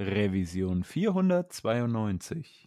Revision 0.00 0.82
492. 0.82 2.66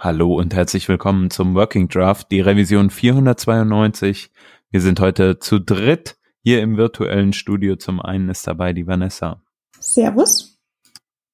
Hallo 0.00 0.36
und 0.36 0.54
herzlich 0.54 0.88
willkommen 0.88 1.28
zum 1.28 1.56
Working 1.56 1.88
Draft, 1.88 2.30
die 2.30 2.40
Revision 2.40 2.88
492. 2.88 4.30
Wir 4.70 4.80
sind 4.80 5.00
heute 5.00 5.40
zu 5.40 5.58
dritt 5.58 6.16
hier 6.40 6.62
im 6.62 6.76
virtuellen 6.76 7.32
Studio. 7.32 7.74
Zum 7.74 8.00
einen 8.00 8.28
ist 8.28 8.46
dabei 8.46 8.72
die 8.72 8.86
Vanessa. 8.86 9.42
Servus. 9.80 10.60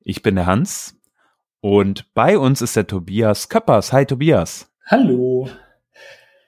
Ich 0.00 0.22
bin 0.22 0.36
der 0.36 0.47
Hans 0.47 0.98
und 1.61 2.11
bei 2.14 2.38
uns 2.38 2.62
ist 2.62 2.75
der 2.75 2.86
Tobias 2.86 3.50
Köppers. 3.50 3.92
Hi 3.92 4.06
Tobias. 4.06 4.72
Hallo. 4.86 5.50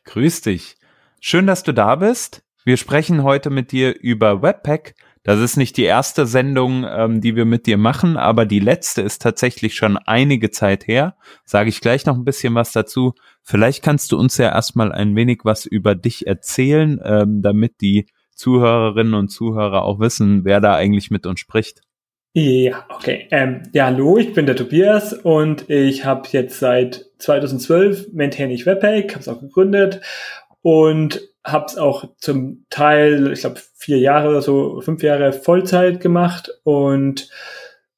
Grüß 0.04 0.40
dich. 0.40 0.78
Schön, 1.20 1.46
dass 1.46 1.64
du 1.64 1.72
da 1.72 1.96
bist. 1.96 2.42
Wir 2.64 2.78
sprechen 2.78 3.24
heute 3.24 3.50
mit 3.50 3.72
dir 3.72 3.94
über 3.94 4.40
Webpack, 4.40 4.94
das 5.26 5.40
ist 5.40 5.56
nicht 5.56 5.76
die 5.76 5.82
erste 5.82 6.24
Sendung, 6.24 6.86
ähm, 6.88 7.20
die 7.20 7.34
wir 7.34 7.44
mit 7.44 7.66
dir 7.66 7.78
machen, 7.78 8.16
aber 8.16 8.46
die 8.46 8.60
letzte 8.60 9.02
ist 9.02 9.20
tatsächlich 9.20 9.74
schon 9.74 9.96
einige 9.96 10.52
Zeit 10.52 10.86
her. 10.86 11.16
Sage 11.44 11.68
ich 11.68 11.80
gleich 11.80 12.06
noch 12.06 12.14
ein 12.14 12.24
bisschen 12.24 12.54
was 12.54 12.70
dazu. 12.70 13.12
Vielleicht 13.42 13.82
kannst 13.82 14.12
du 14.12 14.18
uns 14.18 14.38
ja 14.38 14.50
erstmal 14.50 14.92
ein 14.92 15.16
wenig 15.16 15.40
was 15.42 15.66
über 15.66 15.96
dich 15.96 16.28
erzählen, 16.28 17.00
ähm, 17.04 17.42
damit 17.42 17.80
die 17.80 18.06
Zuhörerinnen 18.36 19.14
und 19.14 19.28
Zuhörer 19.28 19.82
auch 19.82 19.98
wissen, 19.98 20.44
wer 20.44 20.60
da 20.60 20.76
eigentlich 20.76 21.10
mit 21.10 21.26
uns 21.26 21.40
spricht. 21.40 21.80
Ja, 22.32 22.86
okay. 22.94 23.26
Ähm, 23.32 23.62
ja, 23.72 23.86
hallo, 23.86 24.18
ich 24.18 24.32
bin 24.32 24.46
der 24.46 24.54
Tobias 24.54 25.12
und 25.12 25.68
ich 25.68 26.04
habe 26.04 26.28
jetzt 26.30 26.60
seit 26.60 27.06
2012 27.18 28.12
maintain 28.12 28.50
ich 28.50 28.64
Webpack, 28.64 29.10
habe 29.12 29.20
es 29.20 29.28
auch 29.28 29.40
gegründet 29.40 30.02
und 30.62 31.20
habe 31.46 31.66
es 31.66 31.78
auch 31.78 32.08
zum 32.18 32.66
Teil, 32.70 33.32
ich 33.32 33.40
glaube, 33.40 33.60
vier 33.76 33.98
Jahre 33.98 34.28
oder 34.28 34.42
so, 34.42 34.80
fünf 34.80 35.02
Jahre 35.02 35.32
Vollzeit 35.32 36.00
gemacht 36.00 36.50
und 36.64 37.30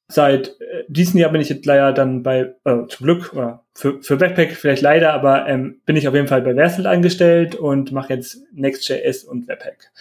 seit 0.07 0.59
äh, 0.61 0.83
diesem 0.87 1.19
Jahr 1.19 1.31
bin 1.31 1.41
ich 1.41 1.49
jetzt 1.49 1.65
leider 1.65 1.91
dann 1.91 2.21
bei, 2.21 2.55
äh, 2.63 2.85
zum 2.87 3.05
Glück, 3.05 3.33
oder 3.33 3.65
für, 3.73 4.01
für 4.03 4.17
Backpack 4.17 4.51
vielleicht 4.51 4.83
leider, 4.83 5.13
aber 5.13 5.47
ähm, 5.47 5.81
bin 5.85 5.95
ich 5.95 6.07
auf 6.07 6.13
jeden 6.13 6.27
Fall 6.27 6.43
bei 6.43 6.53
Versal 6.53 6.85
angestellt 6.85 7.55
und 7.55 7.91
mache 7.91 8.13
jetzt 8.13 8.39
Next.js 8.53 9.23
und 9.23 9.47
Webpack. 9.47 9.91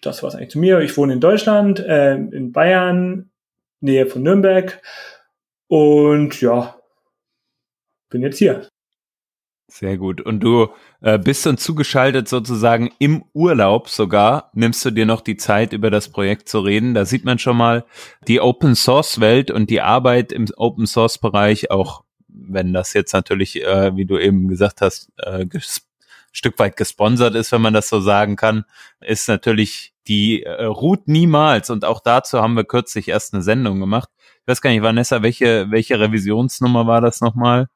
Das 0.00 0.22
war's 0.22 0.36
eigentlich 0.36 0.50
zu 0.50 0.60
mir. 0.60 0.80
Ich 0.80 0.96
wohne 0.96 1.14
in 1.14 1.20
Deutschland, 1.20 1.80
äh, 1.80 2.14
in 2.14 2.52
Bayern, 2.52 3.30
Nähe 3.80 4.06
von 4.06 4.22
Nürnberg 4.22 4.80
und 5.66 6.40
ja, 6.40 6.76
bin 8.08 8.22
jetzt 8.22 8.38
hier. 8.38 8.67
Sehr 9.70 9.98
gut. 9.98 10.22
Und 10.22 10.40
du 10.40 10.68
äh, 11.02 11.18
bist 11.18 11.46
uns 11.46 11.62
zugeschaltet 11.62 12.26
sozusagen 12.26 12.90
im 12.98 13.24
Urlaub 13.34 13.90
sogar. 13.90 14.50
Nimmst 14.54 14.82
du 14.84 14.90
dir 14.90 15.04
noch 15.04 15.20
die 15.20 15.36
Zeit, 15.36 15.74
über 15.74 15.90
das 15.90 16.08
Projekt 16.08 16.48
zu 16.48 16.60
reden? 16.60 16.94
Da 16.94 17.04
sieht 17.04 17.24
man 17.26 17.38
schon 17.38 17.58
mal 17.58 17.84
die 18.26 18.40
Open 18.40 18.74
Source 18.74 19.20
Welt 19.20 19.50
und 19.50 19.68
die 19.68 19.82
Arbeit 19.82 20.32
im 20.32 20.46
Open 20.56 20.86
Source 20.86 21.18
Bereich, 21.18 21.70
auch 21.70 22.02
wenn 22.28 22.72
das 22.72 22.94
jetzt 22.94 23.12
natürlich, 23.12 23.62
äh, 23.62 23.94
wie 23.94 24.06
du 24.06 24.18
eben 24.18 24.48
gesagt 24.48 24.80
hast, 24.80 25.10
äh, 25.18 25.44
Stück 26.32 26.58
weit 26.58 26.76
gesponsert 26.76 27.34
ist, 27.34 27.52
wenn 27.52 27.60
man 27.60 27.74
das 27.74 27.88
so 27.88 28.00
sagen 28.00 28.36
kann, 28.36 28.64
ist 29.00 29.28
natürlich 29.28 29.92
die 30.06 30.44
äh, 30.44 30.64
ruht 30.64 31.08
niemals. 31.08 31.68
Und 31.68 31.84
auch 31.84 32.00
dazu 32.00 32.40
haben 32.40 32.54
wir 32.54 32.64
kürzlich 32.64 33.08
erst 33.08 33.34
eine 33.34 33.42
Sendung 33.42 33.80
gemacht. 33.80 34.08
Ich 34.42 34.48
weiß 34.48 34.62
gar 34.62 34.70
nicht, 34.70 34.82
Vanessa, 34.82 35.22
welche, 35.22 35.70
welche 35.70 36.00
Revisionsnummer 36.00 36.86
war 36.86 37.02
das 37.02 37.20
nochmal? 37.20 37.68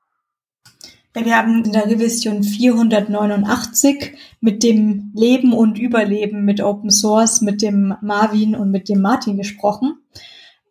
Wir 1.14 1.36
haben 1.36 1.64
in 1.64 1.72
der 1.72 1.86
Revision 1.86 2.42
489 2.42 4.16
mit 4.40 4.62
dem 4.62 5.12
Leben 5.14 5.52
und 5.52 5.78
Überleben 5.78 6.44
mit 6.44 6.62
Open 6.62 6.90
Source, 6.90 7.42
mit 7.42 7.60
dem 7.60 7.94
Marvin 8.00 8.54
und 8.54 8.70
mit 8.70 8.88
dem 8.88 9.02
Martin 9.02 9.36
gesprochen. 9.36 9.98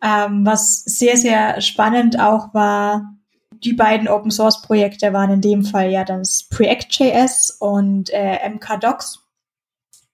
Ähm, 0.03 0.43
was 0.43 0.83
sehr, 0.83 1.15
sehr 1.15 1.61
spannend 1.61 2.19
auch 2.19 2.55
war, 2.55 3.13
die 3.63 3.73
beiden 3.73 4.07
Open 4.07 4.31
Source 4.31 4.63
Projekte 4.63 5.13
waren 5.13 5.29
in 5.31 5.41
dem 5.41 5.63
Fall 5.63 5.91
ja 5.91 6.03
das 6.03 6.47
Preact.js 6.49 7.57
und 7.59 8.09
äh, 8.11 8.49
MKDocs. 8.49 9.19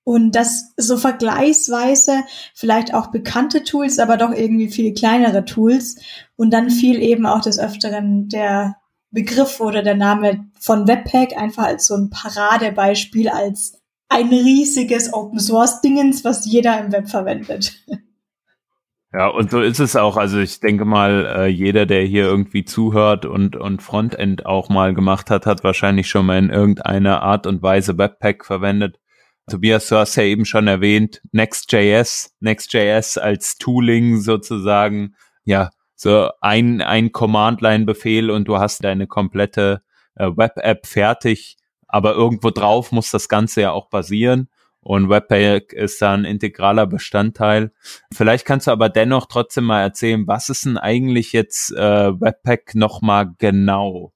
Und 0.04 0.36
das 0.36 0.74
so 0.78 0.98
vergleichsweise 0.98 2.24
vielleicht 2.54 2.94
auch 2.94 3.08
bekannte 3.08 3.64
Tools, 3.64 4.00
aber 4.00 4.18
doch 4.18 4.32
irgendwie 4.32 4.70
viel 4.70 4.94
kleinere 4.94 5.46
Tools. 5.46 5.98
Und 6.36 6.52
dann 6.52 6.70
fiel 6.70 7.02
eben 7.02 7.26
auch 7.26 7.42
des 7.42 7.60
Öfteren 7.60 8.30
der 8.30 8.76
Begriff 9.18 9.60
oder 9.62 9.82
der 9.82 9.96
Name 9.96 10.46
von 10.60 10.88
Webpack 10.88 11.36
einfach 11.36 11.64
als 11.64 11.88
so 11.88 11.96
ein 11.96 12.12
Paradebeispiel, 12.12 13.30
als 13.30 13.82
ein 14.10 14.28
riesiges 14.28 15.12
Open 15.12 15.40
Source 15.40 15.82
Dingens, 15.82 16.24
was 16.24 16.46
jeder 16.46 16.80
im 16.80 16.92
Web 16.92 17.10
verwendet. 17.10 17.84
Ja, 19.12 19.30
und 19.30 19.50
so 19.50 19.62
ist 19.62 19.80
es 19.80 19.96
auch. 19.96 20.18
Also 20.18 20.38
ich 20.38 20.60
denke 20.60 20.86
mal, 20.86 21.26
äh, 21.26 21.48
jeder, 21.48 21.88
der 21.88 22.04
hier 22.04 22.26
irgendwie 22.26 22.64
zuhört 22.64 23.26
und, 23.26 23.56
und 23.56 23.82
Frontend 23.82 24.46
auch 24.46 24.70
mal 24.70 24.94
gemacht 24.94 25.32
hat, 25.32 25.48
hat 25.48 25.64
wahrscheinlich 25.64 26.08
schon 26.08 26.28
mal 26.28 26.38
in 26.38 26.52
irgendeiner 26.52 27.24
Art 27.24 27.48
und 27.48 27.64
Weise 27.64 27.98
Webpack 27.98 28.46
verwendet. 28.46 29.00
Tobias, 29.50 29.88
du 29.88 29.96
hast 29.96 30.16
ja 30.18 30.24
eben 30.24 30.46
schon 30.46 30.68
erwähnt, 30.68 31.22
Next.js, 31.32 32.36
Next.js 32.42 33.18
als 33.18 33.58
Tooling 33.58 34.20
sozusagen, 34.20 35.16
ja, 35.44 35.72
so 35.98 36.30
ein, 36.40 36.82
ein 36.82 37.12
Command-Line-Befehl 37.12 38.30
und 38.32 38.48
du 38.48 38.58
hast 38.60 38.84
deine 38.84 39.08
komplette 39.08 39.82
äh, 40.16 40.28
Web-App 40.28 40.86
fertig, 40.86 41.58
aber 41.88 42.14
irgendwo 42.14 42.52
drauf 42.52 42.92
muss 42.92 43.12
das 43.12 43.28
Ganze 43.28 43.62
ja 43.62 43.72
auch 43.72 43.90
basieren. 43.90 44.48
Und 44.80 45.10
Webpack 45.10 45.74
ist 45.74 46.02
da 46.02 46.14
ein 46.14 46.24
integraler 46.24 46.88
Bestandteil. 46.88 47.72
Vielleicht 48.14 48.46
kannst 48.46 48.68
du 48.68 48.72
aber 48.72 48.88
dennoch 48.88 49.26
trotzdem 49.26 49.66
mal 49.66 49.82
erzählen, 49.82 50.26
was 50.28 50.48
ist 50.48 50.66
denn 50.66 50.78
eigentlich 50.78 51.34
jetzt 51.34 51.74
äh, 51.74 52.22
Webpack 52.22 52.74
nochmal 52.74 53.34
genau? 53.38 54.14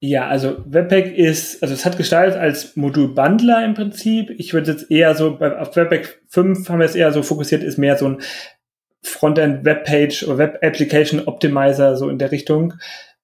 Ja, 0.00 0.26
also 0.26 0.56
Webpack 0.66 1.16
ist, 1.16 1.62
also 1.62 1.74
es 1.74 1.84
hat 1.84 1.96
gestartet 1.96 2.36
als 2.36 2.76
Modul-Bundler 2.76 3.64
im 3.64 3.74
Prinzip. 3.74 4.30
Ich 4.38 4.54
würde 4.54 4.72
jetzt 4.72 4.90
eher 4.90 5.14
so, 5.14 5.38
auf 5.38 5.76
Webpack 5.76 6.22
5 6.28 6.68
haben 6.68 6.78
wir 6.78 6.86
es 6.86 6.94
eher 6.94 7.12
so 7.12 7.22
fokussiert, 7.22 7.62
ist 7.62 7.76
mehr 7.76 7.98
so 7.98 8.06
ein 8.06 8.22
Frontend 9.04 9.64
Webpage 9.64 10.24
oder 10.24 10.38
Web 10.38 10.58
Application 10.62 11.26
Optimizer 11.26 11.96
so 11.96 12.08
in 12.08 12.18
der 12.18 12.32
Richtung. 12.32 12.74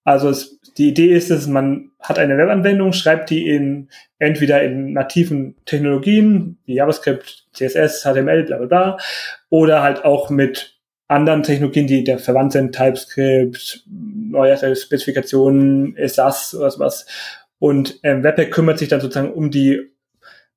Also 0.05 0.29
es, 0.29 0.61
die 0.79 0.89
Idee 0.89 1.13
ist 1.13 1.31
es, 1.31 1.47
man 1.47 1.91
hat 2.01 2.19
eine 2.19 2.39
Webanwendung, 2.39 2.93
schreibt 2.93 3.31
die 3.31 3.49
in 3.49 3.89
entweder 4.19 4.63
in 4.63 4.93
nativen 4.93 5.57
Technologien 5.67 6.59
wie 6.65 6.75
JavaScript, 6.75 7.47
CSS, 7.53 8.03
HTML, 8.03 8.45
bla 8.45 8.59
bla 8.59 8.67
bla, 8.67 8.97
oder 9.49 9.83
halt 9.83 10.05
auch 10.05 10.31
mit 10.31 10.79
anderen 11.09 11.43
Technologien, 11.43 11.87
die 11.87 12.05
da 12.05 12.19
verwandt 12.19 12.53
sind, 12.53 12.75
TypeScript, 12.75 13.85
neuere 13.87 14.77
Spezifikationen, 14.77 15.97
SAS 16.07 16.55
oder 16.55 16.71
sowas. 16.71 17.07
Und 17.59 17.99
ähm, 18.05 18.23
Webpack 18.23 18.53
kümmert 18.53 18.79
sich 18.79 18.89
dann 18.89 19.01
sozusagen 19.01 19.33
um 19.33 19.51
die 19.51 19.91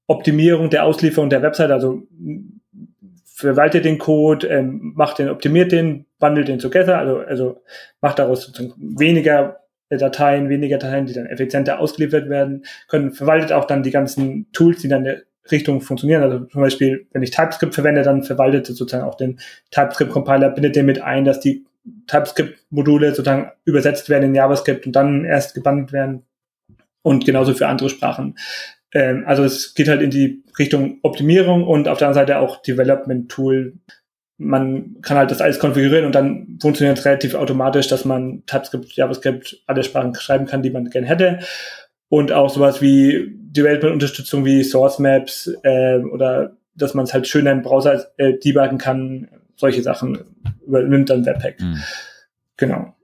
Optimierung 0.08 0.70
der 0.70 0.84
Auslieferung 0.86 1.30
der 1.30 1.42
Website, 1.42 1.72
also 1.72 2.04
verwaltet 3.48 3.86
den 3.86 3.98
Code, 3.98 4.48
ähm, 4.48 4.94
macht 4.96 5.20
den, 5.20 5.30
optimiert 5.30 5.72
den, 5.72 6.06
bundelt 6.20 6.48
den 6.48 6.60
together, 6.60 6.98
also, 6.98 7.20
also 7.20 7.64
macht 8.02 8.20
daraus 8.20 8.52
weniger 8.78 9.60
Dateien, 9.90 10.50
weniger 10.50 10.78
Dateien, 10.78 11.06
die 11.06 11.14
dann 11.14 11.28
effizienter 11.28 11.80
ausgeliefert 11.80 12.30
werden 12.30 12.66
können, 12.88 13.12
verwaltet 13.12 13.52
auch 13.52 13.66
dann 13.66 13.84
die 13.84 13.92
ganzen 13.92 14.52
Tools, 14.52 14.82
die 14.82 14.88
dann 14.88 15.00
in 15.00 15.06
der 15.06 15.22
Richtung 15.52 15.82
funktionieren. 15.82 16.24
Also 16.24 16.40
zum 16.46 16.62
Beispiel, 16.62 17.08
wenn 17.12 17.22
ich 17.22 17.32
TypeScript 17.32 17.76
verwende, 17.76 18.02
dann 18.02 18.24
verwaltet 18.24 18.70
es 18.70 18.78
sozusagen 18.78 19.04
auch 19.04 19.16
den 19.16 19.40
TypeScript-Compiler, 19.72 20.50
bindet 20.50 20.76
den 20.76 20.86
mit 20.86 21.02
ein, 21.02 21.26
dass 21.26 21.40
die 21.40 21.66
TypeScript-Module 22.08 23.10
sozusagen 23.10 23.52
übersetzt 23.66 24.10
werden 24.10 24.24
in 24.24 24.36
JavaScript 24.36 24.86
und 24.86 24.96
dann 24.96 25.26
erst 25.26 25.54
gebundelt 25.54 25.92
werden. 25.92 26.24
und 27.04 27.26
genauso 27.26 27.54
für 27.54 27.68
andere 27.68 27.90
Sprachen. 27.90 28.36
Ähm, 28.94 29.24
also 29.26 29.44
es 29.44 29.74
geht 29.74 29.88
halt 29.88 30.02
in 30.02 30.12
die 30.12 30.44
Richtung 30.58 31.00
Optimierung 31.02 31.64
und 31.64 31.88
auf 31.88 31.98
der 31.98 32.08
anderen 32.08 32.28
Seite 32.28 32.40
auch 32.40 32.62
Development 32.62 33.30
Tool. 33.30 33.74
Man 34.38 34.98
kann 35.02 35.18
halt 35.18 35.32
das 35.32 35.42
alles 35.42 35.60
konfigurieren 35.60 36.06
und 36.06 36.16
dann 36.16 36.58
funktioniert 36.62 36.98
es 36.98 37.06
relativ 37.06 37.36
automatisch, 37.36 37.88
dass 37.88 38.06
man 38.06 38.44
TypeScript, 38.46 38.94
JavaScript, 38.94 39.64
alle 39.68 39.84
Sprachen 39.84 40.16
schreiben 40.16 40.46
kann, 40.46 40.62
die 40.62 40.72
man 40.72 40.90
gerne 40.90 41.08
hätte. 41.08 41.40
Und 42.10 42.32
auch 42.32 42.50
sowas 42.50 42.82
wie 42.82 43.32
Development-Unterstützung 43.32 44.46
wie 44.46 44.64
Source 44.64 45.00
Maps 45.00 45.52
äh, 45.64 45.98
oder 45.98 46.58
dass 46.76 46.94
man 46.94 47.06
es 47.06 47.14
halt 47.14 47.28
schöner 47.28 47.52
im 47.52 47.62
Browser 47.62 48.06
äh, 48.18 48.34
debuggen 48.34 48.78
kann, 48.78 49.30
solche 49.56 49.84
Sachen 49.84 50.20
übernimmt 50.66 51.10
dann 51.10 51.26
Webpack. 51.26 51.60
Mhm. 51.60 51.82
Genau. 52.58 52.96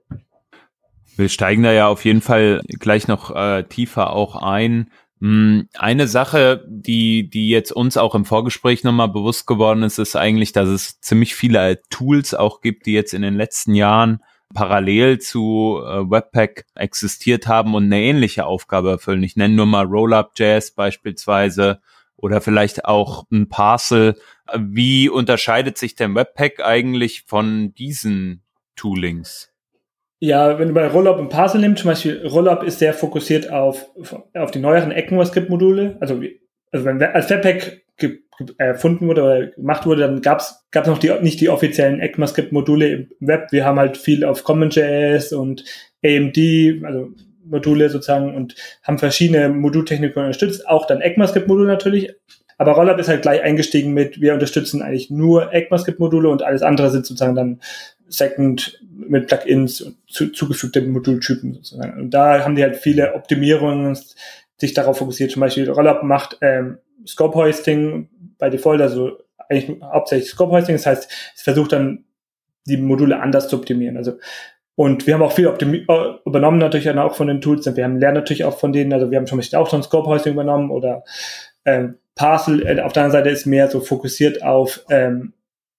Wir 1.16 1.28
steigen 1.28 1.62
da 1.62 1.72
ja 1.72 1.86
auf 1.88 2.04
jeden 2.04 2.20
Fall 2.20 2.62
gleich 2.66 3.06
noch 3.06 3.34
äh, 3.34 3.64
tiefer 3.64 4.12
auch 4.12 4.36
ein. 4.36 4.90
Hm, 5.20 5.68
eine 5.74 6.08
Sache, 6.08 6.64
die, 6.66 7.28
die 7.28 7.50
jetzt 7.50 7.72
uns 7.72 7.96
auch 7.96 8.14
im 8.14 8.24
Vorgespräch 8.24 8.84
nochmal 8.84 9.08
bewusst 9.08 9.46
geworden 9.46 9.82
ist, 9.82 9.98
ist 9.98 10.16
eigentlich, 10.16 10.52
dass 10.52 10.68
es 10.68 11.00
ziemlich 11.00 11.34
viele 11.34 11.82
Tools 11.90 12.34
auch 12.34 12.62
gibt, 12.62 12.86
die 12.86 12.92
jetzt 12.92 13.12
in 13.12 13.22
den 13.22 13.34
letzten 13.34 13.74
Jahren 13.74 14.22
parallel 14.54 15.18
zu 15.18 15.80
äh, 15.84 16.10
Webpack 16.10 16.64
existiert 16.74 17.46
haben 17.46 17.74
und 17.74 17.84
eine 17.84 18.00
ähnliche 18.00 18.46
Aufgabe 18.46 18.90
erfüllen. 18.90 19.22
Ich 19.22 19.36
nenne 19.36 19.54
nur 19.54 19.66
mal 19.66 19.84
Rollup.js 19.84 20.72
beispielsweise 20.72 21.80
oder 22.16 22.40
vielleicht 22.40 22.84
auch 22.86 23.24
ein 23.30 23.48
Parcel. 23.48 24.18
Wie 24.56 25.08
unterscheidet 25.08 25.78
sich 25.78 25.94
denn 25.94 26.14
Webpack 26.14 26.60
eigentlich 26.64 27.24
von 27.26 27.74
diesen 27.74 28.42
Toolings? 28.74 29.49
Ja, 30.22 30.58
wenn 30.58 30.68
du 30.68 30.74
bei 30.74 30.86
Rollup 30.86 31.18
und 31.18 31.30
Parcel 31.30 31.62
nimmst, 31.62 31.82
zum 31.82 31.90
Beispiel 31.90 32.26
Rollup 32.26 32.62
ist 32.62 32.78
sehr 32.78 32.92
fokussiert 32.92 33.50
auf, 33.50 33.86
auf 34.34 34.50
die 34.50 34.58
neueren 34.58 34.92
ECMAScript-Module. 34.92 35.96
Also, 35.98 36.20
also 36.70 36.84
wenn 36.84 37.02
als 37.02 37.30
Webpack 37.30 37.82
erfunden 38.58 39.06
wurde 39.06 39.22
oder 39.22 39.46
gemacht 39.48 39.86
wurde, 39.86 40.02
dann 40.02 40.20
gab's 40.20 40.66
gab's 40.70 40.88
noch 40.88 40.98
die, 40.98 41.10
nicht 41.20 41.40
die 41.40 41.48
offiziellen 41.48 42.00
ECMAScript-Module 42.00 42.88
im 42.88 43.08
Web. 43.20 43.48
Wir 43.50 43.64
haben 43.64 43.78
halt 43.78 43.96
viel 43.96 44.24
auf 44.24 44.44
CommonJS 44.44 45.32
und 45.32 45.64
AMD, 46.04 46.38
also 46.84 47.08
Module 47.44 47.88
sozusagen 47.88 48.34
und 48.34 48.54
haben 48.82 48.98
verschiedene 48.98 49.48
Modultechniken 49.48 50.22
unterstützt, 50.22 50.68
auch 50.68 50.86
dann 50.86 51.00
ECMAScript-Module 51.00 51.66
natürlich. 51.66 52.12
Aber 52.58 52.72
Rollup 52.72 52.98
ist 52.98 53.08
halt 53.08 53.22
gleich 53.22 53.40
eingestiegen 53.42 53.94
mit, 53.94 54.20
wir 54.20 54.34
unterstützen 54.34 54.82
eigentlich 54.82 55.08
nur 55.10 55.52
ECMAScript-Module 55.52 56.28
und 56.28 56.42
alles 56.42 56.60
andere 56.60 56.90
sind 56.90 57.06
sozusagen 57.06 57.34
dann 57.34 57.60
Second 58.10 58.80
mit 58.92 59.28
Plugins 59.28 59.80
und 59.80 59.96
zu, 60.08 60.30
zugefügte 60.30 60.82
Modultypen 60.82 61.54
sozusagen. 61.54 62.00
Und 62.00 62.10
da 62.10 62.44
haben 62.44 62.56
die 62.56 62.62
halt 62.62 62.76
viele 62.76 63.14
Optimierungen 63.14 63.98
sich 64.58 64.74
darauf 64.74 64.98
fokussiert. 64.98 65.30
Zum 65.30 65.40
Beispiel 65.40 65.70
Rollup 65.70 66.02
macht 66.02 66.38
ähm, 66.42 66.78
Scope 67.06 67.36
Hoisting 67.36 68.08
bei 68.38 68.50
Default, 68.50 68.80
also 68.80 69.18
eigentlich 69.48 69.80
hauptsächlich 69.82 70.30
Scope 70.30 70.52
Hoisting. 70.52 70.76
Das 70.76 70.86
heißt, 70.86 71.10
es 71.34 71.42
versucht 71.42 71.72
dann 71.72 72.04
die 72.66 72.76
Module 72.76 73.20
anders 73.20 73.48
zu 73.48 73.56
optimieren. 73.56 73.96
Also 73.96 74.18
und 74.80 75.06
wir 75.06 75.12
haben 75.12 75.22
auch 75.22 75.32
viel 75.32 75.46
Optimi 75.46 75.84
äh, 75.88 76.14
übernommen 76.24 76.58
natürlich 76.58 76.88
auch 76.90 77.14
von 77.14 77.26
den 77.26 77.42
Tools. 77.42 77.66
Wir 77.76 77.84
haben 77.84 77.98
lernen 77.98 78.16
natürlich 78.16 78.44
auch 78.44 78.58
von 78.58 78.72
denen. 78.72 78.92
Also 78.92 79.10
wir 79.10 79.18
haben 79.18 79.26
schon 79.26 79.42
auch 79.54 79.68
schon 79.68 79.82
Scope 79.82 80.08
Hoisting 80.08 80.32
übernommen 80.32 80.70
oder 80.70 81.04
ähm, 81.66 81.98
Parcel. 82.14 82.66
Äh, 82.66 82.80
auf 82.80 82.92
der 82.92 83.04
anderen 83.04 83.24
Seite 83.24 83.28
ist 83.28 83.44
mehr 83.44 83.68
so 83.68 83.80
fokussiert 83.80 84.42
auf 84.42 84.84
ähm, 84.88 85.34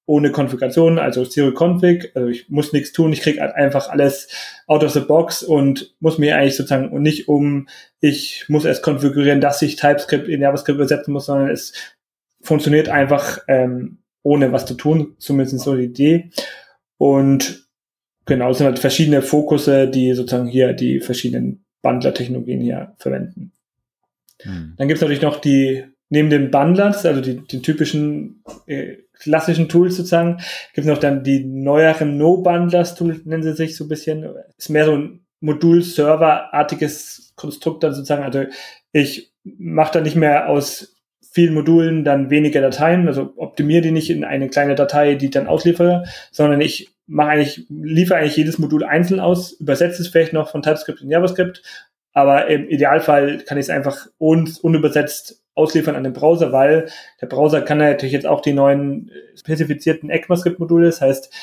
ohne 0.06 0.32
Konfiguration, 0.32 1.00
also 1.00 1.26
Zero 1.26 1.52
Config. 1.52 2.12
Also 2.16 2.28
ich 2.28 2.50
muss 2.50 2.74
nichts 2.74 2.92
tun, 2.92 3.14
ich 3.14 3.22
kriege 3.22 3.42
halt 3.42 3.56
einfach 3.56 3.90
alles 3.90 4.28
out 4.68 4.84
of 4.84 4.92
the 4.92 5.00
box 5.00 5.44
und 5.44 5.96
muss 6.00 6.18
mir 6.18 6.38
eigentlich 6.38 6.56
sozusagen 6.56 6.90
und 6.90 7.02
nicht 7.02 7.28
um, 7.28 7.68
ich 8.00 8.46
muss 8.48 8.66
erst 8.66 8.84
konfigurieren, 8.84 9.42
dass 9.42 9.62
ich 9.62 9.76
TypeScript 9.76 10.28
in 10.28 10.42
JavaScript 10.42 10.78
übersetzen 10.78 11.14
muss, 11.14 11.28
sondern 11.28 11.50
es 11.50 11.74
funktioniert 12.42 12.90
einfach 12.90 13.40
ähm, 13.48 14.00
ohne 14.24 14.52
was 14.52 14.66
zu 14.66 14.74
tun, 14.74 15.16
zumindest 15.20 15.60
so 15.60 15.76
die 15.76 15.86
Idee. 15.86 16.30
Und 16.98 17.68
genau, 18.26 18.52
es 18.52 18.58
sind 18.58 18.68
halt 18.68 18.80
verschiedene 18.80 19.22
Fokusse, 19.22 19.88
die 19.88 20.14
sozusagen 20.14 20.48
hier 20.48 20.74
die 20.74 21.00
verschiedenen 21.00 21.66
Bundler-Technologien 21.82 22.62
hier 22.62 22.94
verwenden. 22.98 23.52
Hm. 24.42 24.74
Dann 24.78 24.88
gibt 24.88 24.98
es 24.98 25.02
natürlich 25.02 25.22
noch 25.22 25.40
die, 25.40 25.86
neben 26.10 26.30
den 26.30 26.52
Bundlers, 26.52 27.06
also 27.06 27.22
die, 27.22 27.38
die 27.48 27.62
typischen 27.62 28.44
äh, 28.68 28.98
klassischen 29.22 29.70
Tools 29.70 29.96
sozusagen. 29.96 30.42
Gibt 30.74 30.88
noch 30.88 30.98
dann 30.98 31.24
die 31.24 31.46
neueren 31.46 32.18
No-Bundlers-Tools, 32.18 33.26
nennen 33.26 33.44
sie 33.44 33.54
sich 33.54 33.78
so 33.78 33.86
ein 33.86 33.90
bisschen. 33.90 34.28
Ist 34.58 34.70
mehr 34.70 34.86
so 34.86 34.96
ein 34.96 35.26
Modul-Server-artiges 35.40 37.34
Konstrukt 37.36 37.84
dann 37.84 37.94
sozusagen. 37.94 38.24
Also 38.24 38.46
ich 38.92 39.32
mache 39.44 39.94
da 39.94 40.02
nicht 40.02 40.16
mehr 40.16 40.50
aus 40.50 40.96
vielen 41.32 41.54
Modulen 41.54 42.04
dann 42.04 42.30
weniger 42.30 42.62
Dateien, 42.62 43.08
also 43.08 43.34
optimiere 43.38 43.82
die 43.82 43.92
nicht 43.92 44.10
in 44.10 44.26
eine 44.26 44.50
kleine 44.50 44.76
Datei, 44.76 45.16
die 45.16 45.26
ich 45.26 45.32
dann 45.32 45.48
ausliefere, 45.48 46.04
sondern 46.32 46.60
ich 46.60 46.90
mache 47.08 47.30
eigentlich, 47.30 47.66
liefere 47.70 48.20
eigentlich 48.20 48.36
jedes 48.36 48.60
Modul 48.60 48.84
einzeln 48.84 49.22
aus, 49.22 49.54
übersetze 49.54 50.02
es 50.02 50.10
vielleicht 50.10 50.34
noch 50.34 50.50
von 50.50 50.62
TypeScript 50.62 51.02
in 51.02 51.10
JavaScript, 51.10 51.64
aber 52.12 52.48
im 52.48 52.68
Idealfall 52.68 53.40
kann 53.40 53.58
ich 53.58 53.66
es 53.66 53.70
einfach 53.70 54.08
un 54.20 54.54
unübersetzt 54.62 55.41
ausliefern 55.56 55.96
an 55.96 56.04
den 56.04 56.14
Browser, 56.14 56.52
weil 56.52 56.90
der 57.22 57.28
Browser 57.28 57.62
kann 57.62 57.80
natürlich 57.80 58.14
jetzt 58.14 58.28
auch 58.28 58.42
die 58.42 58.54
neuen 58.54 59.10
äh, 59.10 59.38
spezifizierten 59.38 60.10
ECMAScript-Module, 60.10 60.86
das 60.86 61.02
heißt, 61.02 61.34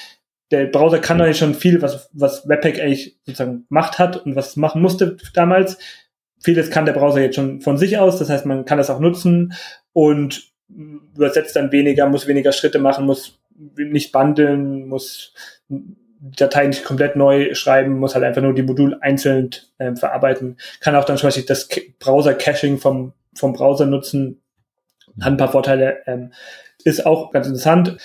der 0.50 0.66
Browser 0.66 0.98
kann 0.98 1.20
eigentlich 1.20 1.38
schon 1.38 1.54
viel, 1.54 1.82
was, 1.82 2.08
was 2.12 2.48
Webpack 2.48 2.80
eigentlich 2.80 3.18
sozusagen 3.24 3.66
gemacht 3.68 3.98
hat 3.98 4.16
und 4.24 4.34
was 4.34 4.56
machen 4.56 4.80
musste 4.80 5.18
damals. 5.34 5.78
Vieles 6.40 6.70
kann 6.70 6.86
der 6.86 6.94
Browser 6.94 7.20
jetzt 7.20 7.36
schon 7.36 7.60
von 7.60 7.76
sich 7.76 7.98
aus, 7.98 8.18
das 8.18 8.30
heißt, 8.30 8.46
man 8.46 8.64
kann 8.64 8.78
das 8.78 8.90
auch 8.90 9.00
nutzen 9.00 9.52
und 9.92 10.52
übersetzt 10.68 11.56
dann 11.56 11.72
weniger, 11.72 12.08
muss 12.08 12.26
weniger 12.26 12.52
Schritte 12.52 12.78
machen, 12.78 13.06
muss 13.06 13.40
nicht 13.76 14.12
bundeln, 14.12 14.88
muss 14.88 15.34
Dateien 16.20 16.70
nicht 16.70 16.84
komplett 16.84 17.16
neu 17.16 17.54
schreiben, 17.54 17.98
muss 17.98 18.14
halt 18.14 18.24
einfach 18.24 18.42
nur 18.42 18.54
die 18.54 18.62
Module 18.62 19.00
einzeln 19.02 19.50
äh, 19.78 19.94
verarbeiten. 19.94 20.56
Kann 20.80 20.94
auch 20.94 21.04
dann 21.04 21.16
zum 21.16 21.28
Beispiel 21.28 21.44
das 21.44 21.68
Browser-Caching 21.98 22.78
vom 22.78 23.12
vom 23.38 23.52
Browser 23.52 23.86
nutzen, 23.86 24.42
hat 25.20 25.32
ein 25.32 25.36
paar 25.36 25.52
Vorteile, 25.52 25.98
ähm, 26.06 26.32
ist 26.84 27.06
auch 27.06 27.30
ganz 27.30 27.46
interessant. 27.46 27.96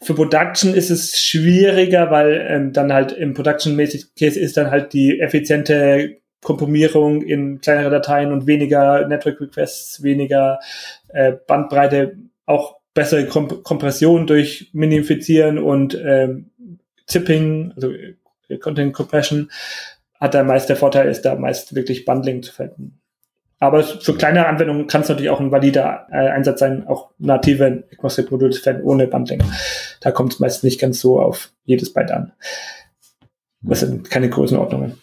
Für 0.00 0.14
Production 0.14 0.74
ist 0.74 0.90
es 0.90 1.18
schwieriger, 1.18 2.10
weil 2.10 2.46
ähm, 2.48 2.72
dann 2.72 2.92
halt 2.92 3.12
im 3.12 3.34
Production-mäßig 3.34 4.14
Case 4.18 4.38
ist 4.38 4.56
dann 4.56 4.70
halt 4.70 4.92
die 4.92 5.20
effiziente 5.20 6.18
Komprimierung 6.42 7.22
in 7.22 7.60
kleinere 7.60 7.90
Dateien 7.90 8.32
und 8.32 8.46
weniger 8.46 9.08
Network 9.08 9.40
Requests, 9.40 10.02
weniger 10.02 10.60
äh, 11.08 11.32
Bandbreite, 11.46 12.16
auch 12.44 12.76
bessere 12.94 13.26
Kom 13.26 13.62
Kompression 13.62 14.26
durch 14.26 14.70
Minifizieren 14.72 15.58
und 15.58 15.94
ähm, 15.94 16.50
Zipping, 17.06 17.72
also 17.74 17.92
äh, 17.92 18.58
Content 18.58 18.92
Compression, 18.92 19.50
hat 20.20 20.34
da 20.34 20.44
meist 20.44 20.68
der 20.68 20.76
Vorteil, 20.76 21.08
ist 21.08 21.22
da 21.22 21.34
meist 21.34 21.74
wirklich 21.74 22.04
Bundling 22.04 22.42
zu 22.42 22.52
finden. 22.52 23.00
Aber 23.58 23.82
für 23.82 24.14
kleine 24.14 24.46
Anwendungen 24.46 24.86
kann 24.86 25.00
es 25.00 25.08
natürlich 25.08 25.30
auch 25.30 25.40
ein 25.40 25.50
valider 25.50 26.06
äh, 26.10 26.28
Einsatz 26.28 26.60
sein, 26.60 26.86
auch 26.86 27.10
native 27.18 27.84
ECMAScript-Module 27.90 28.50
zu 28.50 28.62
verwenden 28.62 28.86
ohne 28.86 29.06
Bundling. 29.06 29.42
Da 30.00 30.10
kommt 30.10 30.34
es 30.34 30.40
meist 30.40 30.62
nicht 30.62 30.80
ganz 30.80 31.00
so 31.00 31.20
auf 31.20 31.52
jedes 31.64 31.92
Byte 31.92 32.10
an. 32.10 32.32
Das 33.62 33.80
sind 33.80 34.10
keine 34.10 34.28
Größenordnungen. 34.28 35.00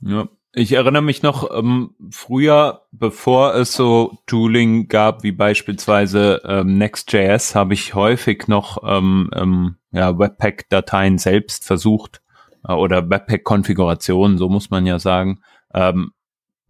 Ja. 0.00 0.28
Ich 0.52 0.72
erinnere 0.72 1.02
mich 1.02 1.22
noch, 1.22 1.56
ähm, 1.56 1.94
früher, 2.10 2.82
bevor 2.90 3.54
es 3.54 3.72
so 3.72 4.18
Tooling 4.26 4.88
gab, 4.88 5.22
wie 5.22 5.30
beispielsweise 5.30 6.42
ähm, 6.44 6.76
Next.js, 6.76 7.54
habe 7.54 7.74
ich 7.74 7.94
häufig 7.94 8.48
noch 8.48 8.82
ähm, 8.84 9.30
ähm, 9.32 9.76
ja, 9.92 10.18
Webpack-Dateien 10.18 11.18
selbst 11.18 11.64
versucht 11.64 12.20
äh, 12.66 12.72
oder 12.72 13.08
Webpack-Konfigurationen, 13.08 14.38
so 14.38 14.48
muss 14.48 14.70
man 14.70 14.86
ja 14.86 14.98
sagen, 14.98 15.40
ähm, 15.72 16.10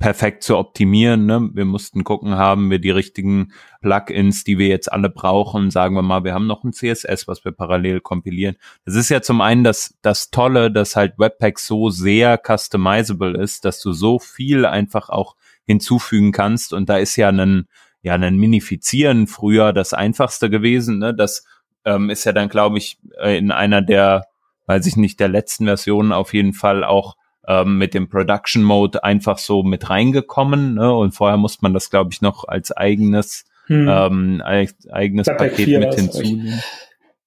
perfekt 0.00 0.42
zu 0.42 0.56
optimieren. 0.56 1.26
Ne? 1.26 1.50
Wir 1.52 1.66
mussten 1.66 2.04
gucken, 2.04 2.34
haben 2.36 2.70
wir 2.70 2.78
die 2.78 2.90
richtigen 2.90 3.52
Plugins, 3.82 4.44
die 4.44 4.56
wir 4.56 4.66
jetzt 4.66 4.90
alle 4.90 5.10
brauchen. 5.10 5.70
Sagen 5.70 5.94
wir 5.94 6.02
mal, 6.02 6.24
wir 6.24 6.32
haben 6.32 6.46
noch 6.46 6.64
ein 6.64 6.72
CSS, 6.72 7.28
was 7.28 7.44
wir 7.44 7.52
parallel 7.52 8.00
kompilieren. 8.00 8.56
Das 8.86 8.94
ist 8.94 9.10
ja 9.10 9.20
zum 9.20 9.42
einen 9.42 9.62
das, 9.62 9.98
das 10.00 10.30
Tolle, 10.30 10.72
dass 10.72 10.96
halt 10.96 11.18
Webpack 11.18 11.58
so 11.58 11.90
sehr 11.90 12.40
customizable 12.42 13.38
ist, 13.40 13.66
dass 13.66 13.80
du 13.80 13.92
so 13.92 14.18
viel 14.18 14.64
einfach 14.64 15.10
auch 15.10 15.36
hinzufügen 15.66 16.32
kannst. 16.32 16.72
Und 16.72 16.88
da 16.88 16.96
ist 16.96 17.16
ja 17.16 17.28
ein, 17.28 17.68
ja, 18.00 18.14
ein 18.14 18.38
Minifizieren 18.38 19.26
früher 19.26 19.74
das 19.74 19.92
einfachste 19.92 20.48
gewesen. 20.48 20.98
Ne? 20.98 21.14
Das 21.14 21.44
ähm, 21.84 22.08
ist 22.08 22.24
ja 22.24 22.32
dann, 22.32 22.48
glaube 22.48 22.78
ich, 22.78 22.98
in 23.22 23.50
einer 23.50 23.82
der, 23.82 24.24
weiß 24.64 24.86
ich 24.86 24.96
nicht, 24.96 25.20
der 25.20 25.28
letzten 25.28 25.66
Versionen 25.66 26.12
auf 26.12 26.32
jeden 26.32 26.54
Fall 26.54 26.84
auch 26.84 27.16
ähm, 27.50 27.78
mit 27.78 27.94
dem 27.94 28.08
Production 28.08 28.62
Mode 28.62 29.02
einfach 29.02 29.38
so 29.38 29.64
mit 29.64 29.90
reingekommen. 29.90 30.74
Ne? 30.74 30.94
Und 30.94 31.12
vorher 31.12 31.36
muss 31.36 31.62
man 31.62 31.74
das, 31.74 31.90
glaube 31.90 32.10
ich, 32.12 32.22
noch 32.22 32.46
als 32.46 32.70
eigenes, 32.70 33.44
hm. 33.66 33.88
ähm, 33.88 34.42
eigenes 34.42 35.26
Webpack 35.26 35.56
Paket 35.56 35.80
mit 35.80 35.94
hinzunehmen. 35.94 36.62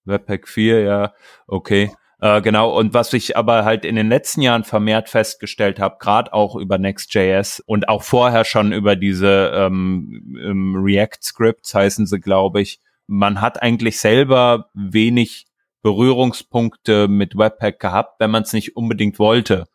Webpack 0.05 0.47
4, 0.47 0.81
ja, 0.81 1.13
okay. 1.45 1.91
Äh, 2.21 2.41
genau, 2.41 2.77
und 2.77 2.93
was 2.93 3.11
ich 3.11 3.35
aber 3.35 3.65
halt 3.65 3.83
in 3.83 3.97
den 3.97 4.07
letzten 4.07 4.41
Jahren 4.41 4.63
vermehrt 4.63 5.09
festgestellt 5.09 5.79
habe, 5.81 5.97
gerade 5.99 6.31
auch 6.31 6.55
über 6.55 6.77
Next.js 6.77 7.61
und 7.65 7.89
auch 7.89 8.03
vorher 8.03 8.45
schon 8.45 8.71
über 8.71 8.95
diese 8.95 9.51
ähm, 9.53 10.37
ähm, 10.41 10.75
React-Scripts 10.77 11.75
heißen 11.75 12.05
sie, 12.05 12.21
glaube 12.21 12.61
ich, 12.61 12.79
man 13.07 13.41
hat 13.41 13.61
eigentlich 13.61 13.99
selber 13.99 14.69
wenig 14.73 15.47
Berührungspunkte 15.81 17.09
mit 17.09 17.37
Webpack 17.37 17.79
gehabt, 17.81 18.21
wenn 18.21 18.31
man 18.31 18.43
es 18.43 18.53
nicht 18.53 18.77
unbedingt 18.77 19.19
wollte 19.19 19.65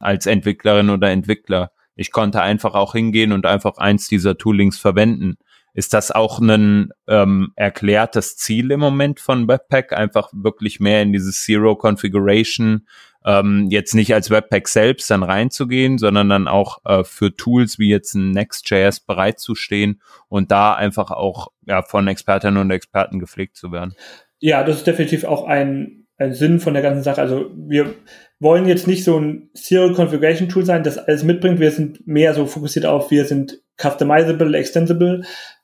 als 0.00 0.26
Entwicklerin 0.26 0.90
oder 0.90 1.10
Entwickler. 1.10 1.72
Ich 1.94 2.12
konnte 2.12 2.42
einfach 2.42 2.74
auch 2.74 2.92
hingehen 2.92 3.32
und 3.32 3.46
einfach 3.46 3.78
eins 3.78 4.08
dieser 4.08 4.38
Toolings 4.38 4.78
verwenden. 4.78 5.36
Ist 5.74 5.94
das 5.94 6.10
auch 6.10 6.40
ein 6.40 6.90
ähm, 7.06 7.52
erklärtes 7.56 8.36
Ziel 8.36 8.70
im 8.70 8.80
Moment 8.80 9.20
von 9.20 9.48
Webpack, 9.48 9.92
einfach 9.92 10.30
wirklich 10.32 10.80
mehr 10.80 11.02
in 11.02 11.12
dieses 11.12 11.44
Zero 11.44 11.76
Configuration, 11.76 12.86
ähm, 13.24 13.66
jetzt 13.70 13.94
nicht 13.94 14.14
als 14.14 14.30
Webpack 14.30 14.68
selbst 14.68 15.10
dann 15.10 15.22
reinzugehen, 15.22 15.98
sondern 15.98 16.28
dann 16.28 16.48
auch 16.48 16.78
äh, 16.84 17.04
für 17.04 17.34
Tools 17.34 17.78
wie 17.78 17.90
jetzt 17.90 18.14
ein 18.14 18.30
Next.js 18.30 19.00
bereitzustehen 19.00 20.00
und 20.28 20.50
da 20.50 20.74
einfach 20.74 21.10
auch 21.10 21.48
ja, 21.66 21.82
von 21.82 22.08
Expertinnen 22.08 22.58
und 22.58 22.70
Experten 22.70 23.18
gepflegt 23.18 23.56
zu 23.56 23.70
werden. 23.70 23.94
Ja, 24.40 24.62
das 24.62 24.78
ist 24.78 24.86
definitiv 24.86 25.24
auch 25.24 25.46
ein, 25.46 26.06
ein 26.16 26.32
Sinn 26.32 26.60
von 26.60 26.74
der 26.74 26.82
ganzen 26.82 27.02
Sache. 27.02 27.20
Also 27.20 27.50
wir 27.54 27.94
wollen 28.40 28.68
jetzt 28.68 28.86
nicht 28.86 29.04
so 29.04 29.18
ein 29.18 29.50
Zero 29.54 29.92
Configuration 29.92 30.48
Tool 30.48 30.64
sein, 30.64 30.84
das 30.84 30.98
alles 30.98 31.24
mitbringt. 31.24 31.60
Wir 31.60 31.70
sind 31.70 32.06
mehr 32.06 32.34
so 32.34 32.46
fokussiert 32.46 32.86
auf, 32.86 33.10
wir 33.10 33.24
sind 33.24 33.60
customizable, 33.80 34.56
extensible 34.56 35.22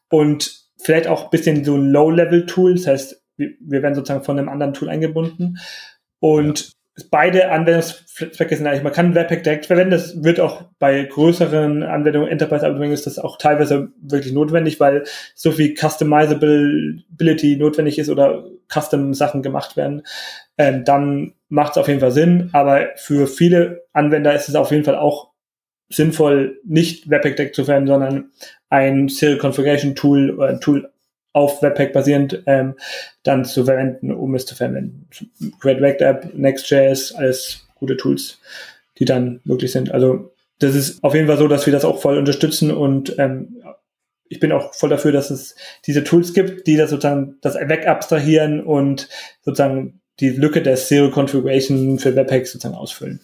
und 0.08 0.64
vielleicht 0.82 1.06
auch 1.06 1.24
ein 1.24 1.30
bisschen 1.30 1.64
so 1.64 1.76
ein 1.76 1.90
Low-Level-Tool. 1.90 2.74
Das 2.74 2.86
heißt, 2.86 3.22
wir, 3.36 3.82
werden 3.82 3.94
sozusagen 3.94 4.24
von 4.24 4.38
einem 4.38 4.48
anderen 4.48 4.74
Tool 4.74 4.88
eingebunden. 4.88 5.58
Und 6.20 6.72
ja. 6.96 7.04
beide 7.10 7.50
Anwendungszwecke 7.50 8.56
sind 8.56 8.66
eigentlich, 8.66 8.82
man 8.82 8.92
kann 8.92 9.14
Webpack 9.14 9.44
direkt 9.44 9.66
verwenden. 9.66 9.92
Das 9.92 10.22
wird 10.22 10.40
auch 10.40 10.62
bei 10.78 11.02
größeren 11.02 11.82
Anwendungen, 11.82 12.28
Enterprise-Anwendungen 12.28 12.92
ist 12.92 13.06
das 13.06 13.18
auch 13.18 13.38
teilweise 13.38 13.88
wirklich 14.00 14.32
notwendig, 14.32 14.78
weil 14.78 15.04
so 15.34 15.52
viel 15.52 15.74
Customizability 15.76 17.56
notwendig 17.56 17.98
ist 17.98 18.08
oder 18.08 18.44
Custom-Sachen 18.72 19.42
gemacht 19.42 19.76
werden. 19.76 20.02
Ähm, 20.56 20.84
dann 20.84 21.34
macht 21.54 21.72
es 21.72 21.78
auf 21.78 21.88
jeden 21.88 22.00
Fall 22.00 22.10
Sinn. 22.10 22.50
Aber 22.52 22.88
für 22.96 23.26
viele 23.26 23.84
Anwender 23.92 24.34
ist 24.34 24.48
es 24.48 24.56
auf 24.56 24.72
jeden 24.72 24.84
Fall 24.84 24.96
auch 24.96 25.30
sinnvoll, 25.88 26.58
nicht 26.64 27.08
Webpack 27.08 27.36
Deck 27.36 27.54
zu 27.54 27.64
verwenden, 27.64 27.88
sondern 27.88 28.30
ein 28.70 29.08
Serial 29.08 29.38
Configuration 29.38 29.94
Tool 29.94 30.30
oder 30.30 30.48
ein 30.48 30.60
Tool 30.60 30.90
auf 31.32 31.62
Webpack 31.62 31.92
basierend 31.92 32.42
ähm, 32.46 32.74
dann 33.22 33.44
zu 33.44 33.64
verwenden, 33.64 34.12
um 34.12 34.34
es 34.34 34.46
zu 34.46 34.56
verwenden. 34.56 35.08
Great 35.60 35.80
React 35.80 36.00
App, 36.00 36.34
Next.js, 36.34 37.14
alles 37.14 37.66
gute 37.74 37.96
Tools, 37.96 38.40
die 38.98 39.04
dann 39.04 39.40
möglich 39.44 39.70
sind. 39.72 39.92
Also 39.92 40.32
das 40.58 40.74
ist 40.74 41.02
auf 41.04 41.14
jeden 41.14 41.26
Fall 41.26 41.38
so, 41.38 41.48
dass 41.48 41.66
wir 41.66 41.72
das 41.72 41.84
auch 41.84 42.00
voll 42.00 42.18
unterstützen 42.18 42.70
und 42.70 43.16
ähm, 43.18 43.62
ich 44.28 44.40
bin 44.40 44.52
auch 44.52 44.74
voll 44.74 44.90
dafür, 44.90 45.12
dass 45.12 45.30
es 45.30 45.54
diese 45.86 46.02
Tools 46.02 46.32
gibt, 46.32 46.66
die 46.66 46.76
das 46.76 46.90
sozusagen 46.90 47.36
das 47.42 47.54
wegabstrahieren 47.54 48.64
und 48.64 49.08
sozusagen 49.42 50.00
die 50.20 50.30
Lücke 50.30 50.62
der 50.62 50.76
Serial 50.76 51.10
Configuration 51.10 51.98
für 51.98 52.14
Webpack 52.14 52.46
sozusagen 52.46 52.74
ausfüllen. 52.74 53.20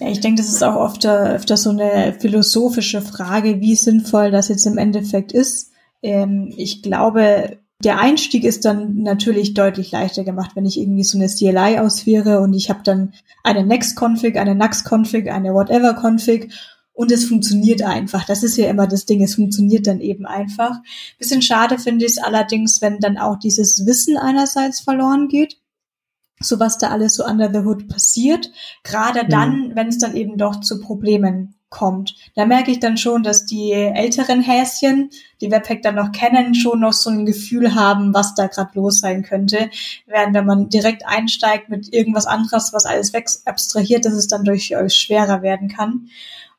Ja, 0.00 0.08
ich 0.08 0.20
denke, 0.20 0.42
das 0.42 0.50
ist 0.50 0.62
auch 0.62 0.76
oft 0.76 1.06
öfter 1.06 1.56
so 1.56 1.70
eine 1.70 2.14
philosophische 2.18 3.00
Frage, 3.00 3.60
wie 3.60 3.76
sinnvoll 3.76 4.30
das 4.30 4.48
jetzt 4.48 4.66
im 4.66 4.78
Endeffekt 4.78 5.32
ist. 5.32 5.70
Ähm, 6.02 6.52
ich 6.56 6.82
glaube, 6.82 7.58
der 7.82 8.00
Einstieg 8.00 8.44
ist 8.44 8.64
dann 8.64 9.02
natürlich 9.02 9.54
deutlich 9.54 9.92
leichter 9.92 10.24
gemacht, 10.24 10.52
wenn 10.54 10.66
ich 10.66 10.78
irgendwie 10.78 11.04
so 11.04 11.18
eine 11.18 11.28
CLI 11.28 11.78
ausführe 11.78 12.40
und 12.40 12.54
ich 12.54 12.70
habe 12.70 12.80
dann 12.82 13.12
eine 13.42 13.64
Next-Config, 13.64 14.36
eine 14.36 14.54
Nux-Config, 14.54 15.30
eine 15.30 15.54
Whatever-Config 15.54 16.52
und 16.92 17.12
es 17.12 17.26
funktioniert 17.26 17.82
einfach. 17.82 18.24
Das 18.24 18.42
ist 18.42 18.56
ja 18.56 18.68
immer 18.68 18.86
das 18.86 19.06
Ding, 19.06 19.22
es 19.22 19.34
funktioniert 19.36 19.86
dann 19.86 20.00
eben 20.00 20.26
einfach. 20.26 20.76
Bisschen 21.18 21.42
schade 21.42 21.78
finde 21.78 22.06
ich 22.06 22.12
es 22.12 22.18
allerdings, 22.18 22.80
wenn 22.80 23.00
dann 23.00 23.18
auch 23.18 23.38
dieses 23.38 23.86
Wissen 23.86 24.16
einerseits 24.16 24.80
verloren 24.80 25.28
geht 25.28 25.58
so 26.40 26.58
was 26.60 26.78
da 26.78 26.90
alles 26.90 27.14
so 27.14 27.24
under 27.24 27.52
the 27.52 27.66
hood 27.66 27.88
passiert. 27.88 28.50
Gerade 28.82 29.24
mhm. 29.24 29.28
dann, 29.28 29.72
wenn 29.74 29.88
es 29.88 29.98
dann 29.98 30.16
eben 30.16 30.36
doch 30.36 30.60
zu 30.60 30.80
Problemen 30.80 31.54
kommt. 31.74 32.14
Da 32.36 32.46
merke 32.46 32.70
ich 32.70 32.78
dann 32.78 32.96
schon, 32.96 33.24
dass 33.24 33.46
die 33.46 33.72
älteren 33.72 34.40
Häschen, 34.40 35.10
die 35.40 35.50
Webpack 35.50 35.82
dann 35.82 35.96
noch 35.96 36.12
kennen, 36.12 36.54
schon 36.54 36.80
noch 36.80 36.92
so 36.92 37.10
ein 37.10 37.26
Gefühl 37.26 37.74
haben, 37.74 38.14
was 38.14 38.34
da 38.34 38.46
gerade 38.46 38.70
los 38.74 39.00
sein 39.00 39.22
könnte. 39.22 39.70
Während 40.06 40.34
wenn 40.34 40.46
man 40.46 40.68
direkt 40.68 41.04
einsteigt 41.04 41.68
mit 41.68 41.92
irgendwas 41.92 42.26
anderes, 42.26 42.72
was 42.72 42.86
alles 42.86 43.12
weg 43.12 43.28
abstrahiert, 43.44 44.04
dass 44.04 44.14
es 44.14 44.28
dann 44.28 44.44
durchaus 44.44 44.94
schwerer 44.94 45.42
werden 45.42 45.68
kann. 45.68 46.08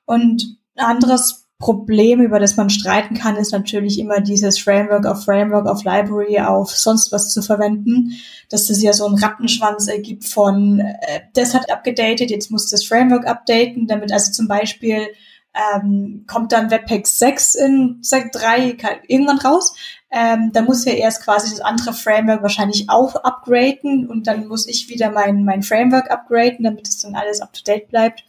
Und 0.03 0.57
ein 0.75 0.85
anderes 0.85 1.44
Problem, 1.57 2.21
über 2.21 2.39
das 2.39 2.57
man 2.57 2.69
streiten 2.69 3.15
kann, 3.15 3.37
ist 3.37 3.53
natürlich 3.53 3.97
immer 3.97 4.19
dieses 4.19 4.59
Framework 4.59 5.05
auf 5.05 5.23
Framework 5.23 5.67
auf 5.67 5.85
Library 5.85 6.39
auf 6.41 6.71
sonst 6.71 7.13
was 7.13 7.31
zu 7.31 7.41
verwenden, 7.41 8.11
dass 8.49 8.67
das 8.67 8.81
ja 8.81 8.91
so 8.91 9.05
einen 9.05 9.17
Rattenschwanz 9.17 9.87
ergibt 9.87 10.25
von, 10.25 10.79
äh, 10.79 11.21
das 11.33 11.53
hat 11.53 11.71
abgedatet, 11.71 12.29
jetzt 12.29 12.51
muss 12.51 12.69
das 12.69 12.83
Framework 12.83 13.25
updaten, 13.25 13.87
damit 13.87 14.11
also 14.11 14.33
zum 14.33 14.49
Beispiel 14.49 15.07
ähm, 15.55 16.25
kommt 16.27 16.51
dann 16.51 16.71
Webpack 16.71 17.07
6 17.07 17.55
in 17.55 18.01
3 18.01 18.77
irgendwann 19.07 19.39
raus. 19.39 19.73
Ähm, 20.11 20.51
da 20.53 20.61
muss 20.61 20.83
ja 20.83 20.91
erst 20.91 21.23
quasi 21.23 21.51
das 21.51 21.61
andere 21.61 21.93
Framework 21.93 22.41
wahrscheinlich 22.41 22.89
auch 22.89 23.15
upgraden 23.15 24.07
und 24.07 24.27
dann 24.27 24.47
muss 24.47 24.67
ich 24.67 24.89
wieder 24.89 25.09
mein, 25.09 25.45
mein 25.45 25.63
Framework 25.63 26.11
upgraden, 26.11 26.63
damit 26.65 26.87
es 26.87 26.99
dann 26.99 27.15
alles 27.15 27.41
up 27.41 27.53
to 27.53 27.61
date 27.65 27.87
bleibt. 27.87 28.25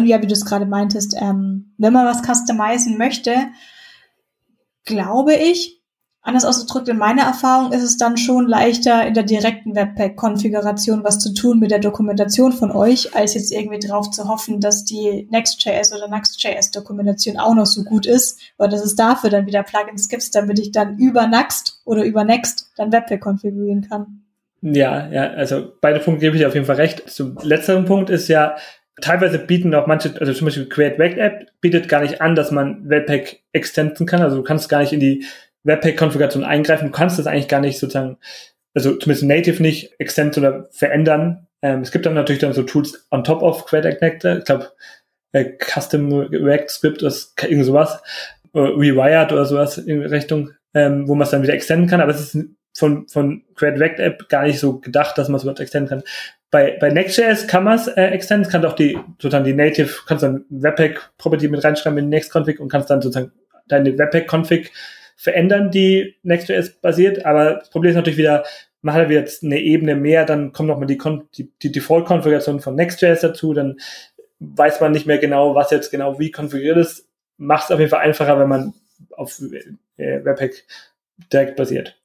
Und 0.00 0.06
ja, 0.06 0.22
wie 0.22 0.26
du 0.26 0.32
es 0.32 0.46
gerade 0.46 0.64
meintest, 0.64 1.14
ähm, 1.20 1.74
wenn 1.76 1.92
man 1.92 2.06
was 2.06 2.22
customizen 2.22 2.96
möchte, 2.96 3.34
glaube 4.86 5.34
ich, 5.34 5.82
anders 6.22 6.46
ausgedrückt 6.46 6.88
in 6.88 6.96
meiner 6.96 7.24
Erfahrung, 7.24 7.70
ist 7.72 7.82
es 7.82 7.98
dann 7.98 8.16
schon 8.16 8.48
leichter 8.48 9.06
in 9.06 9.12
der 9.12 9.24
direkten 9.24 9.74
Webpack-Konfiguration 9.74 11.04
was 11.04 11.18
zu 11.18 11.34
tun 11.34 11.58
mit 11.58 11.70
der 11.70 11.80
Dokumentation 11.80 12.52
von 12.52 12.70
euch, 12.70 13.14
als 13.14 13.34
jetzt 13.34 13.52
irgendwie 13.52 13.78
drauf 13.78 14.10
zu 14.10 14.26
hoffen, 14.26 14.58
dass 14.58 14.84
die 14.84 15.28
Next.js 15.30 15.92
oder 15.92 16.08
Next.js-Dokumentation 16.08 17.36
auch 17.36 17.54
noch 17.54 17.66
so 17.66 17.84
gut 17.84 18.06
ist, 18.06 18.40
weil 18.56 18.70
dass 18.70 18.82
es 18.82 18.96
dafür 18.96 19.28
dann 19.28 19.44
wieder 19.44 19.62
Plugins 19.62 20.08
gibt, 20.08 20.34
damit 20.34 20.58
ich 20.58 20.72
dann 20.72 20.96
über 20.96 21.26
Next 21.26 21.82
oder 21.84 22.04
über 22.04 22.24
Next 22.24 22.70
dann 22.74 22.90
Webpack 22.90 23.20
konfigurieren 23.20 23.86
kann. 23.86 24.22
Ja, 24.62 25.08
ja, 25.08 25.24
also 25.32 25.72
beide 25.82 26.00
Punkte 26.00 26.20
gebe 26.20 26.38
ich 26.38 26.46
auf 26.46 26.54
jeden 26.54 26.66
Fall 26.66 26.76
recht. 26.76 27.10
Zum 27.10 27.36
letzteren 27.42 27.84
Punkt 27.84 28.08
ist 28.08 28.28
ja, 28.28 28.56
teilweise 29.00 29.38
bieten 29.38 29.74
auch 29.74 29.86
manche, 29.86 30.14
also 30.20 30.32
zum 30.32 30.46
Beispiel 30.46 30.68
Create 30.68 30.98
React 30.98 31.18
App 31.18 31.46
bietet 31.60 31.88
gar 31.88 32.02
nicht 32.02 32.20
an, 32.20 32.34
dass 32.34 32.50
man 32.50 32.88
Webpack 32.88 33.40
extenden 33.52 34.06
kann. 34.06 34.22
Also 34.22 34.36
du 34.36 34.42
kannst 34.42 34.68
gar 34.68 34.80
nicht 34.80 34.92
in 34.92 35.00
die 35.00 35.24
Webpack-Konfiguration 35.64 36.44
eingreifen. 36.44 36.86
Du 36.86 36.92
kannst 36.92 37.18
das 37.18 37.26
eigentlich 37.26 37.48
gar 37.48 37.60
nicht 37.60 37.78
sozusagen, 37.78 38.18
also 38.74 38.96
zumindest 38.96 39.26
native 39.26 39.62
nicht 39.62 39.94
extend 39.98 40.36
oder 40.38 40.68
verändern. 40.70 41.46
Ähm, 41.62 41.80
es 41.80 41.90
gibt 41.90 42.06
dann 42.06 42.14
natürlich 42.14 42.40
dann 42.40 42.52
so 42.52 42.62
Tools 42.62 43.06
on 43.10 43.24
top 43.24 43.42
of 43.42 43.66
Create 43.66 43.98
Connector. 43.98 44.38
Ich 44.38 44.44
glaube, 44.44 44.70
äh, 45.32 45.44
Custom 45.58 46.12
React 46.12 46.68
Script 46.68 47.02
ist 47.02 47.34
irgend 47.42 47.66
sowas, 47.66 48.02
äh, 48.54 48.58
Rewired 48.58 49.32
oder 49.32 49.44
sowas 49.44 49.78
in 49.78 50.02
Richtung, 50.02 50.50
ähm, 50.74 51.06
wo 51.06 51.14
man 51.14 51.24
es 51.24 51.30
dann 51.30 51.42
wieder 51.42 51.54
extenden 51.54 51.88
kann. 51.88 52.00
Aber 52.00 52.12
es 52.12 52.34
ist 52.34 52.46
von, 52.76 53.08
von 53.08 53.44
Create 53.54 53.78
React 53.78 54.02
App 54.02 54.28
gar 54.28 54.44
nicht 54.44 54.60
so 54.60 54.78
gedacht, 54.78 55.18
dass 55.18 55.28
man 55.28 55.36
es 55.36 55.42
überhaupt 55.42 55.60
extenden 55.60 55.88
kann. 55.88 56.02
Bei, 56.50 56.76
bei 56.80 56.90
Next.js 56.90 57.46
kann 57.46 57.64
man 57.64 57.76
es 57.76 57.86
äh, 57.86 58.06
extenden, 58.06 58.50
kann 58.50 58.64
auch 58.64 58.72
die, 58.72 58.98
sozusagen 59.18 59.44
die 59.44 59.54
Native, 59.54 60.00
kannst 60.06 60.24
dann 60.24 60.44
Webpack-Property 60.50 61.48
mit 61.48 61.62
reinschreiben 61.62 61.98
in 61.98 62.08
Next-Config 62.08 62.58
und 62.58 62.68
kannst 62.68 62.90
dann 62.90 63.00
sozusagen 63.00 63.32
deine 63.68 63.96
Webpack-Config 63.96 64.72
verändern, 65.16 65.70
die 65.70 66.16
Next.js 66.22 66.80
basiert. 66.80 67.24
Aber 67.24 67.54
das 67.54 67.70
Problem 67.70 67.90
ist 67.90 67.96
natürlich 67.96 68.18
wieder, 68.18 68.44
man 68.82 68.94
hat 68.94 69.10
jetzt 69.10 69.44
eine 69.44 69.60
Ebene 69.60 69.94
mehr, 69.94 70.24
dann 70.24 70.52
kommt 70.52 70.68
nochmal 70.68 70.86
die, 70.86 70.98
die, 71.36 71.52
die 71.62 71.72
Default-Konfiguration 71.72 72.60
von 72.60 72.74
Next.js 72.74 73.20
dazu, 73.20 73.52
dann 73.52 73.78
weiß 74.40 74.80
man 74.80 74.92
nicht 74.92 75.06
mehr 75.06 75.18
genau, 75.18 75.54
was 75.54 75.70
jetzt 75.70 75.90
genau 75.90 76.18
wie 76.18 76.30
konfiguriert 76.30 76.78
ist. 76.78 77.08
Macht 77.36 77.66
es 77.66 77.70
auf 77.70 77.78
jeden 77.78 77.90
Fall 77.90 78.00
einfacher, 78.00 78.38
wenn 78.38 78.48
man 78.48 78.74
auf 79.16 79.40
äh, 79.98 80.24
Webpack 80.24 80.64
direkt 81.32 81.56
basiert. 81.56 81.98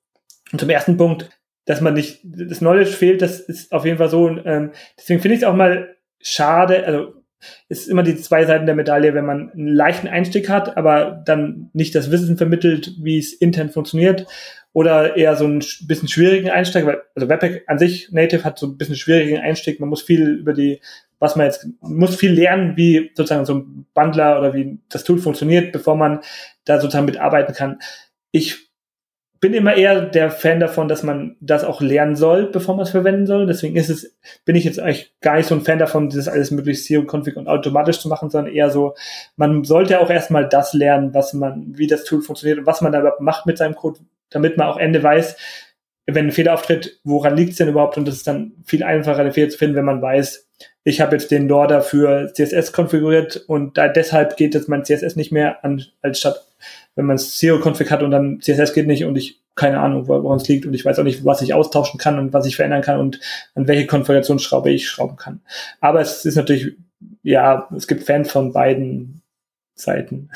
Und 0.52 0.60
zum 0.60 0.70
ersten 0.70 0.98
Punkt, 0.98 1.30
dass 1.66 1.82
man 1.82 1.94
nicht, 1.94 2.22
das 2.24 2.60
Knowledge 2.60 2.92
fehlt, 2.92 3.22
das 3.22 3.40
ist 3.40 3.72
auf 3.72 3.86
jeden 3.86 3.98
Fall 3.98 4.10
so. 4.10 4.30
Ähm, 4.30 4.72
deswegen 4.98 5.22
finde 5.22 5.36
ich 5.36 5.42
es 5.42 5.48
auch 5.48 5.56
mal 5.56 5.96
schade, 6.20 6.86
also 6.86 7.14
es 7.70 7.82
ist 7.82 7.88
immer 7.88 8.04
die 8.04 8.16
zwei 8.16 8.46
Seiten 8.46 8.66
der 8.66 8.76
Medaille, 8.76 9.14
wenn 9.14 9.26
man 9.26 9.52
einen 9.52 9.68
leichten 9.68 10.08
Einstieg 10.08 10.50
hat, 10.50 10.78
aber 10.78 11.22
dann 11.26 11.70
nicht 11.74 11.94
das 11.94 12.12
Wissen 12.12 12.38
vermittelt, 12.38 12.94
wie 13.00 13.20
es 13.20 13.34
intern 13.34 13.70
funktioniert, 13.70 14.26
oder 14.76 15.16
eher 15.16 15.38
so 15.38 15.46
einen 15.46 15.64
bisschen 15.88 16.10
schwierigen 16.10 16.50
Einstieg, 16.50 16.86
weil 16.86 17.02
also 17.16 17.30
Webpack 17.30 17.64
an 17.68 17.80
sich 17.80 18.12
Native 18.12 18.44
hat 18.44 18.60
so 18.60 18.68
ein 18.68 18.78
bisschen 18.78 18.98
schwierigen 18.98 19.38
Einstieg. 19.38 19.80
Man 19.80 19.88
muss 19.88 20.02
viel 20.02 20.28
über 20.28 20.52
die, 20.52 20.82
was 21.18 21.38
man 21.38 21.46
jetzt 21.46 21.66
muss 21.80 22.18
viel 22.18 22.34
lernen, 22.34 22.76
wie 22.76 23.10
sozusagen 23.14 23.46
so 23.46 23.56
ein 23.56 23.86
Bundler 23.94 24.38
oder 24.38 24.54
wie 24.54 24.80
das 24.90 25.06
Tool 25.06 25.18
funktioniert, 25.18 25.72
bevor 25.72 25.96
man 25.96 26.20
da 26.66 26.82
sozusagen 26.82 27.06
mitarbeiten 27.06 27.56
kann. 27.56 27.80
Ich 28.32 28.65
bin 29.40 29.54
immer 29.54 29.76
eher 29.76 30.02
der 30.02 30.32
Fan 30.32 30.60
davon, 30.60 30.88
dass 30.88 31.04
man 31.04 31.36
das 31.40 31.64
auch 31.64 31.82
lernen 31.82 32.16
soll, 32.16 32.48
bevor 32.48 32.76
man 32.76 32.84
es 32.84 32.92
verwenden 32.92 33.28
soll. 33.28 33.46
Deswegen 33.46 33.76
ist 33.76 33.90
es, 33.90 34.16
bin 34.46 34.56
ich 34.56 34.64
jetzt 34.64 34.80
eigentlich 34.80 35.14
gar 35.22 35.36
nicht 35.36 35.48
so 35.48 35.56
ein 35.56 35.62
Fan 35.62 35.80
davon, 35.80 36.10
das 36.10 36.28
alles 36.28 36.52
möglichst 36.52 36.86
Zero-Config 36.86 37.36
und 37.36 37.48
automatisch 37.48 38.00
zu 38.00 38.08
machen, 38.08 38.30
sondern 38.30 38.54
eher 38.54 38.70
so, 38.70 38.96
man 39.36 39.64
sollte 39.64 40.00
auch 40.00 40.10
erstmal 40.10 40.48
das 40.48 40.74
lernen, 40.74 41.14
was 41.14 41.34
man, 41.34 41.78
wie 41.78 41.88
das 41.88 42.06
Tool 42.06 42.22
funktioniert 42.22 42.60
und 42.60 42.66
was 42.66 42.82
man 42.82 42.92
da 42.92 43.00
überhaupt 43.00 43.22
macht 43.22 43.46
mit 43.46 43.58
seinem 43.58 43.76
Code, 43.76 44.00
damit 44.30 44.58
man 44.58 44.68
auch 44.68 44.78
Ende 44.78 45.04
weiß, 45.04 45.38
wenn 46.08 46.28
ein 46.28 46.32
Fehler 46.32 46.54
auftritt, 46.54 47.00
woran 47.04 47.36
liegt 47.36 47.52
es 47.52 47.58
denn 47.58 47.70
überhaupt? 47.70 47.98
Und 47.98 48.08
das 48.08 48.16
ist 48.16 48.28
dann 48.28 48.54
viel 48.66 48.84
einfacher, 48.84 49.24
den 49.24 49.34
Fehler 49.34 49.50
zu 49.50 49.58
finden, 49.58 49.76
wenn 49.76 49.86
man 49.86 50.02
weiß, 50.02 50.48
ich 50.84 51.02
habe 51.02 51.16
jetzt 51.16 51.32
den 51.32 51.48
Loader 51.48 51.82
für 51.82 52.32
CSS 52.32 52.72
konfiguriert 52.72 53.44
und 53.48 53.78
da, 53.78 53.88
deshalb 53.88 54.38
geht 54.38 54.54
jetzt 54.54 54.70
mein 54.70 54.86
CSS 54.86 55.16
nicht 55.16 55.32
mehr 55.32 55.64
an, 55.66 55.84
als 56.02 56.20
statt 56.20 56.45
wenn 56.96 57.06
man 57.06 57.18
Zero-Config 57.18 57.92
hat 57.92 58.04
und 58.04 58.12
dann 58.12 58.40
CSS 58.42 58.74
geht 58.74 58.88
nicht 58.88 59.06
und 59.06 59.18
ich 59.18 59.42
keine 59.56 59.80
Ahnung, 59.80 60.08
woran 60.08 60.38
es 60.38 60.48
liegt 60.48 60.66
und 60.66 60.74
ich 60.74 60.84
weiß 60.84 61.00
auch 61.00 61.04
nicht, 61.04 61.24
was 61.24 61.42
ich 61.42 61.54
austauschen 61.54 61.98
kann 61.98 62.20
und 62.20 62.34
was 62.34 62.46
ich 62.46 62.58
verändern 62.58 62.82
kann 62.82 63.00
und 63.00 63.22
an 63.56 63.68
welche 63.68 63.88
Konfigurationsschraube 63.88 64.70
ich 64.70 64.90
schrauben 64.90 65.16
kann. 65.16 65.42
Aber 65.80 66.02
es 66.02 66.26
ist 66.26 66.36
natürlich, 66.36 66.76
ja, 67.24 67.70
es 67.76 67.88
gibt 67.88 68.04
Fans 68.04 68.30
von 68.30 68.52
beiden 68.52 69.22
Seiten. 69.74 70.30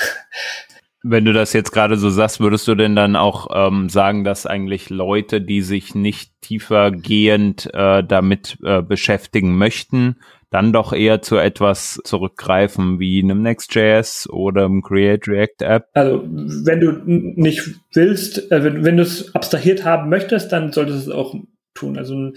Wenn 1.02 1.26
du 1.26 1.32
das 1.32 1.54
jetzt 1.54 1.72
gerade 1.72 1.96
so 1.96 2.10
sagst, 2.10 2.42
würdest 2.42 2.68
du 2.68 2.76
denn 2.76 2.96
dann 2.96 3.16
auch 3.16 3.48
ähm, 3.54 3.88
sagen, 3.90 4.26
dass 4.26 4.46
eigentlich 4.46 4.90
Leute, 4.90 5.40
die 5.40 5.62
sich 5.62 5.96
nicht 5.96 6.34
tiefergehend 6.42 7.74
äh, 7.74 8.04
damit 8.04 8.58
äh, 8.64 8.82
beschäftigen 8.82 9.58
möchten, 9.58 10.18
dann 10.50 10.74
doch 10.74 10.94
eher 10.94 11.22
zu 11.22 11.38
etwas 11.38 12.00
zurückgreifen 12.04 13.00
wie 13.00 13.22
einem 13.22 13.42
Next.js 13.42 14.30
oder 14.30 14.66
einem 14.66 14.82
Create 14.82 15.28
React 15.28 15.62
App? 15.62 15.88
Also 15.94 16.24
wenn 16.26 16.80
du 16.80 16.92
nicht 17.06 17.64
willst, 17.94 18.52
äh, 18.52 18.64
wenn, 18.64 18.84
wenn 18.84 18.98
du 18.98 19.04
es 19.04 19.34
abstrahiert 19.36 19.86
haben 19.86 20.10
möchtest, 20.10 20.52
dann 20.52 20.72
solltest 20.72 21.08
du 21.08 21.12
es 21.12 21.16
auch 21.16 21.36
tun. 21.74 21.98
Also 21.98 22.32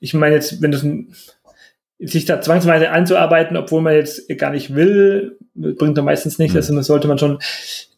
ich 0.00 0.14
meine 0.14 0.34
jetzt, 0.34 0.62
wenn 0.62 0.72
du 0.72 0.78
es 0.78 2.12
sich 2.12 2.24
da 2.24 2.40
zwangsweise 2.40 2.90
einzuarbeiten, 2.90 3.56
obwohl 3.56 3.82
man 3.82 3.94
jetzt 3.94 4.28
gar 4.38 4.50
nicht 4.50 4.74
will, 4.74 5.38
bringt 5.54 5.98
da 5.98 6.02
meistens 6.02 6.38
nichts. 6.38 6.54
Mhm. 6.54 6.58
Also 6.58 6.76
das 6.76 6.86
sollte 6.86 7.08
man 7.08 7.18
schon 7.18 7.38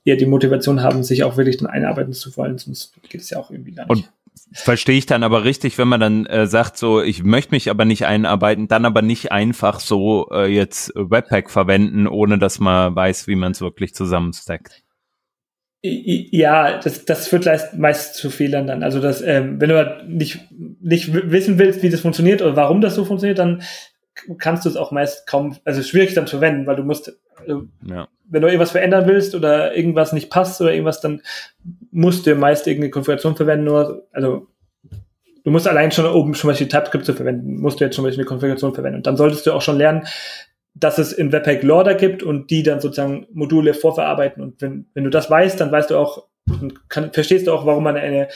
eher 0.05 0.17
die 0.17 0.27
Motivation 0.27 0.83
haben, 0.83 1.03
sich 1.03 1.25
auch 1.25 1.37
wirklich 1.37 1.59
dann 1.59 1.69
einarbeiten 1.69 2.13
zu 2.13 2.35
wollen, 2.37 2.57
sonst 2.59 2.95
geht 3.09 3.21
es 3.21 3.31
ja 3.31 3.39
auch 3.39 3.51
irgendwie 3.51 3.73
gar 3.73 3.85
nicht. 3.85 3.91
Und 3.91 4.13
Verstehe 4.53 4.99
ich 4.99 5.07
dann 5.07 5.23
aber 5.23 5.45
richtig, 5.45 5.79
wenn 5.79 5.89
man 5.89 6.01
dann 6.01 6.27
äh, 6.27 6.47
sagt, 6.47 6.77
so, 6.77 7.03
ich 7.03 7.23
möchte 7.23 7.55
mich 7.55 7.71
aber 7.71 7.85
nicht 7.85 8.07
einarbeiten, 8.07 8.67
dann 8.67 8.85
aber 8.85 9.01
nicht 9.01 9.31
einfach 9.31 9.79
so 9.79 10.29
äh, 10.33 10.47
jetzt 10.47 10.93
Webpack 10.97 11.51
verwenden, 11.51 12.09
ohne 12.09 12.39
dass 12.39 12.59
man 12.59 12.95
weiß, 12.95 13.29
wie 13.29 13.37
man 13.37 13.53
es 13.53 13.61
wirklich 13.61 13.95
zusammenstackt. 13.95 14.83
Ja, 15.83 16.79
das, 16.79 17.07
das 17.07 17.29
führt 17.29 17.49
meist 17.79 18.15
zu 18.17 18.29
Fehlern 18.29 18.67
dann. 18.67 18.83
Also 18.83 19.01
das, 19.01 19.23
ähm, 19.23 19.61
wenn 19.61 19.71
du 19.71 19.77
halt 19.77 20.09
nicht, 20.09 20.41
nicht 20.51 21.13
wissen 21.13 21.59
willst, 21.59 21.83
wie 21.83 21.89
das 21.89 22.01
funktioniert 22.01 22.43
oder 22.43 22.57
warum 22.57 22.81
das 22.81 22.97
so 22.97 23.05
funktioniert, 23.05 23.39
dann 23.39 23.63
kannst 24.39 24.65
du 24.65 24.69
es 24.69 24.77
auch 24.77 24.91
meist 24.91 25.27
kaum, 25.27 25.57
also 25.65 25.83
schwierig 25.83 26.13
dann 26.13 26.27
zu 26.27 26.39
verwenden, 26.39 26.67
weil 26.67 26.77
du 26.77 26.83
musst, 26.83 27.19
also, 27.41 27.67
ja. 27.87 28.09
wenn 28.29 28.43
du 28.43 28.49
irgendwas 28.49 28.71
verändern 28.71 29.07
willst 29.07 29.35
oder 29.35 29.77
irgendwas 29.77 30.13
nicht 30.13 30.31
passt 30.31 30.61
oder 30.61 30.73
irgendwas, 30.73 31.01
dann 31.01 31.23
musst 31.91 32.27
du 32.27 32.35
meist 32.35 32.67
irgendeine 32.67 32.91
Konfiguration 32.91 33.37
verwenden, 33.37 33.65
nur, 33.65 34.07
also 34.13 34.47
du 35.45 35.51
musst 35.51 35.69
allein 35.69 35.93
schon 35.93 36.07
oben 36.07 36.35
zum 36.35 36.49
Beispiel 36.49 36.69
TypeScript 36.69 37.05
zu 37.05 37.15
verwenden, 37.15 37.61
musst 37.61 37.81
du 37.81 37.85
jetzt 37.85 37.97
zum 37.97 38.05
Beispiel 38.05 38.23
eine 38.23 38.29
Konfiguration 38.29 38.75
verwenden. 38.75 38.99
Und 38.99 39.07
dann 39.07 39.17
solltest 39.17 39.47
du 39.47 39.53
auch 39.53 39.63
schon 39.63 39.79
lernen, 39.79 40.07
dass 40.75 40.99
es 40.99 41.13
in 41.13 41.33
Webpack 41.33 41.63
Loader 41.63 41.95
gibt 41.95 42.23
und 42.23 42.51
die 42.51 42.63
dann 42.63 42.81
sozusagen 42.81 43.27
Module 43.33 43.75
vorverarbeiten. 43.75 44.43
Und 44.43 44.61
wenn, 44.63 44.87
wenn 44.95 45.05
du 45.05 45.11
das 45.11 45.31
weißt, 45.31 45.61
dann 45.61 45.73
weißt 45.73 45.91
du 45.91 45.97
auch, 45.97 46.27
kann, 46.89 47.13
verstehst 47.13 47.47
du 47.47 47.53
auch, 47.53 47.67
warum 47.67 47.85
man 47.85 47.97
eine, 47.97 48.29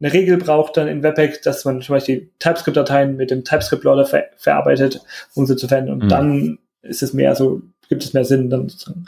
eine 0.00 0.12
Regel 0.12 0.38
braucht 0.38 0.76
dann 0.76 0.88
in 0.88 1.02
Webpack, 1.02 1.42
dass 1.42 1.64
man 1.64 1.82
zum 1.82 1.94
Beispiel 1.94 2.30
TypeScript-Dateien 2.38 3.16
mit 3.16 3.30
dem 3.30 3.44
TypeScript-Loader 3.44 4.06
ver 4.06 4.24
verarbeitet, 4.36 5.00
um 5.34 5.46
sie 5.46 5.56
zu 5.56 5.68
verwenden. 5.68 5.92
Und 5.92 6.04
mhm. 6.04 6.08
dann 6.08 6.58
ist 6.82 7.02
es 7.02 7.12
mehr 7.12 7.34
so, 7.34 7.62
gibt 7.90 8.02
es 8.02 8.14
mehr 8.14 8.24
Sinn 8.24 8.48
dann 8.48 8.68
sozusagen. 8.68 9.04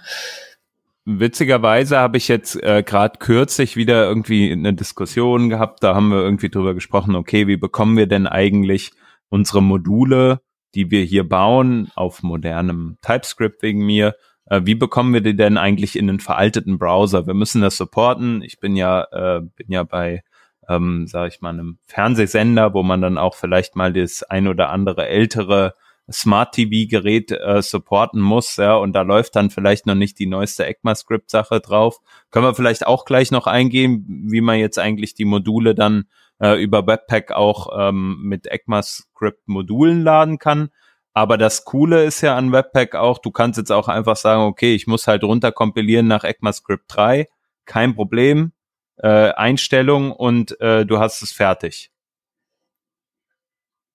Witzigerweise 1.04 1.98
habe 1.98 2.18
ich 2.18 2.28
jetzt 2.28 2.62
äh, 2.62 2.82
gerade 2.84 3.18
kürzlich 3.18 3.76
wieder 3.76 4.06
irgendwie 4.06 4.52
eine 4.52 4.74
Diskussion 4.74 5.48
gehabt. 5.48 5.82
Da 5.82 5.94
haben 5.94 6.10
wir 6.10 6.18
irgendwie 6.18 6.50
drüber 6.50 6.74
gesprochen, 6.74 7.16
okay, 7.16 7.46
wie 7.46 7.56
bekommen 7.56 7.96
wir 7.96 8.06
denn 8.06 8.26
eigentlich 8.26 8.92
unsere 9.28 9.62
Module, 9.62 10.40
die 10.74 10.90
wir 10.90 11.02
hier 11.02 11.28
bauen, 11.28 11.88
auf 11.96 12.22
modernem 12.22 12.98
TypeScript 13.02 13.62
wegen 13.62 13.84
mir, 13.84 14.14
äh, 14.46 14.60
wie 14.64 14.74
bekommen 14.74 15.12
wir 15.14 15.22
die 15.22 15.34
denn 15.34 15.56
eigentlich 15.56 15.96
in 15.96 16.08
einen 16.08 16.20
veralteten 16.20 16.78
Browser? 16.78 17.26
Wir 17.26 17.34
müssen 17.34 17.62
das 17.62 17.76
supporten. 17.76 18.42
Ich 18.42 18.60
bin 18.60 18.76
ja, 18.76 19.04
äh, 19.10 19.40
bin 19.40 19.66
ja 19.70 19.82
bei, 19.82 20.22
ähm, 20.68 21.06
sage 21.06 21.28
ich 21.28 21.40
mal, 21.40 21.50
einem 21.50 21.78
Fernsehsender, 21.86 22.74
wo 22.74 22.82
man 22.82 23.00
dann 23.00 23.18
auch 23.18 23.34
vielleicht 23.34 23.74
mal 23.74 23.92
das 23.92 24.22
ein 24.22 24.46
oder 24.46 24.70
andere 24.70 25.08
ältere 25.08 25.74
Smart 26.12 26.54
TV 26.54 26.88
Gerät 26.88 27.32
äh, 27.32 27.62
supporten 27.62 28.20
muss, 28.20 28.56
ja, 28.56 28.74
und 28.74 28.92
da 28.92 29.02
läuft 29.02 29.36
dann 29.36 29.50
vielleicht 29.50 29.86
noch 29.86 29.94
nicht 29.94 30.18
die 30.18 30.26
neueste 30.26 30.66
ECMAScript 30.66 31.30
Sache 31.30 31.60
drauf. 31.60 31.98
Können 32.30 32.46
wir 32.46 32.54
vielleicht 32.54 32.86
auch 32.86 33.04
gleich 33.04 33.30
noch 33.30 33.46
eingehen, 33.46 34.04
wie 34.28 34.40
man 34.40 34.58
jetzt 34.58 34.78
eigentlich 34.78 35.14
die 35.14 35.24
Module 35.24 35.74
dann 35.74 36.04
äh, 36.40 36.62
über 36.62 36.86
Webpack 36.86 37.32
auch 37.32 37.68
ähm, 37.78 38.18
mit 38.22 38.46
ECMAScript 38.46 39.48
Modulen 39.48 40.02
laden 40.02 40.38
kann. 40.38 40.70
Aber 41.14 41.36
das 41.36 41.64
Coole 41.64 42.04
ist 42.04 42.22
ja 42.22 42.36
an 42.36 42.52
Webpack 42.52 42.94
auch, 42.94 43.18
du 43.18 43.30
kannst 43.30 43.58
jetzt 43.58 43.70
auch 43.70 43.88
einfach 43.88 44.16
sagen, 44.16 44.42
okay, 44.42 44.74
ich 44.74 44.86
muss 44.86 45.06
halt 45.06 45.24
runterkompilieren 45.24 46.06
nach 46.06 46.24
ECMAScript 46.24 46.84
3, 46.88 47.28
kein 47.66 47.94
Problem, 47.94 48.52
äh, 48.96 49.30
Einstellung 49.32 50.12
und 50.12 50.58
äh, 50.60 50.86
du 50.86 50.98
hast 50.98 51.22
es 51.22 51.32
fertig. 51.32 51.91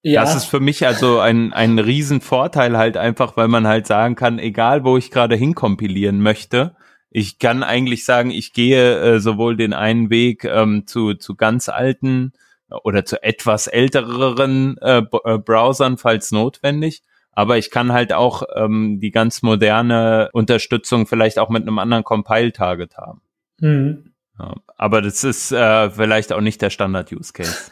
Ja. 0.08 0.22
Das 0.22 0.36
ist 0.36 0.46
für 0.46 0.62
mich 0.62 0.88
also 0.88 1.20
ein, 1.20 1.52
ein 1.52 1.80
Riesenvorteil 1.80 2.78
halt 2.78 2.96
einfach, 2.96 3.36
weil 3.36 3.50
man 3.50 3.68
halt 3.68 3.88
sagen 3.88 4.16
kann, 4.16 4.40
egal 4.40 4.86
wo 4.86 4.96
ich 4.96 5.12
gerade 5.12 5.36
hinkompilieren 5.36 6.22
möchte, 6.22 6.78
ich 7.10 7.40
kann 7.40 7.62
eigentlich 7.62 8.06
sagen, 8.06 8.32
ich 8.32 8.54
gehe 8.54 9.00
äh, 9.02 9.20
sowohl 9.20 9.58
den 9.58 9.74
einen 9.74 10.10
Weg 10.10 10.46
ähm, 10.46 10.88
zu, 10.88 11.14
zu 11.16 11.36
ganz 11.36 11.68
alten 11.68 12.32
oder 12.70 13.04
zu 13.04 13.22
etwas 13.22 13.68
älteren 13.68 14.78
äh, 14.78 15.04
äh, 15.26 15.38
Browsern, 15.40 15.98
falls 15.98 16.32
notwendig. 16.32 17.04
Aber 17.34 17.58
ich 17.58 17.70
kann 17.70 17.92
halt 17.92 18.14
auch 18.14 18.44
ähm, 18.56 19.02
die 19.02 19.12
ganz 19.12 19.42
moderne 19.42 20.30
Unterstützung 20.32 21.06
vielleicht 21.06 21.38
auch 21.38 21.50
mit 21.50 21.64
einem 21.64 21.80
anderen 21.80 22.06
Compile-Target 22.06 22.96
haben. 22.96 23.22
Mhm. 23.60 24.14
Ja, 24.40 24.56
aber 24.78 25.02
das 25.02 25.26
ist 25.26 25.52
äh, 25.52 25.90
vielleicht 25.90 26.32
auch 26.32 26.42
nicht 26.42 26.62
der 26.62 26.70
Standard-Use-Case. 26.70 27.72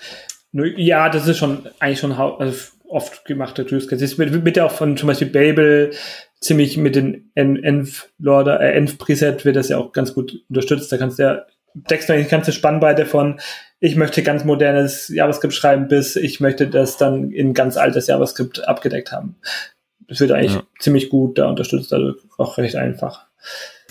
Ja, 0.77 1.09
das 1.09 1.27
ist 1.27 1.37
schon 1.37 1.67
eigentlich 1.79 1.99
schon 1.99 2.13
also 2.13 2.57
oft 2.87 3.25
gemachte 3.25 3.63
Use 3.63 3.87
Case. 3.87 4.03
Das 4.03 4.17
wird, 4.17 4.45
wird 4.45 4.57
ja 4.57 4.65
auch 4.65 4.71
von 4.71 4.95
zum 4.95 5.07
Beispiel 5.07 5.27
Babel 5.27 5.91
ziemlich 6.39 6.77
mit 6.77 6.95
den 6.95 7.31
Env 7.35 8.07
Lorder, 8.19 8.61
äh, 8.61 8.73
Env 8.73 8.97
Preset 8.97 9.43
wird 9.43 9.55
das 9.55 9.69
ja 9.69 9.77
auch 9.77 9.91
ganz 9.91 10.13
gut 10.13 10.43
unterstützt. 10.49 10.91
Da 10.91 10.97
kannst 10.97 11.19
du 11.19 11.23
ja 11.23 11.45
deckst 11.73 12.07
du 12.07 12.13
eigentlich 12.13 12.29
ganze 12.29 12.53
Spannweite 12.53 13.05
von 13.05 13.39
ich 13.81 13.97
möchte 13.97 14.23
ganz 14.23 14.45
modernes 14.45 15.09
JavaScript 15.09 15.53
schreiben 15.53 15.89
bis 15.89 16.15
ich 16.15 16.39
möchte 16.39 16.67
das 16.67 16.97
dann 16.97 17.31
in 17.31 17.53
ganz 17.53 17.75
altes 17.75 18.07
JavaScript 18.07 18.65
abgedeckt 18.65 19.11
haben. 19.11 19.35
Das 20.07 20.21
wird 20.21 20.31
eigentlich 20.31 20.53
ja. 20.53 20.63
ziemlich 20.79 21.09
gut 21.09 21.37
da 21.37 21.49
unterstützt, 21.49 21.91
also 21.91 22.13
auch 22.37 22.57
recht 22.57 22.75
einfach. 22.75 23.25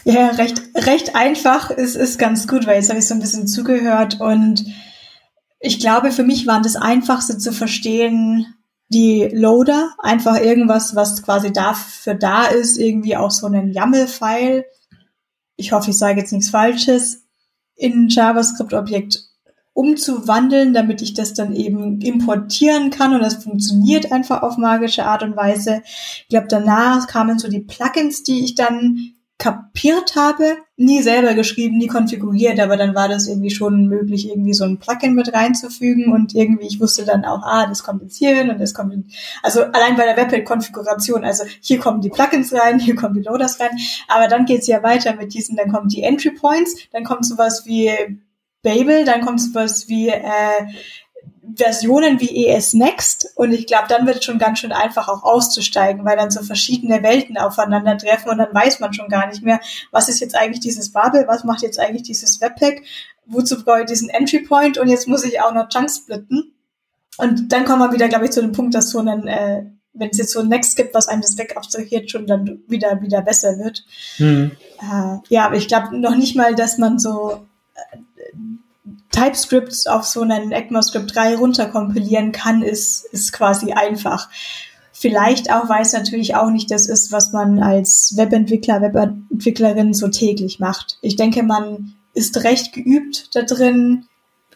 Ja, 0.04 0.30
recht, 0.30 0.62
recht 0.76 1.14
einfach 1.14 1.70
ist, 1.70 1.96
ist 1.96 2.18
ganz 2.18 2.46
gut, 2.46 2.66
weil 2.66 2.76
jetzt 2.76 2.88
habe 2.88 2.98
ich 2.98 3.06
so 3.06 3.14
ein 3.14 3.20
bisschen 3.20 3.46
zugehört 3.46 4.20
und 4.20 4.64
ich 5.64 5.80
glaube, 5.80 6.12
für 6.12 6.24
mich 6.24 6.46
waren 6.46 6.62
das 6.62 6.76
einfachste 6.76 7.38
zu 7.38 7.50
verstehen, 7.52 8.54
die 8.88 9.30
Loader, 9.32 9.94
einfach 9.98 10.38
irgendwas, 10.38 10.94
was 10.94 11.22
quasi 11.22 11.52
dafür 11.52 12.14
da 12.14 12.44
ist, 12.44 12.76
irgendwie 12.76 13.16
auch 13.16 13.30
so 13.30 13.46
einen 13.46 13.72
YAML-File. 13.72 14.66
Ich 15.56 15.72
hoffe, 15.72 15.90
ich 15.90 15.98
sage 15.98 16.20
jetzt 16.20 16.32
nichts 16.32 16.50
Falsches, 16.50 17.24
in 17.76 18.08
JavaScript-Objekt 18.08 19.20
umzuwandeln, 19.72 20.74
damit 20.74 21.00
ich 21.00 21.14
das 21.14 21.32
dann 21.32 21.54
eben 21.54 22.00
importieren 22.02 22.90
kann 22.90 23.14
und 23.14 23.22
das 23.22 23.42
funktioniert 23.42 24.12
einfach 24.12 24.42
auf 24.42 24.58
magische 24.58 25.06
Art 25.06 25.22
und 25.22 25.34
Weise. 25.34 25.82
Ich 25.84 26.28
glaube, 26.28 26.46
danach 26.48 27.06
kamen 27.06 27.38
so 27.38 27.48
die 27.48 27.60
Plugins, 27.60 28.22
die 28.22 28.44
ich 28.44 28.54
dann 28.54 29.14
kapiert 29.38 30.14
habe, 30.14 30.58
nie 30.76 31.02
selber 31.02 31.34
geschrieben, 31.34 31.76
nie 31.76 31.88
konfiguriert, 31.88 32.60
aber 32.60 32.76
dann 32.76 32.94
war 32.94 33.08
das 33.08 33.26
irgendwie 33.26 33.50
schon 33.50 33.88
möglich, 33.88 34.28
irgendwie 34.28 34.54
so 34.54 34.64
ein 34.64 34.78
Plugin 34.78 35.14
mit 35.14 35.32
reinzufügen 35.32 36.12
und 36.12 36.34
irgendwie, 36.34 36.66
ich 36.66 36.80
wusste 36.80 37.04
dann 37.04 37.24
auch, 37.24 37.42
ah, 37.42 37.66
das 37.66 37.82
kommt 37.82 38.02
jetzt 38.02 38.16
hier 38.16 38.34
hin 38.34 38.50
und 38.50 38.60
das 38.60 38.74
kommt, 38.74 38.94
in, 38.94 39.10
also 39.42 39.62
allein 39.62 39.96
bei 39.96 40.04
der 40.04 40.16
Webpack-Konfiguration, 40.16 41.24
also 41.24 41.44
hier 41.60 41.80
kommen 41.80 42.00
die 42.00 42.10
Plugins 42.10 42.52
rein, 42.52 42.78
hier 42.80 42.94
kommen 42.94 43.14
die 43.14 43.22
Loaders 43.22 43.58
rein, 43.58 43.76
aber 44.08 44.28
dann 44.28 44.44
geht's 44.46 44.68
ja 44.68 44.82
weiter 44.82 45.14
mit 45.14 45.34
diesen, 45.34 45.56
dann 45.56 45.70
kommen 45.70 45.88
die 45.88 46.02
Entry 46.02 46.30
Points, 46.30 46.76
dann 46.92 47.04
kommt 47.04 47.26
sowas 47.26 47.66
wie 47.66 47.90
Babel, 48.62 49.04
dann 49.04 49.20
kommt 49.20 49.40
sowas 49.42 49.88
wie 49.88 50.08
äh, 50.08 50.22
Versionen 51.56 52.20
wie 52.20 52.46
ES 52.46 52.72
Next 52.74 53.30
und 53.34 53.52
ich 53.52 53.66
glaube, 53.66 53.86
dann 53.88 54.06
wird 54.06 54.18
es 54.18 54.24
schon 54.24 54.38
ganz 54.38 54.60
schön 54.60 54.72
einfach 54.72 55.08
auch 55.08 55.22
auszusteigen, 55.22 56.04
weil 56.04 56.16
dann 56.16 56.30
so 56.30 56.42
verschiedene 56.42 57.02
Welten 57.02 57.36
aufeinandertreffen 57.36 58.30
und 58.30 58.38
dann 58.38 58.54
weiß 58.54 58.80
man 58.80 58.94
schon 58.94 59.08
gar 59.08 59.26
nicht 59.26 59.42
mehr, 59.42 59.60
was 59.90 60.08
ist 60.08 60.20
jetzt 60.20 60.36
eigentlich 60.36 60.60
dieses 60.60 60.92
Bubble, 60.92 61.26
was 61.26 61.44
macht 61.44 61.62
jetzt 61.62 61.78
eigentlich 61.78 62.02
dieses 62.04 62.40
Webpack, 62.40 62.82
wozu 63.26 63.62
brauche 63.62 63.80
ich 63.80 63.86
diesen 63.86 64.08
Entry 64.08 64.40
Point 64.40 64.78
und 64.78 64.88
jetzt 64.88 65.08
muss 65.08 65.24
ich 65.24 65.40
auch 65.40 65.52
noch 65.52 65.68
Chunks 65.68 65.98
splitten. 65.98 66.54
Und 67.16 67.52
dann 67.52 67.64
kommen 67.64 67.80
wir 67.80 67.92
wieder, 67.92 68.08
glaube 68.08 68.24
ich, 68.24 68.32
zu 68.32 68.40
dem 68.40 68.52
Punkt, 68.52 68.74
dass 68.74 68.90
so 68.90 68.98
ein, 68.98 69.28
äh, 69.28 69.64
wenn 69.92 70.10
es 70.10 70.18
jetzt 70.18 70.32
so 70.32 70.40
ein 70.40 70.48
Next 70.48 70.76
gibt, 70.76 70.94
was 70.94 71.06
einem 71.06 71.22
das 71.22 71.38
weg 71.38 71.56
abstrahiert, 71.56 72.10
schon 72.10 72.26
dann 72.26 72.62
wieder, 72.66 73.00
wieder 73.02 73.22
besser 73.22 73.58
wird. 73.58 73.84
Mhm. 74.18 74.52
Äh, 74.80 75.18
ja, 75.28 75.46
aber 75.46 75.56
ich 75.56 75.68
glaube 75.68 75.96
noch 75.96 76.16
nicht 76.16 76.34
mal, 76.34 76.54
dass 76.54 76.78
man 76.78 76.98
so 76.98 77.46
äh, 77.92 77.98
TypeScript 79.14 79.88
auf 79.88 80.04
so 80.04 80.22
einen 80.22 80.52
ECMAScript 80.52 81.14
3 81.14 81.36
runterkompilieren 81.36 82.32
kann, 82.32 82.62
ist, 82.62 83.04
ist 83.06 83.32
quasi 83.32 83.72
einfach. 83.72 84.28
Vielleicht 84.92 85.52
auch, 85.52 85.68
weil 85.68 85.82
es 85.82 85.92
natürlich 85.92 86.34
auch 86.34 86.50
nicht 86.50 86.70
das 86.70 86.88
ist, 86.88 87.12
was 87.12 87.32
man 87.32 87.62
als 87.62 88.14
Webentwickler, 88.16 88.80
Webentwicklerin 88.80 89.94
so 89.94 90.08
täglich 90.08 90.58
macht. 90.58 90.98
Ich 91.00 91.16
denke, 91.16 91.42
man 91.42 91.94
ist 92.12 92.42
recht 92.44 92.72
geübt 92.72 93.34
da 93.34 93.42
drin, 93.42 94.06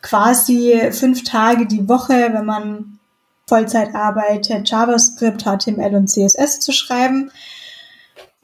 quasi 0.02 0.90
fünf 0.92 1.24
Tage 1.24 1.66
die 1.66 1.88
Woche, 1.88 2.30
wenn 2.32 2.46
man 2.46 2.98
Vollzeit 3.46 3.94
arbeitet, 3.94 4.68
JavaScript, 4.68 5.44
HTML 5.44 5.94
und 5.94 6.08
CSS 6.08 6.60
zu 6.60 6.72
schreiben. 6.72 7.30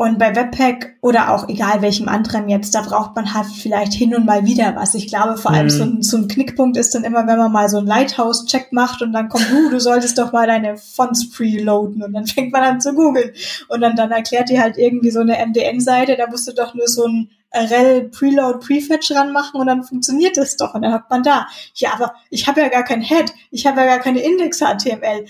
Und 0.04 0.18
bei 0.18 0.36
Webpack 0.36 0.98
oder 1.00 1.32
auch 1.32 1.48
egal 1.48 1.80
welchem 1.80 2.10
anderen 2.10 2.50
jetzt, 2.50 2.74
da 2.74 2.82
braucht 2.82 3.16
man 3.16 3.32
halt 3.32 3.46
vielleicht 3.46 3.94
hin 3.94 4.14
und 4.14 4.26
mal 4.26 4.44
wieder 4.44 4.76
was. 4.76 4.94
Ich 4.94 5.06
glaube, 5.06 5.38
vor 5.38 5.50
allem 5.50 5.64
mhm. 5.64 5.70
so, 5.70 5.82
ein, 5.82 6.02
so 6.02 6.16
ein 6.18 6.28
Knickpunkt 6.28 6.76
ist 6.76 6.94
dann 6.94 7.04
immer, 7.04 7.26
wenn 7.26 7.38
man 7.38 7.50
mal 7.50 7.70
so 7.70 7.78
einen 7.78 7.86
Lighthouse-Check 7.86 8.70
macht 8.70 9.00
und 9.00 9.14
dann 9.14 9.30
kommt, 9.30 9.50
uh, 9.50 9.70
du 9.70 9.80
solltest 9.80 10.18
doch 10.18 10.30
mal 10.30 10.46
deine 10.46 10.76
Fonts 10.76 11.30
preloaden 11.30 12.02
und 12.02 12.12
dann 12.12 12.26
fängt 12.26 12.52
man 12.52 12.64
an 12.64 12.82
zu 12.82 12.92
googeln. 12.92 13.30
Und 13.68 13.80
dann, 13.80 13.96
dann 13.96 14.10
erklärt 14.10 14.50
die 14.50 14.60
halt 14.60 14.76
irgendwie 14.76 15.10
so 15.10 15.20
eine 15.20 15.38
MDN-Seite, 15.38 16.16
da 16.18 16.26
musst 16.26 16.46
du 16.48 16.52
doch 16.52 16.74
nur 16.74 16.86
so 16.86 17.06
ein 17.06 17.30
rel 17.54 18.08
Preload 18.08 18.58
Prefetch 18.66 19.12
ranmachen 19.12 19.60
und 19.60 19.66
dann 19.66 19.84
funktioniert 19.84 20.36
das 20.36 20.56
doch 20.56 20.74
und 20.74 20.82
dann 20.82 20.92
hat 20.92 21.08
man 21.10 21.22
da. 21.22 21.46
Ja, 21.74 21.94
aber 21.94 22.14
ich 22.30 22.46
habe 22.46 22.60
ja 22.60 22.68
gar 22.68 22.84
kein 22.84 23.00
Head, 23.00 23.32
ich 23.50 23.66
habe 23.66 23.80
ja 23.80 23.86
gar 23.86 24.00
keine 24.00 24.22
Index 24.22 24.58
HTML. 24.58 25.24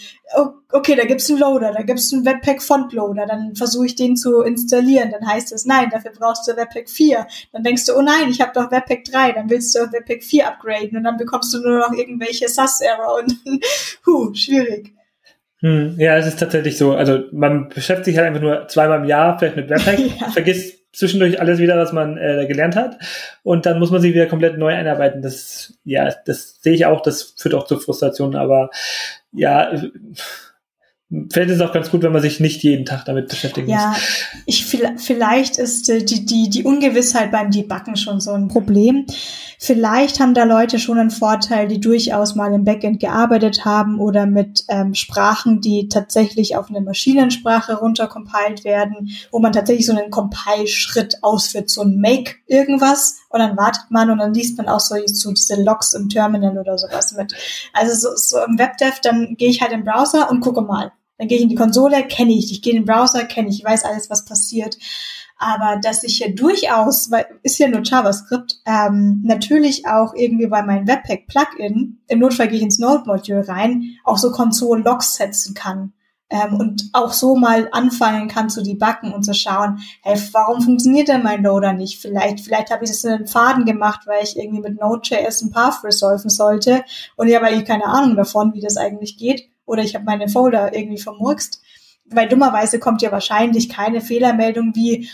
Okay, 0.73 0.97
da 0.97 1.05
gibt's 1.05 1.31
einen 1.31 1.39
Loader, 1.39 1.73
da 1.73 1.83
gibt's 1.83 2.13
einen 2.13 2.25
Webpack 2.25 2.63
Font 2.63 2.93
Loader, 2.93 3.27
dann 3.27 3.55
versuche 3.55 3.87
ich 3.87 3.95
den 3.95 4.17
zu 4.17 4.41
installieren, 4.41 5.11
dann 5.13 5.27
heißt 5.27 5.53
es 5.53 5.67
nein, 5.67 5.91
dafür 5.91 6.13
brauchst 6.19 6.49
du 6.49 6.57
Webpack 6.57 6.89
4. 6.89 7.27
Dann 7.53 7.63
denkst 7.63 7.87
du, 7.87 7.95
oh 7.97 8.03
nein, 8.03 8.31
ich 8.31 8.41
habe 8.41 8.53
doch 8.55 8.71
Webpack 8.71 9.05
3, 9.05 9.33
dann 9.33 9.51
willst 9.51 9.75
du 9.75 9.85
auf 9.85 9.93
Webpack 9.93 10.25
4 10.25 10.49
upgraden 10.49 10.97
und 10.97 11.05
dann 11.05 11.17
bekommst 11.17 11.53
du 11.55 11.59
nur 11.59 11.79
noch 11.79 11.93
irgendwelche 11.93 12.49
SAS 12.49 12.81
Error 12.81 13.23
und 13.23 13.37
huh, 14.07 14.35
schwierig. 14.35 14.93
Hm, 15.61 15.95
ja, 15.99 16.17
es 16.19 16.27
ist 16.27 16.39
tatsächlich 16.39 16.77
so. 16.77 16.93
Also 16.93 17.25
man 17.33 17.71
beschäftigt 17.71 18.07
sich 18.07 18.17
halt 18.19 18.27
einfach 18.27 18.43
nur 18.43 18.69
zweimal 18.69 18.99
im 18.99 19.05
Jahr 19.07 19.39
vielleicht 19.39 19.57
mit 19.57 19.71
Webpack, 19.71 19.99
ja. 20.21 20.31
vergisst 20.31 20.84
zwischendurch 20.95 21.41
alles 21.41 21.59
wieder, 21.59 21.77
was 21.77 21.93
man 21.93 22.17
äh, 22.17 22.47
gelernt 22.47 22.77
hat. 22.77 22.99
Und 23.43 23.67
dann 23.67 23.79
muss 23.79 23.91
man 23.91 24.01
sich 24.01 24.15
wieder 24.15 24.27
komplett 24.27 24.59
neu 24.59 24.75
einarbeiten. 24.75 25.23
Das, 25.23 25.75
ja, 25.85 26.13
das 26.25 26.61
sehe 26.63 26.75
ich 26.75 26.87
auch, 26.87 27.01
das 27.01 27.35
führt 27.37 27.55
auch 27.55 27.67
zu 27.67 27.79
Frustrationen, 27.79 28.37
aber 28.37 28.71
ja, 29.33 29.73
Vielleicht 31.33 31.51
ist 31.51 31.57
es 31.57 31.61
auch 31.61 31.73
ganz 31.73 31.91
gut, 31.91 32.03
wenn 32.03 32.13
man 32.13 32.23
sich 32.23 32.41
nicht 32.41 32.63
jeden 32.63 32.85
Tag 32.85 33.05
damit 33.05 33.29
beschäftigen 33.29 33.69
ja, 33.69 33.89
muss. 33.89 33.97
Ja, 33.97 34.39
ich, 34.47 34.67
vielleicht 34.99 35.59
ist 35.59 35.89
äh, 35.89 36.03
die, 36.03 36.25
die, 36.25 36.51
die 36.51 36.65
Ungewissheit 36.65 37.31
beim 37.31 37.51
Debuggen 37.51 37.97
schon 37.97 38.21
so 38.21 38.33
ein 38.33 38.49
Problem. 38.49 39.07
Vielleicht 39.59 40.21
haben 40.21 40.35
da 40.35 40.45
Leute 40.45 40.79
schon 40.79 40.99
einen 40.99 41.11
Vorteil, 41.11 41.69
die 41.69 41.81
durchaus 41.81 42.35
mal 42.35 42.53
im 42.53 42.65
Backend 42.65 43.01
gearbeitet 43.01 43.65
haben 43.65 44.01
oder 44.01 44.27
mit 44.27 44.65
ähm, 44.69 44.95
Sprachen, 44.95 45.61
die 45.61 45.89
tatsächlich 45.89 46.57
auf 46.57 46.69
eine 46.69 46.81
Maschinensprache 46.81 47.75
runtercompiled 47.75 48.65
werden, 48.65 49.11
wo 49.31 49.39
man 49.39 49.53
tatsächlich 49.53 49.87
so 49.87 49.97
einen 49.97 50.11
Compile-Schritt 50.11 51.19
ausführt, 51.23 51.71
so 51.71 51.83
ein 51.83 52.01
Make 52.01 52.35
irgendwas 52.47 53.21
und 53.29 53.41
dann 53.41 53.57
wartet 53.57 53.91
man 53.91 54.11
und 54.11 54.19
dann 54.19 54.35
liest 54.35 54.59
man 54.59 54.69
auch 54.69 54.81
so, 54.81 54.97
so 55.07 55.31
diese 55.33 55.63
Logs 55.63 55.95
im 55.95 56.09
Terminal 56.09 56.59
oder 56.59 56.77
sowas 56.77 57.13
mit. 57.13 57.35
Also 57.73 57.95
so, 57.95 58.17
so 58.17 58.45
im 58.45 58.59
Webdev, 58.59 59.01
dann 59.01 59.35
gehe 59.37 59.49
ich 59.49 59.61
halt 59.63 59.73
im 59.73 59.85
Browser 59.85 60.31
und 60.31 60.41
gucke 60.41 60.61
mal. 60.61 60.93
Dann 61.19 61.29
gehe 61.29 61.39
ich 61.39 61.45
in 61.45 61.49
die 61.49 61.55
Konsole, 61.55 62.07
kenne 62.07 62.33
ich. 62.33 62.51
Ich 62.51 62.63
gehe 62.63 62.75
in 62.75 62.81
den 62.81 62.87
Browser, 62.87 63.25
kenne 63.25 63.49
ich. 63.49 63.59
Ich 63.59 63.65
weiß 63.65 63.85
alles, 63.85 64.11
was 64.11 64.25
passiert. 64.25 64.77
Aber 65.37 65.79
dass 65.81 66.05
ich 66.05 66.19
hier 66.19 66.35
durchaus, 66.35 67.11
weil 67.11 67.27
ist 67.43 67.59
ja 67.59 67.69
nur 67.69 67.83
JavaScript, 67.83 68.61
ähm, 68.67 69.21
natürlich 69.25 69.87
auch 69.87 70.15
irgendwie 70.15 70.47
bei 70.47 70.63
meinem 70.63 70.87
Webpack-Plugin, 70.87 72.01
im 72.07 72.19
Notfall 72.19 72.49
gehe 72.49 72.59
ich 72.59 72.63
ins 72.63 72.79
Node-Module 72.79 73.47
rein, 73.49 73.97
auch 74.05 74.19
so 74.19 74.31
Console-Logs 74.31 75.15
setzen 75.15 75.55
kann. 75.55 75.93
Ähm, 76.31 76.55
und 76.55 76.89
auch 76.95 77.13
so 77.13 77.37
mal 77.37 77.69
anfangen 77.73 78.29
kann 78.29 78.49
zu 78.49 78.63
debuggen 78.63 79.13
und 79.13 79.25
zu 79.25 79.35
schauen, 79.35 79.81
hey, 80.03 80.19
warum 80.33 80.63
funktioniert 80.63 81.09
denn 81.09 81.23
mein 81.23 81.43
Loader 81.43 81.75
nicht? 81.75 82.01
Vielleicht, 82.01 82.41
vielleicht 82.41 82.71
habe 82.71 82.85
ich 82.85 82.91
das 82.91 83.05
in 83.05 83.13
einen 83.13 83.27
Faden 83.27 83.67
gemacht, 83.67 84.07
weil 84.07 84.25
ich 84.25 84.39
irgendwie 84.39 84.63
mit 84.63 84.81
Node.js 84.81 85.43
ein 85.43 85.51
Path 85.51 85.85
resolven 85.85 86.31
sollte 86.31 86.83
und 87.17 87.29
ich 87.29 87.35
habe 87.35 87.47
eigentlich 87.47 87.67
keine 87.67 87.85
Ahnung 87.85 88.17
davon, 88.17 88.55
wie 88.55 88.63
das 88.63 88.79
eigentlich 88.79 89.19
geht 89.19 89.51
oder 89.67 89.83
ich 89.83 89.95
habe 89.95 90.05
meine 90.05 90.29
Folder 90.29 90.75
irgendwie 90.75 91.01
vermurkst. 91.01 91.61
Weil 92.07 92.29
dummerweise 92.29 92.79
kommt 92.79 93.03
ja 93.03 93.11
wahrscheinlich 93.13 93.69
keine 93.69 94.01
Fehlermeldung 94.01 94.73
wie, 94.75 95.09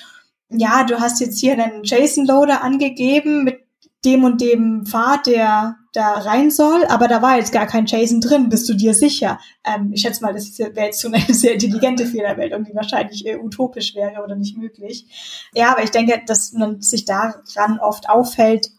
ja, 0.48 0.84
du 0.84 0.98
hast 0.98 1.20
jetzt 1.20 1.38
hier 1.38 1.52
einen 1.52 1.84
JSON-Loader 1.84 2.62
angegeben 2.62 3.44
mit 3.44 3.60
dem 4.04 4.24
und 4.24 4.40
dem 4.40 4.86
Pfad, 4.86 5.26
der 5.26 5.76
da 5.92 6.12
rein 6.14 6.50
soll, 6.50 6.84
aber 6.86 7.08
da 7.08 7.20
war 7.20 7.36
jetzt 7.36 7.52
gar 7.52 7.66
kein 7.66 7.86
JSON 7.86 8.20
drin, 8.20 8.48
bist 8.48 8.68
du 8.68 8.74
dir 8.74 8.94
sicher? 8.94 9.38
Ähm, 9.64 9.90
ich 9.92 10.02
schätze 10.02 10.22
mal, 10.22 10.32
das 10.32 10.56
wäre 10.58 10.86
jetzt 10.86 11.00
so 11.00 11.08
eine 11.08 11.20
sehr 11.34 11.54
intelligente 11.54 12.06
Fehlermeldung, 12.06 12.64
die 12.64 12.74
wahrscheinlich 12.74 13.26
äh, 13.26 13.36
utopisch 13.36 13.94
wäre 13.94 14.22
oder 14.22 14.36
nicht 14.36 14.56
möglich. 14.56 15.48
Ja, 15.52 15.72
aber 15.72 15.82
ich 15.82 15.90
denke, 15.90 16.22
dass 16.26 16.52
man 16.52 16.80
sich 16.80 17.04
daran 17.04 17.80
oft 17.80 18.08
auffällt, 18.08 18.70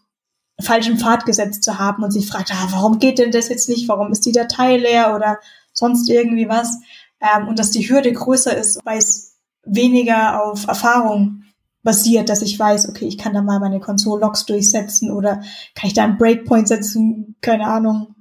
falschen 0.60 0.98
Pfad 0.98 1.26
gesetzt 1.26 1.64
zu 1.64 1.78
haben 1.78 2.02
und 2.02 2.12
sich 2.12 2.26
fragt, 2.26 2.50
ah, 2.52 2.68
warum 2.70 2.98
geht 2.98 3.18
denn 3.18 3.30
das 3.30 3.48
jetzt 3.48 3.68
nicht? 3.68 3.88
Warum 3.88 4.10
ist 4.10 4.24
die 4.24 4.32
Datei 4.32 4.76
leer 4.76 5.14
oder 5.14 5.38
sonst 5.72 6.08
irgendwie 6.08 6.48
was. 6.48 6.78
Ähm, 7.20 7.48
und 7.48 7.58
dass 7.58 7.70
die 7.70 7.88
Hürde 7.88 8.12
größer 8.12 8.56
ist, 8.56 8.80
weil 8.84 8.98
es 8.98 9.38
weniger 9.64 10.44
auf 10.44 10.66
Erfahrung 10.66 11.42
basiert, 11.82 12.28
dass 12.28 12.42
ich 12.42 12.58
weiß, 12.58 12.88
okay, 12.88 13.06
ich 13.06 13.18
kann 13.18 13.34
da 13.34 13.42
mal 13.42 13.60
meine 13.60 13.80
Console-Logs 13.80 14.46
durchsetzen 14.46 15.10
oder 15.10 15.42
kann 15.74 15.88
ich 15.88 15.94
da 15.94 16.04
einen 16.04 16.18
Breakpoint 16.18 16.68
setzen, 16.68 17.36
keine 17.40 17.66
Ahnung. 17.66 18.14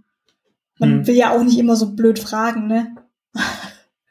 Man 0.80 0.92
hm. 0.92 1.08
will 1.08 1.16
ja 1.16 1.32
auch 1.32 1.44
nicht 1.44 1.60
immer 1.60 1.76
so 1.76 1.96
blöd 1.96 2.20
fragen, 2.20 2.68
ne? 2.68 2.96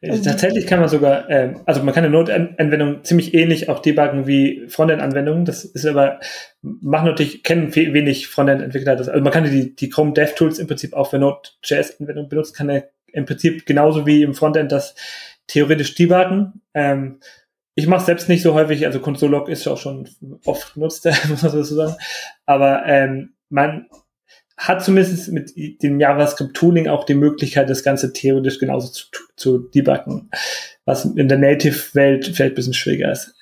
Also 0.02 0.24
Tatsächlich 0.24 0.66
kann 0.66 0.80
man 0.80 0.88
sogar, 0.88 1.28
ähm, 1.28 1.60
also 1.66 1.82
man 1.82 1.92
kann 1.92 2.04
eine 2.04 2.12
Notanwendung 2.12 3.04
ziemlich 3.04 3.34
ähnlich 3.34 3.68
auch 3.68 3.80
debuggen 3.80 4.26
wie 4.26 4.66
Frontend-Anwendungen. 4.66 5.44
Das 5.44 5.64
ist 5.64 5.84
aber, 5.84 6.20
machen 6.62 7.06
natürlich, 7.06 7.42
kennen 7.42 7.74
wenig 7.74 8.28
Frontend-Entwickler 8.28 8.96
das. 8.96 9.10
Also 9.10 9.22
man 9.22 9.32
kann 9.32 9.44
die, 9.44 9.76
die 9.76 9.90
Chrome 9.90 10.14
DevTools 10.14 10.58
im 10.58 10.68
Prinzip 10.68 10.94
auch 10.94 11.10
für 11.10 11.18
Node.js-Anwendungen 11.18 12.30
benutzen, 12.30 12.54
kann 12.54 12.70
er 12.70 12.88
im 13.12 13.24
Prinzip 13.26 13.66
genauso 13.66 14.06
wie 14.06 14.22
im 14.22 14.34
Frontend 14.34 14.72
das 14.72 14.94
theoretisch 15.46 15.94
debuggen. 15.94 16.62
Ähm, 16.74 17.20
ich 17.74 17.86
mache 17.86 18.04
selbst 18.04 18.28
nicht 18.28 18.42
so 18.42 18.54
häufig, 18.54 18.86
also 18.86 19.00
Console.log 19.00 19.48
ist 19.48 19.66
auch 19.66 19.78
schon 19.78 20.08
oft 20.44 20.74
genutzt, 20.74 21.08
muss 21.28 21.42
man 21.42 21.52
so 21.52 21.62
sagen. 21.62 21.96
Aber 22.46 22.84
ähm, 22.86 23.34
man 23.48 23.86
hat 24.56 24.84
zumindest 24.84 25.32
mit 25.32 25.54
dem 25.82 25.98
JavaScript-Tooling 25.98 26.88
auch 26.88 27.04
die 27.04 27.14
Möglichkeit, 27.14 27.70
das 27.70 27.82
Ganze 27.82 28.12
theoretisch 28.12 28.58
genauso 28.58 28.88
zu, 28.88 29.06
zu 29.34 29.58
debuggen, 29.58 30.30
was 30.84 31.06
in 31.06 31.28
der 31.28 31.38
Native-Welt 31.38 32.26
vielleicht 32.26 32.52
ein 32.52 32.54
bisschen 32.54 32.74
schwieriger 32.74 33.10
ist. 33.10 33.34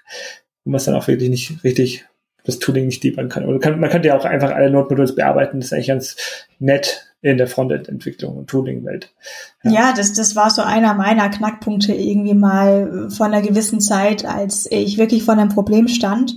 Und 0.64 0.74
was 0.74 0.85
dann 0.85 0.94
auch 0.94 1.09
wirklich 1.09 1.28
nicht 1.28 1.64
richtig 1.64 2.07
das 2.44 2.61
Tooling 2.61 2.87
nicht 2.87 3.02
debuggen 3.02 3.28
kann. 3.28 3.44
Oder 3.46 3.59
kann, 3.59 3.81
man 3.81 3.90
könnte 3.90 4.09
ja 4.09 4.16
auch 4.16 4.24
einfach 4.24 4.52
alle 4.52 4.70
Node-Modules 4.70 5.16
bearbeiten, 5.16 5.59
das 5.59 5.66
ist 5.66 5.72
eigentlich 5.72 5.88
ganz 5.88 6.16
nett 6.61 7.08
in 7.20 7.37
der 7.37 7.48
Frontend-Entwicklung 7.48 8.37
und 8.37 8.48
Tooling-Welt. 8.48 9.12
Ja, 9.64 9.70
ja, 9.70 9.92
das, 9.92 10.12
das 10.12 10.37
war 10.37 10.50
so 10.50 10.62
einer 10.62 10.94
meiner 10.94 11.28
Knackpunkte 11.28 11.92
irgendwie 11.92 12.35
mal 12.35 13.11
vor 13.11 13.26
einer 13.26 13.42
gewissen 13.42 13.81
Zeit, 13.81 14.24
als 14.24 14.70
ich 14.70 14.98
wirklich 14.98 15.24
vor 15.24 15.35
einem 15.35 15.48
Problem 15.48 15.88
stand 15.88 16.35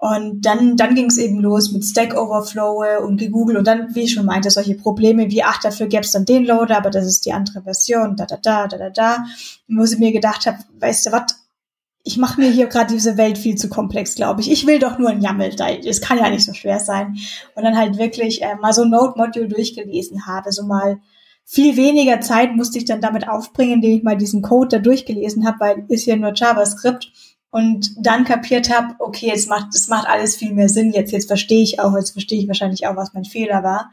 und 0.00 0.46
dann, 0.46 0.78
dann 0.78 0.94
ging 0.94 1.06
es 1.06 1.18
eben 1.18 1.40
los 1.40 1.72
mit 1.72 1.84
Stack 1.84 2.16
Overflow 2.16 3.04
und 3.04 3.18
gegoogelt 3.18 3.58
und 3.58 3.66
dann, 3.66 3.94
wie 3.94 4.04
ich 4.04 4.14
schon 4.14 4.24
meinte, 4.24 4.50
solche 4.50 4.74
Probleme 4.74 5.30
wie, 5.30 5.42
ach, 5.42 5.60
dafür 5.60 5.88
gäbe 5.88 6.04
es 6.04 6.12
dann 6.12 6.24
den 6.24 6.46
Loader, 6.46 6.78
aber 6.78 6.88
das 6.88 7.04
ist 7.04 7.26
die 7.26 7.34
andere 7.34 7.60
Version, 7.60 8.16
da, 8.16 8.24
da, 8.24 8.38
da, 8.38 8.66
da, 8.66 8.78
da, 8.78 8.88
da. 8.88 9.24
Wo 9.68 9.84
ich 9.84 9.98
mir 9.98 10.10
gedacht 10.10 10.46
habe, 10.46 10.56
weißt 10.78 11.04
du 11.04 11.12
was, 11.12 11.39
ich 12.10 12.16
mache 12.16 12.40
mir 12.40 12.50
hier 12.50 12.66
gerade 12.66 12.92
diese 12.92 13.16
Welt 13.16 13.38
viel 13.38 13.54
zu 13.54 13.68
komplex, 13.68 14.16
glaube 14.16 14.40
ich. 14.40 14.50
Ich 14.50 14.66
will 14.66 14.80
doch 14.80 14.98
nur 14.98 15.10
ein 15.10 15.22
YAML, 15.22 15.54
es 15.86 16.00
kann 16.00 16.18
ja 16.18 16.28
nicht 16.28 16.44
so 16.44 16.52
schwer 16.52 16.80
sein. 16.80 17.16
Und 17.54 17.62
dann 17.62 17.76
halt 17.76 17.98
wirklich 17.98 18.42
äh, 18.42 18.56
mal 18.56 18.72
so 18.72 18.82
ein 18.82 18.90
Node-Module 18.90 19.46
durchgelesen 19.46 20.26
habe, 20.26 20.50
so 20.50 20.64
mal 20.64 20.98
viel 21.44 21.76
weniger 21.76 22.20
Zeit 22.20 22.56
musste 22.56 22.78
ich 22.78 22.84
dann 22.84 23.00
damit 23.00 23.28
aufbringen, 23.28 23.74
indem 23.74 23.98
ich 23.98 24.02
mal 24.02 24.16
diesen 24.16 24.42
Code 24.42 24.76
da 24.76 24.78
durchgelesen 24.78 25.46
habe, 25.46 25.60
weil 25.60 25.84
ist 25.88 26.06
ja 26.06 26.16
nur 26.16 26.32
JavaScript 26.34 27.12
und 27.50 27.90
dann 27.96 28.24
kapiert 28.24 28.76
habe, 28.76 28.94
okay, 28.98 29.30
es 29.32 29.46
macht, 29.46 29.74
es 29.74 29.86
macht 29.88 30.08
alles 30.08 30.36
viel 30.36 30.52
mehr 30.52 30.68
Sinn. 30.68 30.92
Jetzt, 30.92 31.12
jetzt 31.12 31.28
verstehe 31.28 31.62
ich 31.62 31.78
auch, 31.78 31.96
jetzt 31.96 32.10
verstehe 32.10 32.40
ich 32.40 32.48
wahrscheinlich 32.48 32.86
auch, 32.88 32.96
was 32.96 33.14
mein 33.14 33.24
Fehler 33.24 33.62
war. 33.62 33.92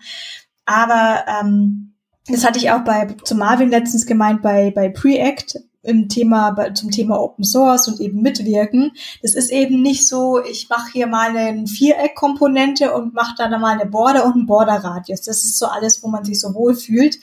Aber 0.66 1.24
ähm, 1.40 1.94
das 2.28 2.46
hatte 2.46 2.58
ich 2.58 2.72
auch 2.72 2.82
bei 2.82 3.06
zu 3.24 3.36
Marvin 3.36 3.70
letztens 3.70 4.06
gemeint 4.06 4.42
bei 4.42 4.72
bei 4.72 4.90
Preact 4.90 5.60
im 5.88 6.10
Thema 6.10 6.54
zum 6.74 6.92
Thema 6.92 7.20
Open 7.20 7.46
Source 7.46 7.88
und 7.88 8.02
eben 8.02 8.22
mitwirken. 8.22 8.92
Das 9.22 9.36
ist 9.36 9.52
eben 9.52 9.82
nicht 9.82 10.06
so, 10.06 10.44
ich 10.44 10.68
mache 10.70 10.92
hier 10.92 11.08
mal 11.08 11.36
eine 11.36 11.66
Viereck-Komponente 11.66 12.94
und 12.94 13.14
mache 13.14 13.36
da 13.38 13.48
dann 13.48 13.62
mal 13.62 13.80
eine 13.80 13.90
Border 13.90 14.26
und 14.26 14.34
einen 14.34 14.46
Border-Radius. 14.48 15.22
Das 15.22 15.46
ist 15.46 15.58
so 15.58 15.66
alles, 15.68 16.04
wo 16.04 16.10
man 16.10 16.26
sich 16.26 16.42
so 16.42 16.54
wohl 16.54 16.76
fühlt. 16.76 17.18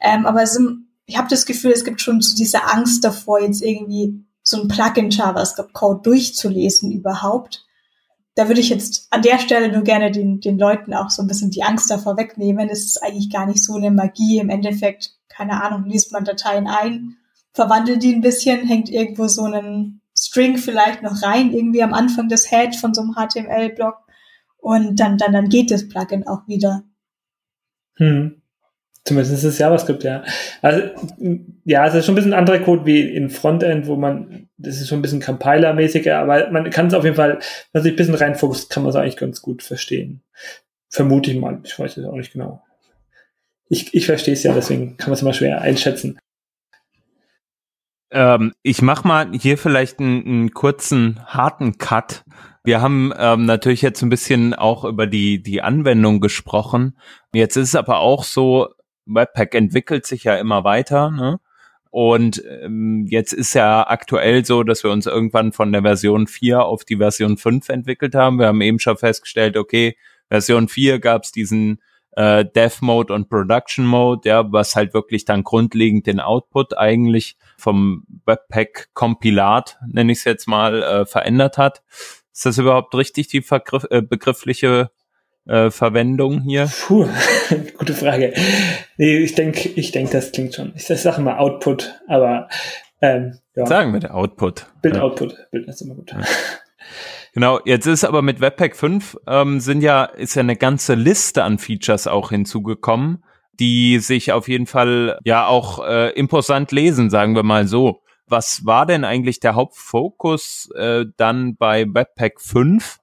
Ähm, 0.00 0.26
aber 0.26 0.42
es, 0.42 0.60
ich 1.06 1.18
habe 1.18 1.28
das 1.28 1.44
Gefühl, 1.44 1.72
es 1.72 1.84
gibt 1.84 2.00
schon 2.00 2.20
so 2.20 2.36
diese 2.36 2.64
Angst 2.64 3.04
davor, 3.04 3.40
jetzt 3.40 3.62
irgendwie 3.62 4.24
so 4.44 4.62
ein 4.62 4.68
Plugin 4.68 5.10
JavaScript-Code 5.10 6.02
durchzulesen 6.04 6.92
überhaupt. 6.92 7.66
Da 8.36 8.46
würde 8.46 8.60
ich 8.60 8.68
jetzt 8.68 9.08
an 9.10 9.22
der 9.22 9.40
Stelle 9.40 9.72
nur 9.72 9.82
gerne 9.82 10.12
den, 10.12 10.40
den 10.40 10.58
Leuten 10.58 10.94
auch 10.94 11.10
so 11.10 11.20
ein 11.22 11.28
bisschen 11.28 11.50
die 11.50 11.64
Angst 11.64 11.90
davor 11.90 12.16
wegnehmen. 12.16 12.68
Es 12.68 12.84
ist 12.84 13.02
eigentlich 13.02 13.30
gar 13.30 13.46
nicht 13.46 13.64
so 13.64 13.74
eine 13.74 13.90
Magie. 13.90 14.38
Im 14.38 14.50
Endeffekt, 14.50 15.16
keine 15.28 15.64
Ahnung, 15.64 15.84
liest 15.90 16.12
man 16.12 16.24
Dateien 16.24 16.68
ein 16.68 17.16
verwandelt 17.54 18.02
die 18.02 18.14
ein 18.14 18.20
bisschen, 18.20 18.66
hängt 18.66 18.90
irgendwo 18.90 19.28
so 19.28 19.44
einen 19.44 20.00
String 20.16 20.58
vielleicht 20.58 21.02
noch 21.02 21.22
rein, 21.22 21.52
irgendwie 21.52 21.82
am 21.82 21.94
Anfang 21.94 22.28
des 22.28 22.50
Head 22.50 22.76
von 22.76 22.92
so 22.92 23.02
einem 23.02 23.14
HTML-Block 23.14 23.96
und 24.58 24.98
dann, 25.00 25.16
dann, 25.16 25.32
dann 25.32 25.48
geht 25.48 25.70
das 25.70 25.88
Plugin 25.88 26.26
auch 26.26 26.46
wieder. 26.46 26.84
Hm. 27.96 28.42
Zumindest 29.04 29.34
ist 29.34 29.44
es 29.44 29.58
JavaScript, 29.58 30.02
ja. 30.02 30.24
Also, 30.62 30.82
ja, 31.64 31.86
es 31.86 31.94
ist 31.94 32.06
schon 32.06 32.14
ein 32.14 32.16
bisschen 32.16 32.32
anderer 32.32 32.58
Code 32.60 32.86
wie 32.86 33.02
in 33.02 33.28
Frontend, 33.28 33.86
wo 33.86 33.96
man, 33.96 34.48
das 34.56 34.80
ist 34.80 34.88
schon 34.88 35.00
ein 35.00 35.02
bisschen 35.02 35.20
Compiler-mäßiger, 35.20 36.16
aber 36.16 36.50
man 36.50 36.70
kann 36.70 36.86
es 36.86 36.94
auf 36.94 37.04
jeden 37.04 37.16
Fall, 37.16 37.34
wenn 37.34 37.40
man 37.74 37.82
sich 37.82 37.92
ein 37.92 37.96
bisschen 37.96 38.14
reinfuchst, 38.14 38.70
kann 38.70 38.82
man 38.82 38.90
es 38.90 38.96
eigentlich 38.96 39.18
ganz 39.18 39.42
gut 39.42 39.62
verstehen. 39.62 40.22
Vermute 40.88 41.30
ich 41.30 41.38
mal. 41.38 41.60
Ich 41.64 41.78
weiß 41.78 41.98
es 41.98 42.06
auch 42.06 42.14
nicht 42.14 42.32
genau. 42.32 42.62
Ich, 43.68 43.92
ich 43.92 44.06
verstehe 44.06 44.34
es 44.34 44.42
ja, 44.42 44.54
deswegen 44.54 44.96
kann 44.96 45.10
man 45.10 45.14
es 45.14 45.22
immer 45.22 45.34
schwer 45.34 45.60
einschätzen. 45.60 46.18
Ähm, 48.14 48.54
ich 48.62 48.80
mache 48.80 49.06
mal 49.06 49.32
hier 49.32 49.58
vielleicht 49.58 49.98
einen, 49.98 50.24
einen, 50.24 50.50
kurzen, 50.54 51.20
harten 51.26 51.78
Cut. 51.78 52.24
Wir 52.62 52.80
haben 52.80 53.12
ähm, 53.18 53.44
natürlich 53.44 53.82
jetzt 53.82 54.02
ein 54.02 54.08
bisschen 54.08 54.54
auch 54.54 54.84
über 54.84 55.08
die, 55.08 55.42
die 55.42 55.62
Anwendung 55.62 56.20
gesprochen. 56.20 56.96
Jetzt 57.34 57.56
ist 57.56 57.70
es 57.70 57.74
aber 57.74 57.98
auch 57.98 58.22
so, 58.22 58.68
Webpack 59.04 59.54
entwickelt 59.56 60.06
sich 60.06 60.22
ja 60.22 60.36
immer 60.36 60.62
weiter. 60.62 61.10
Ne? 61.10 61.40
Und 61.90 62.42
ähm, 62.48 63.04
jetzt 63.08 63.32
ist 63.32 63.52
ja 63.52 63.84
aktuell 63.88 64.44
so, 64.44 64.62
dass 64.62 64.84
wir 64.84 64.92
uns 64.92 65.06
irgendwann 65.06 65.52
von 65.52 65.72
der 65.72 65.82
Version 65.82 66.28
4 66.28 66.64
auf 66.64 66.84
die 66.84 66.98
Version 66.98 67.36
5 67.36 67.68
entwickelt 67.68 68.14
haben. 68.14 68.38
Wir 68.38 68.46
haben 68.46 68.60
eben 68.60 68.78
schon 68.78 68.96
festgestellt, 68.96 69.56
okay, 69.56 69.96
Version 70.28 70.68
4 70.68 71.00
gab 71.00 71.24
es 71.24 71.32
diesen 71.32 71.80
äh, 72.16 72.44
Dev 72.44 72.78
Mode 72.80 73.12
und 73.12 73.28
Production 73.28 73.84
Mode, 73.84 74.28
ja, 74.28 74.52
was 74.52 74.76
halt 74.76 74.94
wirklich 74.94 75.24
dann 75.24 75.42
grundlegend 75.42 76.06
den 76.06 76.20
Output 76.20 76.76
eigentlich 76.76 77.36
vom 77.56 78.04
Webpack 78.26 78.88
Kompilat, 78.94 79.78
nenne 79.86 80.12
ich 80.12 80.18
es 80.18 80.24
jetzt 80.24 80.46
mal, 80.46 80.82
äh, 80.82 81.06
verändert 81.06 81.58
hat. 81.58 81.82
Ist 82.32 82.46
das 82.46 82.58
überhaupt 82.58 82.94
richtig, 82.94 83.28
die 83.28 83.42
Vergriff, 83.42 83.86
äh, 83.90 84.02
begriffliche 84.02 84.90
äh, 85.46 85.70
Verwendung 85.70 86.42
hier? 86.42 86.70
Puh, 86.86 87.06
gute 87.78 87.94
Frage. 87.94 88.32
Nee, 88.96 89.18
ich 89.18 89.34
denke, 89.34 89.68
ich 89.68 89.92
denke, 89.92 90.12
das 90.12 90.32
klingt 90.32 90.54
schon. 90.54 90.72
Ich 90.76 90.86
sage 90.86 91.20
mal 91.20 91.38
Output, 91.38 92.00
aber 92.08 92.48
ähm, 93.00 93.38
ja. 93.54 93.66
Sagen 93.66 93.92
wir 93.92 94.00
der 94.00 94.14
Output. 94.14 94.66
Bild 94.82 94.98
Output, 94.98 95.50
Bild 95.50 95.68
ist 95.68 95.82
immer 95.82 95.94
gut. 95.94 96.12
Ja. 96.12 96.20
Genau, 97.32 97.60
jetzt 97.64 97.86
ist 97.86 98.04
aber 98.04 98.22
mit 98.22 98.40
Webpack 98.40 98.76
5 98.76 99.16
ähm, 99.26 99.60
sind 99.60 99.82
ja, 99.82 100.04
ist 100.04 100.36
ja 100.36 100.40
eine 100.40 100.56
ganze 100.56 100.94
Liste 100.94 101.42
an 101.42 101.58
Features 101.58 102.06
auch 102.06 102.30
hinzugekommen, 102.30 103.24
die 103.52 103.98
sich 103.98 104.32
auf 104.32 104.48
jeden 104.48 104.66
Fall 104.66 105.18
ja 105.24 105.46
auch 105.46 105.84
äh, 105.84 106.10
imposant 106.10 106.70
lesen, 106.70 107.10
sagen 107.10 107.34
wir 107.34 107.42
mal 107.42 107.66
so. 107.66 108.02
Was 108.26 108.64
war 108.64 108.86
denn 108.86 109.04
eigentlich 109.04 109.40
der 109.40 109.54
Hauptfokus 109.54 110.70
äh, 110.76 111.04
dann 111.16 111.56
bei 111.56 111.86
Webpack 111.86 112.40
5 112.40 112.98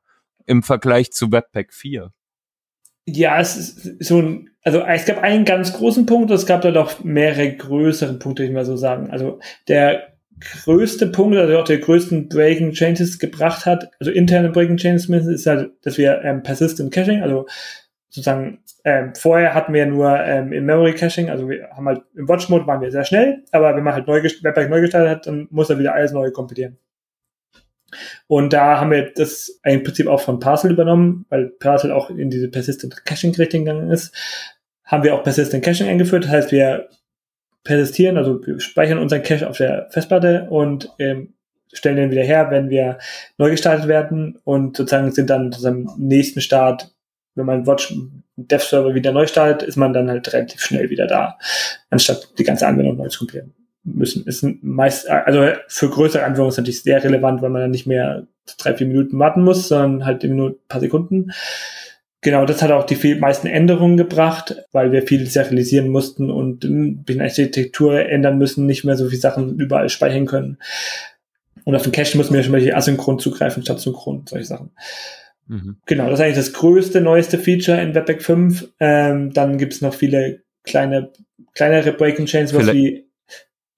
im 0.45 0.63
Vergleich 0.63 1.11
zu 1.11 1.31
Webpack 1.31 1.73
4? 1.73 2.11
Ja, 3.05 3.39
es 3.39 3.57
ist 3.57 4.07
so 4.07 4.21
ein, 4.21 4.49
also 4.63 4.81
es 4.81 5.05
gab 5.05 5.17
einen 5.21 5.43
ganz 5.45 5.73
großen 5.73 6.05
Punkt, 6.05 6.31
es 6.31 6.45
gab 6.45 6.61
da 6.61 6.71
doch 6.71 7.03
mehrere 7.03 7.55
größere 7.55 8.13
Punkte, 8.13 8.43
ich 8.43 8.51
mal 8.51 8.65
so 8.65 8.77
sagen. 8.77 9.09
Also 9.09 9.39
der 9.67 10.10
größte 10.41 11.07
Punkt, 11.07 11.37
also 11.37 11.57
auch 11.57 11.63
der 11.63 11.79
größten 11.79 12.29
Breaking 12.29 12.71
Changes 12.71 13.19
gebracht 13.19 13.65
hat, 13.65 13.91
also 13.99 14.11
interne 14.11 14.49
Breaking 14.49 14.77
Changes 14.77 15.07
ist 15.09 15.45
halt, 15.45 15.71
dass 15.83 15.97
wir 15.97 16.21
ähm, 16.23 16.43
Persistent 16.43 16.93
Caching, 16.93 17.21
also 17.21 17.47
sozusagen 18.09 18.59
ähm, 18.83 19.13
vorher 19.15 19.53
hatten 19.53 19.73
wir 19.73 19.85
nur 19.85 20.19
ähm, 20.19 20.51
in 20.51 20.65
Memory 20.65 20.93
Caching, 20.95 21.29
also 21.29 21.47
wir 21.49 21.69
haben 21.69 21.87
halt 21.87 22.01
im 22.15 22.27
Watch 22.27 22.49
Mode 22.49 22.67
waren 22.67 22.81
wir 22.81 22.91
sehr 22.91 23.05
schnell, 23.05 23.43
aber 23.51 23.75
wenn 23.75 23.83
man 23.83 23.93
halt 23.93 24.07
neu 24.07 24.21
Webpack 24.21 24.69
neu 24.69 24.81
gestartet 24.81 25.09
hat, 25.09 25.27
dann 25.27 25.47
muss 25.51 25.69
er 25.69 25.79
wieder 25.79 25.93
alles 25.93 26.11
neu 26.11 26.31
kompilieren. 26.31 26.77
Und 28.27 28.53
da 28.53 28.79
haben 28.79 28.91
wir 28.91 29.11
das 29.13 29.59
im 29.63 29.83
Prinzip 29.83 30.07
auch 30.07 30.21
von 30.21 30.39
Parcel 30.39 30.71
übernommen, 30.71 31.25
weil 31.29 31.47
Parcel 31.47 31.91
auch 31.91 32.09
in 32.09 32.29
diese 32.29 32.47
Persistent 32.49 33.05
Caching 33.05 33.35
Richtung 33.35 33.65
gegangen 33.65 33.91
ist. 33.91 34.15
Haben 34.85 35.03
wir 35.03 35.13
auch 35.13 35.23
Persistent 35.23 35.63
Caching 35.63 35.87
eingeführt. 35.87 36.23
Das 36.23 36.31
heißt, 36.31 36.51
wir 36.51 36.87
persistieren, 37.63 38.17
also 38.17 38.45
wir 38.45 38.59
speichern 38.59 38.97
unseren 38.97 39.23
Cache 39.23 39.49
auf 39.49 39.57
der 39.57 39.87
Festplatte 39.91 40.47
und 40.49 40.89
ähm, 40.99 41.33
stellen 41.73 41.97
den 41.97 42.11
wieder 42.11 42.23
her, 42.23 42.47
wenn 42.49 42.69
wir 42.69 42.97
neu 43.37 43.51
gestartet 43.51 43.87
werden 43.87 44.39
und 44.43 44.77
sozusagen 44.77 45.11
sind 45.11 45.29
dann 45.29 45.51
zu 45.51 45.61
seinem 45.61 45.89
nächsten 45.97 46.41
Start, 46.41 46.93
wenn 47.35 47.45
man 47.45 47.65
Watch 47.65 47.93
Dev 48.35 48.63
Server 48.63 48.93
wieder 48.95 49.11
neu 49.11 49.27
startet, 49.27 49.67
ist 49.67 49.77
man 49.77 49.93
dann 49.93 50.09
halt 50.09 50.31
relativ 50.33 50.61
schnell 50.61 50.89
wieder 50.89 51.07
da, 51.07 51.37
anstatt 51.89 52.27
die 52.37 52.43
ganze 52.43 52.67
Anwendung 52.67 52.97
neu 52.97 53.07
zu 53.07 53.19
kompilieren 53.19 53.53
müssen. 53.83 54.25
Ist 54.25 54.45
meist, 54.61 55.09
also 55.09 55.47
für 55.67 55.89
größere 55.89 56.23
Anwendungen 56.23 56.49
ist 56.49 56.57
natürlich 56.57 56.83
sehr 56.83 57.03
relevant, 57.03 57.41
weil 57.41 57.49
man 57.49 57.61
dann 57.61 57.71
nicht 57.71 57.87
mehr 57.87 58.27
drei, 58.57 58.75
vier 58.75 58.87
Minuten 58.87 59.17
warten 59.19 59.43
muss, 59.43 59.67
sondern 59.67 60.05
halt 60.05 60.23
nur 60.23 60.51
ein 60.51 60.55
paar 60.67 60.81
Sekunden. 60.81 61.31
Genau, 62.23 62.45
das 62.45 62.61
hat 62.61 62.71
auch 62.71 62.85
die 62.85 62.95
viel, 62.95 63.17
meisten 63.17 63.47
Änderungen 63.47 63.97
gebracht, 63.97 64.55
weil 64.71 64.91
wir 64.91 65.01
viel 65.01 65.25
serialisieren 65.25 65.89
mussten 65.89 66.29
und 66.29 66.63
ein 66.63 67.03
bisschen 67.03 67.21
Architektur 67.21 67.99
ändern 68.07 68.37
müssen, 68.37 68.67
nicht 68.67 68.83
mehr 68.83 68.95
so 68.95 69.09
viele 69.09 69.21
Sachen 69.21 69.59
überall 69.59 69.89
speichern 69.89 70.27
können. 70.27 70.57
Und 71.63 71.75
auf 71.75 71.81
den 71.81 71.91
Cache 71.91 72.17
mussten 72.17 72.35
wir 72.35 72.43
schon 72.43 72.51
mal 72.51 72.61
hier 72.61 72.77
asynchron 72.77 73.17
zugreifen 73.17 73.63
statt 73.63 73.79
synchron, 73.79 74.23
solche 74.27 74.45
Sachen. 74.45 74.69
Mhm. 75.47 75.77
Genau, 75.87 76.09
das 76.09 76.19
ist 76.19 76.23
eigentlich 76.23 76.37
das 76.37 76.53
größte, 76.53 77.01
neueste 77.01 77.39
Feature 77.39 77.81
in 77.81 77.95
Webpack 77.95 78.21
5. 78.21 78.69
Ähm, 78.79 79.33
dann 79.33 79.57
gibt's 79.57 79.81
noch 79.81 79.95
viele 79.95 80.43
kleine, 80.63 81.11
kleinere 81.55 81.91
Breaking 81.91 82.27
Chains, 82.27 82.53
was 82.53 82.71
wie, 82.71 83.07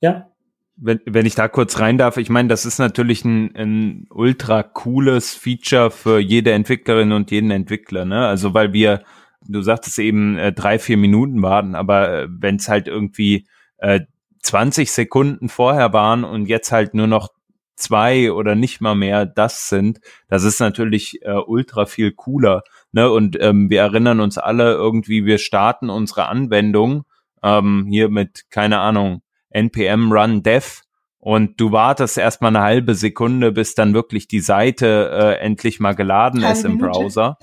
ja? 0.01 0.32
Wenn, 0.75 0.99
wenn 1.05 1.25
ich 1.25 1.35
da 1.35 1.47
kurz 1.47 1.79
rein 1.79 1.97
darf, 1.97 2.17
ich 2.17 2.29
meine, 2.29 2.49
das 2.49 2.65
ist 2.65 2.79
natürlich 2.79 3.23
ein, 3.25 3.55
ein 3.55 4.07
ultra 4.09 4.63
cooles 4.63 5.33
Feature 5.33 5.91
für 5.91 6.19
jede 6.19 6.51
Entwicklerin 6.51 7.11
und 7.11 7.31
jeden 7.31 7.51
Entwickler, 7.51 8.05
ne? 8.05 8.27
Also 8.27 8.53
weil 8.53 8.73
wir, 8.73 9.03
du 9.47 9.61
sagtest 9.61 9.99
eben 9.99 10.37
äh, 10.37 10.51
drei, 10.51 10.79
vier 10.79 10.97
Minuten 10.97 11.41
warten, 11.41 11.75
aber 11.75 12.23
äh, 12.23 12.27
wenn 12.29 12.55
es 12.55 12.69
halt 12.69 12.87
irgendwie 12.87 13.47
äh, 13.77 14.01
20 14.41 14.91
Sekunden 14.91 15.49
vorher 15.49 15.93
waren 15.93 16.23
und 16.23 16.47
jetzt 16.47 16.71
halt 16.71 16.93
nur 16.93 17.07
noch 17.07 17.29
zwei 17.75 18.31
oder 18.31 18.55
nicht 18.55 18.81
mal 18.81 18.95
mehr 18.95 19.25
das 19.25 19.69
sind, 19.69 19.99
das 20.27 20.43
ist 20.43 20.59
natürlich 20.59 21.19
äh, 21.23 21.31
ultra 21.33 21.85
viel 21.85 22.11
cooler. 22.11 22.63
Ne? 22.91 23.09
Und 23.09 23.37
ähm, 23.41 23.69
wir 23.69 23.81
erinnern 23.81 24.19
uns 24.19 24.37
alle 24.37 24.73
irgendwie, 24.73 25.25
wir 25.25 25.37
starten 25.37 25.89
unsere 25.89 26.27
Anwendung 26.27 27.05
ähm, 27.41 27.87
hier 27.89 28.09
mit, 28.09 28.49
keine 28.51 28.79
Ahnung, 28.79 29.22
npm 29.53 30.11
run 30.11 30.43
dev 30.43 30.81
und 31.19 31.59
du 31.59 31.71
wartest 31.71 32.17
erstmal 32.17 32.53
eine 32.53 32.65
halbe 32.65 32.95
Sekunde, 32.95 33.53
bis 33.53 33.75
dann 33.75 33.93
wirklich 33.93 34.27
die 34.27 34.41
Seite 34.41 35.09
äh, 35.13 35.39
endlich 35.39 35.79
mal 35.79 35.95
geladen 35.95 36.43
halbe 36.43 36.57
ist 36.57 36.65
im 36.65 36.73
Minute. 36.73 36.91
Browser. 36.91 37.37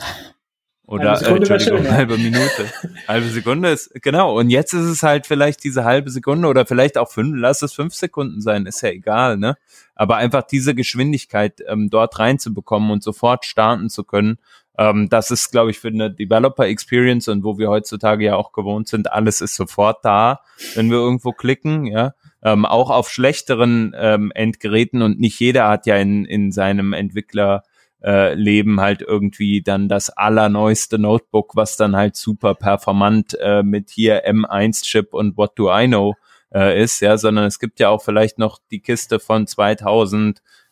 Oder 0.91 1.13
halbe 1.13 1.25
äh, 1.25 1.37
Entschuldigung, 1.37 1.85
schön, 1.85 1.93
halbe 1.93 2.19
Minute. 2.19 2.71
halbe 3.09 3.29
Sekunde 3.29 3.71
ist, 3.71 3.91
genau. 4.03 4.37
Und 4.37 4.51
jetzt 4.51 4.73
ist 4.73 4.87
es 4.87 5.03
halt 5.05 5.27
vielleicht 5.27 5.63
diese 5.63 5.85
halbe 5.85 6.11
Sekunde 6.11 6.49
oder 6.49 6.67
vielleicht 6.67 6.99
auch 6.99 7.09
fünf, 7.09 7.37
lass 7.39 7.63
es 7.63 7.73
fünf 7.73 7.95
Sekunden 7.95 8.41
sein, 8.41 8.67
ist 8.67 8.83
ja 8.83 8.91
egal, 8.91 9.39
ne? 9.39 9.57
Aber 9.95 10.17
einfach 10.17 10.43
diese 10.43 10.75
Geschwindigkeit 10.75 11.63
ähm, 11.69 11.91
dort 11.91 12.19
reinzubekommen 12.19 12.91
und 12.91 13.05
sofort 13.05 13.45
starten 13.45 13.89
zu 13.89 14.03
können, 14.03 14.39
ähm, 14.81 15.11
das 15.11 15.31
ist, 15.31 15.51
glaube 15.51 15.71
ich, 15.71 15.79
für 15.79 15.89
eine 15.89 16.11
Developer 16.11 16.67
Experience 16.67 17.29
und 17.29 17.45
wo 17.45 17.59
wir 17.59 17.69
heutzutage 17.69 18.25
ja 18.25 18.37
auch 18.37 18.53
gewohnt 18.53 18.89
sind, 18.89 19.13
alles 19.13 19.43
ist 19.43 19.55
sofort 19.55 20.03
da, 20.07 20.41
wenn 20.75 20.91
wir 20.91 20.97
irgendwo 20.97 21.33
klicken, 21.33 21.87
ja. 21.87 22.15
Ähm, 22.43 22.65
auch 22.65 22.89
auf 22.89 23.11
schlechteren 23.11 23.95
ähm, 23.95 24.33
Endgeräten 24.35 25.03
und 25.03 25.21
nicht 25.21 25.39
jeder 25.39 25.69
hat 25.69 25.85
ja 25.85 25.97
in, 25.97 26.25
in 26.25 26.53
seinem 26.53 26.95
Entwickler 26.95 27.65
äh, 28.03 28.33
Leben 28.33 28.81
halt 28.81 29.03
irgendwie 29.03 29.61
dann 29.61 29.91
das 29.91 30.09
allerneueste 30.09 30.99
Notebook, 30.99 31.55
was 31.55 31.77
dann 31.77 31.95
halt 31.95 32.17
super 32.17 32.55
performant 32.55 33.37
äh, 33.39 33.63
mit 33.63 33.91
hier 33.91 34.27
M1-Chip 34.27 35.13
und 35.13 35.37
What 35.37 35.59
Do 35.59 35.71
I 35.71 35.87
Know 35.87 36.15
äh, 36.55 36.83
ist, 36.83 37.01
ja, 37.01 37.19
sondern 37.19 37.45
es 37.45 37.59
gibt 37.59 37.79
ja 37.81 37.91
auch 37.91 38.03
vielleicht 38.03 38.39
noch 38.39 38.59
die 38.71 38.81
Kiste 38.81 39.21
von 39.21 39.47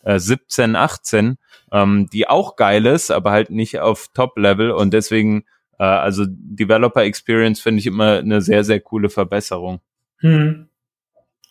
2017, 0.02 0.76
18, 0.76 1.38
ähm, 1.72 2.08
die 2.12 2.28
auch 2.28 2.56
geil 2.56 2.86
ist, 2.86 3.10
aber 3.10 3.30
halt 3.30 3.50
nicht 3.50 3.78
auf 3.80 4.08
Top-Level 4.14 4.70
und 4.70 4.92
deswegen 4.94 5.44
Äh, 5.78 5.84
also 5.84 6.24
Developer 6.26 7.02
Experience 7.02 7.60
finde 7.60 7.78
ich 7.78 7.86
immer 7.86 8.18
eine 8.18 8.40
sehr, 8.40 8.64
sehr 8.64 8.80
coole 8.80 9.08
Verbesserung. 9.08 9.80
Hm. 10.18 10.68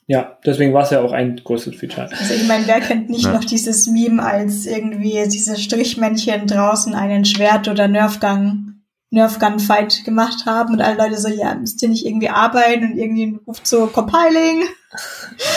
Ja, 0.05 0.37
deswegen 0.45 0.73
war 0.73 0.83
es 0.83 0.89
ja 0.89 1.01
auch 1.01 1.11
ein 1.11 1.39
großes 1.43 1.75
Feature. 1.75 2.09
Also 2.11 2.33
ich 2.33 2.47
meine, 2.47 2.65
wer 2.67 2.79
kennt 2.79 3.09
nicht 3.09 3.25
ja. 3.25 3.33
noch 3.33 3.43
dieses 3.43 3.87
Meme, 3.87 4.23
als 4.23 4.65
irgendwie 4.65 5.23
diese 5.27 5.57
Strichmännchen 5.57 6.47
draußen 6.47 6.93
einen 6.93 7.25
Schwert- 7.25 7.67
oder 7.67 7.87
Nerfgang 7.87 8.76
Nerf-Gun-Fight 9.09 10.03
gemacht 10.03 10.45
haben 10.45 10.73
und 10.73 10.81
alle 10.81 10.97
Leute 10.97 11.17
so, 11.17 11.29
ja, 11.29 11.55
müsst 11.55 11.81
ihr 11.81 11.89
nicht 11.89 12.05
irgendwie 12.05 12.29
arbeiten 12.29 12.91
und 12.91 12.97
irgendwie 12.97 13.39
ruft 13.47 13.65
so 13.65 13.87
Compiling 13.87 14.63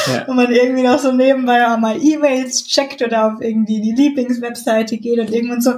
ja. 0.06 0.24
und 0.28 0.36
man 0.36 0.52
irgendwie 0.52 0.82
noch 0.82 0.98
so 1.00 1.10
nebenbei 1.10 1.66
auch 1.66 1.78
mal 1.78 1.96
E-Mails 2.00 2.64
checkt 2.66 3.02
oder 3.02 3.26
auf 3.26 3.40
irgendwie 3.40 3.80
die 3.80 3.92
Lieblingswebseite 3.92 4.98
geht 4.98 5.18
und 5.18 5.32
irgendwann 5.32 5.60
so, 5.60 5.74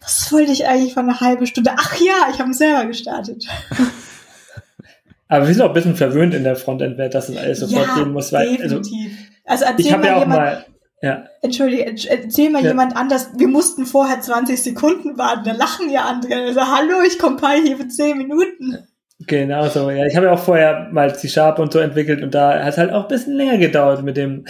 was 0.00 0.32
wollte 0.32 0.52
ich 0.52 0.66
eigentlich 0.66 0.94
von 0.94 1.08
einer 1.08 1.20
halben 1.20 1.46
Stunde? 1.46 1.72
Ach 1.76 2.00
ja, 2.00 2.28
ich 2.32 2.40
habe 2.40 2.54
selber 2.54 2.86
gestartet. 2.86 3.46
Aber 5.28 5.46
wir 5.46 5.54
sind 5.54 5.62
auch 5.62 5.68
ein 5.68 5.74
bisschen 5.74 5.96
verwöhnt 5.96 6.34
in 6.34 6.42
der 6.42 6.56
Frontend-Welt, 6.56 7.14
dass 7.14 7.28
es 7.28 7.36
alles 7.36 7.60
sofort 7.60 7.86
ja, 7.86 7.94
gehen 7.96 8.12
muss. 8.12 8.32
Weil, 8.32 8.48
also 8.60 8.78
definitiv. 8.78 9.16
Also, 9.44 9.64
also 9.66 9.78
ich 9.78 9.92
habe 9.92 10.06
ja 10.06 10.16
auch 10.16 10.20
jemand, 10.20 10.40
mal 10.40 10.64
ja. 11.02 11.24
Entschuldige, 11.42 11.84
erzähl 12.08 12.50
mal 12.50 12.62
ja. 12.62 12.68
jemand 12.68 12.96
anders, 12.96 13.30
wir 13.36 13.48
mussten 13.48 13.86
vorher 13.86 14.20
20 14.20 14.62
Sekunden 14.62 15.16
warten, 15.16 15.44
da 15.44 15.52
lachen 15.52 15.90
ja 15.90 16.02
andere. 16.02 16.34
Also, 16.34 16.60
hallo, 16.60 17.02
ich 17.06 17.18
compile 17.18 17.62
hier 17.62 17.76
für 17.76 17.88
10 17.88 18.18
Minuten. 18.18 18.78
Genau 19.26 19.68
so, 19.68 19.90
ja. 19.90 20.06
Ich 20.06 20.16
habe 20.16 20.26
ja 20.26 20.32
auch 20.32 20.42
vorher 20.42 20.88
mal 20.92 21.14
C-Sharp 21.14 21.58
und 21.58 21.72
so 21.72 21.78
entwickelt 21.78 22.22
und 22.22 22.34
da 22.34 22.64
hat 22.64 22.72
es 22.72 22.78
halt 22.78 22.90
auch 22.90 23.02
ein 23.02 23.08
bisschen 23.08 23.34
länger 23.34 23.58
gedauert 23.58 24.02
mit 24.02 24.16
dem 24.16 24.46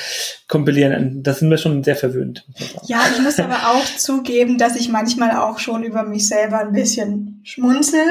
Kompilieren. 0.47 1.25
Das 1.25 1.41
sind 1.41 1.51
wir 1.51 1.59
schon 1.59 1.83
sehr 1.83 1.97
verwöhnt. 1.97 2.47
Ja, 2.87 3.01
ich 3.13 3.21
muss 3.21 3.41
aber 3.41 3.57
auch 3.73 3.85
zugeben, 3.85 4.59
dass 4.59 4.77
ich 4.77 4.89
manchmal 4.89 5.37
auch 5.37 5.59
schon 5.59 5.83
über 5.83 6.05
mich 6.05 6.29
selber 6.29 6.61
ein 6.61 6.73
bisschen 6.73 7.41
schmunzel, 7.43 8.05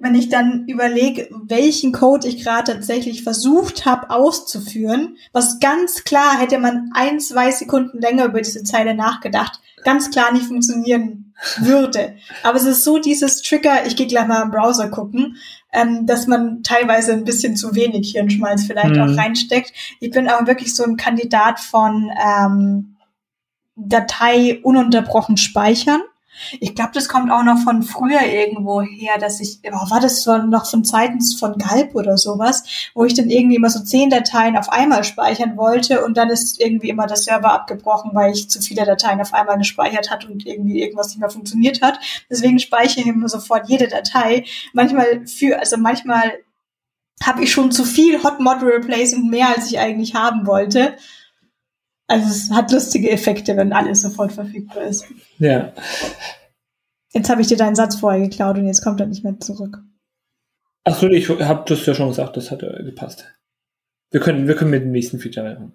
wenn 0.00 0.14
ich 0.14 0.28
dann 0.28 0.66
überlege, 0.66 1.28
welchen 1.44 1.92
Code 1.92 2.26
ich 2.26 2.42
gerade 2.42 2.72
tatsächlich 2.72 3.22
versucht 3.22 3.84
habe 3.84 4.10
auszuführen, 4.10 5.16
was 5.32 5.60
ganz 5.60 6.04
klar 6.04 6.38
hätte 6.38 6.58
man 6.58 6.90
ein, 6.94 7.20
zwei 7.20 7.50
Sekunden 7.50 8.00
länger 8.00 8.24
über 8.24 8.40
diese 8.40 8.64
Zeile 8.64 8.94
nachgedacht, 8.94 9.60
ganz 9.84 10.10
klar 10.10 10.32
nicht 10.32 10.46
funktionieren 10.46 11.34
würde. 11.58 12.16
Aber 12.42 12.56
es 12.56 12.64
ist 12.64 12.84
so 12.84 12.98
dieses 12.98 13.42
Trigger, 13.42 13.86
ich 13.86 13.96
gehe 13.96 14.06
gleich 14.06 14.26
mal 14.26 14.42
im 14.42 14.50
Browser 14.50 14.88
gucken, 14.88 15.36
ähm, 15.72 16.06
dass 16.06 16.26
man 16.26 16.62
teilweise 16.62 17.12
ein 17.12 17.24
bisschen 17.24 17.56
zu 17.56 17.74
wenig 17.74 18.12
Hirnschmalz 18.12 18.64
vielleicht 18.64 18.96
mhm. 18.96 19.02
auch 19.02 19.16
reinsteckt. 19.16 19.72
Ich 20.00 20.10
bin 20.10 20.28
aber 20.28 20.46
wirklich 20.46 20.74
so 20.74 20.84
ein 20.84 20.96
Kandidat 20.96 21.60
von 21.60 22.10
ähm, 22.26 22.96
Datei 23.76 24.60
ununterbrochen 24.62 25.36
speichern. 25.36 26.02
Ich 26.60 26.74
glaube, 26.74 26.92
das 26.94 27.08
kommt 27.08 27.30
auch 27.30 27.42
noch 27.42 27.58
von 27.58 27.82
früher 27.82 28.22
irgendwo 28.22 28.82
her, 28.82 29.18
dass 29.18 29.40
ich, 29.40 29.60
oh, 29.64 29.90
war 29.90 30.00
das 30.00 30.24
noch 30.26 30.66
von 30.66 30.84
Zeiten 30.84 31.20
von 31.20 31.58
Galb 31.58 31.94
oder 31.94 32.16
sowas, 32.16 32.64
wo 32.94 33.04
ich 33.04 33.14
dann 33.14 33.30
irgendwie 33.30 33.56
immer 33.56 33.70
so 33.70 33.80
zehn 33.80 34.10
Dateien 34.10 34.56
auf 34.56 34.70
einmal 34.70 35.04
speichern 35.04 35.56
wollte 35.56 36.04
und 36.04 36.16
dann 36.16 36.30
ist 36.30 36.60
irgendwie 36.60 36.88
immer 36.88 37.06
der 37.06 37.16
Server 37.16 37.52
abgebrochen, 37.52 38.10
weil 38.14 38.32
ich 38.32 38.48
zu 38.48 38.60
viele 38.60 38.84
Dateien 38.84 39.20
auf 39.20 39.34
einmal 39.34 39.58
gespeichert 39.58 40.10
hat 40.10 40.24
und 40.24 40.46
irgendwie 40.46 40.82
irgendwas 40.82 41.08
nicht 41.08 41.20
mehr 41.20 41.30
funktioniert 41.30 41.82
hat. 41.82 41.98
Deswegen 42.30 42.58
speichere 42.58 43.00
ich 43.00 43.06
immer 43.06 43.28
sofort 43.28 43.68
jede 43.68 43.88
Datei. 43.88 44.44
Manchmal 44.72 45.26
für, 45.26 45.58
also 45.58 45.76
manchmal 45.76 46.32
habe 47.22 47.44
ich 47.44 47.52
schon 47.52 47.70
zu 47.70 47.84
viel 47.84 48.22
Hot 48.22 48.40
Model 48.40 48.68
Replacement 48.68 49.30
mehr, 49.30 49.48
als 49.54 49.70
ich 49.70 49.78
eigentlich 49.78 50.14
haben 50.14 50.46
wollte. 50.46 50.96
Also 52.10 52.26
es 52.26 52.50
hat 52.50 52.72
lustige 52.72 53.08
Effekte, 53.08 53.56
wenn 53.56 53.72
alles 53.72 54.02
sofort 54.02 54.32
verfügbar 54.32 54.82
ist. 54.82 55.06
Ja. 55.38 55.72
Jetzt 57.12 57.30
habe 57.30 57.40
ich 57.40 57.46
dir 57.46 57.56
deinen 57.56 57.76
Satz 57.76 57.94
vorher 57.94 58.20
geklaut 58.20 58.58
und 58.58 58.66
jetzt 58.66 58.82
kommt 58.82 59.00
er 59.00 59.06
nicht 59.06 59.22
mehr 59.22 59.38
zurück. 59.38 59.78
Achso, 60.82 61.06
ich 61.06 61.28
habe 61.28 61.62
das 61.68 61.86
ja 61.86 61.94
schon 61.94 62.08
gesagt, 62.08 62.36
das 62.36 62.50
hat 62.50 62.64
äh, 62.64 62.82
gepasst. 62.82 63.32
Wir 64.10 64.20
können, 64.20 64.48
wir 64.48 64.56
können 64.56 64.72
mit 64.72 64.82
dem 64.82 64.90
nächsten 64.90 65.20
Feature 65.20 65.54
machen. 65.54 65.72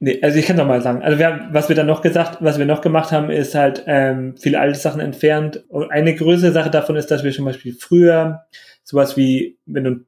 Nee, 0.00 0.20
also 0.20 0.36
ich 0.36 0.46
kann 0.46 0.56
doch 0.56 0.66
mal 0.66 0.82
sagen, 0.82 1.00
also 1.00 1.16
wir 1.16 1.26
haben, 1.28 1.54
was 1.54 1.68
wir 1.68 1.76
dann 1.76 1.86
noch 1.86 2.02
gesagt, 2.02 2.38
was 2.40 2.58
wir 2.58 2.66
noch 2.66 2.80
gemacht 2.80 3.12
haben, 3.12 3.30
ist 3.30 3.54
halt 3.54 3.84
ähm, 3.86 4.34
viele 4.36 4.58
alte 4.58 4.80
Sachen 4.80 5.00
entfernt. 5.00 5.64
Und 5.68 5.92
eine 5.92 6.16
größere 6.16 6.50
Sache 6.50 6.70
davon 6.70 6.96
ist, 6.96 7.12
dass 7.12 7.22
wir 7.22 7.30
zum 7.30 7.44
Beispiel 7.44 7.76
früher 7.78 8.46
sowas 8.82 9.16
wie, 9.16 9.60
wenn 9.64 9.84
du 9.84 9.90
ein 9.92 10.06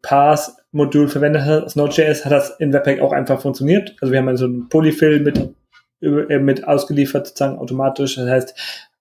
Pass-Modul 0.74 1.08
verwendet 1.08 1.42
aus 1.42 1.76
Node.js, 1.76 2.24
hat 2.24 2.32
das 2.32 2.50
in 2.58 2.72
Webpack 2.72 3.00
auch 3.00 3.12
einfach 3.12 3.40
funktioniert. 3.40 3.96
Also 4.00 4.12
wir 4.12 4.18
haben 4.18 4.28
also 4.28 4.46
ein 4.46 4.68
Polyfill 4.68 5.20
mit, 5.20 5.38
äh, 6.02 6.38
mit 6.38 6.66
ausgeliefert, 6.66 7.28
sozusagen 7.28 7.58
automatisch. 7.58 8.16
Das 8.16 8.28
heißt, 8.28 8.54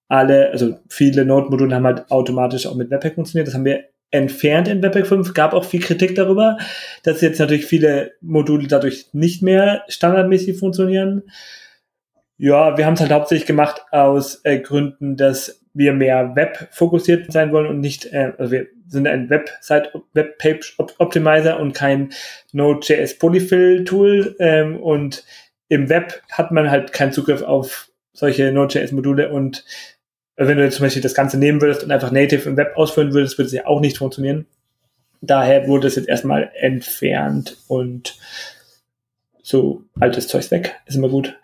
alle, 0.08 0.52
also 0.52 0.78
viele 0.90 1.26
Node-Module 1.26 1.76
haben 1.76 1.86
halt 1.86 2.10
automatisch 2.12 2.68
auch 2.68 2.76
mit 2.76 2.92
Webpack 2.92 3.16
funktioniert. 3.16 3.48
Das 3.48 3.56
haben 3.56 3.66
wir 3.66 3.86
entfernt 4.12 4.68
in 4.68 4.84
Webpack 4.84 5.08
5. 5.08 5.34
Gab 5.34 5.54
auch 5.54 5.66
viel 5.66 5.82
Kritik 5.82 6.16
darüber, 6.16 6.58
dass 7.02 7.22
jetzt 7.22 7.40
natürlich 7.40 7.66
viele 7.66 8.12
Module 8.22 8.68
dadurch 8.68 9.08
nicht 9.12 9.42
mehr 9.42 9.84
standardmäßig 9.88 10.60
funktionieren. 10.60 11.24
Ja, 12.38 12.78
wir 12.78 12.86
haben 12.86 12.94
es 12.94 13.00
halt 13.00 13.12
hauptsächlich 13.12 13.48
gemacht 13.48 13.84
aus 13.92 14.42
äh, 14.44 14.60
Gründen, 14.60 15.18
dass 15.18 15.63
wir 15.74 15.94
mehr 15.94 16.36
Web 16.36 16.70
fokussiert 16.72 17.32
sein 17.32 17.52
wollen 17.52 17.68
und 17.68 17.80
nicht, 17.80 18.06
äh, 18.14 18.34
also 18.38 18.52
wir 18.52 18.68
sind 18.88 19.08
ein 19.08 19.30
Website 19.30 19.92
Webpage 20.14 20.76
Optimizer 20.78 21.60
und 21.60 21.74
kein 21.74 22.12
Node.js 22.52 23.18
Polyfill 23.18 23.84
Tool 23.84 24.36
ähm, 24.40 24.78
und 24.78 25.24
im 25.70 25.90
Web 25.90 26.22
hat 26.32 26.52
man 26.52 26.70
halt 26.70 26.94
keinen 26.94 27.12
Zugriff 27.12 27.42
auf 27.42 27.90
solche 28.14 28.52
Node.js 28.52 28.92
Module 28.92 29.30
und 29.30 29.66
wenn 30.36 30.58
du 30.58 30.64
jetzt 30.64 30.76
zum 30.76 30.86
Beispiel 30.86 31.02
das 31.02 31.14
Ganze 31.14 31.38
nehmen 31.38 31.62
würdest 31.62 31.84
und 31.84 31.92
einfach 31.92 32.12
native 32.12 32.50
im 32.50 32.58
Web 32.58 32.76
ausführen 32.76 33.14
würdest, 33.14 33.38
würde 33.38 33.48
es 33.48 33.54
ja 33.54 33.66
auch 33.66 33.80
nicht 33.80 33.98
funktionieren. 33.98 34.46
Daher 35.22 35.68
wurde 35.68 35.88
es 35.88 35.96
jetzt 35.96 36.10
erstmal 36.10 36.52
entfernt 36.56 37.58
und 37.68 38.18
so 39.42 39.84
altes 40.00 40.28
Zeugs 40.28 40.52
weg, 40.52 40.76
ist 40.86 40.96
immer 40.96 41.10
gut. 41.10 41.38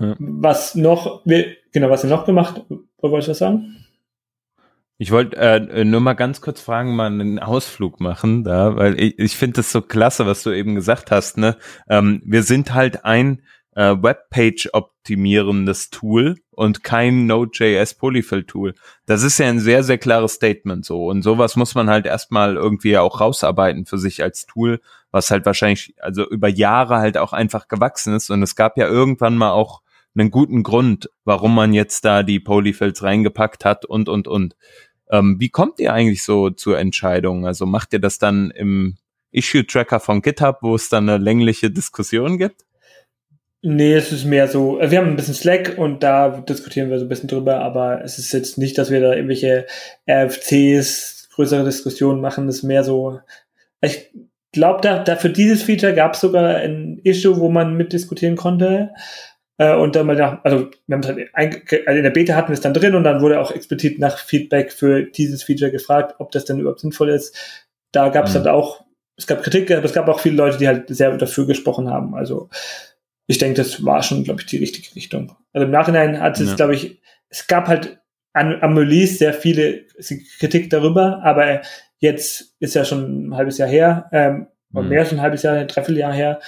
Ja. 0.00 0.16
Was 0.18 0.74
noch, 0.74 1.22
genau, 1.24 1.90
was 1.90 2.04
ihr 2.04 2.10
noch 2.10 2.26
gemacht? 2.26 2.62
Wolltest 3.00 3.28
du 3.28 3.30
was 3.32 3.38
sagen? 3.38 3.84
Ich 4.96 5.10
wollte 5.10 5.36
äh, 5.36 5.84
nur 5.84 6.00
mal 6.00 6.14
ganz 6.14 6.40
kurz 6.40 6.60
fragen, 6.60 6.94
mal 6.94 7.06
einen 7.06 7.40
Ausflug 7.40 8.00
machen 8.00 8.44
da, 8.44 8.76
weil 8.76 8.98
ich, 9.00 9.18
ich 9.18 9.36
finde 9.36 9.56
das 9.56 9.72
so 9.72 9.82
klasse, 9.82 10.24
was 10.24 10.44
du 10.44 10.50
eben 10.50 10.76
gesagt 10.76 11.10
hast. 11.10 11.36
Ne, 11.36 11.56
ähm, 11.88 12.22
wir 12.24 12.44
sind 12.44 12.74
halt 12.74 13.04
ein 13.04 13.42
äh, 13.74 13.96
Webpage 14.00 14.68
optimierendes 14.72 15.90
Tool 15.90 16.36
und 16.52 16.84
kein 16.84 17.26
Node.js 17.26 17.94
Polyfill 17.94 18.44
Tool. 18.44 18.74
Das 19.04 19.24
ist 19.24 19.38
ja 19.38 19.48
ein 19.48 19.58
sehr 19.58 19.82
sehr 19.82 19.98
klares 19.98 20.34
Statement 20.34 20.84
so 20.84 21.06
und 21.06 21.22
sowas 21.22 21.56
muss 21.56 21.74
man 21.74 21.90
halt 21.90 22.06
erstmal 22.06 22.54
irgendwie 22.54 22.96
auch 22.96 23.20
rausarbeiten 23.20 23.86
für 23.86 23.98
sich 23.98 24.22
als 24.22 24.46
Tool, 24.46 24.80
was 25.10 25.32
halt 25.32 25.44
wahrscheinlich 25.44 25.94
also 25.98 26.24
über 26.28 26.48
Jahre 26.48 26.98
halt 26.98 27.18
auch 27.18 27.32
einfach 27.32 27.66
gewachsen 27.66 28.14
ist 28.14 28.30
und 28.30 28.44
es 28.44 28.54
gab 28.54 28.78
ja 28.78 28.86
irgendwann 28.86 29.36
mal 29.36 29.50
auch 29.50 29.82
einen 30.16 30.30
guten 30.30 30.62
Grund, 30.62 31.10
warum 31.24 31.54
man 31.54 31.72
jetzt 31.72 32.04
da 32.04 32.22
die 32.22 32.40
Polyfills 32.40 33.02
reingepackt 33.02 33.64
hat 33.64 33.84
und, 33.84 34.08
und, 34.08 34.28
und. 34.28 34.56
Ähm, 35.10 35.36
wie 35.38 35.50
kommt 35.50 35.80
ihr 35.80 35.92
eigentlich 35.92 36.22
so 36.22 36.50
zur 36.50 36.78
Entscheidung? 36.78 37.46
Also 37.46 37.66
macht 37.66 37.92
ihr 37.92 38.00
das 38.00 38.18
dann 38.18 38.50
im 38.50 38.96
Issue-Tracker 39.32 40.00
von 40.00 40.22
GitHub, 40.22 40.58
wo 40.62 40.74
es 40.74 40.88
dann 40.88 41.08
eine 41.08 41.22
längliche 41.22 41.70
Diskussion 41.70 42.38
gibt? 42.38 42.64
Nee, 43.66 43.94
es 43.94 44.12
ist 44.12 44.26
mehr 44.26 44.46
so, 44.46 44.78
äh, 44.78 44.90
wir 44.90 44.98
haben 44.98 45.08
ein 45.08 45.16
bisschen 45.16 45.34
Slack 45.34 45.78
und 45.78 46.02
da 46.02 46.28
diskutieren 46.40 46.90
wir 46.90 46.98
so 46.98 47.06
ein 47.06 47.08
bisschen 47.08 47.30
drüber, 47.30 47.60
aber 47.60 48.04
es 48.04 48.18
ist 48.18 48.32
jetzt 48.32 48.58
nicht, 48.58 48.76
dass 48.76 48.90
wir 48.90 49.00
da 49.00 49.14
irgendwelche 49.14 49.66
RFCs, 50.06 51.30
größere 51.34 51.64
Diskussionen 51.64 52.20
machen, 52.20 52.46
es 52.46 52.56
ist 52.56 52.62
mehr 52.62 52.84
so, 52.84 53.20
ich 53.80 54.10
glaube, 54.52 54.82
da, 54.82 55.02
da 55.02 55.16
für 55.16 55.30
dieses 55.30 55.62
Feature 55.62 55.94
gab 55.94 56.12
es 56.12 56.20
sogar 56.20 56.56
ein 56.56 57.00
Issue, 57.04 57.38
wo 57.38 57.48
man 57.48 57.74
mitdiskutieren 57.74 58.36
konnte, 58.36 58.90
äh, 59.58 59.74
und 59.74 59.94
dann 59.94 60.06
mal 60.06 60.16
nach, 60.16 60.44
also, 60.44 60.70
wir 60.86 60.96
haben 60.96 61.06
halt 61.06 61.30
also 61.86 61.96
in 61.96 62.02
der 62.02 62.10
Beta 62.10 62.34
hatten 62.34 62.48
wir 62.48 62.54
es 62.54 62.60
dann 62.60 62.74
drin 62.74 62.94
und 62.94 63.04
dann 63.04 63.20
wurde 63.20 63.40
auch 63.40 63.52
explizit 63.52 63.98
nach 63.98 64.18
Feedback 64.18 64.72
für 64.72 65.04
dieses 65.04 65.44
Feature 65.44 65.70
gefragt, 65.70 66.16
ob 66.18 66.32
das 66.32 66.44
denn 66.44 66.58
überhaupt 66.58 66.80
sinnvoll 66.80 67.10
ist. 67.10 67.64
Da 67.92 68.08
gab 68.08 68.26
es 68.26 68.32
mhm. 68.32 68.38
halt 68.38 68.48
auch, 68.48 68.84
es 69.16 69.26
gab 69.26 69.42
Kritik, 69.42 69.70
aber 69.70 69.84
es 69.84 69.92
gab 69.92 70.08
auch 70.08 70.20
viele 70.20 70.36
Leute, 70.36 70.58
die 70.58 70.66
halt 70.66 70.88
sehr 70.88 71.16
dafür 71.16 71.46
gesprochen 71.46 71.88
haben. 71.88 72.14
Also 72.14 72.48
ich 73.26 73.38
denke, 73.38 73.62
das 73.62 73.84
war 73.84 74.02
schon, 74.02 74.24
glaube 74.24 74.40
ich, 74.40 74.46
die 74.46 74.58
richtige 74.58 74.94
Richtung. 74.96 75.36
Also 75.52 75.66
im 75.66 75.70
Nachhinein 75.70 76.20
hat 76.20 76.40
es, 76.40 76.50
ja. 76.50 76.56
glaube 76.56 76.74
ich, 76.74 77.00
es 77.28 77.46
gab 77.46 77.68
halt 77.68 78.00
an, 78.32 78.60
am 78.60 78.76
Release 78.76 79.14
sehr 79.16 79.32
viele 79.32 79.84
Kritik 80.40 80.68
darüber, 80.70 81.22
aber 81.22 81.62
jetzt 81.98 82.56
ist 82.58 82.74
ja 82.74 82.84
schon 82.84 83.28
ein 83.28 83.36
halbes 83.36 83.58
Jahr 83.58 83.68
her, 83.68 84.08
ähm, 84.12 84.48
mhm. 84.70 84.88
mehr 84.88 85.00
als 85.00 85.12
ein 85.12 85.22
halbes 85.22 85.44
Jahr, 85.44 85.54
ein 85.54 85.68
Dreivierteljahr 85.68 86.12
her 86.12 86.40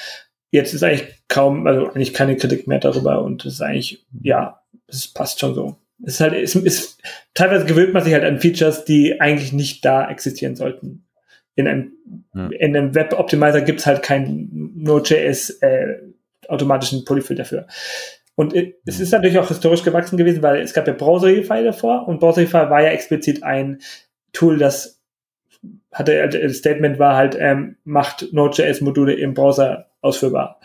jetzt 0.51 0.75
ist 0.75 0.83
eigentlich 0.83 1.07
kaum, 1.29 1.67
also 1.67 1.89
eigentlich 1.89 2.15
keine 2.15 2.37
Kritik 2.37 2.67
mehr 2.67 2.79
darüber 2.79 3.23
und 3.23 3.45
es 3.45 3.55
ist 3.55 3.63
eigentlich, 3.63 4.07
ja, 4.23 4.61
es 4.89 5.09
passt 5.09 5.41
schon 5.41 5.55
so. 5.55 5.77
Es 6.05 6.15
ist 6.15 6.21
halt, 6.21 6.35
es 6.35 6.55
ist, 6.55 7.03
teilweise 7.35 7.65
gewöhnt 7.65 7.95
man 7.95 8.05
sich 8.05 8.13
halt 8.13 8.25
an 8.25 8.39
Features, 8.39 8.85
die 8.85 9.21
eigentlich 9.21 9.53
nicht 9.53 9.85
da 9.85 10.09
existieren 10.11 10.55
sollten. 10.55 11.07
In 11.55 11.67
einem, 11.67 11.93
ja. 12.35 12.49
in 12.49 12.77
einem 12.77 12.95
Web-Optimizer 12.95 13.63
gibt 13.63 13.81
es 13.81 13.87
halt 13.87 14.03
keinen 14.03 14.73
Node.js 14.77 15.51
äh, 15.63 15.97
automatischen 16.49 17.05
Polyfill 17.05 17.37
dafür. 17.37 17.67
Und 18.35 18.55
es 18.85 19.01
ist 19.01 19.13
natürlich 19.13 19.39
auch 19.39 19.49
historisch 19.49 19.83
gewachsen 19.83 20.19
gewesen, 20.19 20.43
weil 20.43 20.61
es 20.61 20.75
gab 20.75 20.87
ja 20.87 20.93
Browserify 20.93 21.65
davor 21.65 22.07
und 22.07 22.21
Browserify 22.21 22.69
war 22.69 22.83
ja 22.83 22.91
explizit 22.91 23.43
ein 23.43 23.81
Tool, 24.33 24.59
das 24.59 25.01
hatte, 25.91 26.29
das 26.29 26.59
Statement 26.59 26.99
war 26.99 27.17
halt, 27.17 27.35
ähm, 27.41 27.77
macht 27.85 28.31
Node.js-Module 28.33 29.15
im 29.15 29.33
Browser 29.33 29.87
ausführbar. 30.07 30.61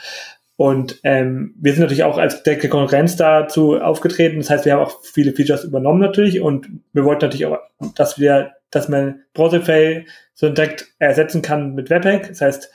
Und 0.56 1.00
ähm, 1.04 1.56
wir 1.60 1.74
sind 1.74 1.82
natürlich 1.82 2.04
auch 2.04 2.20
als 2.20 2.44
direkte 2.44 2.70
Konkurrenz 2.70 3.16
dazu 3.16 3.80
aufgetreten. 3.80 4.38
Das 4.38 4.50
heißt, 4.52 4.66
wir 4.66 4.74
haben 4.74 4.84
auch 4.84 5.02
viele 5.02 5.34
Features 5.34 5.64
übernommen 5.64 6.00
natürlich 6.00 6.40
und 6.40 6.68
wir 6.94 7.04
wollten 7.04 7.26
natürlich 7.26 7.48
auch, 7.48 7.58
dass 7.96 8.20
wir, 8.20 8.52
dass 8.70 8.88
man 8.88 9.24
Browserify 9.34 10.06
so 10.36 10.50
direkt 10.50 10.88
ersetzen 11.00 11.42
kann 11.42 11.74
mit 11.74 11.90
Webpack. 11.90 12.28
Das 12.28 12.42
heißt, 12.42 12.72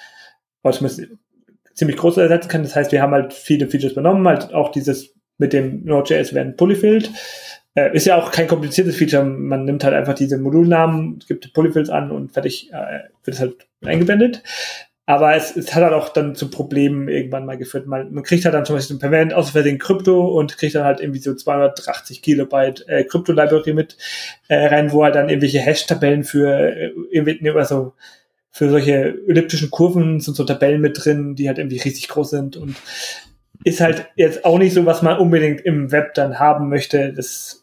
oder 0.64 0.74
zumindest 0.74 1.12
ziemlich 1.74 1.96
groß 1.96 2.16
ersetzen 2.16 2.48
kann. 2.48 2.64
Das 2.64 2.74
heißt, 2.74 2.90
wir 2.90 3.02
haben 3.02 3.12
halt 3.12 3.32
viele 3.32 3.68
Features 3.68 3.92
übernommen, 3.92 4.26
halt 4.26 4.52
auch 4.52 4.72
dieses 4.72 5.14
mit 5.38 5.52
dem 5.52 5.84
Node.js 5.84 6.34
werden 6.34 6.56
polyfilled. 6.56 7.10
Äh, 7.74 7.94
ist 7.94 8.06
ja 8.06 8.16
auch 8.16 8.30
kein 8.30 8.48
kompliziertes 8.48 8.96
Feature. 8.96 9.22
Man 9.22 9.64
nimmt 9.64 9.84
halt 9.84 9.94
einfach 9.94 10.14
diese 10.14 10.38
Modulnamen, 10.38 11.20
gibt 11.28 11.52
Polyfills 11.52 11.90
an 11.90 12.10
und 12.10 12.32
fertig 12.32 12.72
äh, 12.72 13.10
wird 13.22 13.36
es 13.36 13.40
halt 13.40 13.68
eingeblendet. 13.84 14.42
Aber 15.08 15.36
es, 15.36 15.56
es 15.56 15.72
hat 15.72 15.84
halt 15.84 15.94
auch 15.94 16.08
dann 16.08 16.34
zu 16.34 16.50
Problemen 16.50 17.08
irgendwann 17.08 17.46
mal 17.46 17.56
geführt. 17.56 17.86
Man, 17.86 18.12
man 18.12 18.24
kriegt 18.24 18.44
halt 18.44 18.54
dann 18.54 18.64
zum 18.64 18.74
Beispiel 18.74 18.98
permanent 18.98 19.32
aus 19.32 19.50
Versehen 19.50 19.78
Krypto 19.78 20.26
und 20.36 20.58
kriegt 20.58 20.74
dann 20.74 20.84
halt 20.84 21.00
irgendwie 21.00 21.20
so 21.20 21.32
280 21.32 22.22
Kilobyte 22.22 22.88
äh, 22.88 23.04
Krypto-Library 23.04 23.72
mit 23.72 23.96
äh, 24.48 24.66
rein, 24.66 24.90
wo 24.90 25.04
halt 25.04 25.14
dann 25.14 25.28
irgendwelche 25.28 25.60
Hash-Tabellen 25.60 26.24
für 26.24 26.50
äh, 26.50 26.90
irgendwie, 27.12 27.48
also 27.50 27.94
für 28.50 28.68
solche 28.68 29.14
elliptischen 29.28 29.70
Kurven 29.70 30.18
sind 30.18 30.34
so 30.34 30.42
Tabellen 30.42 30.80
mit 30.80 31.04
drin, 31.04 31.36
die 31.36 31.46
halt 31.46 31.58
irgendwie 31.58 31.78
riesig 31.78 32.08
groß 32.08 32.30
sind 32.30 32.56
und 32.56 32.74
ist 33.64 33.80
halt 33.80 34.08
jetzt 34.16 34.44
auch 34.44 34.58
nicht 34.58 34.74
so, 34.74 34.86
was 34.86 35.02
man 35.02 35.18
unbedingt 35.18 35.60
im 35.60 35.92
Web 35.92 36.14
dann 36.14 36.40
haben 36.40 36.68
möchte, 36.68 37.12
dass 37.12 37.62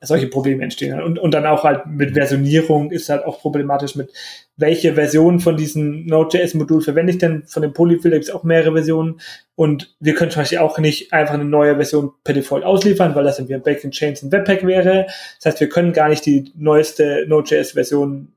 solche 0.00 0.26
Probleme 0.28 0.62
entstehen. 0.62 1.02
Und, 1.02 1.18
und 1.18 1.32
dann 1.32 1.46
auch 1.46 1.64
halt 1.64 1.86
mit 1.86 2.14
Versionierung 2.14 2.90
ist 2.90 3.08
halt 3.08 3.24
auch 3.24 3.40
problematisch 3.40 3.96
mit, 3.96 4.12
welche 4.60 4.94
Version 4.94 5.40
von 5.40 5.56
diesem 5.56 6.06
Node.js-Modul 6.06 6.82
verwende 6.82 7.12
ich 7.12 7.18
denn? 7.18 7.44
Von 7.46 7.62
dem 7.62 7.72
Polyfill 7.72 8.10
gibt 8.10 8.24
es 8.24 8.30
auch 8.30 8.44
mehrere 8.44 8.72
Versionen. 8.72 9.20
Und 9.54 9.94
wir 10.00 10.14
können 10.14 10.30
zum 10.30 10.42
Beispiel 10.42 10.58
auch 10.58 10.78
nicht 10.78 11.12
einfach 11.12 11.34
eine 11.34 11.46
neue 11.46 11.76
Version 11.76 12.12
per 12.24 12.34
Default 12.34 12.64
ausliefern, 12.64 13.14
weil 13.14 13.24
das 13.24 13.38
dann 13.38 13.48
wie 13.48 13.54
ein 13.54 13.62
Bacon 13.62 13.90
Chains 13.90 14.22
in 14.22 14.30
Webpack 14.30 14.66
wäre. 14.66 15.06
Das 15.36 15.46
heißt, 15.46 15.60
wir 15.60 15.68
können 15.68 15.92
gar 15.92 16.08
nicht 16.10 16.26
die 16.26 16.52
neueste 16.56 17.24
Node.js-Version 17.26 18.32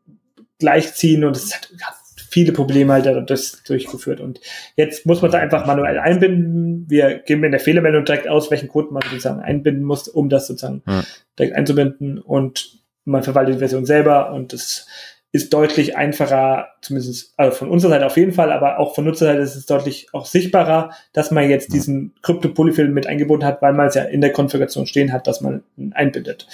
gleichziehen 0.60 1.26
und 1.26 1.36
es 1.36 1.54
hat, 1.54 1.70
hat 1.82 1.96
viele 2.30 2.54
Probleme 2.54 2.94
halt 2.94 3.30
das 3.30 3.62
durchgeführt. 3.64 4.22
Und 4.22 4.40
jetzt 4.76 5.06
muss 5.06 5.22
man 5.22 5.30
da 5.30 5.40
einfach 5.40 5.66
manuell 5.66 6.00
einbinden. 6.00 6.86
Wir 6.90 7.20
geben 7.20 7.44
in 7.44 7.52
der 7.52 7.60
Fehlermeldung 7.60 8.06
direkt 8.06 8.28
aus, 8.28 8.50
welchen 8.50 8.70
Code 8.70 8.94
man 8.94 9.04
sozusagen 9.04 9.42
einbinden 9.42 9.84
muss, 9.84 10.08
um 10.08 10.30
das 10.30 10.48
sozusagen 10.48 10.82
ja. 10.88 11.04
direkt 11.38 11.56
einzubinden. 11.56 12.18
Und 12.18 12.80
man 13.06 13.24
verwaltet 13.24 13.56
die 13.56 13.60
Version 13.60 13.86
selber 13.86 14.32
und 14.32 14.54
das 14.54 14.88
ist 15.34 15.52
deutlich 15.52 15.98
einfacher, 15.98 16.68
zumindest 16.82 17.34
also 17.38 17.58
von 17.58 17.70
unserer 17.70 17.94
Seite 17.94 18.06
auf 18.06 18.18
jeden 18.18 18.34
Fall, 18.34 18.52
aber 18.52 18.78
auch 18.78 18.94
von 18.94 19.04
Nutzerseite 19.04 19.42
ist 19.42 19.56
es 19.56 19.66
deutlich 19.66 20.08
auch 20.14 20.28
sichtbarer, 20.28 20.92
dass 21.12 21.32
man 21.32 21.50
jetzt 21.50 21.70
ja. 21.70 21.74
diesen 21.74 22.14
Krypto-Polyfill 22.22 22.90
mit 22.90 23.08
eingebunden 23.08 23.46
hat, 23.46 23.60
weil 23.64 23.74
man 23.74 23.88
es 23.88 23.96
ja 23.96 24.04
in 24.04 24.22
der 24.22 24.32
Konfiguration 24.32 24.86
stehen 24.86 25.12
hat, 25.12 25.26
dass 25.26 25.42
man 25.42 25.64
einbindet. 25.94 26.48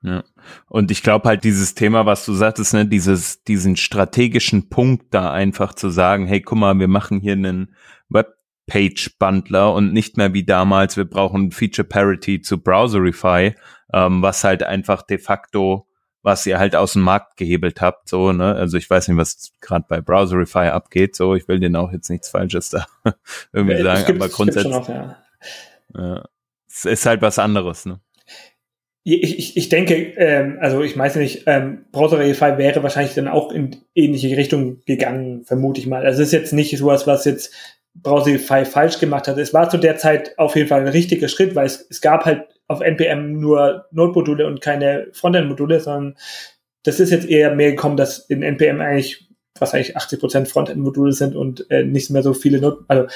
Ja. 0.00 0.22
Und 0.68 0.92
ich 0.92 1.02
glaube 1.02 1.28
halt 1.28 1.42
dieses 1.42 1.74
Thema, 1.74 2.06
was 2.06 2.24
du 2.24 2.34
sagtest, 2.34 2.72
ne, 2.72 2.86
dieses, 2.86 3.42
diesen 3.42 3.74
strategischen 3.74 4.68
Punkt 4.68 5.12
da 5.12 5.32
einfach 5.32 5.74
zu 5.74 5.90
sagen, 5.90 6.28
hey, 6.28 6.40
guck 6.40 6.58
mal, 6.58 6.78
wir 6.78 6.86
machen 6.86 7.18
hier 7.18 7.32
einen 7.32 7.74
Webpage-Bundler 8.10 9.74
und 9.74 9.92
nicht 9.92 10.16
mehr 10.16 10.32
wie 10.34 10.44
damals, 10.44 10.96
wir 10.96 11.04
brauchen 11.04 11.50
Feature 11.50 11.88
Parity 11.88 12.40
zu 12.40 12.62
Browserify, 12.62 13.56
ähm, 13.92 14.22
was 14.22 14.44
halt 14.44 14.62
einfach 14.62 15.02
de 15.02 15.18
facto, 15.18 15.88
was 16.26 16.44
ihr 16.44 16.58
halt 16.58 16.74
aus 16.74 16.94
dem 16.94 17.02
Markt 17.02 17.36
gehebelt 17.36 17.80
habt, 17.80 18.08
so, 18.08 18.32
ne, 18.32 18.56
also 18.56 18.76
ich 18.76 18.90
weiß 18.90 19.06
nicht, 19.06 19.16
was 19.16 19.52
gerade 19.60 19.84
bei 19.88 20.00
Browserify 20.00 20.70
abgeht, 20.70 21.14
so, 21.14 21.36
ich 21.36 21.46
will 21.46 21.60
denen 21.60 21.76
auch 21.76 21.92
jetzt 21.92 22.10
nichts 22.10 22.30
Falsches 22.30 22.68
da 22.70 22.84
irgendwie 23.52 23.80
sagen, 23.80 24.16
aber 24.16 24.28
grundsätzlich, 24.28 24.72
noch, 24.72 24.88
ja. 24.88 25.18
ja, 25.96 26.24
es 26.68 26.84
ist 26.84 27.06
halt 27.06 27.22
was 27.22 27.38
anderes, 27.38 27.86
ne. 27.86 28.00
Ich, 29.04 29.38
ich, 29.38 29.56
ich 29.56 29.68
denke, 29.68 29.94
ähm, 29.94 30.58
also 30.60 30.82
ich 30.82 30.98
weiß 30.98 31.14
nicht, 31.14 31.44
ähm, 31.46 31.84
Browserify 31.92 32.58
wäre 32.58 32.82
wahrscheinlich 32.82 33.14
dann 33.14 33.28
auch 33.28 33.52
in 33.52 33.76
ähnliche 33.94 34.36
Richtung 34.36 34.82
gegangen, 34.84 35.44
vermute 35.44 35.80
ich 35.80 35.86
mal. 35.86 36.04
Also 36.04 36.22
es 36.22 36.28
ist 36.30 36.32
jetzt 36.32 36.52
nicht 36.52 36.76
sowas, 36.76 37.06
was 37.06 37.24
jetzt 37.24 37.54
Browserify 37.94 38.64
falsch 38.64 38.98
gemacht 38.98 39.28
hat. 39.28 39.38
Es 39.38 39.54
war 39.54 39.70
zu 39.70 39.78
der 39.78 39.96
Zeit 39.96 40.36
auf 40.40 40.56
jeden 40.56 40.68
Fall 40.68 40.80
ein 40.80 40.88
richtiger 40.88 41.28
Schritt, 41.28 41.54
weil 41.54 41.66
es, 41.66 41.86
es 41.88 42.00
gab 42.00 42.24
halt 42.24 42.48
auf 42.68 42.80
NPM 42.80 43.38
nur 43.38 43.86
Node-Module 43.92 44.46
und 44.46 44.60
keine 44.60 45.08
Frontend-Module, 45.12 45.80
sondern 45.80 46.16
das 46.82 47.00
ist 47.00 47.10
jetzt 47.10 47.28
eher 47.28 47.54
mehr 47.54 47.70
gekommen, 47.70 47.96
dass 47.96 48.18
in 48.18 48.42
NPM 48.42 48.80
eigentlich, 48.80 49.28
was 49.58 49.74
eigentlich 49.74 49.96
80% 49.96 50.46
Frontend-Module 50.46 51.12
sind 51.12 51.36
und 51.36 51.70
äh, 51.70 51.84
nicht 51.84 52.10
mehr 52.10 52.22
so 52.22 52.34
viele 52.34 52.60
Node, 52.60 52.84
also 52.88 53.06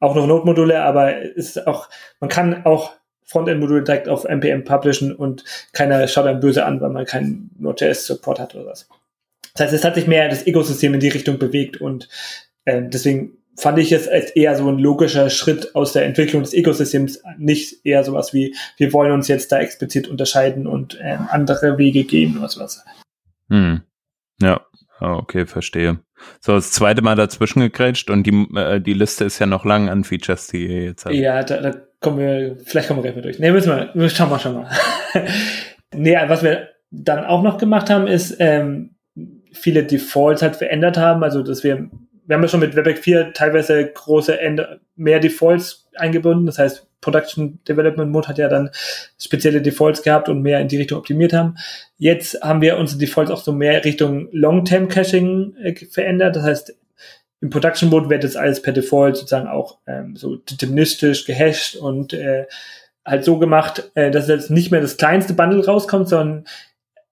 auch 0.00 0.14
noch 0.14 0.26
Node-Module, 0.26 0.82
aber 0.82 1.20
ist 1.20 1.66
auch, 1.66 1.88
man 2.20 2.30
kann 2.30 2.64
auch 2.64 2.92
Frontend-Modul 3.24 3.84
direkt 3.84 4.08
auf 4.08 4.24
NPM 4.24 4.64
publishen 4.64 5.14
und 5.14 5.44
keiner 5.72 6.06
schaut 6.08 6.26
einem 6.26 6.40
böse 6.40 6.64
an, 6.64 6.80
weil 6.80 6.90
man 6.90 7.04
keinen 7.04 7.50
Node.js-Support 7.58 8.40
hat 8.40 8.54
oder 8.54 8.66
was. 8.66 8.88
Das 9.54 9.64
heißt, 9.64 9.74
es 9.74 9.84
hat 9.84 9.96
sich 9.96 10.06
mehr 10.06 10.28
das 10.28 10.46
Ökosystem 10.46 10.94
in 10.94 11.00
die 11.00 11.08
Richtung 11.08 11.38
bewegt 11.38 11.80
und 11.80 12.08
äh, 12.64 12.82
deswegen 12.82 13.37
fand 13.58 13.78
ich 13.78 13.92
es 13.92 14.06
als 14.06 14.30
eher 14.30 14.56
so 14.56 14.68
ein 14.68 14.78
logischer 14.78 15.30
Schritt 15.30 15.74
aus 15.74 15.92
der 15.92 16.04
Entwicklung 16.04 16.42
des 16.42 16.54
Ökosystems, 16.54 17.22
nicht 17.38 17.84
eher 17.84 18.04
sowas 18.04 18.32
wie, 18.32 18.54
wir 18.76 18.92
wollen 18.92 19.12
uns 19.12 19.28
jetzt 19.28 19.50
da 19.50 19.58
explizit 19.58 20.06
unterscheiden 20.08 20.66
und 20.66 20.98
äh, 21.00 21.18
andere 21.28 21.76
Wege 21.76 22.04
gehen 22.04 22.38
oder 22.38 22.48
sowas. 22.48 22.84
Hm. 23.50 23.82
Ja, 24.40 24.60
okay, 25.00 25.46
verstehe. 25.46 25.98
So, 26.40 26.54
das 26.54 26.72
zweite 26.72 27.02
Mal 27.02 27.16
dazwischen 27.16 27.60
gegrätscht 27.60 28.10
und 28.10 28.24
die, 28.24 28.46
äh, 28.56 28.80
die 28.80 28.92
Liste 28.92 29.24
ist 29.24 29.38
ja 29.38 29.46
noch 29.46 29.64
lang 29.64 29.88
an 29.88 30.04
Features, 30.04 30.46
die 30.48 30.66
ihr 30.66 30.84
jetzt 30.84 31.04
habt. 31.04 31.14
Ja, 31.14 31.42
da, 31.42 31.60
da 31.60 31.74
kommen 32.00 32.18
wir, 32.18 32.56
vielleicht 32.64 32.88
kommen 32.88 32.98
wir 32.98 33.02
gleich 33.02 33.16
mal 33.16 33.22
durch. 33.22 33.38
Nee, 33.38 33.50
müssen 33.50 33.70
wir, 33.94 34.08
schauen 34.08 34.30
wir, 34.30 34.38
schauen 34.38 34.66
wir. 35.14 35.26
nee, 35.94 36.16
was 36.26 36.42
wir 36.42 36.68
dann 36.90 37.24
auch 37.24 37.42
noch 37.42 37.58
gemacht 37.58 37.90
haben, 37.90 38.06
ist 38.06 38.36
ähm, 38.38 38.96
viele 39.52 39.84
Defaults 39.84 40.42
halt 40.42 40.56
verändert 40.56 40.96
haben. 40.96 41.22
Also, 41.22 41.42
dass 41.42 41.64
wir, 41.64 41.90
wir 42.28 42.36
haben 42.36 42.42
ja 42.42 42.48
schon 42.48 42.60
mit 42.60 42.76
Webpack 42.76 42.98
4 42.98 43.32
teilweise 43.32 43.90
große 43.90 44.38
Ende, 44.38 44.80
mehr 44.96 45.18
Defaults 45.18 45.88
eingebunden. 45.96 46.44
Das 46.44 46.58
heißt, 46.58 46.86
Production 47.00 47.58
Development 47.66 48.12
Mode 48.12 48.28
hat 48.28 48.36
ja 48.36 48.48
dann 48.48 48.70
spezielle 49.18 49.62
Defaults 49.62 50.02
gehabt 50.02 50.28
und 50.28 50.42
mehr 50.42 50.60
in 50.60 50.68
die 50.68 50.76
Richtung 50.76 50.98
optimiert 50.98 51.32
haben. 51.32 51.56
Jetzt 51.96 52.42
haben 52.42 52.60
wir 52.60 52.76
unsere 52.76 52.98
Defaults 52.98 53.30
auch 53.30 53.42
so 53.42 53.52
mehr 53.52 53.82
Richtung 53.82 54.28
Long-Term 54.32 54.88
Caching 54.88 55.56
äh, 55.56 55.74
verändert. 55.86 56.36
Das 56.36 56.42
heißt, 56.44 56.76
im 57.40 57.48
Production 57.48 57.88
Mode 57.88 58.10
wird 58.10 58.24
das 58.24 58.36
alles 58.36 58.60
per 58.60 58.74
Default 58.74 59.16
sozusagen 59.16 59.48
auch 59.48 59.78
ähm, 59.86 60.14
so 60.14 60.36
deterministisch 60.36 61.24
gehasht 61.24 61.76
und 61.76 62.12
äh, 62.12 62.44
halt 63.06 63.24
so 63.24 63.38
gemacht, 63.38 63.90
äh, 63.94 64.10
dass 64.10 64.28
jetzt 64.28 64.50
nicht 64.50 64.70
mehr 64.70 64.82
das 64.82 64.98
kleinste 64.98 65.32
Bundle 65.32 65.64
rauskommt, 65.64 66.10
sondern 66.10 66.44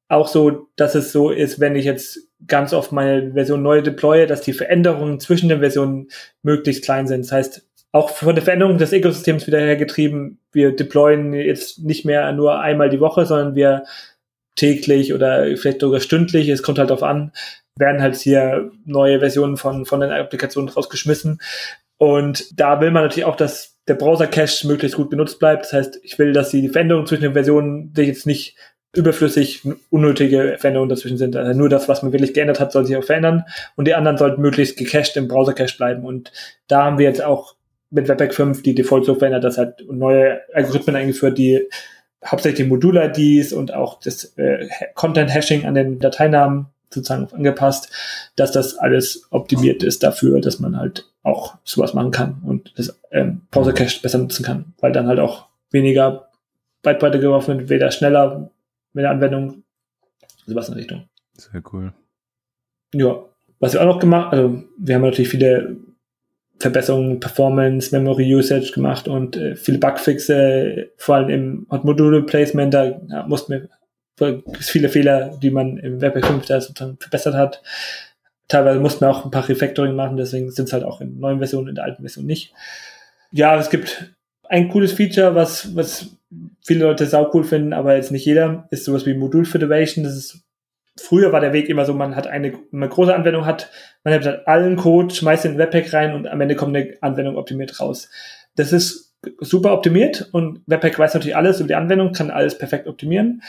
auch 0.09 0.29
so, 0.29 0.69
dass 0.77 0.95
es 0.95 1.11
so 1.11 1.31
ist, 1.31 1.59
wenn 1.59 1.75
ich 1.75 1.87
jetzt 1.87 2.26
ganz 2.47 2.72
oft 2.72 2.93
meine 2.93 3.32
Version 3.32 3.62
neu 3.62 3.82
deploye, 3.82 4.26
dass 4.26 4.43
die 4.43 4.53
Veränderungen 4.53 5.20
zwischen 5.20 5.49
den 5.49 5.61
Versionen 5.61 6.09
möglichst 6.43 6.84
klein 6.84 7.07
sind. 7.07 7.24
Das 7.24 7.32
heißt, 7.32 7.66
auch 7.93 8.11
von 8.11 8.34
der 8.34 8.45
Veränderung 8.45 8.78
des 8.78 8.93
Ökosystems 8.93 9.47
wieder 9.47 9.61
hergetrieben, 9.61 10.39
wir 10.53 10.76
deployen 10.76 11.32
jetzt 11.32 11.78
nicht 11.78 12.05
mehr 12.05 12.30
nur 12.32 12.61
einmal 12.61 12.91
die 12.91 13.01
Woche, 13.01 13.24
sondern 13.24 13.55
wir 13.55 13.84
täglich 14.55 15.14
oder 15.14 15.45
vielleicht 15.57 15.80
sogar 15.80 16.01
stündlich, 16.01 16.49
es 16.49 16.62
kommt 16.62 16.78
halt 16.78 16.91
darauf 16.91 17.03
an, 17.03 17.32
werden 17.78 18.03
halt 18.03 18.16
hier 18.16 18.70
neue 18.84 19.20
Versionen 19.20 19.57
von, 19.57 19.87
von 19.87 20.01
den 20.01 20.11
Applikationen 20.11 20.68
rausgeschmissen. 20.68 21.41
Und 21.99 22.59
da 22.59 22.80
will 22.80 22.91
man 22.91 23.05
natürlich 23.05 23.24
auch, 23.24 23.37
dass 23.37 23.78
der 23.89 23.95
Browser-Cache 23.95 24.66
möglichst 24.66 24.97
gut 24.97 25.11
benutzt 25.11 25.39
bleibt. 25.39 25.64
Das 25.64 25.72
heißt, 25.72 26.01
ich 26.03 26.18
will, 26.18 26.32
dass 26.32 26.51
die 26.51 26.68
Veränderungen 26.68 27.07
zwischen 27.07 27.22
den 27.22 27.32
Versionen 27.34 27.93
sich 27.95 28.09
jetzt 28.09 28.26
nicht 28.26 28.57
überflüssig 28.97 29.62
unnötige 29.90 30.57
Veränderungen 30.59 30.88
dazwischen 30.88 31.18
sind. 31.18 31.36
Also 31.36 31.59
nur 31.59 31.68
das, 31.68 31.88
was 31.88 32.03
man 32.03 32.12
wirklich 32.12 32.34
geändert 32.34 32.61
hat, 32.61 32.72
soll 32.72 32.86
sich 32.86 32.97
auch 32.97 33.05
verändern. 33.05 33.44
Und 33.76 33.86
die 33.86 33.94
anderen 33.94 34.18
sollten 34.18 34.40
möglichst 34.40 34.76
gecached 34.76 35.16
im 35.16 35.28
Browser-Cache 35.28 35.76
bleiben. 35.76 36.05
Und 36.05 36.32
da 36.68 36.84
haben 36.84 36.99
wir 36.99 37.07
jetzt 37.07 37.22
auch 37.22 37.55
mit 37.90 38.09
Webpack 38.09 38.34
5 38.34 38.62
die 38.62 38.74
Default 38.74 39.05
so 39.05 39.14
verändert, 39.14 39.44
dass 39.44 39.59
halt 39.59 39.84
neue 39.90 40.40
Algorithmen 40.53 40.97
eingeführt, 40.97 41.38
die 41.38 41.68
hauptsächlich 42.24 42.64
die 42.64 42.70
Modul-IDs 42.70 43.53
und 43.53 43.72
auch 43.72 44.01
das 44.01 44.36
äh, 44.36 44.68
Content-Hashing 44.94 45.66
an 45.66 45.74
den 45.74 45.99
Dateinamen 45.99 46.66
sozusagen 46.90 47.28
angepasst, 47.32 47.90
dass 48.36 48.53
das 48.53 48.76
alles 48.76 49.26
optimiert 49.30 49.82
ist 49.82 50.03
dafür, 50.03 50.40
dass 50.40 50.59
man 50.59 50.78
halt 50.78 51.09
auch 51.22 51.57
sowas 51.64 51.94
machen 51.94 52.11
kann 52.11 52.42
und 52.44 52.72
das 52.76 52.99
ähm, 53.11 53.42
Browser 53.51 53.72
Cache 53.72 54.01
besser 54.01 54.18
nutzen 54.18 54.44
kann, 54.44 54.74
weil 54.80 54.92
dann 54.92 55.09
halt 55.09 55.18
auch 55.18 55.47
weniger 55.70 56.28
Byte 56.82 57.20
geworfen 57.20 57.59
wird, 57.59 57.68
weder 57.68 57.90
schneller 57.90 58.51
mit 58.97 59.05
der 59.05 59.11
Anwendung, 59.11 59.62
sowas 60.47 60.68
in 60.68 60.74
der 60.74 60.80
Richtung. 60.80 61.09
Sehr 61.34 61.62
cool. 61.72 61.92
Ja, 62.94 63.26
was 63.61 63.74
wir 63.74 63.82
auch 63.82 63.94
noch 63.94 64.01
gemacht, 64.01 64.32
also 64.32 64.64
wir 64.78 64.94
haben 64.94 65.03
natürlich 65.03 65.28
viele 65.28 65.76
Verbesserungen, 66.59 67.20
Performance, 67.20 67.94
Memory 67.94 68.34
Usage 68.34 68.72
gemacht 68.72 69.07
und 69.07 69.36
äh, 69.36 69.55
viele 69.55 69.78
Bugfixe, 69.78 70.90
vor 70.97 71.16
allem 71.16 71.28
im 71.28 71.66
Hot 71.70 71.84
Module 71.84 72.22
Placement, 72.22 72.72
da 72.72 72.99
ja, 73.07 73.26
mussten 73.26 73.68
wir 74.18 74.42
viele 74.61 74.88
Fehler, 74.88 75.36
die 75.42 75.51
man 75.51 75.76
im 75.76 76.01
Webpack 76.01 76.24
5 76.24 76.47
da 76.47 76.59
sozusagen 76.62 76.97
verbessert 76.99 77.34
hat. 77.34 77.62
Teilweise 78.49 78.80
mussten 78.80 79.03
wir 79.03 79.11
auch 79.11 79.26
ein 79.26 79.30
paar 79.30 79.47
Refactoring 79.47 79.94
machen, 79.94 80.16
deswegen 80.16 80.51
sind 80.51 80.68
es 80.68 80.72
halt 80.72 80.84
auch 80.84 81.03
in 81.03 81.18
neuen 81.20 81.38
Versionen, 81.38 81.68
in 81.68 81.74
der 81.74 81.84
alten 81.84 82.03
Version 82.03 82.24
nicht. 82.24 82.55
Ja, 83.30 83.59
es 83.59 83.68
gibt 83.68 84.16
ein 84.44 84.70
cooles 84.70 84.92
Feature, 84.92 85.34
was, 85.34 85.76
was 85.76 86.16
viele 86.67 86.85
Leute 86.85 87.07
sau 87.07 87.31
cool 87.33 87.45
finden, 87.45 87.73
aber 87.73 87.95
jetzt 87.95 88.11
nicht 88.11 88.27
jeder, 88.27 88.67
ist 88.71 88.85
sowas 88.85 89.07
wie 89.07 89.14
Modul 89.14 89.45
Federation. 89.45 90.03
Das 90.03 90.17
ist, 90.17 90.43
früher 90.99 91.31
war 91.31 91.41
der 91.41 91.53
Weg 91.53 91.69
immer 91.69 91.85
so, 91.85 91.95
man 91.95 92.17
hat 92.17 92.27
eine, 92.27 92.55
eine 92.73 92.89
große 92.89 93.14
Anwendung 93.14 93.47
hat, 93.47 93.71
man 94.03 94.12
hat 94.14 94.27
halt 94.27 94.49
allen 94.49 94.75
Code, 94.75 95.14
schmeißt 95.14 95.45
in 95.45 95.53
den 95.53 95.59
Webpack 95.59 95.93
rein 95.93 96.14
und 96.14 96.27
am 96.27 96.41
Ende 96.41 96.57
kommt 96.57 96.77
eine 96.77 96.95
Anwendung 97.01 97.37
optimiert 97.37 97.79
raus. 97.79 98.11
Das 98.57 98.73
ist 98.73 99.14
super 99.39 99.73
optimiert 99.73 100.29
und 100.33 100.61
Webpack 100.67 100.99
weiß 100.99 101.14
natürlich 101.14 101.37
alles 101.37 101.61
über 101.61 101.69
die 101.69 101.75
Anwendung, 101.77 102.12
kann 102.12 102.31
alles 102.31 102.59
perfekt 102.59 102.89
optimieren. 102.89 103.43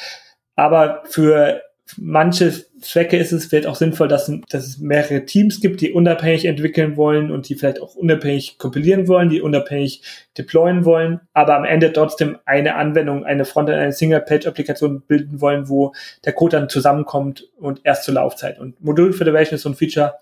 Aber 0.55 1.01
für 1.05 1.63
manche 1.97 2.53
Zwecke 2.81 3.17
ist 3.17 3.31
es 3.31 3.45
vielleicht 3.45 3.67
auch 3.67 3.75
sinnvoll, 3.75 4.07
dass, 4.07 4.31
dass 4.49 4.65
es 4.65 4.77
mehrere 4.77 5.25
Teams 5.25 5.61
gibt, 5.61 5.81
die 5.81 5.91
unabhängig 5.91 6.45
entwickeln 6.45 6.95
wollen 6.95 7.31
und 7.31 7.49
die 7.49 7.55
vielleicht 7.55 7.81
auch 7.81 7.95
unabhängig 7.95 8.57
kompilieren 8.57 9.07
wollen, 9.07 9.29
die 9.29 9.41
unabhängig 9.41 10.01
deployen 10.37 10.85
wollen, 10.85 11.21
aber 11.33 11.55
am 11.55 11.65
Ende 11.65 11.91
trotzdem 11.91 12.37
eine 12.45 12.75
Anwendung, 12.75 13.25
eine 13.25 13.45
Frontend, 13.45 13.77
eine 13.77 13.93
Single-Page-Applikation 13.93 15.01
bilden 15.01 15.41
wollen, 15.41 15.69
wo 15.69 15.93
der 16.25 16.33
Code 16.33 16.57
dann 16.57 16.69
zusammenkommt 16.69 17.49
und 17.57 17.81
erst 17.83 18.03
zur 18.03 18.13
Laufzeit. 18.13 18.59
Und 18.59 18.79
Module 18.83 19.13
Federation 19.13 19.55
ist 19.55 19.63
so 19.63 19.69
ein 19.69 19.75
Feature, 19.75 20.15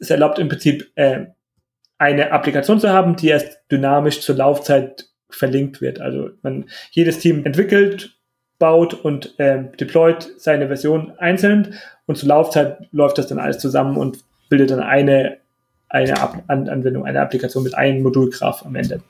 es 0.00 0.10
erlaubt 0.10 0.38
im 0.38 0.48
Prinzip 0.48 0.90
äh, 0.94 1.26
eine 1.98 2.32
Applikation 2.32 2.80
zu 2.80 2.88
haben, 2.88 3.16
die 3.16 3.28
erst 3.28 3.60
dynamisch 3.70 4.20
zur 4.20 4.36
Laufzeit 4.36 5.08
verlinkt 5.30 5.80
wird. 5.80 6.00
Also 6.00 6.30
man, 6.42 6.68
jedes 6.90 7.18
Team 7.18 7.44
entwickelt 7.44 8.16
baut 8.62 8.94
und 8.94 9.36
äh, 9.40 9.64
deployt 9.80 10.34
seine 10.38 10.68
Version 10.68 11.14
einzeln 11.18 11.74
und 12.06 12.14
zur 12.14 12.28
Laufzeit 12.28 12.78
läuft 12.92 13.18
das 13.18 13.26
dann 13.26 13.40
alles 13.40 13.58
zusammen 13.58 13.96
und 13.96 14.18
bildet 14.50 14.70
dann 14.70 14.78
eine, 14.78 15.38
eine 15.88 16.20
Ab 16.20 16.44
An 16.46 16.68
Anwendung, 16.68 17.04
eine 17.04 17.20
Applikation 17.20 17.64
mit 17.64 17.74
einem 17.74 18.04
Modulgraph 18.04 18.64
am 18.64 18.76
Ende. 18.76 19.02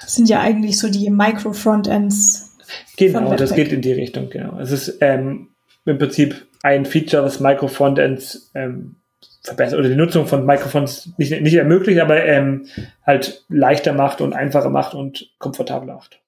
Das 0.00 0.16
sind 0.16 0.28
ja 0.28 0.40
eigentlich 0.40 0.76
so 0.76 0.90
die 0.90 1.08
Micro-Frontends. 1.08 2.56
Genau, 2.96 3.36
das 3.36 3.54
geht 3.54 3.70
in 3.70 3.80
die 3.80 3.92
Richtung, 3.92 4.28
genau. 4.28 4.58
Es 4.58 4.72
ist 4.72 4.98
ähm, 5.00 5.50
im 5.84 5.98
Prinzip 5.98 6.44
ein 6.64 6.84
Feature, 6.84 7.22
was 7.22 7.38
Micro-Frontends 7.38 8.50
ähm, 8.56 8.96
verbessert 9.44 9.78
oder 9.78 9.88
die 9.88 9.94
Nutzung 9.94 10.26
von 10.26 10.44
Microphones 10.44 11.10
nicht, 11.16 11.40
nicht 11.42 11.54
ermöglicht, 11.54 12.00
aber 12.00 12.24
ähm, 12.24 12.66
halt 13.06 13.44
leichter 13.48 13.92
macht 13.92 14.20
und 14.20 14.32
einfacher 14.32 14.70
macht 14.70 14.94
und 14.94 15.30
komfortabler 15.38 15.94
macht 15.94 16.18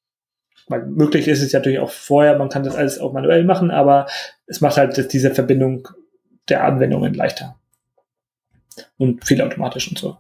weil 0.68 0.86
möglich 0.86 1.28
ist 1.28 1.42
es 1.42 1.52
natürlich 1.52 1.78
auch 1.78 1.90
vorher, 1.90 2.38
man 2.38 2.48
kann 2.48 2.64
das 2.64 2.76
alles 2.76 2.98
auch 2.98 3.12
manuell 3.12 3.44
machen, 3.44 3.70
aber 3.70 4.06
es 4.46 4.60
macht 4.60 4.76
halt 4.76 5.12
diese 5.12 5.30
Verbindung 5.30 5.88
der 6.48 6.64
Anwendungen 6.64 7.14
leichter. 7.14 7.56
Und 8.96 9.24
viel 9.24 9.42
automatisch 9.42 9.88
und 9.88 9.98
so. 9.98 10.18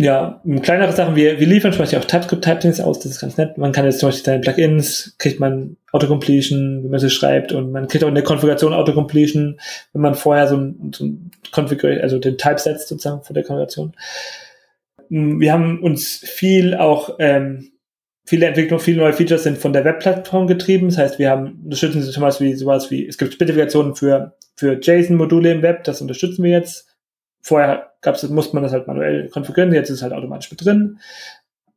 Ja, 0.00 0.40
kleinere 0.62 0.92
Sachen, 0.92 1.16
wir, 1.16 1.40
wir 1.40 1.46
liefern 1.48 1.72
zum 1.72 1.80
Beispiel 1.80 1.98
auch 1.98 2.04
TypeScript-Typings 2.04 2.80
aus, 2.80 3.00
das 3.00 3.12
ist 3.12 3.20
ganz 3.20 3.36
nett. 3.36 3.58
Man 3.58 3.72
kann 3.72 3.84
jetzt 3.84 3.98
zum 3.98 4.08
Beispiel 4.08 4.24
seine 4.24 4.40
Plugins, 4.40 5.16
kriegt 5.18 5.40
man 5.40 5.76
Autocompletion, 5.90 6.84
wie 6.84 6.88
man 6.88 7.00
sie 7.00 7.10
schreibt, 7.10 7.50
und 7.50 7.72
man 7.72 7.88
kriegt 7.88 8.04
auch 8.04 8.08
eine 8.08 8.22
Konfiguration 8.22 8.72
Autocompletion, 8.72 9.58
wenn 9.92 10.02
man 10.02 10.14
vorher 10.14 10.46
so 10.46 10.56
ein, 10.56 10.92
so 10.94 11.04
ein 11.04 11.32
Configuration, 11.52 12.00
also 12.00 12.20
den 12.20 12.38
Type 12.38 12.60
setzt 12.60 12.86
sozusagen 12.86 13.24
vor 13.24 13.34
der 13.34 13.42
Konfiguration. 13.42 13.92
Wir 15.08 15.52
haben 15.52 15.82
uns 15.82 16.18
viel 16.18 16.76
auch 16.76 17.16
ähm, 17.18 17.72
viele 18.28 18.44
Entwicklungen, 18.44 18.84
viele 18.84 18.98
neue 18.98 19.14
Features 19.14 19.44
sind 19.44 19.56
von 19.56 19.72
der 19.72 19.86
Webplattform 19.86 20.46
getrieben. 20.46 20.88
Das 20.88 20.98
heißt, 20.98 21.18
wir 21.18 21.30
haben 21.30 21.62
unterstützen 21.64 22.02
zum 22.02 22.20
Beispiel 22.20 22.54
sowas 22.58 22.90
wie, 22.90 23.06
es 23.06 23.16
gibt 23.16 23.32
Spezifikationen 23.32 23.94
für, 23.94 24.36
für 24.54 24.78
JSON-Module 24.78 25.50
im 25.50 25.62
Web, 25.62 25.84
das 25.84 26.02
unterstützen 26.02 26.44
wir 26.44 26.50
jetzt. 26.50 26.94
Vorher 27.40 27.94
gab's, 28.02 28.28
musste 28.28 28.54
man 28.54 28.64
das 28.64 28.72
halt 28.72 28.86
manuell 28.86 29.30
konfigurieren, 29.30 29.72
jetzt 29.72 29.88
ist 29.88 29.96
es 29.96 30.02
halt 30.02 30.12
automatisch 30.12 30.50
mit 30.50 30.62
drin. 30.62 30.98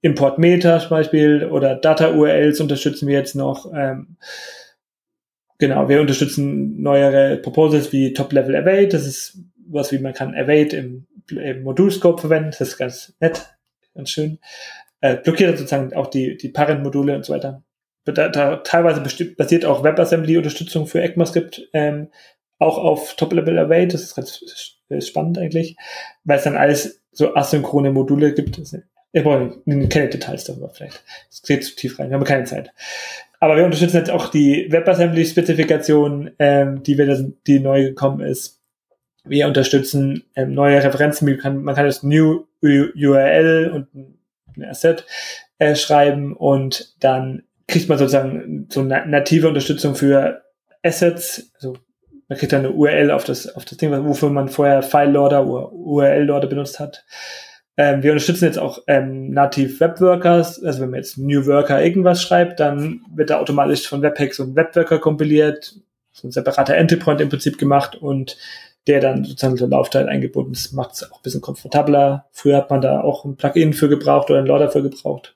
Import 0.01 0.39
Meta 0.39 0.77
zum 0.81 0.89
Beispiel 0.89 1.45
oder 1.45 1.75
Data 1.75 2.11
URLs 2.11 2.59
unterstützen 2.59 3.07
wir 3.07 3.17
jetzt 3.17 3.35
noch. 3.35 3.71
Ähm, 3.73 4.17
genau, 5.57 5.87
wir 5.87 6.01
unterstützen 6.01 6.81
neuere 6.81 7.37
Proposals 7.37 7.93
wie 7.93 8.11
Top 8.11 8.33
Level 8.33 8.57
Await. 8.57 8.93
Das 8.93 9.07
ist 9.07 9.39
was 9.69 9.93
wie 9.93 9.99
man 9.99 10.11
kann 10.11 10.35
Await 10.35 10.73
im, 10.73 11.07
im 11.29 11.63
Modulscope 11.63 12.19
verwenden. 12.19 12.49
Das 12.49 12.59
ist 12.59 12.77
ganz 12.77 13.13
nett, 13.21 13.55
ganz 13.93 14.09
schön 14.09 14.37
äh, 15.01 15.17
blockiert 15.17 15.57
sozusagen 15.57 15.93
auch 15.93 16.07
die, 16.07 16.37
die 16.37 16.49
Parent-Module 16.49 17.15
und 17.15 17.25
so 17.25 17.33
weiter. 17.33 17.63
Da, 18.05 18.29
da 18.29 18.57
teilweise 18.57 19.01
basiert 19.37 19.65
auch 19.65 19.83
WebAssembly-Unterstützung 19.83 20.87
für 20.87 21.01
ECMAScript 21.01 21.69
ähm, 21.73 22.07
auch 22.57 22.77
auf 22.77 23.15
Top-Level 23.15 23.59
Array. 23.59 23.87
Das 23.87 24.01
ist 24.01 24.15
ganz 24.15 24.43
spannend 24.99 25.37
eigentlich, 25.37 25.75
weil 26.23 26.37
es 26.37 26.43
dann 26.43 26.57
alles 26.57 27.03
so 27.11 27.35
asynchrone 27.35 27.91
Module 27.91 28.33
gibt. 28.33 28.59
Ich 29.13 29.23
brauche 29.23 29.61
keine 29.65 30.09
Details 30.09 30.45
darüber 30.45 30.69
vielleicht. 30.69 31.03
Das 31.29 31.41
geht 31.43 31.63
zu 31.63 31.75
tief 31.75 31.99
rein. 31.99 32.09
Wir 32.09 32.15
haben 32.15 32.23
keine 32.23 32.45
Zeit. 32.45 32.71
Aber 33.39 33.57
wir 33.57 33.65
unterstützen 33.65 33.97
jetzt 33.97 34.11
auch 34.11 34.29
die 34.29 34.71
WebAssembly-Spezifikation, 34.71 36.31
ähm, 36.39 36.83
die, 36.83 36.95
die 37.47 37.59
neu 37.59 37.83
gekommen 37.83 38.21
ist. 38.21 38.61
Wir 39.23 39.47
unterstützen 39.47 40.23
ähm, 40.35 40.53
neue 40.53 40.83
Referenzen. 40.83 41.27
Man 41.27 41.37
kann, 41.37 41.63
man 41.63 41.75
kann 41.75 41.85
das 41.85 42.03
New 42.03 42.45
URL 42.61 43.71
und 43.73 43.87
ein 44.57 44.65
Asset 44.65 45.05
äh, 45.59 45.75
schreiben 45.75 46.35
und 46.35 46.95
dann 46.99 47.43
kriegt 47.67 47.89
man 47.89 47.97
sozusagen 47.97 48.67
so 48.69 48.81
eine 48.81 49.05
native 49.07 49.47
Unterstützung 49.47 49.95
für 49.95 50.41
Assets, 50.83 51.51
also 51.55 51.77
man 52.27 52.37
kriegt 52.37 52.53
dann 52.53 52.65
eine 52.65 52.71
URL 52.71 53.11
auf 53.11 53.23
das, 53.25 53.53
auf 53.55 53.65
das 53.65 53.77
Ding, 53.77 53.91
wofür 54.05 54.29
man 54.29 54.49
vorher 54.49 54.83
File-Loader 54.83 55.45
oder 55.45 55.71
URL-Loader 55.73 56.47
benutzt 56.47 56.79
hat. 56.79 57.05
Ähm, 57.77 58.03
wir 58.03 58.11
unterstützen 58.11 58.45
jetzt 58.45 58.59
auch 58.59 58.79
ähm, 58.87 59.31
native 59.31 59.79
Webworkers, 59.79 60.63
also 60.63 60.81
wenn 60.81 60.91
man 60.91 60.99
jetzt 60.99 61.17
New 61.17 61.45
Worker 61.45 61.83
irgendwas 61.83 62.21
schreibt, 62.21 62.59
dann 62.59 63.01
wird 63.13 63.29
da 63.29 63.39
automatisch 63.39 63.87
von 63.87 64.01
Webpack 64.01 64.33
so 64.33 64.43
ein 64.43 64.55
Webworker 64.55 64.99
kompiliert, 64.99 65.75
so 66.11 66.27
ein 66.27 66.31
separater 66.31 66.75
Endpoint 66.75 67.21
im 67.21 67.29
Prinzip 67.29 67.57
gemacht 67.57 67.95
und 67.95 68.37
der 68.87 68.99
dann 68.99 69.23
sozusagen 69.23 69.57
zur 69.57 69.69
Laufzeit 69.69 70.07
eingebunden 70.07 70.53
ist, 70.53 70.73
macht 70.73 70.93
es 70.93 71.03
auch 71.03 71.17
ein 71.17 71.23
bisschen 71.23 71.41
komfortabler. 71.41 72.25
Früher 72.31 72.57
hat 72.57 72.69
man 72.69 72.81
da 72.81 73.01
auch 73.01 73.25
ein 73.25 73.35
Plugin 73.35 73.73
für 73.73 73.89
gebraucht 73.89 74.29
oder 74.29 74.39
ein 74.39 74.47
Loader 74.47 74.71
für 74.71 74.81
gebraucht. 74.81 75.35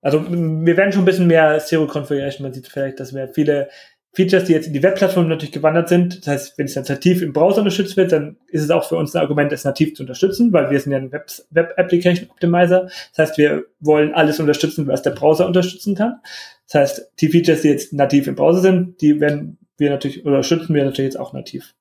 Also 0.00 0.24
wir 0.28 0.76
werden 0.76 0.92
schon 0.92 1.02
ein 1.02 1.06
bisschen 1.06 1.28
mehr 1.28 1.58
Zero 1.60 1.86
Configuration. 1.86 2.42
Man 2.42 2.52
sieht 2.52 2.66
vielleicht, 2.66 2.98
dass 2.98 3.14
wir 3.14 3.28
viele 3.28 3.68
Features, 4.14 4.44
die 4.44 4.52
jetzt 4.52 4.66
in 4.66 4.74
die 4.74 4.82
Webplattform 4.82 5.28
natürlich 5.28 5.52
gewandert 5.52 5.88
sind. 5.88 6.18
Das 6.18 6.26
heißt, 6.26 6.58
wenn 6.58 6.66
es 6.66 6.74
jetzt 6.74 6.90
nativ 6.90 7.22
im 7.22 7.32
Browser 7.32 7.58
unterstützt 7.58 7.96
wird, 7.96 8.12
dann 8.12 8.36
ist 8.48 8.62
es 8.62 8.70
auch 8.70 8.86
für 8.86 8.96
uns 8.96 9.14
ein 9.14 9.22
Argument, 9.22 9.52
es 9.52 9.64
nativ 9.64 9.94
zu 9.94 10.02
unterstützen, 10.02 10.52
weil 10.52 10.70
wir 10.70 10.80
sind 10.80 10.92
ja 10.92 10.98
ein 10.98 11.12
Web, 11.12 11.30
Web 11.50 11.72
Application 11.78 12.28
Optimizer. 12.28 12.90
Das 13.14 13.18
heißt, 13.18 13.38
wir 13.38 13.64
wollen 13.80 14.12
alles 14.12 14.38
unterstützen, 14.38 14.86
was 14.86 15.02
der 15.02 15.12
Browser 15.12 15.46
unterstützen 15.46 15.94
kann. 15.94 16.20
Das 16.66 16.74
heißt, 16.74 17.12
die 17.20 17.28
Features, 17.28 17.62
die 17.62 17.68
jetzt 17.68 17.92
nativ 17.94 18.26
im 18.26 18.34
Browser 18.34 18.60
sind, 18.60 19.00
die 19.00 19.18
werden 19.18 19.58
wir 19.78 19.88
natürlich 19.90 20.26
oder 20.26 20.36
unterstützen 20.36 20.74
wir 20.74 20.84
natürlich 20.84 21.12
jetzt 21.12 21.20
auch 21.20 21.32
nativ. 21.32 21.74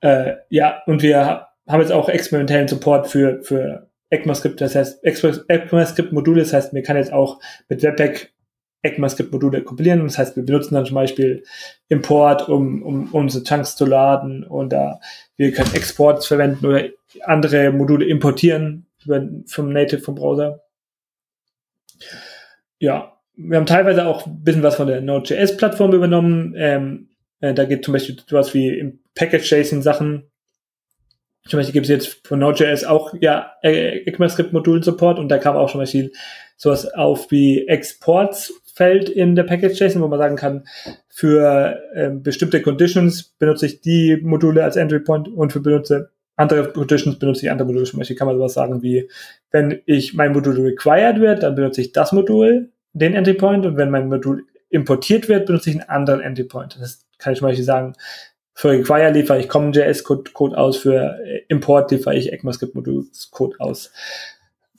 Äh, 0.00 0.34
ja, 0.48 0.82
und 0.86 1.02
wir 1.02 1.48
haben 1.66 1.80
jetzt 1.80 1.92
auch 1.92 2.08
experimentellen 2.08 2.68
Support 2.68 3.08
für, 3.08 3.42
für 3.42 3.88
ECMAScript, 4.10 4.60
das 4.60 4.74
heißt 4.74 5.04
ECMAScript-Module, 5.04 6.40
das 6.40 6.52
heißt, 6.52 6.72
wir 6.72 6.82
kann 6.82 6.96
jetzt 6.96 7.12
auch 7.12 7.40
mit 7.68 7.82
Webpack 7.82 8.32
ECMAScript-Module 8.82 9.62
kompilieren. 9.62 10.04
Das 10.04 10.18
heißt, 10.18 10.36
wir 10.36 10.44
benutzen 10.44 10.74
dann 10.74 10.86
zum 10.86 10.94
Beispiel 10.94 11.42
Import, 11.88 12.48
um, 12.48 12.82
um 12.82 13.12
unsere 13.12 13.44
Chunks 13.44 13.76
zu 13.76 13.86
laden 13.86 14.44
oder 14.44 15.00
wir 15.36 15.52
können 15.52 15.74
Exports 15.74 16.26
verwenden 16.26 16.66
oder 16.66 16.84
andere 17.24 17.72
Module 17.72 18.06
importieren 18.06 18.86
vom 19.46 19.72
Native, 19.72 20.00
vom 20.00 20.14
Browser. 20.14 20.62
Ja, 22.78 23.18
wir 23.34 23.56
haben 23.56 23.66
teilweise 23.66 24.06
auch 24.06 24.26
ein 24.26 24.42
bisschen 24.42 24.62
was 24.62 24.76
von 24.76 24.86
der 24.86 25.00
Node.js-Plattform 25.00 25.92
übernommen. 25.92 26.54
Ähm, 26.56 27.08
äh, 27.40 27.54
da 27.54 27.64
geht 27.64 27.84
zum 27.84 27.92
Beispiel 27.92 28.16
sowas 28.26 28.54
wie 28.54 28.68
im 28.68 29.00
Package-JSON-Sachen. 29.14 30.30
Zum 31.46 31.58
Beispiel 31.58 31.72
gibt 31.72 31.86
es 31.86 31.90
jetzt 31.90 32.26
von 32.26 32.40
Node.js 32.40 32.84
auch 32.84 33.14
ja 33.20 33.52
äh, 33.62 34.04
ECMAScript-Modulen-Support 34.06 35.18
und 35.18 35.28
da 35.28 35.38
kam 35.38 35.56
auch 35.56 35.70
zum 35.70 35.80
Beispiel 35.80 36.12
sowas 36.56 36.92
auf 36.92 37.30
wie 37.30 37.66
Exports-Feld 37.66 39.08
in 39.08 39.34
der 39.34 39.44
Package.json, 39.44 40.02
wo 40.02 40.08
man 40.08 40.18
sagen 40.18 40.36
kann, 40.36 40.64
für 41.08 41.78
ähm, 41.94 42.22
bestimmte 42.22 42.60
Conditions 42.60 43.34
benutze 43.38 43.66
ich 43.66 43.80
die 43.80 44.18
Module 44.22 44.62
als 44.62 44.76
Entry 44.76 45.00
Point 45.00 45.28
und 45.28 45.52
für 45.52 45.60
benutze 45.60 46.10
andere 46.36 46.72
Conditions 46.72 47.18
benutze 47.18 47.46
ich 47.46 47.50
andere 47.50 47.66
Module. 47.66 47.84
Zum 47.84 47.98
Beispiel 47.98 48.16
kann 48.16 48.28
man 48.28 48.36
sowas 48.36 48.54
sagen 48.54 48.82
wie, 48.82 49.08
wenn 49.50 49.80
ich 49.86 50.14
mein 50.14 50.32
Modul 50.32 50.60
required 50.60 51.20
wird, 51.20 51.42
dann 51.42 51.54
benutze 51.54 51.80
ich 51.80 51.92
das 51.92 52.12
Modul, 52.12 52.70
den 52.92 53.14
Entry 53.14 53.34
Point 53.34 53.66
und 53.66 53.76
wenn 53.76 53.90
mein 53.90 54.08
Modul 54.08 54.44
importiert 54.70 55.28
wird, 55.28 55.46
benutze 55.46 55.70
ich 55.70 55.76
einen 55.76 55.88
anderen 55.88 56.20
Entry 56.20 56.44
Point. 56.44 56.76
Das 56.80 57.07
kann 57.18 57.32
ich 57.32 57.38
zum 57.38 57.48
Beispiel 57.48 57.64
sagen, 57.64 57.94
für 58.54 58.70
Require 58.70 59.12
liefere 59.12 59.38
ich 59.38 59.48
CommonJS-Code 59.48 60.58
aus, 60.58 60.78
für 60.78 61.16
Import 61.48 61.90
liefere 61.92 62.16
ich 62.16 62.32
ECMAScript-Modul-Code 62.32 63.56
aus. 63.60 63.92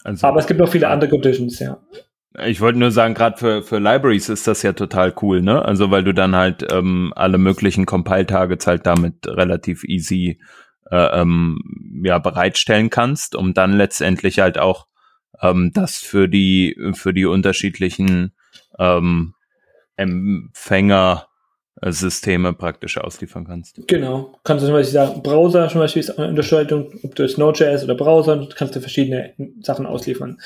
Also, 0.04 0.28
Aber 0.28 0.40
es 0.40 0.48
gibt 0.48 0.60
noch 0.60 0.70
viele 0.70 0.90
andere 0.90 1.10
Conditions, 1.10 1.60
ja. 1.60 1.80
Ich 2.46 2.62
wollte 2.62 2.78
nur 2.78 2.92
sagen, 2.92 3.14
gerade 3.14 3.38
für, 3.38 3.64
für 3.64 3.80
Libraries 3.80 4.30
ist 4.30 4.48
das 4.48 4.62
ja 4.64 4.74
total 4.74 5.14
cool, 5.22 5.42
ne? 5.42 5.64
Also 5.64 5.92
weil 5.92 6.04
du 6.04 6.14
dann 6.14 6.36
halt 6.36 6.66
ähm, 6.72 7.12
alle 7.16 7.38
möglichen 7.38 7.86
Compile-Targets 7.86 8.68
halt 8.68 8.86
damit 8.86 9.26
relativ 9.26 9.84
easy 9.84 10.40
äh, 10.92 11.22
ähm, 11.22 12.02
ja, 12.04 12.20
bereitstellen 12.20 12.90
kannst, 12.90 13.36
um 13.36 13.54
dann 13.54 13.74
letztendlich 13.74 14.40
halt 14.40 14.60
auch 14.60 14.88
ähm, 15.42 15.72
das 15.74 15.98
für 15.98 16.28
die, 16.28 16.78
für 16.94 17.14
die 17.14 17.26
unterschiedlichen 17.26 18.34
ähm, 18.78 19.34
Empfänger 19.96 21.29
Systeme 21.82 22.54
praktisch 22.54 22.98
ausliefern 22.98 23.46
kannst. 23.46 23.88
Genau. 23.88 24.38
Kannst 24.44 24.64
du 24.64 24.68
zum 24.68 24.76
Beispiel 24.76 24.94
sagen, 24.94 25.24
Browser 25.24 25.70
zum 25.70 25.82
Beispiel 25.82 26.02
ist 26.02 26.18
eine 26.18 26.30
Unterscheidung, 26.30 26.92
ob 27.04 27.16
du 27.16 27.24
es 27.24 27.38
Node.js 27.38 27.84
oder 27.84 27.96
Browser, 27.96 28.48
kannst 28.56 28.76
du 28.76 28.82
verschiedene 28.82 29.34
Sachen 29.62 29.86
ausliefern. 29.86 30.40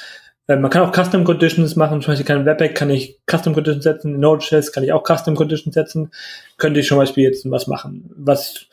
Äh, 0.48 0.58
man 0.58 0.70
kann 0.70 0.84
auch 0.84 0.94
Custom 0.94 1.24
Conditions 1.24 1.76
machen, 1.76 2.02
zum 2.02 2.12
Beispiel 2.12 2.26
kann 2.26 2.46
Webpack 2.46 2.76
kann 2.76 2.90
ich 2.90 3.20
Custom 3.30 3.54
Conditions 3.54 3.84
setzen, 3.84 4.20
Node.js 4.20 4.72
kann 4.72 4.84
ich 4.84 4.94
auch 4.94 5.04
Custom 5.04 5.36
Conditions 5.36 5.74
setzen, 5.74 6.12
könnte 6.58 6.80
ich 6.80 6.88
zum 6.88 6.98
Beispiel 6.98 7.24
jetzt 7.24 7.50
was 7.50 7.68
machen. 7.68 8.12
Was 8.16 8.68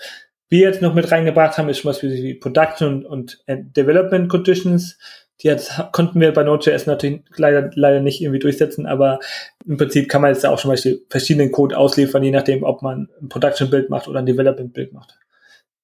wir 0.49 0.61
jetzt 0.61 0.83
noch 0.83 0.95
mit 0.95 1.11
reingebracht 1.11 1.57
haben, 1.57 1.69
ist 1.69 1.83
zum 1.83 1.91
Beispiel 1.91 2.11
die 2.11 2.35
Production 2.35 3.07
und 3.07 3.43
Development 3.49 4.29
Conditions. 4.29 4.99
Die 5.43 5.47
jetzt 5.47 5.72
konnten 5.93 6.20
wir 6.20 6.32
bei 6.32 6.43
Node.js 6.43 6.86
natürlich 6.86 7.22
leider, 7.36 7.70
leider 7.74 8.01
nicht 8.01 8.20
irgendwie 8.20 8.41
durchsetzen, 8.41 8.86
aber 8.86 9.20
im 9.66 9.76
Prinzip 9.76 10.09
kann 10.09 10.20
man 10.20 10.32
jetzt 10.32 10.45
auch 10.45 10.61
zum 10.61 10.70
Beispiel 10.70 11.03
verschiedenen 11.09 11.51
Code 11.51 11.78
ausliefern, 11.78 12.22
je 12.22 12.30
nachdem, 12.30 12.62
ob 12.62 12.82
man 12.82 13.09
ein 13.20 13.28
Production-Bild 13.28 13.88
macht 13.88 14.07
oder 14.07 14.18
ein 14.18 14.26
Development-Bild 14.26 14.93
macht. 14.93 15.18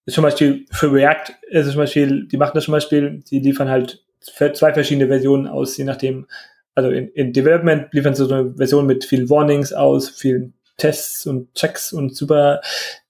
Ist 0.04 0.14
zum 0.14 0.22
Beispiel 0.22 0.66
für 0.70 0.92
React, 0.92 1.32
ist 1.48 1.70
zum 1.70 1.78
Beispiel, 1.78 2.28
die 2.28 2.36
machen 2.36 2.52
das 2.54 2.64
zum 2.64 2.72
Beispiel, 2.72 3.22
die 3.30 3.40
liefern 3.40 3.68
halt 3.68 4.04
zwei 4.20 4.72
verschiedene 4.72 5.08
Versionen 5.08 5.46
aus, 5.46 5.76
je 5.76 5.84
nachdem, 5.84 6.26
also 6.74 6.90
in, 6.90 7.08
in 7.08 7.32
Development 7.32 7.92
liefern 7.92 8.14
sie 8.14 8.26
so 8.26 8.34
eine 8.34 8.54
Version 8.54 8.86
mit 8.86 9.04
vielen 9.04 9.30
Warnings 9.30 9.72
aus, 9.72 10.10
vielen 10.10 10.52
Tests 10.76 11.26
und 11.26 11.54
Checks 11.54 11.92
und 11.92 12.14
super 12.14 12.60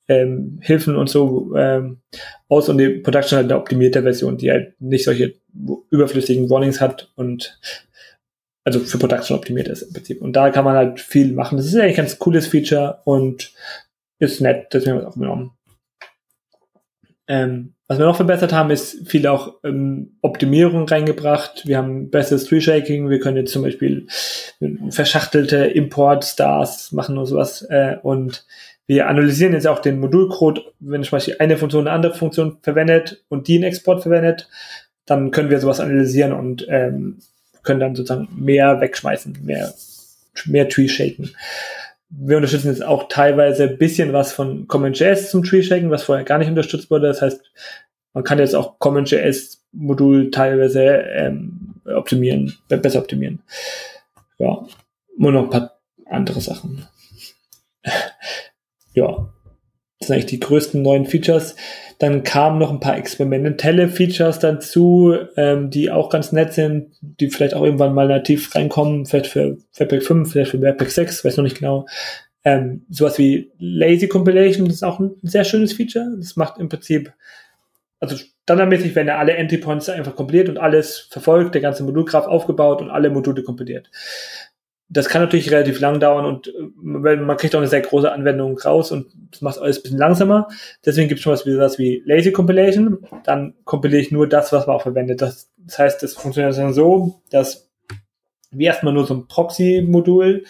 ähm, 0.09 0.59
Hilfen 0.63 0.97
und 0.97 1.09
so 1.09 1.55
ähm, 1.57 1.99
aus 2.49 2.69
und 2.69 2.79
die 2.79 2.89
Production 2.89 3.39
halt 3.39 3.51
eine 3.51 3.61
optimierte 3.61 4.03
Version, 4.03 4.37
die 4.37 4.51
halt 4.51 4.81
nicht 4.81 5.05
solche 5.05 5.35
überflüssigen 5.91 6.49
Warnings 6.51 6.81
hat 6.81 7.11
und 7.17 7.59
also 8.65 8.81
für 8.81 8.99
Production 8.99 9.37
optimiert 9.37 9.69
ist 9.69 9.83
im 9.83 9.93
Prinzip. 9.93 10.21
Und 10.21 10.35
da 10.35 10.51
kann 10.51 10.65
man 10.65 10.75
halt 10.75 11.01
viel 11.01 11.33
machen. 11.33 11.57
Das 11.57 11.67
ist 11.67 11.77
eigentlich 11.77 11.93
ein 11.93 12.05
ganz 12.05 12.19
cooles 12.19 12.49
Feature 12.49 13.01
und 13.05 13.53
ist 14.19 14.41
nett, 14.41 14.69
deswegen 14.73 14.93
haben 14.93 14.99
wir 14.99 15.09
es 15.09 15.13
auch 15.13 15.19
genommen. 15.19 15.53
Ähm, 17.29 17.75
was 17.89 17.99
wir 17.99 18.07
noch 18.07 18.17
verbessert 18.17 18.53
haben, 18.53 18.71
ist 18.71 19.09
viel 19.09 19.29
auch 19.29 19.61
ähm, 19.63 20.17
Optimierung 20.21 20.89
reingebracht. 20.89 21.63
Wir 21.67 21.79
haben 21.79 22.11
besseres 22.11 22.47
Tree-Shaking. 22.47 23.09
Wir 23.09 23.21
können 23.21 23.37
jetzt 23.37 23.53
zum 23.53 23.63
Beispiel 23.63 24.09
verschachtelte 24.91 25.67
Import-Stars 25.67 26.91
machen 26.91 27.17
oder 27.17 27.27
sowas. 27.27 27.63
Äh, 27.63 27.99
und 28.03 28.45
wir 28.87 29.09
analysieren 29.09 29.53
jetzt 29.53 29.67
auch 29.67 29.81
den 29.81 29.99
Modulcode, 29.99 30.73
wenn 30.79 31.03
zum 31.03 31.13
Beispiel 31.13 31.37
eine 31.39 31.57
Funktion 31.57 31.87
eine 31.87 31.95
andere 31.95 32.15
Funktion 32.15 32.59
verwendet 32.63 33.25
und 33.29 33.49
die 33.49 33.57
einen 33.57 33.65
Export 33.65 34.03
verwendet, 34.03 34.49
dann 35.07 35.31
können 35.31 35.51
wir 35.51 35.61
sowas 35.61 35.81
analysieren 35.81 36.33
und 36.33 36.67
ähm, 36.69 37.19
können 37.63 37.81
dann 37.81 37.97
sozusagen 37.97 38.29
mehr 38.37 38.81
wegschmeißen, 38.81 39.39
mehr, 39.43 39.75
mehr 40.45 40.69
Tree 40.69 40.89
shaken. 40.89 41.31
Wir 42.09 42.37
unterstützen 42.37 42.69
jetzt 42.69 42.85
auch 42.85 43.09
teilweise 43.09 43.65
ein 43.65 43.79
bisschen 43.79 44.13
was 44.13 44.33
von 44.33 44.69
CommonJS 44.69 45.31
zum 45.31 45.43
Tree 45.43 45.63
shaken, 45.63 45.91
was 45.91 46.05
vorher 46.05 46.25
gar 46.25 46.39
nicht 46.39 46.49
unterstützt 46.49 46.91
wurde. 46.91 47.09
Das 47.09 47.23
heißt, 47.23 47.41
man 48.15 48.23
kann 48.23 48.39
jetzt 48.39 48.55
auch 48.55 48.79
CommonJS 48.79 49.65
Modul 49.73 50.31
teilweise 50.31 50.85
ähm, 50.85 51.75
optimieren, 51.85 52.57
besser 52.69 53.01
optimieren. 53.01 53.41
Ja, 54.39 54.65
nur 55.19 55.33
noch 55.33 55.45
ein 55.45 55.51
paar 55.51 55.79
andere 56.09 56.41
Sachen 56.41 56.87
ja, 58.97 59.29
das 59.99 60.09
sind 60.09 60.15
eigentlich 60.15 60.27
die 60.27 60.41
größten 60.41 60.83
neuen 60.83 61.07
Features. 61.07 61.55
Dann 61.99 62.23
kamen 62.23 62.59
noch 62.59 62.71
ein 62.71 62.81
paar 62.81 62.99
experimentelle 62.99 63.89
Features 63.89 64.39
dazu, 64.39 65.15
ähm, 65.37 65.71
die 65.71 65.91
auch 65.91 66.11
ganz 66.11 66.33
nett 66.33 66.53
sind, 66.53 66.97
die 67.01 67.31
vielleicht 67.31 67.55
auch 67.55 67.63
irgendwann 67.63 67.95
mal 67.95 68.09
nativ 68.09 68.55
reinkommen, 68.55 69.07
vielleicht 69.07 69.29
für 69.29 69.59
Webpack 69.77 70.03
5, 70.03 70.31
vielleicht 70.31 70.51
für 70.51 70.61
Webpack 70.61 70.91
6, 70.91 71.25
weiß 71.25 71.37
noch 71.37 71.45
nicht 71.45 71.59
genau. 71.59 71.87
Ähm, 72.45 72.85
sowas 72.91 73.19
wie 73.19 73.51
Lazy 73.59 74.09
Compilation, 74.09 74.67
das 74.67 74.77
ist 74.77 74.83
auch 74.83 74.99
ein 75.01 75.13
sehr 75.23 75.45
schönes 75.45 75.73
Feature. 75.73 76.15
Das 76.19 76.37
macht 76.37 76.59
im 76.59 76.69
Prinzip, 76.69 77.13
also 77.99 78.17
standardmäßig 78.43 78.95
werden 78.95 79.09
ja 79.09 79.19
alle 79.19 79.35
Entry 79.35 79.59
Points 79.59 79.89
einfach 79.89 80.15
kompiliert 80.15 80.49
und 80.49 80.59
alles 80.59 81.09
verfolgt, 81.11 81.55
der 81.55 81.63
ganze 81.63 81.83
Modulgraph 81.83 82.27
aufgebaut 82.27 82.83
und 82.83 82.91
alle 82.91 83.11
Module 83.11 83.43
kompiliert 83.43 83.91
das 84.89 85.09
kann 85.09 85.23
natürlich 85.23 85.51
relativ 85.51 85.81
lang 85.81 85.99
dauern 85.99 86.25
und 86.27 86.49
äh, 86.49 87.17
man 87.17 87.37
kriegt 87.37 87.55
auch 87.55 87.61
eine 87.61 87.69
sehr 87.69 87.81
große 87.81 88.11
Anwendung 88.11 88.57
raus 88.59 88.93
und 88.93 89.07
das 89.33 89.41
macht 89.41 89.59
alles 89.59 89.79
ein 89.79 89.83
bisschen 89.83 89.99
langsamer. 89.99 90.49
Deswegen 90.85 91.09
gibt 91.09 91.19
es 91.19 91.25
schon 91.25 91.33
was 91.33 91.47
wie, 91.47 91.59
was 91.59 91.79
wie 91.79 92.03
Lazy 92.05 92.33
Compilation. 92.33 92.99
Dann 93.25 93.55
kompiliere 93.65 94.01
ich 94.01 94.13
nur 94.13 94.29
das, 94.29 94.53
was 94.53 94.67
man 94.67 94.77
auch 94.77 94.83
verwendet. 94.83 95.23
Das, 95.23 95.51
das 95.59 95.79
heißt, 95.79 96.03
es 96.05 96.15
funktioniert 96.15 96.57
dann 96.57 96.73
so, 96.73 97.21
dass 97.31 97.69
wir 98.53 98.69
erstmal 98.69 98.95
nur 98.95 99.07
so 99.07 99.15
ein 99.15 99.27
Proxy-Modul, 99.27 100.45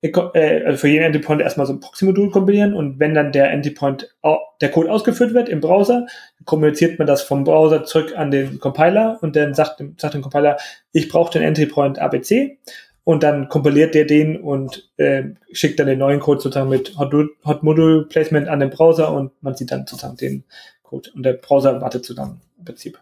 äh, 0.00 0.64
also 0.64 0.78
für 0.78 0.88
jeden 0.88 1.04
Endpoint 1.04 1.42
erstmal 1.42 1.66
so 1.66 1.74
ein 1.74 1.80
Proxy-Modul 1.80 2.30
kompilieren 2.30 2.72
und 2.72 2.98
wenn 3.00 3.14
dann 3.14 3.32
der 3.32 3.50
Endpoint, 3.50 4.16
der 4.62 4.70
Code 4.70 4.90
ausgeführt 4.90 5.34
wird 5.34 5.50
im 5.50 5.60
Browser, 5.60 6.06
kommuniziert 6.46 6.98
man 6.98 7.06
das 7.06 7.20
vom 7.20 7.44
Browser 7.44 7.84
zurück 7.84 8.14
an 8.16 8.30
den 8.30 8.58
Compiler 8.60 9.18
und 9.20 9.36
dann 9.36 9.52
sagt, 9.52 9.82
sagt 9.98 10.14
der 10.14 10.20
Compiler, 10.22 10.56
ich 10.92 11.10
brauche 11.10 11.32
den 11.32 11.42
Endpoint 11.42 11.98
ABC 11.98 12.58
und 13.04 13.22
dann 13.22 13.48
kompiliert 13.48 13.94
der 13.94 14.06
den 14.06 14.40
und 14.40 14.90
äh, 14.96 15.24
schickt 15.52 15.78
dann 15.78 15.86
den 15.86 15.98
neuen 15.98 16.20
Code 16.20 16.40
sozusagen 16.40 16.70
mit 16.70 16.98
Hot, 16.98 17.12
Hot 17.44 17.62
Module 17.62 18.06
Placement 18.06 18.48
an 18.48 18.60
den 18.60 18.70
Browser 18.70 19.12
und 19.12 19.30
man 19.42 19.54
sieht 19.54 19.70
dann 19.70 19.86
sozusagen 19.86 20.16
den 20.16 20.44
Code 20.82 21.10
und 21.14 21.22
der 21.22 21.34
Browser 21.34 21.80
wartet 21.80 22.04
sozusagen 22.04 22.40
im 22.58 22.64
Prinzip. 22.64 22.98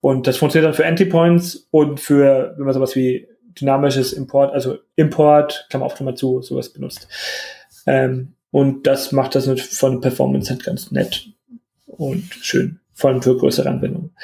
Und 0.00 0.26
das 0.26 0.36
funktioniert 0.36 0.68
dann 0.68 0.76
für 0.76 0.84
Endpoints 0.84 1.68
und 1.70 2.00
für, 2.00 2.54
wenn 2.56 2.66
man 2.66 2.74
sowas 2.74 2.94
wie 2.94 3.28
dynamisches 3.58 4.12
Import, 4.12 4.52
also 4.52 4.78
Import, 4.94 5.66
Klammer 5.70 5.86
auf, 5.86 5.94
Klammer 5.94 6.14
zu, 6.14 6.42
sowas 6.42 6.72
benutzt. 6.72 7.08
Ähm, 7.86 8.34
und 8.50 8.86
das 8.86 9.12
macht 9.12 9.34
das 9.34 9.48
von 9.48 10.00
Performance 10.00 10.50
halt 10.50 10.64
ganz 10.64 10.90
nett 10.90 11.28
und 11.86 12.24
schön, 12.34 12.80
vor 12.92 13.10
allem 13.10 13.22
für 13.22 13.36
größere 13.36 13.68
Anwendungen. 13.68 14.14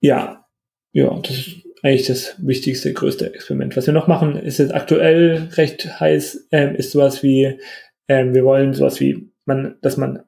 Ja, 0.00 0.46
ja, 0.92 1.18
das 1.20 1.36
ist 1.36 1.63
eigentlich 1.84 2.06
das 2.06 2.34
wichtigste, 2.38 2.94
größte 2.94 3.34
Experiment. 3.34 3.76
Was 3.76 3.86
wir 3.86 3.92
noch 3.92 4.08
machen, 4.08 4.36
ist 4.36 4.58
jetzt 4.58 4.74
aktuell 4.74 5.50
recht 5.52 6.00
heiß, 6.00 6.48
ähm, 6.50 6.74
ist 6.74 6.92
sowas 6.92 7.22
wie, 7.22 7.60
ähm, 8.08 8.34
wir 8.34 8.42
wollen 8.42 8.72
sowas 8.72 9.00
wie, 9.00 9.30
man, 9.44 9.76
dass 9.82 9.98
man 9.98 10.22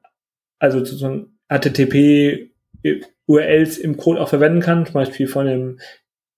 also 0.59 0.77
sozusagen 0.79 1.39
HTTP 1.49 2.51
URLs 3.25 3.79
im 3.79 3.97
Code 3.97 4.21
auch 4.21 4.29
verwenden 4.29 4.59
kann, 4.59 4.85
zum 4.85 4.93
Beispiel 4.93 5.27
von 5.27 5.47
dem 5.47 5.79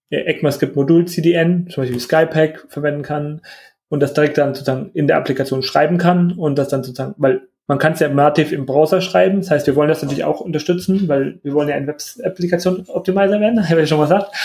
ECMAScript 0.09 0.78
Modul 0.78 1.05
CDN, 1.05 1.67
zum 1.70 1.84
Beispiel 1.84 1.99
Skypack 1.99 2.67
verwenden 2.70 3.03
kann 3.03 3.41
und 3.89 4.01
das 4.01 4.13
direkt 4.13 4.38
dann 4.38 4.55
sozusagen 4.55 4.91
in 4.93 5.07
der 5.07 5.17
Applikation 5.17 5.63
schreiben 5.63 5.97
kann 5.97 6.32
und 6.32 6.57
das 6.57 6.70
dann 6.70 6.82
sozusagen, 6.82 7.15
weil 7.17 7.41
man 7.67 7.78
kann 7.78 7.93
es 7.93 7.99
ja 7.99 8.09
nativ 8.09 8.51
im 8.51 8.65
Browser 8.65 8.99
schreiben. 8.99 9.41
Das 9.41 9.51
heißt, 9.51 9.67
wir 9.67 9.76
wollen 9.76 9.89
das 9.89 10.01
natürlich 10.01 10.24
auch 10.24 10.39
unterstützen, 10.39 11.07
weil 11.07 11.39
wir 11.43 11.53
wollen 11.53 11.70
ja 11.70 11.76
ein 11.76 11.86
Web-Applikation-Optimizer 11.86 13.39
werden, 13.39 13.70
habe 13.70 13.82
ich 13.82 13.89
schon 13.89 13.99
mal 13.99 14.05
gesagt. 14.05 14.36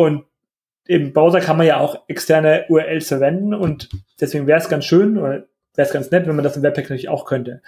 Und 0.00 0.24
im 0.86 1.12
Browser 1.12 1.40
kann 1.40 1.58
man 1.58 1.66
ja 1.66 1.78
auch 1.78 2.04
externe 2.08 2.64
URLs 2.70 3.08
verwenden 3.08 3.52
und 3.52 3.90
deswegen 4.18 4.46
wäre 4.46 4.58
es 4.58 4.70
ganz 4.70 4.86
schön 4.86 5.18
oder 5.18 5.44
wäre 5.74 5.86
es 5.86 5.92
ganz 5.92 6.10
nett, 6.10 6.26
wenn 6.26 6.34
man 6.34 6.42
das 6.42 6.56
im 6.56 6.62
Webpack 6.62 6.84
natürlich 6.84 7.10
auch 7.10 7.26
könnte. 7.26 7.60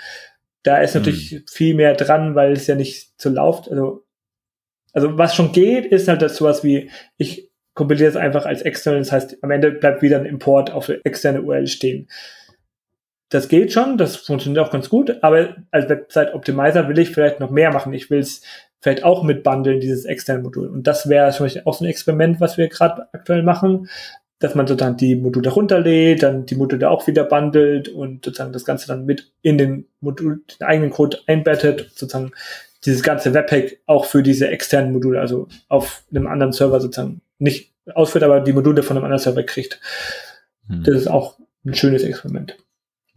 Da 0.62 0.78
ist 0.78 0.94
natürlich 0.94 1.30
hm. 1.30 1.44
viel 1.46 1.74
mehr 1.74 1.94
dran, 1.94 2.34
weil 2.34 2.52
es 2.52 2.66
ja 2.66 2.74
nicht 2.74 3.20
so 3.20 3.28
läuft. 3.28 3.70
Also, 3.70 4.06
also 4.94 5.18
was 5.18 5.34
schon 5.34 5.52
geht, 5.52 5.84
ist 5.84 6.08
halt 6.08 6.22
das 6.22 6.36
sowas 6.36 6.64
wie, 6.64 6.90
ich 7.18 7.50
kompiliere 7.74 8.08
es 8.08 8.16
einfach 8.16 8.46
als 8.46 8.62
extern, 8.62 8.96
das 8.96 9.12
heißt, 9.12 9.44
am 9.44 9.50
Ende 9.50 9.70
bleibt 9.72 10.00
wieder 10.00 10.18
ein 10.18 10.24
Import 10.24 10.70
auf 10.70 10.88
externe 10.88 11.42
URL 11.42 11.66
stehen. 11.66 12.08
Das 13.28 13.48
geht 13.48 13.74
schon, 13.74 13.98
das 13.98 14.16
funktioniert 14.16 14.64
auch 14.64 14.72
ganz 14.72 14.88
gut, 14.88 15.22
aber 15.22 15.56
als 15.70 15.86
Website 15.90 16.32
Optimizer 16.32 16.88
will 16.88 16.98
ich 16.98 17.10
vielleicht 17.10 17.40
noch 17.40 17.50
mehr 17.50 17.72
machen. 17.72 17.92
Ich 17.92 18.08
will 18.08 18.20
es 18.20 18.40
vielleicht 18.82 19.04
auch 19.04 19.22
mit 19.22 19.44
bundeln, 19.44 19.80
dieses 19.80 20.04
externe 20.04 20.42
Modul. 20.42 20.66
Und 20.66 20.86
das 20.86 21.08
wäre 21.08 21.30
zum 21.30 21.46
Beispiel 21.46 21.62
auch 21.64 21.74
so 21.74 21.84
ein 21.84 21.88
Experiment, 21.88 22.40
was 22.40 22.58
wir 22.58 22.68
gerade 22.68 23.06
aktuell 23.12 23.44
machen, 23.44 23.88
dass 24.40 24.56
man 24.56 24.66
sozusagen 24.66 24.96
die 24.96 25.14
Module 25.14 25.50
runterlädt, 25.50 26.24
dann 26.24 26.46
die 26.46 26.56
Module 26.56 26.90
auch 26.90 27.06
wieder 27.06 27.24
bundelt 27.24 27.88
und 27.88 28.24
sozusagen 28.24 28.52
das 28.52 28.64
Ganze 28.64 28.88
dann 28.88 29.06
mit 29.06 29.32
in 29.40 29.56
den 29.56 29.86
Modul, 30.00 30.42
den 30.60 30.66
eigenen 30.66 30.90
Code 30.90 31.18
einbettet, 31.28 31.92
sozusagen 31.94 32.32
dieses 32.84 33.04
ganze 33.04 33.32
Webpack 33.34 33.78
auch 33.86 34.04
für 34.04 34.24
diese 34.24 34.48
externen 34.48 34.92
Module, 34.92 35.20
also 35.20 35.46
auf 35.68 36.02
einem 36.10 36.26
anderen 36.26 36.52
Server 36.52 36.80
sozusagen 36.80 37.20
nicht 37.38 37.72
ausführt, 37.94 38.24
aber 38.24 38.40
die 38.40 38.52
Module 38.52 38.82
von 38.82 38.96
einem 38.96 39.04
anderen 39.04 39.22
Server 39.22 39.44
kriegt. 39.44 39.80
Hm. 40.66 40.82
Das 40.82 40.96
ist 40.96 41.06
auch 41.08 41.38
ein 41.64 41.74
schönes 41.74 42.02
Experiment. 42.02 42.56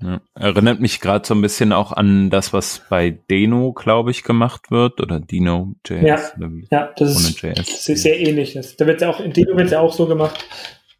Ja. 0.02 0.22
Erinnert 0.34 0.82
mich 0.82 1.00
gerade 1.00 1.26
so 1.26 1.34
ein 1.34 1.42
bisschen 1.42 1.72
auch 1.72 1.92
an 1.94 2.30
das, 2.30 2.52
was 2.52 2.82
bei 2.90 3.12
Deno, 3.12 3.72
glaube 3.72 4.12
ich, 4.12 4.24
gemacht 4.24 4.70
wird 4.70 5.00
oder 5.00 5.20
Dino.js. 5.20 6.04
Ja, 6.04 6.50
ja 6.70 6.94
das, 6.98 7.12
ist, 7.12 7.42
JS. 7.42 7.56
das 7.56 7.90
ist 7.90 8.04
sehr 8.04 8.20
ähnlich. 8.20 8.60
Da 8.78 8.88
wird 8.88 9.02
ja 9.02 9.10
auch 9.10 9.22
in 9.22 9.32
Deno 9.32 9.56
wird 9.58 9.72
ja 9.72 9.80
auch 9.80 9.94
so 9.94 10.06
gemacht. 10.06 10.46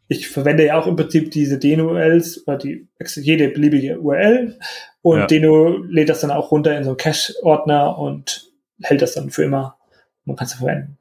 Ich 0.08 0.28
verwende 0.28 0.64
ja 0.64 0.78
auch 0.78 0.86
im 0.86 0.96
Prinzip 0.96 1.30
diese 1.30 1.58
Deno-URLs 1.58 2.46
oder 2.46 2.58
die 2.58 2.88
jede 3.16 3.48
beliebige 3.48 4.00
URL 4.00 4.58
und 5.02 5.18
ja. 5.18 5.26
Deno 5.26 5.78
lädt 5.88 6.08
das 6.08 6.20
dann 6.20 6.30
auch 6.30 6.50
runter 6.50 6.76
in 6.76 6.84
so 6.84 6.90
einen 6.90 6.96
Cache-Ordner 6.96 7.98
und 7.98 8.50
hält 8.82 9.02
das 9.02 9.14
dann 9.14 9.30
für 9.30 9.44
immer. 9.44 9.76
Man 10.24 10.36
kann 10.36 10.46
es 10.46 10.54
verwenden. 10.54 10.98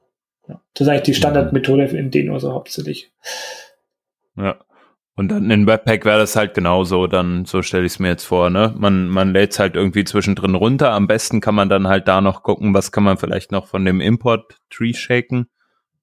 Ja. 0.47 0.61
Das 0.73 0.87
ist 0.87 0.91
eigentlich 0.91 1.03
die 1.03 1.13
Standardmethode 1.13 1.85
in 1.85 2.11
Deno 2.11 2.39
so 2.39 2.51
hauptsächlich. 2.51 3.11
Ja. 4.35 4.59
Und 5.17 5.29
dann 5.29 5.49
in 5.49 5.65
Webpack 5.65 6.03
wäre 6.03 6.19
das 6.19 6.35
halt 6.35 6.53
genauso, 6.53 7.07
dann 7.07 7.45
so 7.45 7.61
stelle 7.61 7.85
ich 7.85 7.93
es 7.93 7.99
mir 7.99 8.09
jetzt 8.09 8.25
vor, 8.25 8.49
ne? 8.49 8.73
Man, 8.77 9.07
man 9.07 9.31
lädt 9.31 9.53
es 9.53 9.59
halt 9.59 9.75
irgendwie 9.75 10.03
zwischendrin 10.03 10.55
runter. 10.55 10.91
Am 10.91 11.07
besten 11.07 11.39
kann 11.39 11.55
man 11.55 11.69
dann 11.69 11.87
halt 11.87 12.09
da 12.09 12.19
noch 12.19 12.43
gucken, 12.43 12.73
was 12.73 12.91
kann 12.91 13.03
man 13.03 13.17
vielleicht 13.17 13.51
noch 13.53 13.67
von 13.67 13.85
dem 13.85 14.01
Import-Tree 14.01 14.93
shaken, 14.93 15.47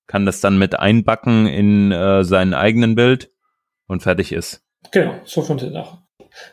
kann 0.07 0.25
das 0.25 0.41
dann 0.41 0.59
mit 0.59 0.79
einbacken 0.79 1.47
in 1.47 1.93
äh, 1.93 2.25
seinen 2.25 2.55
eigenen 2.55 2.95
Bild 2.95 3.31
und 3.87 4.03
fertig 4.03 4.33
ist. 4.33 4.65
Genau, 4.93 5.15
so 5.25 5.43
funktioniert 5.43 5.85
auch. 5.85 5.99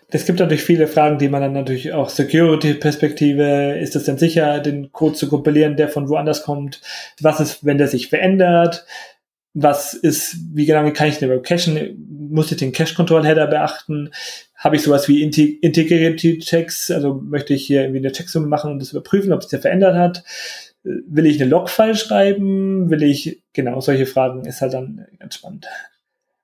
Es 0.10 0.26
gibt 0.26 0.39
natürlich 0.39 0.64
viele 0.64 0.88
Fragen, 0.88 1.18
die 1.18 1.30
man 1.30 1.41
dann 1.41 1.53
natürlich 1.53 1.93
auch 1.93 2.10
Security-Perspektive, 2.10 3.78
ist 3.80 3.95
es 3.95 4.03
denn 4.03 4.18
sicher, 4.18 4.60
den 4.60 4.91
Code 4.91 5.16
zu 5.16 5.30
kompilieren, 5.30 5.78
der 5.78 5.88
von 5.88 6.10
woanders 6.10 6.43
kommt? 6.43 6.82
Was 7.22 7.39
ist, 7.39 7.66
wenn 7.66 7.78
der 7.78 7.88
sich 7.88 8.10
verändert? 8.10 8.86
Was 9.62 9.93
ist, 9.93 10.38
wie 10.53 10.66
lange 10.66 10.93
kann 10.93 11.07
ich 11.07 11.18
denn 11.18 11.30
überhaupt 11.30 11.47
cachen? 11.47 12.07
Muss 12.32 12.51
ich 12.51 12.57
den 12.57 12.72
Cache-Control-Header 12.72 13.47
beachten? 13.47 14.12
Habe 14.55 14.76
ich 14.76 14.84
sowas 14.84 15.07
wie 15.07 15.24
Integrity-Checks? 15.24 16.91
Also 16.91 17.16
möchte 17.16 17.53
ich 17.53 17.66
hier 17.66 17.82
irgendwie 17.82 17.99
eine 17.99 18.12
Checksumme 18.12 18.47
machen 18.47 18.72
und 18.72 18.80
das 18.80 18.91
überprüfen, 18.91 19.34
ob 19.34 19.43
sich 19.43 19.49
der 19.49 19.62
verändert 19.62 19.95
hat? 19.95 20.24
Will 20.84 21.26
ich 21.26 21.41
eine 21.41 21.49
Log-File 21.49 21.95
schreiben? 21.95 22.89
Will 22.89 23.03
ich, 23.03 23.41
genau, 23.53 23.80
solche 23.82 24.05
Fragen 24.05 24.45
ist 24.45 24.62
halt 24.62 24.74
dann 24.74 25.05
ganz 25.20 25.36
spannend. 25.36 25.68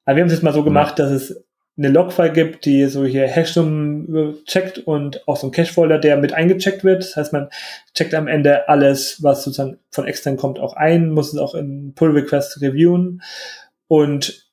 Aber 0.06 0.18
wir 0.18 0.22
haben 0.22 0.28
es 0.28 0.34
jetzt 0.34 0.44
mal 0.44 0.54
so 0.54 0.64
gemacht, 0.64 1.00
dass 1.00 1.12
es 1.12 1.45
eine 1.78 1.90
Logfile 1.90 2.32
gibt, 2.32 2.66
die 2.66 2.86
so 2.86 3.06
hier 3.06 3.28
Hashnummer 3.28 4.34
checkt 4.46 4.80
und 4.80 5.28
auch 5.28 5.36
so 5.36 5.48
ein 5.48 5.52
Cache-Folder, 5.52 6.00
der 6.00 6.18
mit 6.18 6.34
eingecheckt 6.34 6.84
wird. 6.84 7.04
Das 7.04 7.16
heißt, 7.18 7.34
man 7.34 7.50
checkt 7.94 8.14
am 8.14 8.28
Ende 8.28 8.70
alles, 8.70 9.22
was 9.22 9.44
sozusagen 9.44 9.78
von 9.92 10.08
extern 10.08 10.38
kommt, 10.38 10.60
auch 10.60 10.76
ein, 10.76 11.10
muss 11.10 11.34
es 11.34 11.40
auch 11.40 11.54
in 11.54 11.94
Pull-Request 11.94 12.62
reviewen. 12.62 13.22
Und 13.88 14.50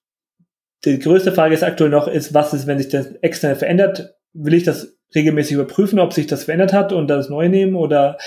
die 0.85 0.99
größte 0.99 1.33
Frage 1.33 1.55
ist 1.55 1.63
aktuell 1.63 1.91
noch, 1.91 2.09
ist, 2.09 2.35
was 2.35 2.53
ist, 2.55 2.67
wenn 2.67 2.79
sich 2.79 2.89
das 2.89 3.13
externe 3.21 3.55
verändert? 3.55 4.17
Will 4.33 4.55
ich 4.55 4.65
das 4.65 4.97
regelmäßig 5.15 5.55
überprüfen, 5.55 6.01
ob 6.01 6.13
sich 6.13 6.27
das 6.27 6.45
verändert 6.45 6.73
hat 6.73 6.93
und 6.93 7.07
das 7.07 7.29
neu 7.29 7.49
nehmen 7.49 7.77
oder 7.77 8.19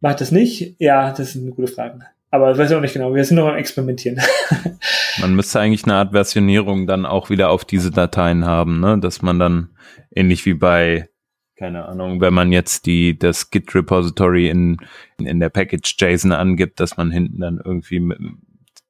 mache 0.00 0.14
ich 0.14 0.18
das 0.18 0.32
nicht? 0.32 0.76
Ja, 0.80 1.12
das 1.12 1.36
eine 1.36 1.52
gute 1.52 1.70
Frage. 1.70 2.00
Aber 2.34 2.50
ich 2.50 2.58
weiß 2.58 2.72
auch 2.72 2.80
nicht 2.80 2.94
genau. 2.94 3.14
Wir 3.14 3.24
sind 3.24 3.36
noch 3.36 3.46
am 3.46 3.54
Experimentieren. 3.54 4.20
man 5.20 5.36
müsste 5.36 5.60
eigentlich 5.60 5.84
eine 5.84 5.94
Art 5.94 6.10
Versionierung 6.10 6.88
dann 6.88 7.06
auch 7.06 7.30
wieder 7.30 7.48
auf 7.48 7.64
diese 7.64 7.92
Dateien 7.92 8.44
haben, 8.44 8.80
ne? 8.80 8.98
Dass 8.98 9.22
man 9.22 9.38
dann 9.38 9.68
ähnlich 10.10 10.44
wie 10.44 10.54
bei, 10.54 11.08
keine 11.56 11.84
Ahnung, 11.84 12.20
wenn 12.20 12.34
man 12.34 12.50
jetzt 12.50 12.86
die, 12.86 13.16
das 13.16 13.50
Git 13.50 13.72
Repository 13.72 14.48
in, 14.48 14.78
in 15.18 15.38
der 15.38 15.48
Package 15.48 15.94
JSON 15.96 16.32
angibt, 16.32 16.80
dass 16.80 16.96
man 16.96 17.12
hinten 17.12 17.38
dann 17.38 17.60
irgendwie 17.64 18.00
mit, 18.00 18.18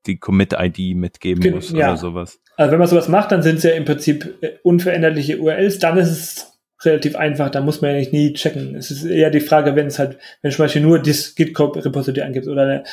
die 0.07 0.16
Commit-ID 0.16 0.97
mitgeben 0.97 1.53
muss 1.53 1.70
ja. 1.70 1.88
oder 1.88 1.99
sowas. 1.99 2.40
Also 2.57 2.72
wenn 2.72 2.78
man 2.78 2.88
sowas 2.88 3.09
macht, 3.09 3.30
dann 3.30 3.42
sind 3.42 3.57
es 3.57 3.64
ja 3.64 3.72
im 3.72 3.84
Prinzip 3.84 4.38
äh, 4.40 4.53
unveränderliche 4.62 5.38
URLs, 5.38 5.78
dann 5.80 5.99
ist 5.99 6.09
es 6.09 6.55
relativ 6.82 7.16
einfach, 7.16 7.51
da 7.51 7.61
muss 7.61 7.82
man 7.82 7.90
ja 7.90 7.99
nicht 7.99 8.12
nie 8.14 8.32
checken. 8.32 8.74
Es 8.74 8.90
ist 8.90 9.05
eher 9.05 9.28
die 9.28 9.40
Frage, 9.40 9.76
wenn 9.76 9.88
es 9.88 9.99
halt, 9.99 10.18
wenn 10.40 10.51
zum 10.51 10.64
Beispiel 10.64 10.82
nur 10.82 10.99
das 10.99 11.34
Git-Repository 11.34 12.22
angibst 12.22 12.49
oder 12.49 12.62
eine, 12.62 12.84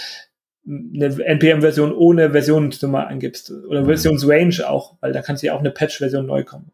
eine 0.67 1.05
NPM-Version 1.05 1.91
ohne 1.91 2.31
Versionsnummer 2.31 3.07
angibst 3.07 3.51
oder 3.51 3.81
mhm. 3.81 3.85
Versionsrange 3.85 4.69
auch, 4.69 4.95
weil 5.01 5.11
da 5.11 5.21
kannst 5.21 5.41
du 5.41 5.47
ja 5.47 5.53
auch 5.53 5.59
eine 5.59 5.71
Patch-Version 5.71 6.25
neu 6.25 6.43
kommen. 6.43 6.71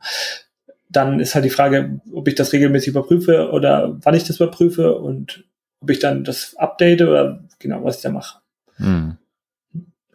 Dann 0.89 1.19
ist 1.19 1.35
halt 1.35 1.45
die 1.45 1.49
Frage, 1.49 2.01
ob 2.13 2.27
ich 2.27 2.35
das 2.35 2.53
regelmäßig 2.53 2.89
überprüfe 2.89 3.51
oder 3.51 3.97
wann 4.01 4.15
ich 4.15 4.23
das 4.23 4.37
überprüfe 4.37 4.95
und 4.95 5.45
ob 5.81 5.89
ich 5.89 5.99
dann 5.99 6.23
das 6.23 6.55
update 6.57 7.01
oder 7.01 7.43
genau, 7.59 7.83
was 7.83 7.97
ich 7.97 8.01
da 8.01 8.09
mache. 8.09 8.39
Mhm. 8.77 9.17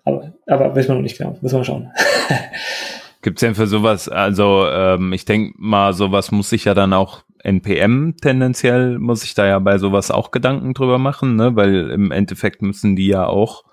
Aber, 0.05 0.33
aber 0.47 0.75
wissen 0.75 0.89
wir 0.89 0.95
noch 0.97 1.03
nicht 1.03 1.19
genau, 1.19 1.39
müssen 1.41 1.59
wir 1.59 1.65
schauen. 1.65 1.91
Gibt's 3.23 3.41
denn 3.41 3.55
für 3.55 3.69
sowas, 3.69 4.09
also 4.09 4.67
ähm, 4.67 5.13
ich 5.13 5.25
denke 5.25 5.55
mal, 5.57 5.93
sowas 5.93 6.33
muss 6.33 6.51
sich 6.51 6.65
ja 6.65 6.75
dann 6.75 6.93
auch 6.93 7.23
NPM 7.43 8.17
tendenziell, 8.21 8.99
muss 8.99 9.25
ich 9.25 9.35
da 9.35 9.47
ja 9.47 9.59
bei 9.59 9.79
sowas 9.79 10.11
auch 10.11 10.31
Gedanken 10.31 10.75
drüber 10.75 10.99
machen, 10.99 11.37
ne? 11.37 11.57
weil 11.57 11.91
im 11.91 12.11
Endeffekt 12.11 12.63
müssen 12.63 12.97
die 12.97 13.09
ja 13.09 13.27
auch 13.27 13.65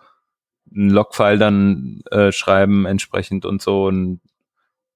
ein 0.76 0.90
Logfile 0.90 1.38
dann 1.38 2.02
äh, 2.12 2.32
schreiben 2.32 2.86
entsprechend 2.86 3.46
und 3.46 3.62
so 3.62 3.86
und 3.86 4.22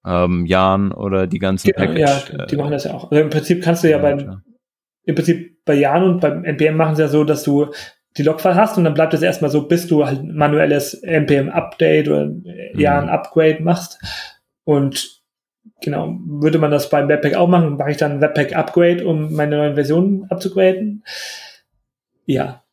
ähm, 0.05 0.45
Jan 0.45 0.91
oder 0.91 1.27
die 1.27 1.39
ganzen 1.39 1.71
genau, 1.71 1.87
Package. 1.87 2.33
Ja, 2.37 2.45
die 2.45 2.57
machen 2.57 2.71
das 2.71 2.83
ja 2.83 2.93
auch. 2.93 3.11
Also 3.11 3.23
im 3.23 3.29
Prinzip 3.29 3.63
kannst 3.63 3.83
du 3.83 3.89
ja 3.89 3.97
beim, 3.99 4.41
im 5.05 5.15
Prinzip 5.15 5.63
bei 5.65 5.75
Jan 5.75 6.03
und 6.03 6.19
beim 6.19 6.43
NPM 6.43 6.75
machen 6.75 6.95
sie 6.95 7.03
ja 7.03 7.07
so, 7.07 7.23
dass 7.23 7.43
du 7.43 7.71
die 8.17 8.23
Logfile 8.23 8.55
hast 8.55 8.77
und 8.77 8.83
dann 8.83 8.93
bleibt 8.93 9.13
es 9.13 9.21
erstmal 9.21 9.49
so, 9.49 9.67
bis 9.67 9.87
du 9.87 10.05
halt 10.05 10.23
manuelles 10.23 10.93
NPM 10.93 11.49
Update 11.49 12.07
oder 12.07 12.31
Jan 12.73 13.05
mhm. 13.05 13.09
Upgrade 13.09 13.63
machst. 13.63 13.99
Und 14.65 15.22
genau, 15.81 16.17
würde 16.25 16.59
man 16.59 16.71
das 16.71 16.89
beim 16.89 17.07
Webpack 17.07 17.35
auch 17.35 17.47
machen, 17.47 17.77
mache 17.77 17.91
ich 17.91 17.97
dann 17.97 18.21
Webpack 18.21 18.55
Upgrade, 18.55 19.05
um 19.05 19.33
meine 19.33 19.57
neuen 19.57 19.75
Versionen 19.75 20.25
abzugraden? 20.29 21.03
Ja. 22.25 22.63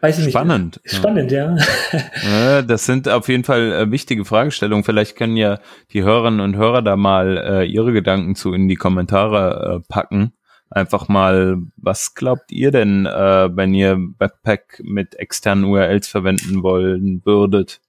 Weiß 0.00 0.18
ich 0.18 0.30
Spannend. 0.30 0.80
Nicht. 0.82 0.96
Spannend, 0.96 1.30
ja. 1.30 1.56
ja. 2.22 2.62
Das 2.62 2.86
sind 2.86 3.06
auf 3.08 3.28
jeden 3.28 3.44
Fall 3.44 3.72
äh, 3.72 3.90
wichtige 3.90 4.24
Fragestellungen. 4.24 4.82
Vielleicht 4.82 5.14
können 5.16 5.36
ja 5.36 5.60
die 5.92 6.02
Hörerinnen 6.02 6.40
und 6.40 6.56
Hörer 6.56 6.80
da 6.80 6.96
mal 6.96 7.36
äh, 7.36 7.64
ihre 7.66 7.92
Gedanken 7.92 8.34
zu 8.34 8.54
in 8.54 8.66
die 8.66 8.76
Kommentare 8.76 9.82
äh, 9.82 9.92
packen. 9.92 10.32
Einfach 10.70 11.08
mal, 11.08 11.58
was 11.76 12.14
glaubt 12.14 12.50
ihr 12.50 12.70
denn, 12.70 13.04
äh, 13.04 13.54
wenn 13.54 13.74
ihr 13.74 13.98
Webpack 14.18 14.80
mit 14.84 15.16
externen 15.16 15.64
URLs 15.64 16.08
verwenden 16.08 16.62
wollen 16.62 17.20
würdet? 17.24 17.80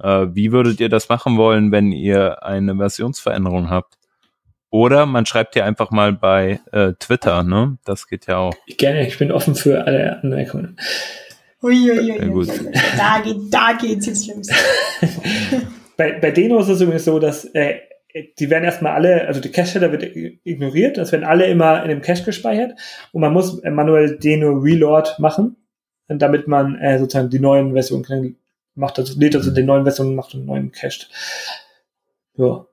Äh, 0.00 0.26
wie 0.32 0.52
würdet 0.52 0.80
ihr 0.80 0.88
das 0.88 1.08
machen 1.08 1.36
wollen, 1.36 1.72
wenn 1.72 1.92
ihr 1.92 2.42
eine 2.42 2.76
Versionsveränderung 2.76 3.70
habt? 3.70 3.94
Oder 4.70 5.06
man 5.06 5.26
schreibt 5.26 5.56
ja 5.56 5.64
einfach 5.64 5.90
mal 5.90 6.12
bei 6.12 6.60
äh, 6.72 6.92
Twitter, 6.98 7.42
ne? 7.42 7.78
Das 7.84 8.08
geht 8.08 8.26
ja 8.26 8.38
auch. 8.38 8.54
Gerne, 8.66 9.06
ich 9.06 9.18
bin 9.18 9.32
offen 9.32 9.54
für 9.54 9.86
alle 9.86 10.20
Anmerkungen. 10.22 10.76
Uiuiui. 11.62 12.18
Ja, 12.18 12.26
gut. 12.26 12.48
Da, 12.96 13.20
geht, 13.20 13.36
da 13.50 13.72
geht's 13.72 14.06
jetzt 14.06 14.26
los. 14.28 14.48
bei, 15.96 16.18
bei 16.20 16.30
Deno 16.30 16.58
ist 16.58 16.68
es 16.68 16.80
übrigens 16.80 17.04
so, 17.04 17.18
dass 17.18 17.44
äh, 17.54 17.76
die 18.38 18.50
werden 18.50 18.64
erstmal 18.64 18.92
alle, 18.92 19.26
also 19.26 19.40
die 19.40 19.50
Cache-Header 19.50 19.92
wird 19.92 20.04
ignoriert, 20.44 20.96
das 20.96 21.12
werden 21.12 21.24
alle 21.24 21.46
immer 21.46 21.82
in 21.82 21.88
dem 21.88 22.02
Cache 22.02 22.24
gespeichert 22.24 22.78
und 23.12 23.20
man 23.20 23.32
muss 23.32 23.62
manuell 23.62 24.18
Deno 24.18 24.58
Reload 24.58 25.10
machen, 25.18 25.56
damit 26.08 26.48
man 26.48 26.76
äh, 26.76 26.98
sozusagen 26.98 27.30
die 27.30 27.40
neuen 27.40 27.72
Versionen 27.72 28.04
macht 28.76 28.98
das, 28.98 29.16
lädt 29.16 29.34
also 29.34 29.50
den 29.50 29.66
neuen 29.66 29.84
Version, 29.84 30.14
macht 30.14 30.34
einen 30.34 30.46
neuen 30.46 30.72
Cache. 30.72 31.06
Ja. 32.34 32.66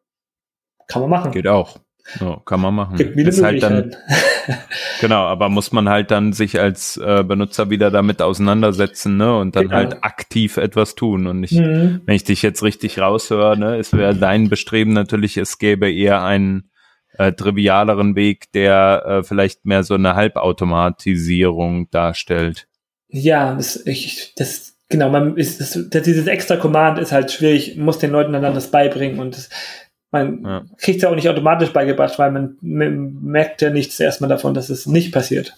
Kann 0.88 1.02
man 1.02 1.10
machen. 1.10 1.32
Geht 1.32 1.48
auch. 1.48 1.80
Ja, 2.20 2.42
kann 2.46 2.60
man 2.60 2.76
machen. 2.76 2.98
Gibt 2.98 3.14
viele 3.14 3.32
halt 3.32 3.64
dann, 3.64 3.96
genau, 5.00 5.22
aber 5.22 5.48
muss 5.48 5.72
man 5.72 5.88
halt 5.88 6.12
dann 6.12 6.34
sich 6.34 6.60
als 6.60 6.98
äh, 6.98 7.24
Benutzer 7.24 7.70
wieder 7.70 7.92
damit 7.92 8.22
auseinandersetzen, 8.22 9.16
ne? 9.16 9.38
Und 9.38 9.56
dann 9.56 9.64
genau. 9.64 9.76
halt 9.78 10.04
aktiv 10.04 10.58
etwas 10.58 10.96
tun. 10.96 11.28
Und 11.28 11.40
nicht, 11.40 11.54
mhm. 11.54 12.02
wenn 12.06 12.16
ich 12.16 12.26
dich 12.26 12.42
jetzt 12.42 12.62
richtig 12.62 13.00
raushöre, 13.00 13.58
ne, 13.58 13.78
es 13.78 13.94
wäre 13.94 14.16
dein 14.16 14.50
Bestreben 14.50 14.92
natürlich, 14.92 15.38
es 15.38 15.60
gäbe 15.60 15.90
eher 15.90 16.24
einen 16.24 16.70
äh, 17.18 17.32
trivialeren 17.32 18.18
Weg, 18.18 18.52
der 18.52 19.04
äh, 19.06 19.24
vielleicht 19.24 19.66
mehr 19.66 19.84
so 19.84 19.94
eine 19.94 20.16
Halbautomatisierung 20.16 21.90
darstellt. 21.90 22.68
Ja, 23.08 23.56
das, 23.56 23.86
ich, 23.86 24.34
das 24.36 24.73
genau, 24.94 25.10
man 25.10 25.36
ist, 25.38 25.60
das, 25.60 26.04
dieses 26.04 26.28
extra 26.28 26.56
Command 26.56 27.00
ist 27.00 27.12
halt 27.12 27.32
schwierig, 27.32 27.78
muss 27.78 27.98
den 27.98 28.12
Leuten 28.12 28.32
dann 28.32 28.54
das 28.54 28.70
beibringen 28.70 29.20
und 29.20 29.36
das, 29.36 29.50
man 30.12 30.44
ja. 30.44 30.64
kriegt 30.78 30.98
es 30.98 31.02
ja 31.02 31.10
auch 31.10 31.16
nicht 31.16 31.28
automatisch 31.28 31.72
beigebracht, 31.72 32.20
weil 32.20 32.32
man, 32.32 32.58
merkt 32.62 33.64
ja 33.64 33.72
nichts 33.72 34.00
erstmal 34.00 34.30
davon, 34.30 34.54
dass 34.54 34.70
es 34.70 34.86
nicht 34.86 35.12
passiert. 35.12 35.56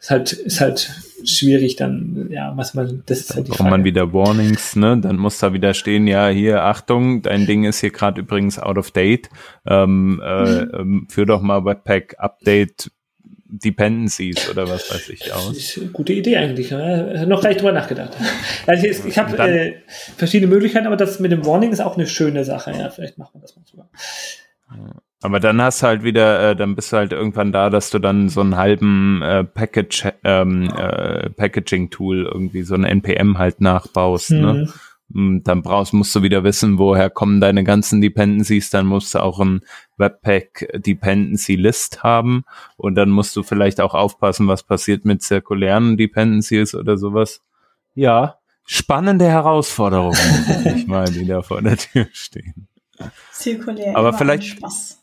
Ist 0.00 0.10
halt, 0.10 0.32
ist 0.32 0.62
halt 0.62 0.90
schwierig 1.24 1.76
dann, 1.76 2.28
ja, 2.30 2.54
was 2.56 2.72
man, 2.72 3.02
das 3.04 3.20
ist 3.20 3.34
halt 3.34 3.48
die 3.48 3.52
Frage. 3.52 3.68
man 3.68 3.84
wieder 3.84 4.14
Warnings, 4.14 4.74
ne? 4.74 4.96
Dann 4.98 5.16
muss 5.16 5.38
da 5.38 5.52
wieder 5.52 5.74
stehen, 5.74 6.06
ja, 6.06 6.28
hier, 6.28 6.64
Achtung, 6.64 7.20
dein 7.20 7.44
Ding 7.44 7.64
ist 7.64 7.80
hier 7.80 7.90
gerade 7.90 8.22
übrigens 8.22 8.58
out 8.58 8.78
of 8.78 8.92
date. 8.92 9.28
Ähm, 9.66 10.22
äh, 10.24 10.64
mhm. 10.64 11.06
führ 11.10 11.26
doch 11.26 11.42
mal 11.42 11.66
Webpack 11.66 12.14
Update 12.16 12.90
Dependencies 13.50 14.48
oder 14.48 14.68
was 14.68 14.90
weiß 14.90 15.08
ich 15.10 15.32
aus. 15.32 15.48
Das 15.48 15.56
ist 15.56 15.78
eine 15.78 15.88
gute 15.88 16.12
Idee 16.12 16.36
eigentlich. 16.36 16.70
Ne? 16.70 17.24
Noch 17.26 17.40
gleich 17.40 17.56
drüber 17.56 17.72
nachgedacht. 17.72 18.16
Also 18.66 18.86
ich, 18.86 19.04
ich 19.04 19.18
habe 19.18 19.36
äh, 19.38 19.74
verschiedene 20.16 20.52
Möglichkeiten, 20.52 20.86
aber 20.86 20.96
das 20.96 21.20
mit 21.20 21.32
dem 21.32 21.44
Warning 21.44 21.72
ist 21.72 21.80
auch 21.80 21.96
eine 21.96 22.06
schöne 22.06 22.44
Sache. 22.44 22.72
Ja, 22.72 22.90
vielleicht 22.90 23.18
machen 23.18 23.30
wir 23.34 23.40
das 23.40 23.56
mal 23.56 23.64
sogar. 23.64 23.88
Aber 25.22 25.38
dann 25.38 25.60
hast 25.60 25.82
du 25.82 25.86
halt 25.86 26.02
wieder, 26.02 26.50
äh, 26.50 26.56
dann 26.56 26.74
bist 26.74 26.92
du 26.92 26.96
halt 26.96 27.12
irgendwann 27.12 27.52
da, 27.52 27.68
dass 27.68 27.90
du 27.90 27.98
dann 27.98 28.28
so 28.28 28.40
einen 28.40 28.56
halben 28.56 29.20
äh, 29.22 29.44
Package, 29.44 30.12
ähm, 30.24 30.70
äh, 30.70 31.28
Packaging-Tool 31.30 32.24
irgendwie 32.32 32.62
so 32.62 32.74
ein 32.74 32.84
NPM 32.84 33.36
halt 33.36 33.60
nachbaust. 33.60 34.30
Ne? 34.30 34.68
Mhm. 35.08 35.34
Ne? 35.34 35.40
Dann 35.42 35.62
brauchst, 35.62 35.92
musst 35.92 36.14
du 36.14 36.22
wieder 36.22 36.44
wissen, 36.44 36.78
woher 36.78 37.10
kommen 37.10 37.40
deine 37.40 37.64
ganzen 37.64 38.00
Dependencies. 38.00 38.70
Dann 38.70 38.86
musst 38.86 39.14
du 39.14 39.18
auch 39.18 39.40
ein 39.40 39.60
Webpack 40.00 40.68
Dependency 40.74 41.54
List 41.54 42.02
haben 42.02 42.44
und 42.76 42.96
dann 42.96 43.10
musst 43.10 43.36
du 43.36 43.44
vielleicht 43.44 43.80
auch 43.80 43.94
aufpassen, 43.94 44.48
was 44.48 44.64
passiert 44.64 45.04
mit 45.04 45.22
zirkulären 45.22 45.96
Dependencies 45.96 46.74
oder 46.74 46.98
sowas. 46.98 47.40
Ja, 47.94 48.38
spannende 48.66 49.26
Herausforderungen, 49.26 50.16
ich 50.74 50.88
mal, 50.88 51.04
die 51.04 51.26
da 51.26 51.42
vor 51.42 51.62
der 51.62 51.76
Tür 51.76 52.08
stehen. 52.12 52.66
Zirkulär. 53.32 53.96
Aber 53.96 54.12
vielleicht 54.12 54.44
Spaß. 54.44 54.98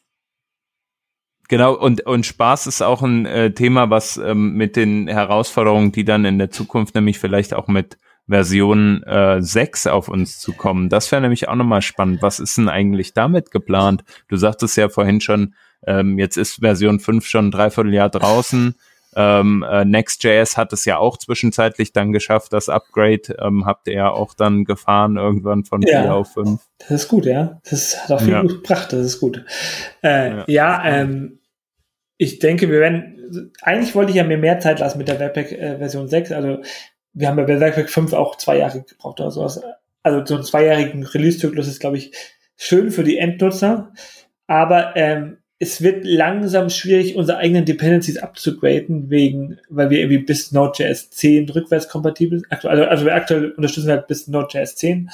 Genau, 1.48 1.74
und, 1.74 2.02
und 2.06 2.26
Spaß 2.26 2.68
ist 2.68 2.82
auch 2.82 3.02
ein 3.02 3.26
äh, 3.26 3.54
Thema, 3.54 3.89
was 3.89 4.18
ähm, 4.18 4.54
mit 4.56 4.76
den 4.76 5.08
Herausforderungen, 5.08 5.93
die 5.93 6.04
dann 6.04 6.26
in 6.26 6.38
der 6.38 6.52
Zukunft 6.52 6.93
nämlich 6.93 7.20
vielleicht 7.20 7.54
auch 7.54 7.68
mit 7.68 7.98
Version 8.28 9.03
äh, 9.03 9.41
6 9.41 9.88
auf 9.88 10.09
uns 10.09 10.39
zu 10.39 10.53
kommen. 10.53 10.89
Das 10.89 11.11
wäre 11.11 11.21
nämlich 11.21 11.47
auch 11.47 11.55
nochmal 11.55 11.82
spannend. 11.82 12.21
Was 12.21 12.39
ist 12.39 12.57
denn 12.57 12.69
eigentlich 12.69 13.13
damit 13.13 13.51
geplant? 13.51 14.03
Du 14.28 14.38
sagtest 14.38 14.78
ja 14.78 14.89
vorhin 14.89 15.21
schon, 15.21 15.53
ähm, 15.86 16.19
jetzt 16.19 16.38
ist 16.38 16.59
Version 16.59 16.99
5 16.99 17.25
schon 17.25 17.47
ein 17.47 17.51
Dreivierteljahr 17.51 18.09
draußen. 18.09 18.75
Ähm, 19.15 19.65
äh, 19.67 19.84
Next.js 19.84 20.57
hat 20.57 20.73
es 20.73 20.86
ja 20.86 20.97
auch 20.97 21.17
zwischenzeitlich 21.17 21.91
dann 21.91 22.11
geschafft, 22.11 22.53
das 22.53 22.69
Upgrade 22.69 23.36
ähm, 23.39 23.65
habt 23.65 23.88
ihr 23.88 23.93
ja 23.93 24.09
auch 24.11 24.36
dann 24.36 24.63
gefahren, 24.63 25.17
irgendwann 25.17 25.63
von 25.63 25.82
ja, 25.82 26.03
4 26.03 26.13
auf 26.13 26.34
5. 26.34 26.61
Das 26.80 26.91
ist 26.91 27.07
gut, 27.07 27.25
ja. 27.25 27.59
Das 27.67 28.03
hat 28.03 28.11
auch 28.11 28.21
viel 28.21 28.34
ja. 28.34 28.41
gut 28.41 28.61
gebracht, 28.61 28.93
das 28.93 28.99
ist 28.99 29.19
gut. 29.19 29.43
Äh, 30.03 30.38
ja, 30.38 30.45
ja 30.47 30.86
ähm, 30.86 31.39
ich 32.17 32.38
denke, 32.38 32.69
wir 32.69 32.80
werden, 32.80 33.51
eigentlich 33.61 33.95
wollte 33.95 34.11
ich 34.11 34.17
ja 34.17 34.23
mir 34.23 34.38
mehr 34.38 34.59
Zeit 34.59 34.80
lassen 34.80 34.99
mit 34.99 35.07
der 35.07 35.19
Webpack 35.19 35.51
äh, 35.51 35.78
Version 35.78 36.07
6, 36.07 36.32
also 36.34 36.61
wir 37.18 37.28
haben 37.28 37.39
ja 37.39 37.45
bei 37.45 37.59
Webpack 37.59 37.89
5 37.89 38.13
auch 38.13 38.36
zwei 38.38 38.59
Jahre 38.59 38.84
gebraucht 38.84 39.20
oder 39.20 39.32
sowas. 39.32 39.61
Also 40.03 40.26
so 40.26 40.36
einen 40.36 40.43
zweijährigen 40.43 41.03
Release-Zyklus 41.03 41.68
ist, 41.68 41.80
glaube 41.80 41.97
ich, 41.97 42.11
schön 42.55 42.91
für 42.91 43.03
die 43.03 43.18
Endnutzer, 43.18 43.91
aber 44.45 44.95
ähm, 44.95 45.38
es 45.59 45.82
wird 45.82 46.05
langsam 46.05 46.70
schwierig, 46.70 47.15
unsere 47.15 47.39
eigenen 47.39 47.65
Dependencies 47.65 48.20
abzugraden, 48.20 49.09
wegen, 49.09 49.59
weil 49.70 49.89
wir 49.89 49.99
irgendwie 49.99 50.20
bis 50.20 50.51
Node.js 50.51 51.09
10 51.09 51.49
rückwärts 51.49 51.89
kompatibel 51.89 52.39
sind. 52.39 52.51
Also, 52.51 52.70
also 52.70 53.05
wir 53.05 53.15
aktuell 53.15 53.51
unterstützen 53.51 53.89
halt 53.89 54.07
bis 54.07 54.28
Node.js 54.28 54.76
10 54.76 55.09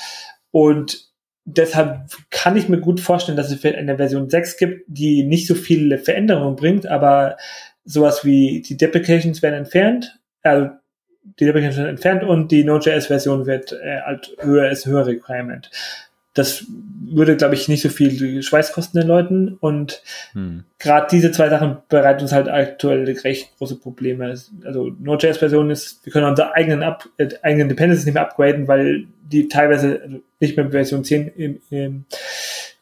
und 0.51 1.09
deshalb 1.45 2.09
kann 2.29 2.57
ich 2.57 2.67
mir 2.67 2.79
gut 2.79 2.99
vorstellen, 2.99 3.37
dass 3.37 3.51
es 3.51 3.63
eine 3.63 3.95
Version 3.95 4.29
6 4.29 4.57
gibt, 4.57 4.83
die 4.87 5.23
nicht 5.23 5.47
so 5.47 5.55
viele 5.55 5.97
Veränderungen 5.97 6.57
bringt, 6.57 6.85
aber 6.85 7.37
sowas 7.85 8.25
wie 8.25 8.61
die 8.61 8.75
Deprecations 8.75 9.41
werden 9.41 9.55
entfernt, 9.55 10.19
also 10.41 10.69
die 11.39 11.45
Deprecations 11.45 11.77
werden 11.77 11.89
entfernt 11.89 12.23
und 12.23 12.51
die 12.51 12.63
Node.js-Version 12.63 13.45
wird 13.45 13.71
äh, 13.71 14.01
halt 14.01 14.35
höher, 14.39 14.69
ist 14.69 14.85
höher 14.85 15.05
Requirement. 15.05 15.69
Das 16.33 16.65
würde, 17.05 17.37
glaube 17.37 17.53
ich, 17.53 17.67
nicht 17.67 17.83
so 17.83 17.89
viel 17.89 18.41
Schweiß 18.41 18.73
kosten 18.73 18.97
den 18.97 19.07
Leuten. 19.07 19.55
Und 19.59 20.01
hm. 20.33 20.63
gerade 20.79 21.07
diese 21.11 21.31
zwei 21.31 21.47
Sachen 21.49 21.77
bereiten 21.89 22.21
uns 22.21 22.31
halt 22.31 22.49
aktuell 22.49 23.03
recht 23.19 23.55
große 23.57 23.75
Probleme. 23.75 24.35
Also 24.65 24.91
Node.js-Version 24.99 25.69
ist, 25.69 26.03
wir 26.03 26.11
können 26.11 26.25
unsere 26.25 26.53
eigenen, 26.53 26.81
Up, 26.81 27.07
äh, 27.17 27.29
eigenen 27.43 27.69
Dependencies 27.69 28.05
nicht 28.05 28.15
mehr 28.15 28.23
upgraden, 28.23 28.67
weil 28.67 29.05
die 29.23 29.47
teilweise 29.47 30.21
nicht 30.39 30.57
mehr 30.57 30.71
Version 30.71 31.03
10 31.03 31.27
im, 31.35 31.61
im, 31.69 32.05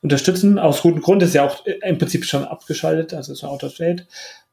unterstützen. 0.01 0.57
Aus 0.57 0.81
gutem 0.81 1.01
Grund 1.01 1.21
ist 1.21 1.35
ja 1.35 1.43
auch 1.43 1.65
im 1.65 1.97
Prinzip 1.97 2.23
schon 2.25 2.45
abgeschaltet, 2.45 3.13
also 3.13 3.33
ist 3.33 3.43
ein 3.43 3.49
Auto-State. 3.49 4.07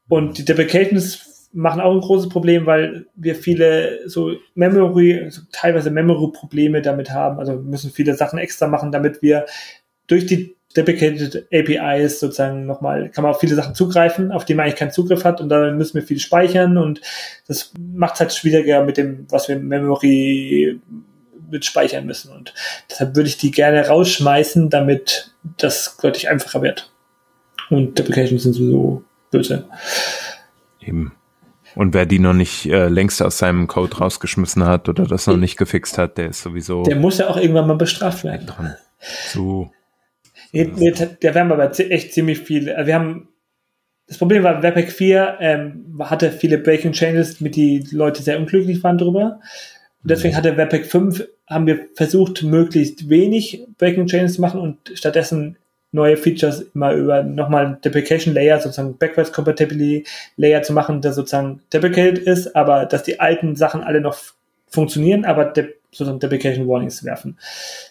Und 0.09 0.37
die 0.37 0.45
Deprecations 0.45 1.28
machen 1.51 1.81
auch 1.81 1.93
ein 1.93 2.01
großes 2.01 2.29
Problem, 2.29 2.65
weil 2.65 3.07
wir 3.15 3.35
viele 3.35 4.07
so 4.07 4.33
Memory, 4.55 5.23
also 5.23 5.41
teilweise 5.51 5.89
Memory-Probleme 5.89 6.81
damit 6.81 7.11
haben. 7.11 7.39
Also 7.39 7.53
müssen 7.53 7.91
viele 7.91 8.15
Sachen 8.15 8.39
extra 8.39 8.67
machen, 8.67 8.91
damit 8.91 9.21
wir 9.21 9.45
durch 10.07 10.25
die 10.25 10.55
Deprecated 10.75 11.47
APIs 11.51 12.19
sozusagen 12.19 12.67
nochmal, 12.67 13.09
kann 13.09 13.23
man 13.23 13.31
auf 13.31 13.39
viele 13.39 13.55
Sachen 13.55 13.73
zugreifen, 13.73 14.31
auf 14.31 14.45
die 14.45 14.53
man 14.53 14.65
eigentlich 14.65 14.77
keinen 14.77 14.91
Zugriff 14.91 15.23
hat 15.23 15.41
und 15.41 15.49
dann 15.49 15.77
müssen 15.77 15.95
wir 15.95 16.05
viel 16.05 16.19
speichern 16.19 16.77
und 16.77 17.01
das 17.47 17.73
macht 17.79 18.15
es 18.15 18.19
halt 18.19 18.33
schwieriger 18.33 18.83
mit 18.83 18.97
dem, 18.97 19.25
was 19.29 19.47
wir 19.47 19.57
Memory 19.57 20.79
mit 21.49 21.65
speichern 21.65 22.05
müssen 22.05 22.31
und 22.31 22.53
deshalb 22.87 23.15
würde 23.15 23.29
ich 23.29 23.37
die 23.37 23.49
gerne 23.49 23.87
rausschmeißen, 23.87 24.69
damit 24.69 25.33
das 25.57 25.97
deutlich 25.97 26.29
einfacher 26.29 26.61
wird. 26.61 26.91
Und 27.71 27.97
Deprecations 27.97 28.43
sind 28.43 28.53
sowieso 28.53 29.03
böse. 29.31 29.65
Eben. 30.81 31.13
Und 31.75 31.93
wer 31.93 32.05
die 32.05 32.19
noch 32.19 32.33
nicht 32.33 32.65
äh, 32.65 32.87
längst 32.87 33.21
aus 33.21 33.37
seinem 33.37 33.67
Code 33.67 33.97
rausgeschmissen 33.97 34.65
hat 34.65 34.89
oder 34.89 35.05
das 35.05 35.27
noch 35.27 35.37
nicht 35.37 35.57
gefixt 35.57 35.97
hat, 35.97 36.17
der 36.17 36.29
ist 36.29 36.41
sowieso. 36.41 36.83
Der 36.83 36.95
muss 36.95 37.17
ja 37.17 37.29
auch 37.29 37.37
irgendwann 37.37 37.67
mal 37.67 37.75
bestraft 37.75 38.23
werden. 38.23 38.47
Dran. 38.47 38.75
So. 39.27 39.71
Nee, 40.51 40.71
nee, 40.75 40.91
der 40.91 41.35
werden 41.35 41.51
aber 41.51 41.71
echt 41.79 42.13
ziemlich 42.13 42.39
viel. 42.39 42.71
Also 42.71 42.87
wir 42.87 42.95
haben 42.95 43.29
das 44.09 44.17
Problem 44.17 44.43
war, 44.43 44.63
Webpack 44.63 44.91
4 44.91 45.37
ähm, 45.39 45.95
hatte 45.99 46.31
viele 46.31 46.57
Breaking 46.57 46.93
Changes, 46.93 47.41
mit 47.41 47.55
die 47.55 47.85
Leute 47.91 48.23
sehr 48.23 48.39
unglücklich 48.39 48.83
waren 48.83 48.97
drüber. 48.97 49.39
Und 50.01 50.11
deswegen 50.11 50.33
mhm. 50.33 50.37
hatte 50.37 50.57
Webpack 50.57 50.87
5, 50.87 51.27
haben 51.47 51.67
wir 51.67 51.87
versucht, 51.93 52.41
möglichst 52.41 53.07
wenig 53.07 53.67
Breaking 53.77 54.07
Changes 54.07 54.33
zu 54.33 54.41
machen 54.41 54.59
und 54.59 54.77
stattdessen 54.95 55.57
neue 55.91 56.17
Features 56.17 56.61
immer 56.73 56.93
über 56.93 57.23
nochmal 57.23 57.79
Deprecation 57.83 58.33
Layer, 58.33 58.59
sozusagen 58.59 58.97
Backwards 58.97 59.31
Compatibility 59.31 60.05
Layer 60.37 60.61
zu 60.61 60.73
machen, 60.73 61.01
der 61.01 61.13
sozusagen 61.13 61.61
deprecated 61.73 62.19
ist, 62.19 62.55
aber 62.55 62.85
dass 62.85 63.03
die 63.03 63.19
alten 63.19 63.55
Sachen 63.55 63.81
alle 63.81 64.01
noch 64.01 64.17
funktionieren, 64.67 65.25
aber 65.25 65.45
de 65.45 65.73
sozusagen 65.91 66.19
Deprecation 66.19 66.67
Warnings 66.67 67.03
werfen. 67.03 67.39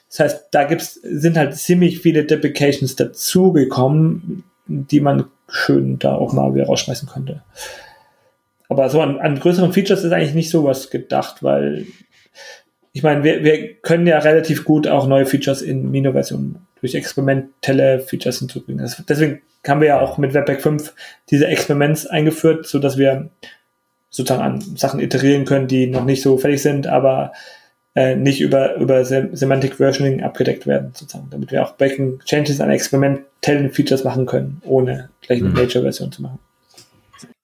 Das 0.08 0.20
heißt, 0.20 0.48
da 0.52 0.64
gibt's, 0.64 0.94
sind 1.02 1.36
halt 1.36 1.56
ziemlich 1.56 1.98
viele 1.98 2.24
Deprecations 2.24 2.94
dazugekommen, 2.94 4.44
die 4.68 5.00
man 5.00 5.24
schön 5.48 5.98
da 5.98 6.14
auch 6.14 6.32
mal 6.32 6.54
wieder 6.54 6.66
rausschmeißen 6.66 7.08
könnte. 7.08 7.42
Aber 8.68 8.88
so 8.88 9.00
an, 9.00 9.18
an 9.18 9.40
größeren 9.40 9.72
Features 9.72 10.04
ist 10.04 10.12
eigentlich 10.12 10.34
nicht 10.34 10.50
sowas 10.50 10.90
gedacht, 10.90 11.42
weil 11.42 11.86
ich 12.92 13.02
meine, 13.02 13.24
wir, 13.24 13.42
wir 13.42 13.74
können 13.74 14.06
ja 14.06 14.18
relativ 14.18 14.64
gut 14.64 14.86
auch 14.86 15.08
neue 15.08 15.26
Features 15.26 15.62
in 15.62 15.90
Mino-Versionen 15.90 16.67
durch 16.80 16.94
experimentelle 16.94 18.00
Features 18.00 18.38
hinzubringen. 18.38 18.82
Das, 18.82 19.02
deswegen 19.08 19.40
haben 19.66 19.80
wir 19.80 19.88
ja 19.88 20.00
auch 20.00 20.18
mit 20.18 20.34
Webpack 20.34 20.62
5 20.62 20.94
diese 21.30 21.46
Experiments 21.46 22.06
eingeführt, 22.06 22.66
so 22.66 22.78
dass 22.78 22.96
wir 22.96 23.30
sozusagen 24.10 24.42
an 24.42 24.60
Sachen 24.60 25.00
iterieren 25.00 25.44
können, 25.44 25.68
die 25.68 25.86
noch 25.86 26.04
nicht 26.04 26.22
so 26.22 26.38
fertig 26.38 26.62
sind, 26.62 26.86
aber 26.86 27.32
äh, 27.94 28.16
nicht 28.16 28.40
über, 28.40 28.76
über 28.76 29.04
Semantic 29.04 29.76
Versioning 29.76 30.22
abgedeckt 30.22 30.66
werden, 30.66 30.92
sozusagen, 30.94 31.28
damit 31.30 31.52
wir 31.52 31.62
auch 31.62 31.76
Breaking 31.76 32.20
Changes 32.24 32.60
an 32.60 32.70
experimentellen 32.70 33.70
Features 33.70 34.04
machen 34.04 34.26
können, 34.26 34.62
ohne 34.64 35.10
gleich 35.20 35.40
eine 35.40 35.50
mhm. 35.50 35.56
Major-Version 35.56 36.12
zu 36.12 36.22
machen 36.22 36.38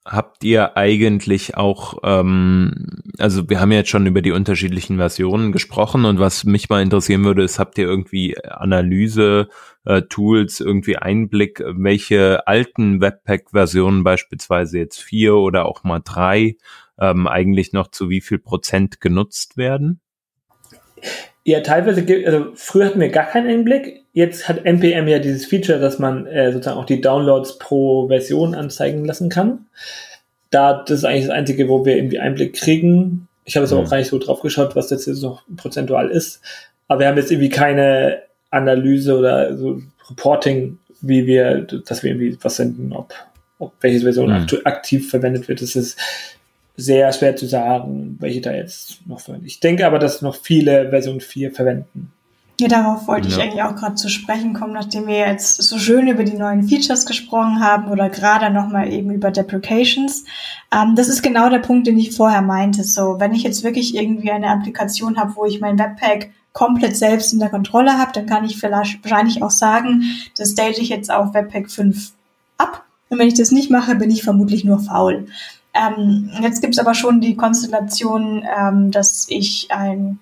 habt 0.05 0.43
ihr 0.43 0.77
eigentlich 0.77 1.57
auch, 1.57 1.97
ähm, 2.03 3.01
also 3.17 3.49
wir 3.49 3.59
haben 3.59 3.71
jetzt 3.71 3.89
schon 3.89 4.05
über 4.05 4.21
die 4.21 4.31
unterschiedlichen 4.31 4.97
Versionen 4.97 5.51
gesprochen 5.51 6.05
und 6.05 6.19
was 6.19 6.43
mich 6.43 6.69
mal 6.69 6.83
interessieren 6.83 7.23
würde, 7.23 7.41
ist, 7.43 7.57
habt 7.57 7.79
ihr 7.79 7.85
irgendwie 7.85 8.37
Analyse-Tools, 8.43 10.59
äh, 10.59 10.63
irgendwie 10.63 10.97
Einblick, 10.97 11.63
welche 11.65 12.47
alten 12.47 13.01
Webpack-Versionen 13.01 14.03
beispielsweise 14.03 14.77
jetzt 14.77 15.01
vier 15.01 15.33
oder 15.35 15.65
auch 15.65 15.83
mal 15.83 16.01
drei 16.05 16.57
ähm, 16.99 17.25
eigentlich 17.27 17.73
noch 17.73 17.89
zu 17.89 18.09
wie 18.09 18.21
viel 18.21 18.37
Prozent 18.37 19.01
genutzt 19.01 19.57
werden? 19.57 20.01
Ja, 21.43 21.61
teilweise, 21.61 22.05
also 22.25 22.51
früher 22.55 22.85
hatten 22.85 22.99
wir 22.99 23.09
gar 23.09 23.25
keinen 23.25 23.49
Einblick. 23.49 24.04
Jetzt 24.15 24.47
hat 24.47 24.65
NPM 24.65 25.09
ja 25.09 25.19
dieses 25.19 25.45
Feature, 25.45 25.77
dass 25.77 25.99
man 25.99 26.25
äh, 26.25 26.53
sozusagen 26.53 26.79
auch 26.79 26.85
die 26.85 27.01
Downloads 27.01 27.59
pro 27.59 28.07
Version 28.07 28.55
anzeigen 28.55 29.03
lassen 29.03 29.27
kann. 29.27 29.65
Da, 30.51 30.85
das 30.87 30.99
ist 30.99 31.03
eigentlich 31.03 31.25
das 31.25 31.35
Einzige, 31.35 31.67
wo 31.67 31.83
wir 31.85 31.97
irgendwie 31.97 32.19
Einblick 32.19 32.55
kriegen. 32.55 33.27
Ich 33.43 33.57
habe 33.57 33.65
jetzt 33.65 33.73
mhm. 33.73 33.79
auch 33.79 33.89
gar 33.89 33.97
nicht 33.97 34.07
so 34.07 34.17
drauf 34.17 34.39
geschaut, 34.39 34.73
was 34.73 34.87
das 34.87 35.05
jetzt 35.05 35.21
noch 35.21 35.43
prozentual 35.57 36.09
ist. 36.09 36.39
Aber 36.87 37.01
wir 37.01 37.07
haben 37.07 37.17
jetzt 37.17 37.29
irgendwie 37.29 37.49
keine 37.49 38.21
Analyse 38.51 39.17
oder 39.17 39.57
so 39.57 39.81
Reporting, 40.09 40.77
wie 41.01 41.27
wir, 41.27 41.63
dass 41.63 42.01
wir 42.01 42.11
irgendwie 42.11 42.37
was 42.41 42.55
senden, 42.55 42.93
ob, 42.93 43.13
ob 43.59 43.73
welche 43.81 43.99
Version 43.99 44.29
mhm. 44.29 44.47
aktiv 44.63 45.09
verwendet 45.09 45.49
wird. 45.49 45.61
Das 45.61 45.75
ist 45.75 45.99
sehr 46.77 47.11
schwer 47.11 47.35
zu 47.35 47.47
sagen, 47.47 48.15
welche 48.21 48.39
da 48.39 48.53
jetzt 48.53 49.05
noch 49.07 49.19
verwenden. 49.19 49.47
Ich 49.47 49.59
denke 49.59 49.85
aber, 49.85 49.99
dass 49.99 50.21
noch 50.21 50.37
viele 50.37 50.89
Version 50.89 51.19
4 51.19 51.51
verwenden. 51.51 52.13
Ja, 52.59 52.69
darauf 52.69 53.07
wollte 53.07 53.27
ja. 53.27 53.35
ich 53.35 53.41
eigentlich 53.41 53.63
auch 53.63 53.75
gerade 53.75 53.95
zu 53.95 54.07
sprechen 54.07 54.53
kommen, 54.53 54.73
nachdem 54.73 55.07
wir 55.07 55.17
jetzt 55.17 55.61
so 55.61 55.77
schön 55.77 56.07
über 56.07 56.23
die 56.23 56.37
neuen 56.37 56.67
Features 56.67 57.05
gesprochen 57.05 57.59
haben 57.59 57.89
oder 57.91 58.09
gerade 58.09 58.49
nochmal 58.49 58.91
eben 58.93 59.11
über 59.11 59.29
Deprecations. 59.29 60.23
Ähm, 60.71 60.95
das 60.95 61.09
ist 61.09 61.21
genau 61.21 61.49
der 61.49 61.59
Punkt, 61.59 61.85
den 61.87 61.99
ich 61.99 62.15
vorher 62.15 62.41
meinte. 62.41 62.85
So, 62.85 63.19
wenn 63.19 63.33
ich 63.33 63.43
jetzt 63.43 63.63
wirklich 63.63 63.95
irgendwie 63.95 64.31
eine 64.31 64.49
Applikation 64.49 65.17
habe, 65.17 65.35
wo 65.35 65.45
ich 65.45 65.59
mein 65.59 65.77
Webpack 65.77 66.31
komplett 66.53 66.95
selbst 66.95 67.33
in 67.33 67.39
der 67.39 67.49
Kontrolle 67.49 67.97
habe, 67.97 68.13
dann 68.13 68.25
kann 68.25 68.45
ich 68.45 68.57
vielleicht 68.57 69.03
wahrscheinlich 69.03 69.43
auch 69.43 69.51
sagen, 69.51 70.03
das 70.37 70.55
date 70.55 70.77
ich 70.77 70.87
jetzt 70.87 71.11
auf 71.11 71.33
Webpack 71.33 71.69
5 71.69 72.13
Und 73.09 73.19
wenn 73.19 73.27
ich 73.27 73.33
das 73.33 73.51
nicht 73.51 73.69
mache, 73.69 73.95
bin 73.95 74.09
ich 74.09 74.23
vermutlich 74.23 74.63
nur 74.63 74.79
faul. 74.79 75.27
Ähm, 75.73 76.31
jetzt 76.41 76.61
gibt's 76.61 76.79
aber 76.79 76.93
schon 76.93 77.19
die 77.19 77.35
Konstellation, 77.35 78.45
ähm, 78.57 78.91
dass 78.91 79.25
ich 79.29 79.67
ein 79.71 80.19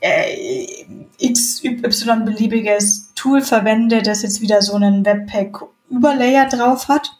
äh, 0.00 0.84
XY-beliebiges 1.20 3.12
Tool 3.14 3.40
verwende, 3.42 4.02
das 4.02 4.22
jetzt 4.22 4.40
wieder 4.40 4.62
so 4.62 4.74
einen 4.74 5.04
Webpack-Überlayer 5.04 6.46
drauf 6.48 6.88
hat 6.88 7.18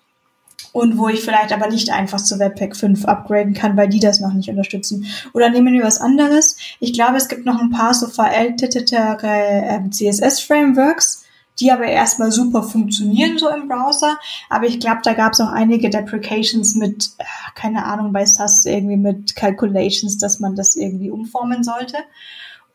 und 0.72 0.98
wo 0.98 1.08
ich 1.08 1.20
vielleicht 1.20 1.52
aber 1.52 1.68
nicht 1.68 1.90
einfach 1.90 2.22
zu 2.22 2.38
Webpack 2.38 2.76
5 2.76 3.04
upgraden 3.06 3.54
kann, 3.54 3.76
weil 3.76 3.88
die 3.88 4.00
das 4.00 4.20
noch 4.20 4.32
nicht 4.32 4.48
unterstützen. 4.48 5.06
Oder 5.32 5.50
nehmen 5.50 5.74
wir 5.74 5.82
was 5.82 6.00
anderes. 6.00 6.56
Ich 6.80 6.92
glaube, 6.92 7.16
es 7.16 7.28
gibt 7.28 7.46
noch 7.46 7.60
ein 7.60 7.70
paar 7.70 7.94
so 7.94 8.06
verältetere 8.06 9.26
äh, 9.26 9.90
CSS-Frameworks, 9.90 11.24
die 11.60 11.72
aber 11.72 11.86
erstmal 11.86 12.30
super 12.30 12.62
funktionieren 12.62 13.38
so 13.38 13.48
im 13.48 13.68
Browser. 13.68 14.18
Aber 14.48 14.66
ich 14.66 14.78
glaube, 14.78 15.00
da 15.02 15.14
gab 15.14 15.32
es 15.32 15.40
auch 15.40 15.50
einige 15.50 15.90
Deprecations 15.90 16.74
mit, 16.74 17.10
äh, 17.18 17.24
keine 17.54 17.84
Ahnung, 17.84 18.12
bei 18.12 18.24
SAS 18.24 18.64
irgendwie 18.64 18.96
mit 18.96 19.34
Calculations, 19.34 20.18
dass 20.18 20.38
man 20.38 20.54
das 20.54 20.76
irgendwie 20.76 21.10
umformen 21.10 21.64
sollte. 21.64 21.96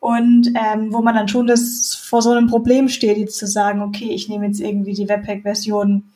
Und 0.03 0.51
ähm, 0.53 0.91
wo 0.91 1.01
man 1.01 1.15
dann 1.15 1.29
schon 1.29 1.47
das 1.47 1.95
vor 1.95 2.21
so 2.21 2.31
einem 2.31 2.47
Problem 2.47 2.89
steht, 2.89 3.17
jetzt 3.17 3.37
zu 3.37 3.47
sagen, 3.47 3.81
okay, 3.81 4.09
ich 4.09 4.27
nehme 4.27 4.45
jetzt 4.47 4.59
irgendwie 4.59 4.91
die 4.91 5.07
Webpack-Version 5.07 6.11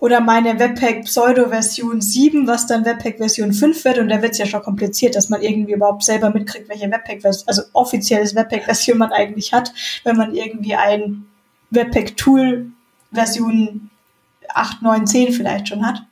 oder 0.00 0.22
meine 0.22 0.58
Webpack 0.58 1.04
Pseudo-Version 1.04 2.00
7, 2.00 2.46
was 2.46 2.66
dann 2.66 2.86
Webpack 2.86 3.18
Version 3.18 3.52
5 3.52 3.84
wird. 3.84 3.98
Und 3.98 4.08
da 4.08 4.22
wird 4.22 4.32
es 4.32 4.38
ja 4.38 4.46
schon 4.46 4.62
kompliziert, 4.62 5.14
dass 5.14 5.28
man 5.28 5.42
irgendwie 5.42 5.74
überhaupt 5.74 6.04
selber 6.04 6.30
mitkriegt, 6.30 6.70
welche 6.70 6.90
Webpack-Version, 6.90 7.48
also 7.48 7.64
offizielles 7.74 8.34
Webpack-Version 8.34 8.96
man 8.96 9.12
eigentlich 9.12 9.52
hat, 9.52 9.74
wenn 10.04 10.16
man 10.16 10.34
irgendwie 10.34 10.74
ein 10.74 11.26
Webpack-Tool 11.68 12.72
Version 13.12 13.90
8, 14.48 14.80
9, 14.80 15.06
10 15.06 15.32
vielleicht 15.34 15.68
schon 15.68 15.86
hat. 15.86 16.02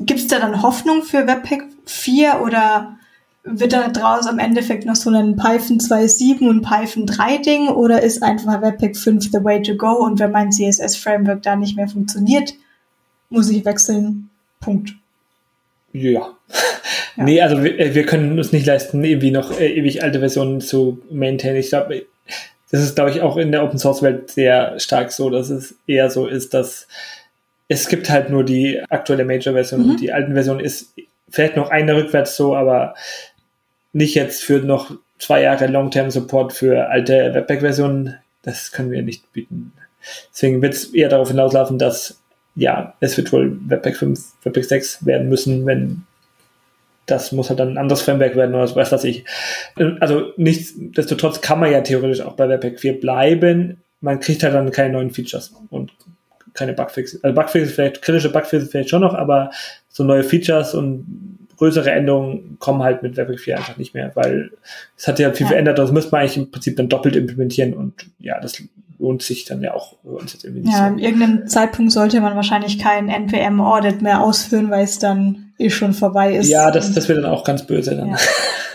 Gibt 0.00 0.20
es 0.20 0.26
da 0.26 0.38
dann 0.38 0.60
Hoffnung 0.60 1.02
für 1.02 1.26
Webpack 1.26 1.62
4 1.86 2.42
oder 2.42 2.98
wird 3.44 3.72
da 3.72 3.88
draus 3.88 4.26
am 4.26 4.38
Endeffekt 4.38 4.86
noch 4.86 4.94
so 4.94 5.10
ein 5.10 5.36
Python 5.36 5.78
2.7 5.78 6.48
und 6.48 6.62
Python 6.62 7.06
3 7.06 7.38
Ding 7.38 7.68
oder 7.68 8.02
ist 8.02 8.22
einfach 8.22 8.62
Webpack 8.62 8.96
5 8.96 9.30
the 9.32 9.44
way 9.44 9.60
to 9.60 9.74
go 9.74 10.04
und 10.04 10.20
wenn 10.20 10.30
mein 10.30 10.52
CSS 10.52 10.96
Framework 10.96 11.42
da 11.42 11.56
nicht 11.56 11.76
mehr 11.76 11.88
funktioniert, 11.88 12.54
muss 13.30 13.50
ich 13.50 13.64
wechseln. 13.64 14.30
Punkt. 14.60 14.94
Ja. 15.92 16.10
ja. 17.16 17.24
Nee, 17.24 17.40
also 17.40 17.64
wir, 17.64 17.78
äh, 17.78 17.94
wir, 17.94 18.06
können 18.06 18.38
uns 18.38 18.52
nicht 18.52 18.66
leisten, 18.66 19.02
irgendwie 19.02 19.32
noch 19.32 19.58
äh, 19.58 19.72
ewig 19.72 20.02
alte 20.02 20.20
Versionen 20.20 20.60
zu 20.60 21.00
maintainen. 21.10 21.56
Ich 21.56 21.70
glaube, 21.70 22.06
das 22.70 22.82
ist, 22.82 22.94
glaube 22.94 23.10
ich, 23.10 23.22
auch 23.22 23.36
in 23.36 23.50
der 23.50 23.64
Open 23.64 23.78
Source 23.78 24.02
Welt 24.02 24.30
sehr 24.30 24.78
stark 24.78 25.10
so, 25.10 25.30
dass 25.30 25.50
es 25.50 25.74
eher 25.86 26.10
so 26.10 26.26
ist, 26.26 26.54
dass 26.54 26.86
es 27.68 27.88
gibt 27.88 28.08
halt 28.08 28.30
nur 28.30 28.44
die 28.44 28.80
aktuelle 28.88 29.24
Major-Version 29.24 29.82
mhm. 29.82 29.90
und 29.90 30.00
die 30.00 30.12
alten 30.12 30.34
Version 30.34 30.60
ist 30.60 30.94
vielleicht 31.28 31.56
noch 31.56 31.70
eine 31.70 31.96
rückwärts 31.96 32.36
so, 32.36 32.54
aber 32.54 32.94
nicht 33.92 34.14
jetzt 34.14 34.42
für 34.42 34.58
noch 34.58 34.94
zwei 35.18 35.42
Jahre 35.42 35.66
Long-Term-Support 35.66 36.52
für 36.52 36.88
alte 36.88 37.34
Webpack-Versionen. 37.34 38.16
Das 38.42 38.72
können 38.72 38.90
wir 38.90 39.02
nicht 39.02 39.32
bieten. 39.32 39.72
Deswegen 40.32 40.62
wird 40.62 40.74
es 40.74 40.92
eher 40.92 41.08
darauf 41.08 41.28
hinauslaufen, 41.28 41.78
dass 41.78 42.18
ja, 42.54 42.94
es 43.00 43.16
wird 43.16 43.32
wohl 43.32 43.58
Webpack 43.66 43.96
5, 43.96 44.20
Webpack 44.42 44.64
6 44.64 45.06
werden 45.06 45.28
müssen, 45.28 45.64
wenn 45.64 46.02
das 47.06 47.32
muss 47.32 47.48
halt 47.48 47.58
dann 47.58 47.70
ein 47.70 47.78
anderes 47.78 48.02
Framework 48.02 48.36
werden 48.36 48.54
oder 48.54 48.74
was 48.76 48.92
weiß 48.92 49.04
ich. 49.04 49.24
Also 50.00 50.32
nichtsdestotrotz 50.36 51.40
kann 51.40 51.58
man 51.58 51.72
ja 51.72 51.80
theoretisch 51.80 52.20
auch 52.20 52.34
bei 52.34 52.48
Webpack 52.48 52.78
4 52.78 53.00
bleiben. 53.00 53.82
Man 54.00 54.20
kriegt 54.20 54.42
halt 54.42 54.54
dann 54.54 54.70
keine 54.70 54.92
neuen 54.92 55.10
Features 55.10 55.52
und 55.70 55.92
keine 56.54 56.74
Bugfixes. 56.74 57.22
Also 57.24 57.34
Bugfixes 57.34 57.74
vielleicht, 57.74 58.02
kritische 58.02 58.30
Bugfixes 58.30 58.70
vielleicht 58.70 58.90
schon 58.90 59.00
noch, 59.00 59.14
aber 59.14 59.50
so 59.88 60.04
neue 60.04 60.22
Features 60.22 60.74
und 60.74 61.38
größere 61.62 61.92
Änderungen 61.92 62.56
kommen 62.58 62.82
halt 62.82 63.04
mit 63.04 63.16
Webpack 63.16 63.38
4 63.38 63.56
einfach 63.58 63.76
nicht 63.76 63.94
mehr, 63.94 64.10
weil 64.16 64.50
es 64.96 65.06
hat 65.06 65.20
ja 65.20 65.30
viel 65.30 65.44
ja. 65.44 65.50
verändert. 65.50 65.78
Das 65.78 65.92
müsste 65.92 66.10
man 66.10 66.22
eigentlich 66.22 66.36
im 66.36 66.50
Prinzip 66.50 66.76
dann 66.76 66.88
doppelt 66.88 67.14
implementieren 67.14 67.72
und 67.74 68.06
ja, 68.18 68.40
das 68.40 68.60
lohnt 68.98 69.22
sich 69.22 69.44
dann 69.44 69.62
ja 69.62 69.72
auch 69.72 69.94
uns 70.02 70.32
jetzt 70.32 70.44
irgendwie 70.44 70.62
nicht. 70.62 70.72
Ja, 70.72 70.88
so. 70.88 70.94
in 70.94 70.98
irgendeinem 70.98 71.46
Zeitpunkt 71.46 71.92
sollte 71.92 72.20
man 72.20 72.34
wahrscheinlich 72.34 72.80
kein 72.80 73.08
NPM-Audit 73.08 74.02
mehr 74.02 74.22
ausführen, 74.22 74.70
weil 74.70 74.82
es 74.82 74.98
dann 74.98 75.51
eh 75.62 75.70
schon 75.70 75.94
vorbei 75.94 76.34
ist. 76.34 76.48
Ja, 76.48 76.70
das, 76.70 76.92
das 76.92 77.08
wird 77.08 77.18
dann 77.18 77.30
auch 77.30 77.44
ganz 77.44 77.66
böse 77.66 77.96
dann. 77.96 78.08
Ja. 78.08 78.16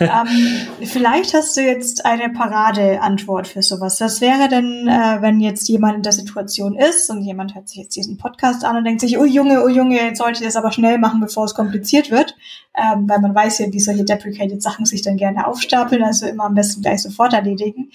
ähm, 0.00 0.86
vielleicht 0.86 1.34
hast 1.34 1.56
du 1.56 1.60
jetzt 1.60 2.04
eine 2.04 2.30
Paradeantwort 2.30 3.46
für 3.46 3.62
sowas. 3.62 4.00
Was 4.00 4.20
wäre 4.20 4.48
denn, 4.48 4.88
äh, 4.88 5.20
wenn 5.20 5.40
jetzt 5.40 5.68
jemand 5.68 5.96
in 5.96 6.02
der 6.02 6.12
Situation 6.12 6.76
ist 6.76 7.10
und 7.10 7.22
jemand 7.22 7.54
hört 7.54 7.68
sich 7.68 7.78
jetzt 7.78 7.96
diesen 7.96 8.16
Podcast 8.16 8.64
an 8.64 8.76
und 8.76 8.84
denkt 8.84 9.00
sich, 9.00 9.18
oh 9.18 9.24
Junge, 9.24 9.64
oh 9.64 9.68
Junge, 9.68 9.96
jetzt 9.96 10.18
sollte 10.18 10.40
ich 10.40 10.46
das 10.46 10.56
aber 10.56 10.72
schnell 10.72 10.98
machen, 10.98 11.20
bevor 11.20 11.44
es 11.44 11.54
kompliziert 11.54 12.10
wird. 12.10 12.34
Ähm, 12.76 13.08
weil 13.08 13.20
man 13.20 13.34
weiß 13.34 13.58
ja, 13.58 13.72
wie 13.72 13.80
solche 13.80 14.04
deprecated 14.04 14.62
Sachen 14.62 14.86
sich 14.86 15.02
dann 15.02 15.16
gerne 15.16 15.46
aufstapeln, 15.46 16.02
also 16.02 16.26
immer 16.26 16.44
am 16.44 16.54
besten 16.54 16.82
gleich 16.82 17.02
sofort 17.02 17.32
erledigen. 17.32 17.90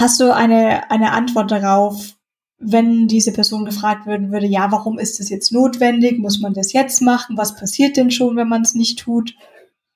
Hast 0.00 0.20
du 0.20 0.34
eine, 0.34 0.90
eine 0.90 1.12
Antwort 1.12 1.50
darauf, 1.50 2.14
wenn 2.62 3.08
diese 3.08 3.32
Person 3.32 3.64
gefragt 3.64 4.06
würden 4.06 4.30
würde, 4.30 4.46
ja, 4.46 4.70
warum 4.70 4.98
ist 4.98 5.18
das 5.18 5.28
jetzt 5.28 5.52
notwendig? 5.52 6.18
Muss 6.18 6.40
man 6.40 6.54
das 6.54 6.72
jetzt 6.72 7.02
machen? 7.02 7.36
Was 7.36 7.56
passiert 7.56 7.96
denn 7.96 8.10
schon, 8.10 8.36
wenn 8.36 8.48
man 8.48 8.62
es 8.62 8.74
nicht 8.74 9.00
tut? 9.00 9.34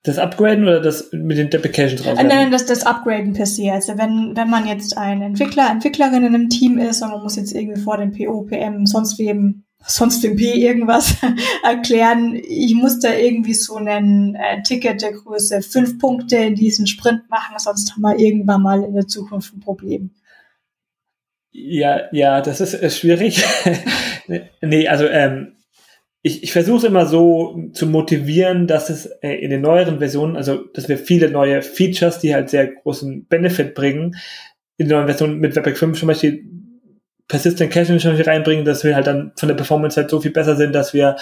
Das 0.03 0.19
Upgraden 0.19 0.65
oder 0.65 0.81
das 0.81 1.11
mit 1.13 1.37
den 1.37 1.51
Deprecations 1.51 2.07
raus? 2.07 2.15
Nein, 2.17 2.29
nein, 2.29 2.51
das, 2.53 2.67
das 2.67 2.87
Upgraden 2.87 3.33
per 3.33 3.47
se. 3.47 3.73
Also 3.73 3.99
wenn, 3.99 4.37
wenn 4.37 4.49
man 4.49 4.67
jetzt 4.67 4.97
ein 4.97 5.21
Entwickler, 5.21 5.69
Entwicklerin 5.71 6.25
in 6.25 6.35
einem 6.35 6.49
Team 6.49 6.79
ist 6.79 7.03
und 7.03 7.11
man 7.11 7.23
muss 7.23 7.37
jetzt 7.37 7.53
irgendwie 7.53 7.81
vor 7.81 7.97
dem 7.97 8.13
PO, 8.13 8.43
PM, 8.43 8.87
sonst 8.87 9.19
wem, 9.19 9.65
sonst 9.85 10.23
dem 10.23 10.37
P 10.37 10.53
irgendwas 10.53 11.17
erklären, 11.65 12.35
ich 12.37 12.75
muss 12.75 13.01
da 13.01 13.13
irgendwie 13.15 13.55
so 13.55 13.77
einen 13.77 14.37
äh, 14.37 14.63
Ticket 14.63 15.03
der 15.03 15.13
Größe 15.13 15.63
fünf 15.63 15.99
Punkte 15.99 16.37
in 16.37 16.55
diesen 16.55 16.87
Sprint 16.87 17.29
machen, 17.29 17.57
sonst 17.59 17.93
haben 17.93 18.03
wir 18.03 18.19
irgendwann 18.19 18.63
mal 18.63 18.85
in 18.85 18.95
der 18.95 19.09
Zukunft 19.09 19.55
ein 19.55 19.61
Problem. 19.61 20.11
Ja, 21.59 22.03
ja, 22.13 22.43
das 22.43 22.61
ist 22.61 22.75
äh, 22.75 22.91
schwierig. 22.91 23.43
nee, 24.61 24.89
also 24.89 25.07
ähm, 25.07 25.57
ich, 26.21 26.43
ich 26.43 26.53
versuche 26.53 26.87
immer 26.87 27.07
so 27.07 27.71
zu 27.73 27.87
motivieren, 27.87 28.67
dass 28.67 28.91
es 28.91 29.07
äh, 29.23 29.37
in 29.37 29.49
den 29.49 29.63
neueren 29.63 29.99
Versionen, 29.99 30.37
also 30.37 30.65
dass 30.75 30.91
wir 30.91 30.99
viele 30.99 31.31
neue 31.31 31.63
Features, 31.63 32.19
die 32.19 32.35
halt 32.35 32.51
sehr 32.51 32.67
großen 32.67 33.27
Benefit 33.27 33.75
bringen, 33.75 34.17
in 34.77 34.89
den 34.89 34.99
neuen 34.99 35.07
Versionen 35.07 35.39
mit 35.39 35.57
Webpack 35.57 35.79
5 35.79 35.99
zum 35.99 36.09
Beispiel 36.09 36.45
Persistent 37.27 37.73
Caching 37.73 37.99
zum 38.01 38.15
reinbringen, 38.15 38.67
dass 38.67 38.85
wir 38.85 38.95
halt 38.95 39.07
dann 39.07 39.33
von 39.37 39.49
der 39.49 39.57
Performance 39.57 39.99
halt 39.99 40.11
so 40.11 40.21
viel 40.21 40.33
besser 40.33 40.57
sind, 40.57 40.75
dass 40.75 40.93
wir, 40.93 41.17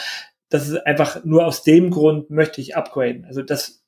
dass 0.48 0.68
es 0.68 0.74
einfach 0.78 1.24
nur 1.24 1.46
aus 1.46 1.62
dem 1.62 1.90
Grund 1.90 2.28
möchte 2.30 2.60
ich 2.60 2.76
upgraden. 2.76 3.24
Also 3.24 3.42
das, 3.42 3.84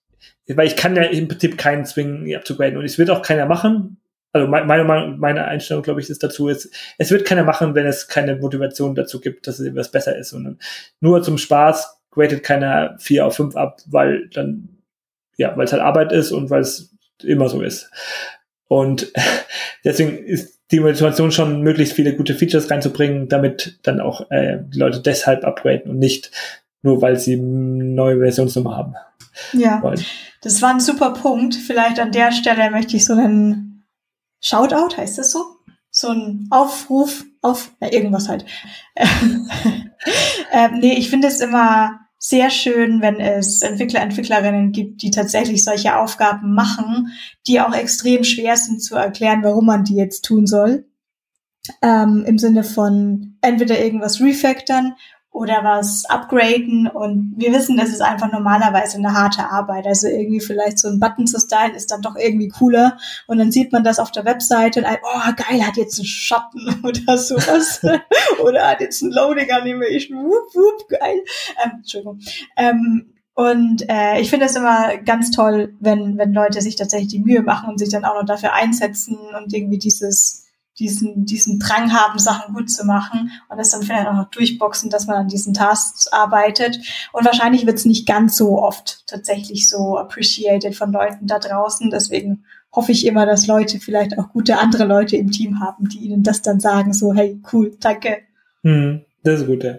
weil 0.46 0.68
ich 0.68 0.76
kann 0.76 0.94
ja 0.94 1.02
im 1.02 1.26
Prinzip 1.26 1.58
keinen 1.58 1.86
zwingen, 1.86 2.32
abzugraden 2.36 2.78
und 2.78 2.84
es 2.84 2.98
wird 2.98 3.10
auch 3.10 3.22
keiner 3.22 3.46
machen, 3.46 3.98
also 4.32 4.48
meine, 4.48 4.84
meine 4.84 5.44
Einstellung, 5.46 5.82
glaube 5.82 6.00
ich, 6.00 6.10
ist 6.10 6.22
dazu, 6.22 6.48
ist, 6.48 6.70
es 6.98 7.10
wird 7.10 7.24
keiner 7.24 7.44
machen, 7.44 7.74
wenn 7.74 7.86
es 7.86 8.06
keine 8.08 8.36
Motivation 8.36 8.94
dazu 8.94 9.20
gibt, 9.20 9.46
dass 9.46 9.58
es 9.58 9.66
etwas 9.66 9.90
besser 9.90 10.16
ist. 10.16 10.32
Und 10.32 10.58
nur 11.00 11.22
zum 11.22 11.38
Spaß 11.38 11.98
gradet 12.10 12.42
keiner 12.42 12.96
vier 12.98 13.26
auf 13.26 13.36
fünf 13.36 13.56
ab, 13.56 13.80
weil 13.86 14.28
dann, 14.28 14.68
ja, 15.36 15.56
weil 15.56 15.64
es 15.64 15.72
halt 15.72 15.82
Arbeit 15.82 16.12
ist 16.12 16.32
und 16.32 16.50
weil 16.50 16.60
es 16.60 16.94
immer 17.22 17.48
so 17.48 17.62
ist. 17.62 17.90
Und 18.68 19.12
deswegen 19.84 20.18
ist 20.18 20.60
die 20.70 20.80
Motivation 20.80 21.30
schon, 21.30 21.62
möglichst 21.62 21.94
viele 21.94 22.16
gute 22.16 22.34
Features 22.34 22.70
reinzubringen, 22.70 23.28
damit 23.28 23.78
dann 23.84 24.00
auch 24.00 24.30
äh, 24.30 24.58
die 24.66 24.78
Leute 24.78 25.00
deshalb 25.00 25.44
upgraden 25.44 25.90
und 25.90 25.98
nicht 25.98 26.30
nur, 26.82 27.00
weil 27.02 27.16
sie 27.18 27.36
neue 27.36 28.18
Versionsnummer 28.18 28.76
haben. 28.76 28.94
Ja, 29.52 29.82
wollen. 29.82 30.00
das 30.42 30.62
war 30.62 30.70
ein 30.70 30.80
super 30.80 31.12
Punkt. 31.12 31.54
Vielleicht 31.54 32.00
an 32.00 32.12
der 32.12 32.32
Stelle 32.32 32.70
möchte 32.70 32.96
ich 32.96 33.04
so 33.04 33.12
einen 33.12 33.65
Shoutout, 34.46 34.96
heißt 34.96 35.18
das 35.18 35.32
so? 35.32 35.56
So 35.90 36.10
ein 36.10 36.46
Aufruf 36.50 37.24
auf 37.42 37.72
ja, 37.80 37.92
irgendwas 37.92 38.28
halt. 38.28 38.44
ähm, 38.94 40.78
nee, 40.78 40.92
ich 40.92 41.10
finde 41.10 41.26
es 41.26 41.40
immer 41.40 41.98
sehr 42.16 42.50
schön, 42.50 43.02
wenn 43.02 43.18
es 43.18 43.62
Entwickler, 43.62 44.02
Entwicklerinnen 44.02 44.70
gibt, 44.70 45.02
die 45.02 45.10
tatsächlich 45.10 45.64
solche 45.64 45.96
Aufgaben 45.96 46.54
machen, 46.54 47.08
die 47.48 47.60
auch 47.60 47.74
extrem 47.74 48.22
schwer 48.22 48.56
sind 48.56 48.80
zu 48.84 48.94
erklären, 48.94 49.42
warum 49.42 49.66
man 49.66 49.82
die 49.82 49.96
jetzt 49.96 50.24
tun 50.24 50.46
soll. 50.46 50.88
Ähm, 51.82 52.24
Im 52.24 52.38
Sinne 52.38 52.62
von 52.62 53.38
entweder 53.40 53.82
irgendwas 53.82 54.20
refactoren 54.20 54.94
oder 55.36 55.62
was 55.62 56.06
upgraden 56.06 56.86
und 56.86 57.34
wir 57.36 57.52
wissen, 57.52 57.76
das 57.76 57.90
ist 57.90 58.00
einfach 58.00 58.32
normalerweise 58.32 58.96
eine 58.96 59.12
harte 59.12 59.50
Arbeit. 59.50 59.86
Also 59.86 60.08
irgendwie 60.08 60.40
vielleicht 60.40 60.78
so 60.78 60.88
ein 60.88 60.98
Button 60.98 61.26
zu 61.26 61.38
stylen 61.38 61.74
ist 61.74 61.90
dann 61.90 62.00
doch 62.00 62.16
irgendwie 62.16 62.48
cooler 62.48 62.96
und 63.26 63.36
dann 63.36 63.52
sieht 63.52 63.70
man 63.70 63.84
das 63.84 63.98
auf 63.98 64.10
der 64.10 64.24
Webseite 64.24 64.80
und 64.80 64.86
oh 64.86 65.32
geil, 65.36 65.66
hat 65.66 65.76
jetzt 65.76 65.98
einen 65.98 66.06
Schatten 66.06 66.80
oder 66.82 67.18
sowas 67.18 67.82
oder 68.42 68.66
hat 68.66 68.80
jetzt 68.80 69.02
ein 69.02 69.10
Loading 69.10 69.50
Animation, 69.50 70.24
whoop, 70.24 70.54
whoop, 70.54 70.88
geil. 70.88 71.22
Ähm, 71.62 71.72
Entschuldigung. 71.76 72.18
Ähm, 72.56 73.12
und 73.34 73.86
äh, 73.90 74.18
ich 74.18 74.30
finde 74.30 74.46
es 74.46 74.56
immer 74.56 74.96
ganz 74.96 75.30
toll, 75.30 75.74
wenn, 75.80 76.16
wenn 76.16 76.32
Leute 76.32 76.62
sich 76.62 76.76
tatsächlich 76.76 77.10
die 77.10 77.18
Mühe 77.18 77.42
machen 77.42 77.68
und 77.68 77.78
sich 77.78 77.90
dann 77.90 78.06
auch 78.06 78.14
noch 78.14 78.24
dafür 78.24 78.54
einsetzen 78.54 79.18
und 79.36 79.52
irgendwie 79.52 79.76
dieses 79.76 80.35
diesen, 80.78 81.24
diesen 81.24 81.58
Drang 81.58 81.92
haben, 81.92 82.18
Sachen 82.18 82.54
gut 82.54 82.70
zu 82.70 82.84
machen 82.84 83.30
und 83.48 83.58
das 83.58 83.70
dann 83.70 83.82
vielleicht 83.82 84.06
auch 84.06 84.14
noch 84.14 84.30
durchboxen, 84.30 84.90
dass 84.90 85.06
man 85.06 85.16
an 85.16 85.28
diesen 85.28 85.54
Tasks 85.54 86.06
arbeitet. 86.08 86.78
Und 87.12 87.24
wahrscheinlich 87.24 87.66
wird 87.66 87.78
es 87.78 87.84
nicht 87.84 88.06
ganz 88.06 88.36
so 88.36 88.62
oft 88.62 89.06
tatsächlich 89.06 89.68
so 89.68 89.96
appreciated 89.96 90.74
von 90.74 90.92
Leuten 90.92 91.26
da 91.26 91.38
draußen. 91.38 91.90
Deswegen 91.90 92.44
hoffe 92.72 92.92
ich 92.92 93.06
immer, 93.06 93.24
dass 93.24 93.46
Leute 93.46 93.80
vielleicht 93.80 94.18
auch 94.18 94.28
gute 94.28 94.58
andere 94.58 94.84
Leute 94.84 95.16
im 95.16 95.30
Team 95.30 95.60
haben, 95.60 95.88
die 95.88 95.98
ihnen 95.98 96.22
das 96.22 96.42
dann 96.42 96.60
sagen, 96.60 96.92
so, 96.92 97.14
hey, 97.14 97.40
cool, 97.52 97.76
danke. 97.80 98.18
Hm, 98.62 99.02
das 99.22 99.40
ist 99.40 99.46
gut, 99.46 99.64
ja. 99.64 99.76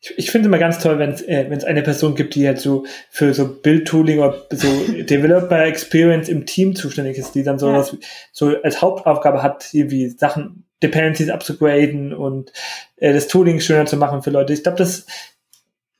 Ich, 0.00 0.14
ich 0.16 0.30
finde 0.30 0.46
es 0.46 0.48
immer 0.48 0.58
ganz 0.58 0.78
toll, 0.78 0.98
wenn 0.98 1.10
es 1.10 1.22
äh, 1.22 1.46
wenn's 1.48 1.64
eine 1.64 1.82
Person 1.82 2.14
gibt, 2.14 2.34
die 2.34 2.46
halt 2.46 2.58
so 2.58 2.84
für 3.10 3.34
so 3.34 3.46
Bildtooling 3.48 4.20
oder 4.20 4.46
so 4.50 4.68
Developer 5.02 5.64
Experience 5.64 6.28
im 6.28 6.46
Team 6.46 6.74
zuständig 6.74 7.18
ist, 7.18 7.34
die 7.34 7.42
dann 7.42 7.58
so, 7.58 7.68
ja. 7.68 7.78
was, 7.78 7.96
so 8.32 8.56
als 8.62 8.80
Hauptaufgabe 8.80 9.42
hat, 9.42 9.72
irgendwie 9.72 10.08
Sachen, 10.08 10.64
Dependencies 10.82 11.28
abzugraden 11.28 12.14
und 12.14 12.52
äh, 12.96 13.12
das 13.12 13.28
Tooling 13.28 13.60
schöner 13.60 13.86
zu 13.86 13.96
machen 13.96 14.22
für 14.22 14.30
Leute. 14.30 14.52
Ich 14.52 14.62
glaube, 14.62 14.78
das 14.78 15.06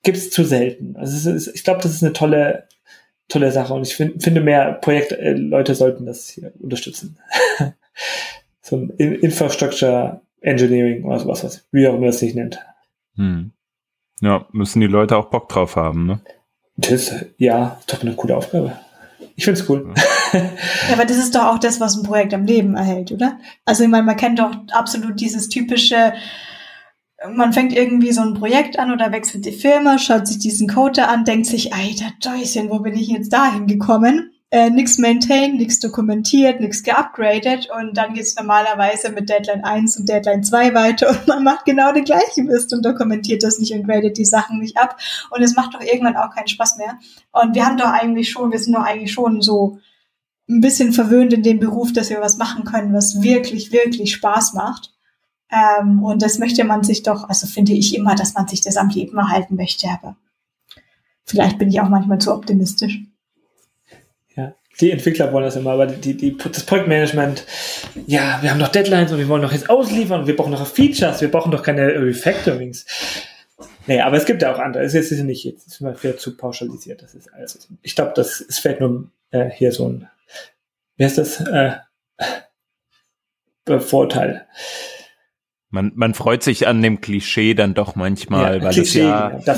gibt 0.03 0.16
es 0.16 0.30
zu 0.30 0.44
selten. 0.44 0.96
Also 0.96 1.30
ist, 1.30 1.48
ich 1.55 1.64
glaube, 1.64 1.82
das 1.82 1.92
ist 1.92 2.03
eine 2.03 2.14
tolle, 2.14 2.66
tolle 3.28 3.53
Sache 3.53 3.74
und 3.74 3.86
ich 3.86 3.94
find, 3.94 4.22
finde 4.22 4.40
mehr 4.40 4.72
Projektleute 4.72 5.72
äh, 5.72 5.74
sollten 5.74 6.07
das 6.07 6.28
hier 6.28 6.53
unterstützen. 6.61 7.18
so 8.62 8.76
ein 8.76 8.90
Infrastructure 8.90 10.22
Engineering 10.40 11.05
oder 11.05 11.18
sowas, 11.18 11.44
was, 11.44 11.66
wie 11.70 11.86
auch 11.86 11.94
immer 11.94 12.07
das 12.07 12.20
sich 12.20 12.34
nennt. 12.34 12.61
Hm. 13.16 13.53
Ja, 14.20 14.46
müssen 14.52 14.80
die 14.80 14.86
Leute 14.86 15.16
auch 15.16 15.26
Bock 15.26 15.48
drauf 15.48 15.76
haben, 15.76 16.06
ne? 16.06 16.20
Das, 16.76 17.12
ja, 17.36 17.78
ist 17.80 17.92
doch 17.92 18.02
eine 18.02 18.14
coole 18.14 18.36
Aufgabe. 18.36 18.78
Ich 19.36 19.44
find's 19.44 19.68
cool. 19.68 19.92
Ja. 20.32 20.40
ja, 20.40 20.92
aber 20.92 21.04
das 21.04 21.16
ist 21.16 21.34
doch 21.34 21.44
auch 21.44 21.58
das, 21.58 21.80
was 21.80 21.96
ein 21.96 22.02
Projekt 22.02 22.34
am 22.34 22.44
Leben 22.44 22.74
erhält, 22.74 23.12
oder? 23.12 23.38
Also 23.64 23.84
ich 23.84 23.88
meine, 23.88 24.04
man 24.04 24.16
kennt 24.16 24.38
doch 24.38 24.50
absolut 24.72 25.20
dieses 25.20 25.48
typische, 25.48 26.12
man 27.34 27.52
fängt 27.52 27.74
irgendwie 27.74 28.12
so 28.12 28.22
ein 28.22 28.34
Projekt 28.34 28.78
an 28.78 28.92
oder 28.92 29.12
wechselt 29.12 29.44
die 29.44 29.52
Firma, 29.52 29.98
schaut 29.98 30.26
sich 30.26 30.38
diesen 30.38 30.68
Code 30.68 31.06
an, 31.06 31.24
denkt 31.24 31.46
sich, 31.46 31.72
alter 31.72 32.12
Däuschen, 32.22 32.70
wo 32.70 32.80
bin 32.80 32.94
ich 32.94 33.08
jetzt 33.08 33.32
dahin 33.32 33.66
gekommen? 33.66 34.30
Äh, 34.53 34.68
nix 34.68 34.98
maintained, 34.98 35.59
nix 35.59 35.78
dokumentiert, 35.78 36.61
nix 36.61 36.82
geupgradet 36.82 37.68
und 37.70 37.96
dann 37.96 38.14
geht's 38.14 38.34
normalerweise 38.34 39.12
mit 39.12 39.28
Deadline 39.28 39.62
1 39.62 39.96
und 39.96 40.09
Deadline 40.09 40.42
2 40.42 40.74
weiter 40.74 41.11
und 41.11 41.24
man 41.28 41.44
macht 41.44 41.66
genau 41.66 41.92
den 41.92 42.03
gleichen 42.03 42.46
Mist 42.46 42.72
und 42.72 42.84
dokumentiert 42.84 43.44
das 43.44 43.61
nicht 43.61 43.72
und 43.72 43.86
gradet 43.86 44.18
die 44.18 44.24
Sachen 44.24 44.59
nicht 44.59 44.76
ab 44.76 44.98
und 45.30 45.40
es 45.40 45.55
macht 45.55 45.74
doch 45.74 45.80
irgendwann 45.80 46.16
auch 46.16 46.34
keinen 46.34 46.48
Spaß 46.48 46.78
mehr. 46.78 46.98
Und 47.30 47.55
wir 47.55 47.64
haben 47.64 47.76
doch 47.76 47.92
eigentlich 47.92 48.30
schon, 48.30 48.51
wir 48.51 48.59
sind 48.59 48.74
doch 48.74 48.82
eigentlich 48.82 49.12
schon 49.12 49.40
so 49.40 49.78
ein 50.48 50.61
bisschen 50.61 50.92
verwöhnt 50.92 51.32
in 51.32 51.44
dem 51.44 51.61
Beruf, 51.61 51.92
dass 51.92 52.11
wir 52.11 52.20
was 52.20 52.36
machen 52.36 52.64
können, 52.64 52.92
was 52.92 53.22
wirklich, 53.22 53.70
wirklich 53.70 54.12
Spaß 54.14 54.55
macht. 54.55 54.92
Ähm, 55.53 56.03
und 56.03 56.22
das 56.22 56.40
möchte 56.40 56.64
man 56.64 56.82
sich 56.82 57.05
doch, 57.05 57.28
also 57.28 57.46
finde 57.46 57.72
ich 57.72 57.94
immer, 57.94 58.16
dass 58.16 58.34
man 58.34 58.48
sich 58.48 58.62
das 58.62 58.76
am 58.76 58.88
Leben 58.88 59.16
erhalten 59.16 59.55
möchte, 59.55 59.86
aber 59.88 60.16
vielleicht 61.24 61.59
bin 61.59 61.68
ich 61.68 61.80
auch 61.80 61.88
manchmal 61.88 62.18
zu 62.18 62.34
optimistisch. 62.34 63.01
Die 64.78 64.90
Entwickler 64.90 65.32
wollen 65.32 65.44
das 65.44 65.56
immer, 65.56 65.72
aber 65.72 65.86
die, 65.86 66.16
die, 66.16 66.36
das 66.36 66.64
Projektmanagement, 66.64 67.44
ja, 68.06 68.38
wir 68.40 68.50
haben 68.50 68.58
noch 68.58 68.68
Deadlines 68.68 69.12
und 69.12 69.18
wir 69.18 69.28
wollen 69.28 69.42
noch 69.42 69.52
jetzt 69.52 69.68
ausliefern 69.68 70.20
und 70.20 70.26
wir 70.26 70.36
brauchen 70.36 70.52
noch 70.52 70.66
Features, 70.66 71.20
wir 71.20 71.30
brauchen 71.30 71.50
doch 71.50 71.62
keine 71.62 71.86
Refactorings. 71.86 72.86
Nee, 73.86 74.00
aber 74.00 74.16
es 74.16 74.24
gibt 74.24 74.42
ja 74.42 74.54
auch 74.54 74.58
andere. 74.58 74.84
Es 74.84 74.94
ist 74.94 75.10
nicht, 75.10 75.44
jetzt 75.44 75.66
ist 75.66 75.80
immer 75.80 75.94
viel 75.94 76.16
zu 76.16 76.36
pauschalisiert. 76.36 77.02
Das 77.02 77.14
ist 77.14 77.32
alles. 77.34 77.68
Ich 77.82 77.96
glaube, 77.96 78.12
das 78.14 78.40
ist 78.40 78.60
vielleicht 78.60 78.80
nur 78.80 79.10
äh, 79.32 79.50
hier 79.50 79.72
so 79.72 79.88
ein, 79.88 80.08
wie 80.96 81.04
heißt 81.04 81.18
das? 81.18 81.40
Äh, 81.40 81.72
Vorteil. 83.80 84.46
Man, 85.72 85.92
man 85.94 86.14
freut 86.14 86.42
sich 86.42 86.66
an 86.66 86.82
dem 86.82 87.00
Klischee 87.00 87.54
dann 87.54 87.74
doch 87.74 87.94
manchmal, 87.94 88.56
ja, 88.56 88.62
weil 88.64 88.72
Klischee, 88.72 89.02
es 89.02 89.46
ja, 89.46 89.54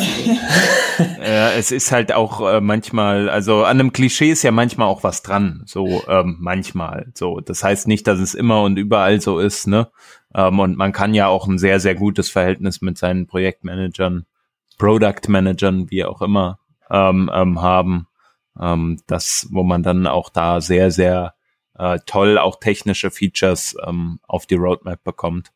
ja, 1.25 1.53
es 1.53 1.73
ist 1.73 1.91
halt 1.91 2.13
auch 2.13 2.47
äh, 2.47 2.61
manchmal, 2.61 3.31
also 3.31 3.65
an 3.65 3.81
einem 3.81 3.95
Klischee 3.95 4.31
ist 4.31 4.43
ja 4.43 4.53
manchmal 4.53 4.89
auch 4.89 5.03
was 5.05 5.23
dran, 5.23 5.63
so 5.65 6.03
ähm, 6.09 6.37
manchmal. 6.39 7.11
So, 7.15 7.41
das 7.41 7.65
heißt 7.65 7.89
nicht, 7.89 8.07
dass 8.07 8.21
es 8.21 8.35
immer 8.35 8.63
und 8.63 8.77
überall 8.77 9.23
so 9.23 9.39
ist, 9.39 9.67
ne? 9.67 9.89
Ähm, 10.35 10.59
und 10.59 10.77
man 10.77 10.93
kann 10.93 11.15
ja 11.15 11.29
auch 11.29 11.49
ein 11.49 11.57
sehr 11.57 11.81
sehr 11.81 11.95
gutes 11.95 12.29
Verhältnis 12.29 12.83
mit 12.83 12.99
seinen 12.99 13.27
Projektmanagern, 13.27 14.27
Product 14.77 15.29
Managern, 15.29 15.91
wie 15.91 16.05
auch 16.05 16.21
immer, 16.21 16.59
ähm, 16.91 17.31
ähm, 17.33 17.63
haben. 17.63 18.07
Ähm, 18.61 19.01
das, 19.07 19.49
wo 19.51 19.63
man 19.63 19.83
dann 19.83 20.07
auch 20.07 20.29
da 20.29 20.61
sehr 20.61 20.91
sehr 20.91 21.33
äh, 21.79 21.99
toll 22.05 22.37
auch 22.37 22.61
technische 22.61 23.11
Features 23.11 23.77
ähm, 23.87 24.21
auf 24.29 24.45
die 24.45 24.57
Roadmap 24.57 25.03
bekommt. 25.03 25.53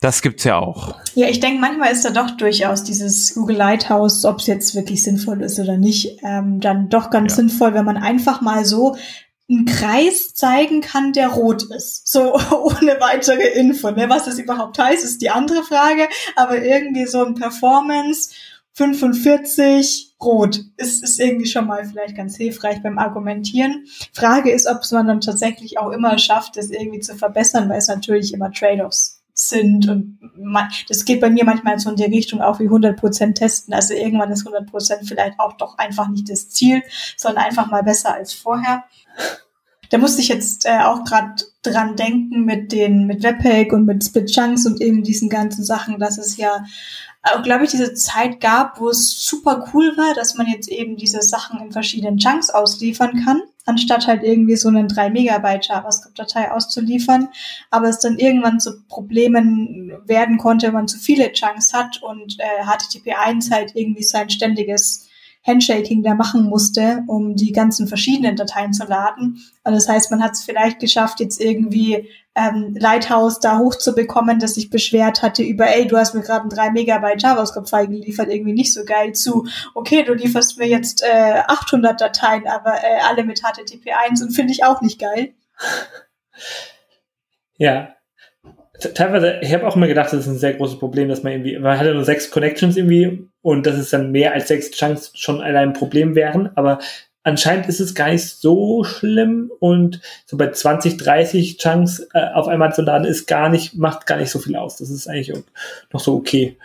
Das 0.00 0.22
gibt's 0.22 0.44
ja 0.44 0.58
auch. 0.58 0.94
Ja, 1.14 1.28
ich 1.28 1.40
denke, 1.40 1.60
manchmal 1.60 1.90
ist 1.92 2.04
da 2.04 2.10
doch 2.10 2.30
durchaus 2.30 2.84
dieses 2.84 3.34
Google 3.34 3.56
Lighthouse, 3.56 4.24
ob 4.24 4.38
es 4.38 4.46
jetzt 4.46 4.74
wirklich 4.76 5.02
sinnvoll 5.02 5.42
ist 5.42 5.58
oder 5.58 5.76
nicht, 5.76 6.20
ähm, 6.22 6.60
dann 6.60 6.88
doch 6.88 7.10
ganz 7.10 7.32
ja. 7.32 7.36
sinnvoll, 7.36 7.74
wenn 7.74 7.84
man 7.84 7.96
einfach 7.96 8.40
mal 8.40 8.64
so 8.64 8.96
einen 9.50 9.64
Kreis 9.64 10.34
zeigen 10.34 10.82
kann, 10.82 11.12
der 11.12 11.28
rot 11.28 11.64
ist. 11.74 12.06
So 12.06 12.34
ohne 12.50 13.00
weitere 13.00 13.48
Info. 13.58 13.90
Ne? 13.90 14.08
Was 14.08 14.26
das 14.26 14.38
überhaupt 14.38 14.78
heißt, 14.78 15.04
ist 15.04 15.20
die 15.20 15.30
andere 15.30 15.64
Frage. 15.64 16.08
Aber 16.36 16.62
irgendwie 16.62 17.06
so 17.06 17.24
ein 17.24 17.34
Performance 17.34 18.30
45 18.74 20.14
rot 20.20 20.60
ist, 20.76 21.02
ist 21.02 21.18
irgendwie 21.18 21.46
schon 21.46 21.66
mal 21.66 21.84
vielleicht 21.84 22.16
ganz 22.16 22.36
hilfreich 22.36 22.80
beim 22.82 22.98
Argumentieren. 22.98 23.86
Frage 24.12 24.52
ist, 24.52 24.68
ob 24.68 24.82
es 24.82 24.92
man 24.92 25.08
dann 25.08 25.20
tatsächlich 25.20 25.78
auch 25.78 25.90
immer 25.90 26.18
schafft, 26.18 26.56
das 26.56 26.70
irgendwie 26.70 27.00
zu 27.00 27.16
verbessern, 27.16 27.68
weil 27.68 27.78
es 27.78 27.88
natürlich 27.88 28.32
immer 28.32 28.52
Trade-offs 28.52 29.17
sind. 29.38 29.88
Und 29.88 30.18
man, 30.36 30.68
das 30.88 31.04
geht 31.04 31.20
bei 31.20 31.30
mir 31.30 31.44
manchmal 31.44 31.78
so 31.78 31.90
in 31.90 31.96
die 31.96 32.04
Richtung 32.04 32.40
auch 32.40 32.58
wie 32.58 32.68
100% 32.68 33.34
testen. 33.34 33.72
Also 33.72 33.94
irgendwann 33.94 34.32
ist 34.32 34.46
100% 34.46 35.06
vielleicht 35.06 35.38
auch 35.38 35.56
doch 35.56 35.78
einfach 35.78 36.08
nicht 36.08 36.28
das 36.28 36.50
Ziel, 36.50 36.82
sondern 37.16 37.44
einfach 37.44 37.70
mal 37.70 37.82
besser 37.82 38.14
als 38.14 38.32
vorher. 38.32 38.84
Da 39.90 39.98
musste 39.98 40.20
ich 40.20 40.28
jetzt 40.28 40.66
äh, 40.66 40.80
auch 40.80 41.04
gerade 41.04 41.42
dran 41.62 41.96
denken 41.96 42.44
mit 42.44 42.72
den 42.72 43.06
mit 43.06 43.22
Webpack 43.22 43.72
und 43.72 43.86
mit 43.86 44.04
Split 44.04 44.30
Chunks 44.30 44.66
und 44.66 44.82
eben 44.82 45.02
diesen 45.02 45.30
ganzen 45.30 45.64
Sachen, 45.64 45.98
dass 45.98 46.18
es 46.18 46.36
ja 46.36 46.64
auch, 47.22 47.42
glaube 47.42 47.64
ich, 47.64 47.70
diese 47.70 47.94
Zeit 47.94 48.40
gab, 48.40 48.80
wo 48.80 48.90
es 48.90 49.24
super 49.24 49.70
cool 49.72 49.96
war, 49.96 50.14
dass 50.14 50.34
man 50.34 50.46
jetzt 50.46 50.68
eben 50.68 50.96
diese 50.96 51.22
Sachen 51.22 51.60
in 51.60 51.72
verschiedenen 51.72 52.18
Chunks 52.18 52.50
ausliefern 52.50 53.24
kann 53.24 53.42
anstatt 53.68 54.06
halt 54.06 54.22
irgendwie 54.22 54.56
so 54.56 54.68
einen 54.68 54.88
3 54.88 55.10
Megabyte 55.10 55.66
JavaScript-Datei 55.66 56.50
auszuliefern, 56.50 57.28
aber 57.70 57.88
es 57.88 57.98
dann 58.00 58.18
irgendwann 58.18 58.60
zu 58.60 58.82
Problemen 58.88 59.92
werden 60.06 60.38
konnte, 60.38 60.68
wenn 60.68 60.74
man 60.74 60.88
zu 60.88 60.98
viele 60.98 61.32
Chunks 61.32 61.72
hat 61.72 62.02
und 62.02 62.38
äh, 62.38 62.64
HTTP1 62.64 63.50
halt 63.50 63.72
irgendwie 63.74 64.02
sein 64.02 64.30
ständiges 64.30 65.08
Handshaking 65.46 66.02
da 66.02 66.14
machen 66.14 66.44
musste, 66.44 67.04
um 67.06 67.36
die 67.36 67.52
ganzen 67.52 67.86
verschiedenen 67.86 68.36
Dateien 68.36 68.72
zu 68.72 68.84
laden. 68.84 69.40
Und 69.64 69.72
das 69.72 69.88
heißt, 69.88 70.10
man 70.10 70.22
hat 70.22 70.32
es 70.32 70.44
vielleicht 70.44 70.78
geschafft, 70.78 71.20
jetzt 71.20 71.40
irgendwie 71.40 72.08
ähm, 72.38 72.76
Lighthouse 72.78 73.40
da 73.40 73.58
hochzubekommen, 73.58 74.38
das 74.38 74.54
sich 74.54 74.70
beschwert 74.70 75.22
hatte 75.22 75.42
über, 75.42 75.66
ey, 75.66 75.86
du 75.86 75.96
hast 75.96 76.14
mir 76.14 76.22
gerade 76.22 76.44
ein 76.44 76.50
3 76.50 76.70
Megabyte 76.70 77.22
JavaScript-File 77.22 77.88
geliefert, 77.88 78.28
irgendwie 78.28 78.52
nicht 78.52 78.72
so 78.72 78.84
geil 78.84 79.12
zu, 79.12 79.46
okay, 79.74 80.04
du 80.04 80.14
lieferst 80.14 80.58
mir 80.58 80.68
jetzt 80.68 81.02
äh, 81.02 81.42
800 81.46 82.00
Dateien, 82.00 82.46
aber 82.46 82.74
äh, 82.74 83.00
alle 83.08 83.24
mit 83.24 83.42
HTTP1 83.42 84.22
und 84.22 84.30
finde 84.32 84.52
ich 84.52 84.64
auch 84.64 84.80
nicht 84.80 85.00
geil. 85.00 85.34
Ja, 87.56 87.96
teilweise, 88.94 89.40
ich 89.42 89.52
habe 89.52 89.66
auch 89.66 89.76
immer 89.76 89.88
gedacht, 89.88 90.12
das 90.12 90.20
ist 90.20 90.28
ein 90.28 90.38
sehr 90.38 90.54
großes 90.54 90.78
Problem, 90.78 91.08
dass 91.08 91.22
man 91.22 91.32
irgendwie, 91.32 91.58
man 91.58 91.78
hat 91.78 91.86
ja 91.86 91.94
nur 91.94 92.04
sechs 92.04 92.30
Connections 92.30 92.76
irgendwie 92.76 93.28
und 93.42 93.66
dass 93.66 93.76
es 93.76 93.90
dann 93.90 94.12
mehr 94.12 94.32
als 94.32 94.48
sechs 94.48 94.70
Chunks 94.70 95.10
schon 95.14 95.40
allein 95.40 95.70
ein 95.70 95.72
Problem 95.72 96.14
wären, 96.14 96.50
aber 96.56 96.78
anscheinend 97.28 97.68
ist 97.68 97.80
es 97.80 97.94
gar 97.94 98.10
nicht 98.10 98.24
so 98.24 98.84
schlimm 98.84 99.50
und 99.60 100.00
so 100.26 100.36
bei 100.36 100.50
20, 100.50 100.96
30 100.96 101.58
Chunks 101.58 102.06
äh, 102.12 102.32
auf 102.34 102.48
einmal 102.48 102.72
zu 102.72 102.82
laden 102.82 103.06
ist 103.06 103.26
gar 103.26 103.48
nicht, 103.48 103.76
macht 103.76 104.06
gar 104.06 104.16
nicht 104.16 104.30
so 104.30 104.38
viel 104.38 104.56
aus. 104.56 104.76
Das 104.76 104.90
ist 104.90 105.08
eigentlich 105.08 105.32
noch 105.92 106.00
so 106.00 106.14
okay. 106.14 106.56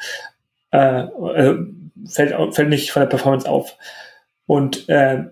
Äh, 0.72 0.78
also 0.78 1.66
fällt, 2.08 2.56
fällt 2.56 2.70
nicht 2.70 2.92
von 2.92 3.02
der 3.02 3.08
Performance 3.08 3.48
auf. 3.48 3.78
Und 4.46 4.90
äh, 4.90 5.24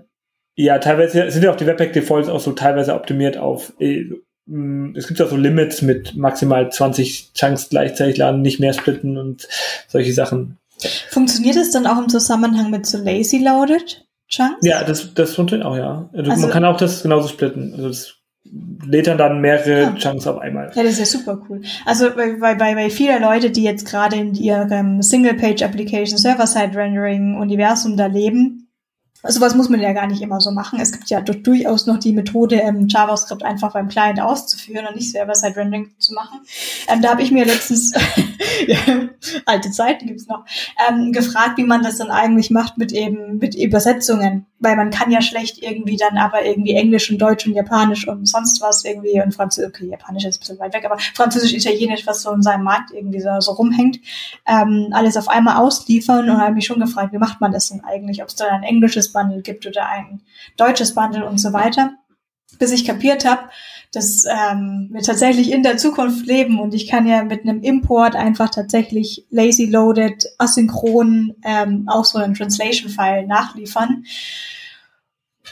ja, 0.55 0.77
teilweise 0.79 1.31
sind 1.31 1.43
ja 1.43 1.51
auch 1.51 1.55
die 1.55 1.65
Webpack 1.65 1.93
Defaults 1.93 2.29
auch 2.29 2.39
so 2.39 2.51
teilweise 2.51 2.93
optimiert 2.93 3.37
auf 3.37 3.73
äh, 3.79 4.11
Mm, 4.51 4.95
es 4.95 5.07
gibt 5.07 5.21
auch 5.21 5.29
so 5.29 5.37
Limits 5.37 5.81
mit 5.81 6.15
maximal 6.15 6.71
20 6.71 7.33
Chunks 7.33 7.69
gleichzeitig 7.69 8.17
laden, 8.17 8.41
nicht 8.41 8.59
mehr 8.59 8.73
splitten 8.73 9.17
und 9.17 9.47
solche 9.87 10.13
Sachen. 10.13 10.57
Funktioniert 11.09 11.55
das 11.55 11.71
dann 11.71 11.85
auch 11.85 11.99
im 11.99 12.09
Zusammenhang 12.09 12.71
mit 12.71 12.85
so 12.85 12.97
lazy 12.97 13.37
loaded 13.37 14.05
Chunks? 14.31 14.65
Ja, 14.65 14.83
das, 14.83 15.13
das 15.13 15.35
funktioniert 15.35 15.67
auch, 15.67 15.75
ja. 15.75 16.09
Also, 16.13 16.31
also 16.31 16.41
man 16.41 16.51
kann 16.51 16.65
auch 16.65 16.77
das 16.77 17.03
genauso 17.03 17.27
splitten. 17.27 17.73
Also 17.73 17.89
das 17.89 18.15
lädt 18.85 19.07
dann, 19.07 19.17
dann 19.17 19.41
mehrere 19.41 19.81
ja. 19.81 19.95
Chunks 19.95 20.25
auf 20.25 20.39
einmal. 20.39 20.71
Ja, 20.73 20.83
das 20.83 20.93
ist 20.93 20.99
ja 20.99 21.05
super 21.05 21.41
cool. 21.49 21.61
Also 21.85 22.09
bei, 22.15 22.33
bei, 22.35 22.55
bei 22.55 22.89
viele 22.89 23.19
Leute, 23.19 23.51
die 23.51 23.63
jetzt 23.63 23.85
gerade 23.85 24.15
in 24.15 24.33
ihrem 24.33 25.01
Single-Page-Application 25.01 26.17
Server-Side-Rendering-Universum 26.17 27.97
da 27.97 28.07
leben, 28.07 28.70
Sowas 29.23 29.53
muss 29.53 29.69
man 29.69 29.79
ja 29.79 29.93
gar 29.93 30.07
nicht 30.07 30.21
immer 30.21 30.41
so 30.41 30.51
machen. 30.51 30.79
Es 30.79 30.91
gibt 30.91 31.09
ja 31.09 31.21
durchaus 31.21 31.85
noch 31.85 31.99
die 31.99 32.11
Methode, 32.11 32.55
ähm, 32.55 32.87
JavaScript 32.87 33.43
einfach 33.43 33.73
beim 33.73 33.87
Client 33.87 34.19
auszuführen 34.19 34.87
und 34.87 34.95
nicht 34.95 35.11
Server-Side-Rendering 35.11 35.91
zu 35.99 36.13
machen. 36.13 36.39
Ähm, 36.87 37.01
da 37.01 37.11
habe 37.11 37.21
ich 37.21 37.31
mir 37.31 37.45
letztens, 37.45 37.93
alte 39.45 39.71
Zeiten 39.71 40.07
gibt's 40.07 40.27
noch, 40.27 40.45
ähm, 40.89 41.11
gefragt, 41.11 41.57
wie 41.57 41.63
man 41.63 41.83
das 41.83 41.97
dann 41.97 42.09
eigentlich 42.09 42.49
macht 42.49 42.77
mit 42.77 42.91
eben 42.91 43.37
mit 43.37 43.53
Übersetzungen. 43.55 44.47
Weil 44.61 44.75
man 44.75 44.91
kann 44.91 45.11
ja 45.11 45.21
schlecht 45.21 45.61
irgendwie 45.61 45.97
dann 45.97 46.17
aber 46.17 46.45
irgendwie 46.45 46.73
Englisch 46.73 47.11
und 47.11 47.17
Deutsch 47.17 47.45
und 47.45 47.53
Japanisch 47.53 48.07
und 48.07 48.27
sonst 48.27 48.61
was 48.61 48.85
irgendwie 48.85 49.21
und 49.21 49.33
Französisch, 49.33 49.69
okay, 49.69 49.87
Japanisch 49.87 50.23
ist 50.25 50.37
ein 50.37 50.39
bisschen 50.39 50.59
weit 50.59 50.73
weg, 50.73 50.85
aber 50.85 50.97
Französisch, 51.15 51.53
Italienisch, 51.53 52.07
was 52.07 52.21
so 52.21 52.31
in 52.31 52.41
seinem 52.41 52.63
Markt 52.63 52.91
irgendwie 52.91 53.19
so, 53.19 53.29
so 53.39 53.51
rumhängt, 53.53 53.99
ähm, 54.47 54.89
alles 54.91 55.17
auf 55.17 55.27
einmal 55.27 55.57
ausliefern 55.57 56.29
und 56.29 56.39
habe 56.39 56.53
mich 56.53 56.65
schon 56.65 56.79
gefragt, 56.79 57.11
wie 57.11 57.17
macht 57.17 57.41
man 57.41 57.51
das 57.51 57.69
denn 57.69 57.83
eigentlich? 57.83 58.21
Ob 58.21 58.29
es 58.29 58.35
da 58.35 58.47
ein 58.47 58.63
englisches 58.63 59.11
Bundle 59.11 59.41
gibt 59.41 59.65
oder 59.65 59.87
ein 59.87 60.21
deutsches 60.57 60.93
Bundle 60.93 61.27
und 61.27 61.39
so 61.39 61.53
weiter, 61.53 61.93
bis 62.59 62.71
ich 62.71 62.85
kapiert 62.85 63.25
habe, 63.25 63.49
dass 63.91 64.25
ähm, 64.25 64.89
wir 64.91 65.01
tatsächlich 65.01 65.51
in 65.51 65.63
der 65.63 65.77
Zukunft 65.77 66.25
leben 66.25 66.59
und 66.59 66.73
ich 66.73 66.87
kann 66.87 67.05
ja 67.05 67.23
mit 67.23 67.41
einem 67.41 67.61
Import 67.61 68.15
einfach 68.15 68.49
tatsächlich 68.49 69.25
lazy 69.29 69.65
loaded, 69.65 70.25
asynchron 70.37 71.35
ähm, 71.43 71.85
auch 71.87 72.05
so 72.05 72.17
einen 72.17 72.33
Translation-File 72.33 73.27
nachliefern. 73.27 74.05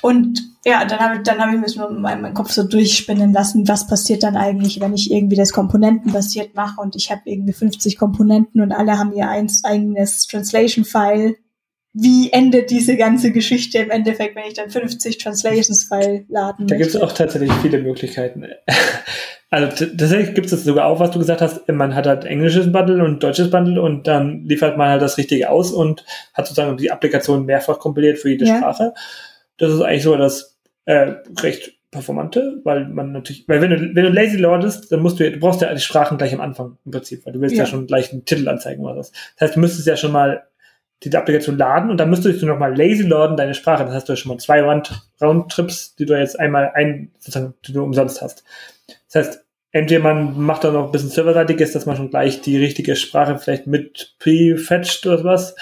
Und 0.01 0.41
ja, 0.63 0.85
dann 0.85 0.99
habe 0.99 1.19
dann 1.21 1.39
hab 1.39 1.67
ich 1.67 1.75
mir 1.75 1.89
meinen 1.89 2.33
Kopf 2.33 2.51
so 2.51 2.63
durchspinnen 2.63 3.33
lassen, 3.33 3.67
was 3.67 3.87
passiert 3.87 4.23
dann 4.23 4.37
eigentlich, 4.37 4.79
wenn 4.79 4.93
ich 4.93 5.11
irgendwie 5.11 5.35
das 5.35 5.51
komponentenbasiert 5.51 6.55
mache 6.55 6.79
und 6.79 6.95
ich 6.95 7.11
habe 7.11 7.21
irgendwie 7.25 7.53
50 7.53 7.97
Komponenten 7.97 8.61
und 8.61 8.71
alle 8.71 8.97
haben 8.97 9.11
ihr 9.11 9.27
eins 9.27 9.65
eigenes 9.65 10.27
Translation-File 10.27 11.35
wie 11.93 12.31
endet 12.31 12.69
diese 12.69 12.97
ganze 12.97 13.31
Geschichte 13.31 13.79
im 13.79 13.89
Endeffekt, 13.89 14.35
wenn 14.35 14.45
ich 14.45 14.53
dann 14.53 14.69
50 14.69 15.17
Translations-File 15.17 16.25
laden 16.29 16.67
Da 16.67 16.77
gibt 16.77 16.89
es 16.89 16.95
auch 16.95 17.11
tatsächlich 17.11 17.51
viele 17.61 17.79
Möglichkeiten. 17.79 18.45
Also 19.51 19.87
tatsächlich 19.87 20.35
gibt 20.35 20.51
es 20.51 20.63
sogar 20.63 20.85
auch, 20.85 20.99
was 20.99 21.09
du 21.09 21.17
gesagt 21.17 21.41
hast, 21.41 21.67
man 21.69 21.95
hat 21.95 22.05
halt 22.05 22.23
englisches 22.23 22.71
Bundle 22.71 23.03
und 23.03 23.23
deutsches 23.23 23.49
Bundle 23.49 23.81
und 23.81 24.05
dann 24.05 24.45
liefert 24.45 24.77
man 24.77 24.89
halt 24.89 25.01
das 25.01 25.17
Richtige 25.17 25.49
aus 25.49 25.71
und 25.71 26.05
hat 26.35 26.45
sozusagen 26.45 26.77
die 26.77 26.91
Applikation 26.91 27.47
mehrfach 27.47 27.79
kompiliert 27.79 28.19
für 28.19 28.29
jede 28.29 28.45
ja. 28.45 28.57
Sprache. 28.57 28.93
Das 29.57 29.73
ist 29.73 29.81
eigentlich 29.81 30.03
so 30.03 30.15
das 30.17 30.59
äh, 30.85 31.15
recht 31.41 31.79
performante, 31.89 32.61
weil 32.63 32.87
man 32.89 33.11
natürlich, 33.11 33.47
weil 33.47 33.61
wenn 33.61 33.71
du, 33.71 33.95
wenn 33.95 34.05
du 34.05 34.11
lazy 34.11 34.37
loadest, 34.37 34.91
dann 34.91 34.99
musst 34.99 35.19
du, 35.19 35.31
du 35.31 35.39
brauchst 35.39 35.61
ja 35.61 35.73
die 35.73 35.81
Sprachen 35.81 36.19
gleich 36.19 36.33
am 36.33 36.41
Anfang 36.41 36.77
im 36.85 36.91
Prinzip, 36.91 37.25
weil 37.25 37.33
du 37.33 37.41
willst 37.41 37.55
ja, 37.55 37.63
ja 37.63 37.65
schon 37.67 37.87
gleich 37.87 38.11
einen 38.11 38.25
Titel 38.25 38.47
anzeigen 38.47 38.83
oder 38.83 38.97
was. 38.97 39.11
Das 39.11 39.47
heißt, 39.47 39.55
du 39.55 39.61
müsstest 39.61 39.87
ja 39.87 39.97
schon 39.97 40.11
mal 40.11 40.43
diese 41.03 41.17
Applikation 41.17 41.57
laden 41.57 41.89
und 41.89 41.97
dann 41.97 42.09
müsstest 42.09 42.41
du 42.41 42.45
nochmal 42.45 42.75
lazy 42.75 43.03
laden 43.03 43.37
deine 43.37 43.53
Sprache. 43.53 43.85
Das 43.85 43.93
hast 43.93 44.09
du 44.09 44.13
ja 44.13 44.17
schon 44.17 44.31
mal 44.31 44.37
zwei 44.37 44.61
Round 44.61 45.01
Roundtrips, 45.21 45.95
die 45.95 46.05
du 46.05 46.17
jetzt 46.17 46.39
einmal 46.39 46.71
ein, 46.73 47.11
sozusagen, 47.19 47.53
die 47.65 47.73
du 47.73 47.83
umsonst 47.83 48.21
hast. 48.21 48.43
Das 49.11 49.27
heißt, 49.27 49.45
entweder 49.71 50.01
man 50.01 50.39
macht 50.39 50.63
dann 50.63 50.73
noch 50.73 50.85
ein 50.85 50.91
bisschen 50.91 51.09
serverseitiges, 51.09 51.71
dass 51.71 51.85
man 51.85 51.95
schon 51.95 52.09
gleich 52.09 52.41
die 52.41 52.57
richtige 52.57 52.95
Sprache 52.95 53.37
vielleicht 53.37 53.67
mit 53.67 54.15
prefetcht 54.19 55.05
oder 55.05 55.23
was. 55.23 55.55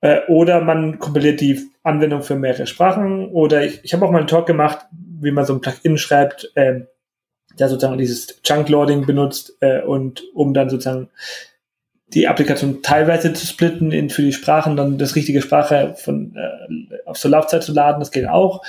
Äh, 0.00 0.20
oder 0.28 0.60
man 0.62 0.98
kompiliert 0.98 1.40
die 1.40 1.70
Anwendung 1.82 2.22
für 2.22 2.34
mehrere 2.34 2.66
Sprachen. 2.66 3.28
Oder 3.30 3.64
ich, 3.64 3.80
ich 3.84 3.94
habe 3.94 4.04
auch 4.04 4.10
mal 4.10 4.18
einen 4.18 4.26
Talk 4.26 4.46
gemacht, 4.46 4.86
wie 4.92 5.30
man 5.30 5.44
so 5.44 5.54
ein 5.54 5.60
Plugin 5.60 5.96
schreibt, 5.96 6.50
äh, 6.56 6.80
der 7.58 7.68
sozusagen 7.68 7.98
dieses 7.98 8.42
Chunk-Loading 8.42 9.06
benutzt 9.06 9.56
äh, 9.60 9.80
und 9.82 10.24
um 10.34 10.54
dann 10.54 10.68
sozusagen 10.68 11.08
die 12.08 12.28
Applikation 12.28 12.82
teilweise 12.82 13.32
zu 13.32 13.46
splitten 13.46 13.90
in 13.90 14.10
für 14.10 14.22
die 14.22 14.32
Sprachen, 14.32 14.76
dann 14.76 14.98
das 14.98 15.16
richtige 15.16 15.42
Sprache 15.42 15.94
von 15.96 16.36
äh, 16.36 16.96
auf 17.06 17.18
zur 17.18 17.30
Laufzeit 17.30 17.62
zu 17.62 17.72
laden, 17.72 18.00
das 18.00 18.10
geht 18.10 18.28
auch. 18.28 18.62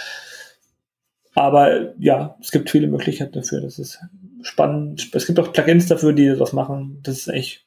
Aber 1.35 1.93
ja, 1.99 2.37
es 2.41 2.51
gibt 2.51 2.69
viele 2.69 2.87
Möglichkeiten 2.87 3.33
dafür. 3.33 3.59
Das 3.59 3.77
ist 3.77 3.99
spannend. 4.41 5.09
Es 5.13 5.27
gibt 5.27 5.37
auch 5.39 5.51
Plugins 5.51 5.87
dafür, 5.87 6.13
die 6.13 6.27
das 6.27 6.53
machen. 6.53 6.99
Das 7.03 7.17
ist 7.17 7.27
echt. 7.27 7.65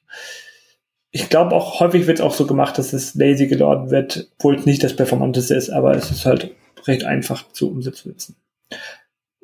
Ich 1.11 1.29
glaube 1.29 1.55
auch 1.55 1.81
häufig 1.81 2.07
wird 2.07 2.19
es 2.19 2.25
auch 2.25 2.35
so 2.35 2.47
gemacht, 2.47 2.79
dass 2.79 2.93
es 2.93 3.15
lazy 3.15 3.47
geladen 3.47 3.91
wird, 3.91 4.31
obwohl 4.39 4.57
es 4.57 4.67
nicht 4.67 4.83
das 4.83 4.97
Performanteste 4.97 5.55
ist, 5.55 5.71
aber 5.71 5.95
es 5.95 6.11
ist 6.11 6.27
halt 6.27 6.51
recht 6.87 7.05
einfach 7.05 7.51
zu 7.53 7.71
umsetzen. 7.71 8.37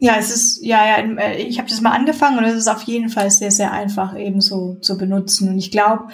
Ja, 0.05 0.16
es 0.18 0.31
ist, 0.31 0.62
ja, 0.62 0.86
ja, 0.86 0.98
äh, 1.16 1.40
ich 1.40 1.56
habe 1.56 1.70
das 1.70 1.81
mal 1.81 1.93
angefangen 1.93 2.36
und 2.36 2.44
es 2.44 2.56
ist 2.56 2.68
auf 2.68 2.82
jeden 2.82 3.09
Fall 3.09 3.31
sehr, 3.31 3.51
sehr 3.51 3.72
einfach 3.72 4.14
eben 4.18 4.43
so 4.43 4.74
zu 4.74 4.98
benutzen. 4.98 5.48
Und 5.48 5.56
ich 5.56 5.70
glaube, 5.70 6.09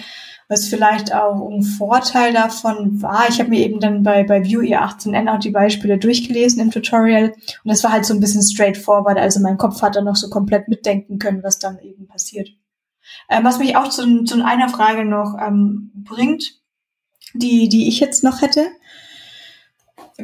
was 0.46 0.68
vielleicht 0.68 1.12
auch 1.12 1.50
ein 1.50 1.64
Vorteil 1.64 2.32
davon 2.32 3.02
war, 3.02 3.28
ich 3.28 3.40
habe 3.40 3.50
mir 3.50 3.58
eben 3.58 3.80
dann 3.80 4.04
bei, 4.04 4.22
bei 4.22 4.44
Vue 4.44 4.78
18 4.78 5.28
auch 5.28 5.40
die 5.40 5.50
Beispiele 5.50 5.98
durchgelesen 5.98 6.60
im 6.60 6.70
Tutorial 6.70 7.30
und 7.30 7.68
das 7.68 7.82
war 7.82 7.90
halt 7.90 8.04
so 8.04 8.14
ein 8.14 8.20
bisschen 8.20 8.42
straightforward, 8.42 9.18
also 9.18 9.40
mein 9.40 9.58
Kopf 9.58 9.82
hat 9.82 9.96
dann 9.96 10.04
noch 10.04 10.14
so 10.14 10.30
komplett 10.30 10.68
mitdenken 10.68 11.18
können, 11.18 11.42
was 11.42 11.58
dann 11.58 11.80
eben 11.80 12.06
passiert. 12.06 12.48
Ähm, 13.28 13.42
was 13.42 13.58
mich 13.58 13.74
auch 13.74 13.88
zu, 13.88 14.22
zu 14.22 14.40
einer 14.44 14.68
Frage 14.68 15.04
noch 15.04 15.36
ähm, 15.44 15.90
bringt, 15.96 16.60
die, 17.34 17.68
die 17.68 17.88
ich 17.88 17.98
jetzt 17.98 18.22
noch 18.22 18.40
hätte, 18.40 18.68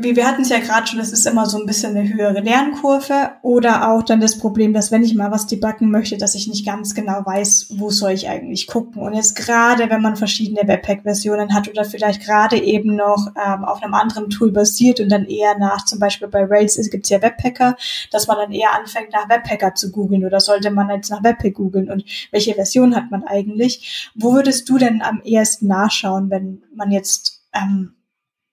wie 0.01 0.17
wir 0.17 0.27
hatten 0.27 0.43
es 0.43 0.49
ja 0.49 0.59
gerade 0.59 0.87
schon, 0.87 1.01
es 1.01 1.13
ist 1.13 1.27
immer 1.27 1.47
so 1.47 1.59
ein 1.59 1.67
bisschen 1.67 1.97
eine 1.97 2.13
höhere 2.13 2.41
Lernkurve 2.41 3.33
oder 3.43 3.91
auch 3.91 4.03
dann 4.03 4.21
das 4.21 4.39
Problem, 4.39 4.73
dass 4.73 4.91
wenn 4.91 5.03
ich 5.03 5.15
mal 5.15 5.31
was 5.31 5.47
debuggen 5.47 5.91
möchte, 5.91 6.17
dass 6.17 6.35
ich 6.35 6.49
nicht 6.49 6.67
ganz 6.67 6.95
genau 6.95 7.25
weiß, 7.25 7.69
wo 7.77 7.91
soll 7.91 8.13
ich 8.13 8.29
eigentlich 8.29 8.67
gucken. 8.67 9.03
Und 9.03 9.15
jetzt 9.15 9.35
gerade, 9.37 9.91
wenn 9.91 10.03
man 10.03 10.17
verschiedene 10.17 10.67
Webpack-Versionen 10.67 11.55
hat 11.55 11.69
oder 11.69 11.85
vielleicht 11.85 12.23
gerade 12.23 12.59
eben 12.59 12.97
noch 12.97 13.29
ähm, 13.37 13.65
auf 13.65 13.83
einem 13.83 13.95
anderen 13.95 14.31
Tool 14.31 14.53
basiert 14.53 15.01
und 15.01 15.09
dann 15.09 15.27
eher 15.27 15.59
nach, 15.59 15.85
zum 15.85 15.99
Beispiel 15.99 16.29
bei 16.29 16.45
Rails 16.45 16.77
gibt 16.91 17.05
es 17.05 17.11
ja 17.11 17.23
Webpacker, 17.23 17.77
dass 18.11 18.27
man 18.27 18.37
dann 18.37 18.53
eher 18.53 18.75
anfängt, 18.75 19.13
nach 19.13 19.29
Webpacker 19.29 19.75
zu 19.75 19.91
googeln 19.91 20.25
oder 20.25 20.41
sollte 20.41 20.71
man 20.71 20.91
jetzt 20.91 21.11
nach 21.11 21.23
Webpack 21.23 21.55
googeln 21.55 21.91
und 21.91 22.05
welche 22.31 22.55
Version 22.55 22.95
hat 22.95 23.11
man 23.11 23.25
eigentlich? 23.25 24.11
Wo 24.15 24.33
würdest 24.33 24.69
du 24.69 24.79
denn 24.79 25.03
am 25.03 25.21
ehesten 25.25 25.67
nachschauen, 25.67 26.31
wenn 26.31 26.63
man 26.75 26.91
jetzt 26.91 27.43
ähm, 27.53 27.95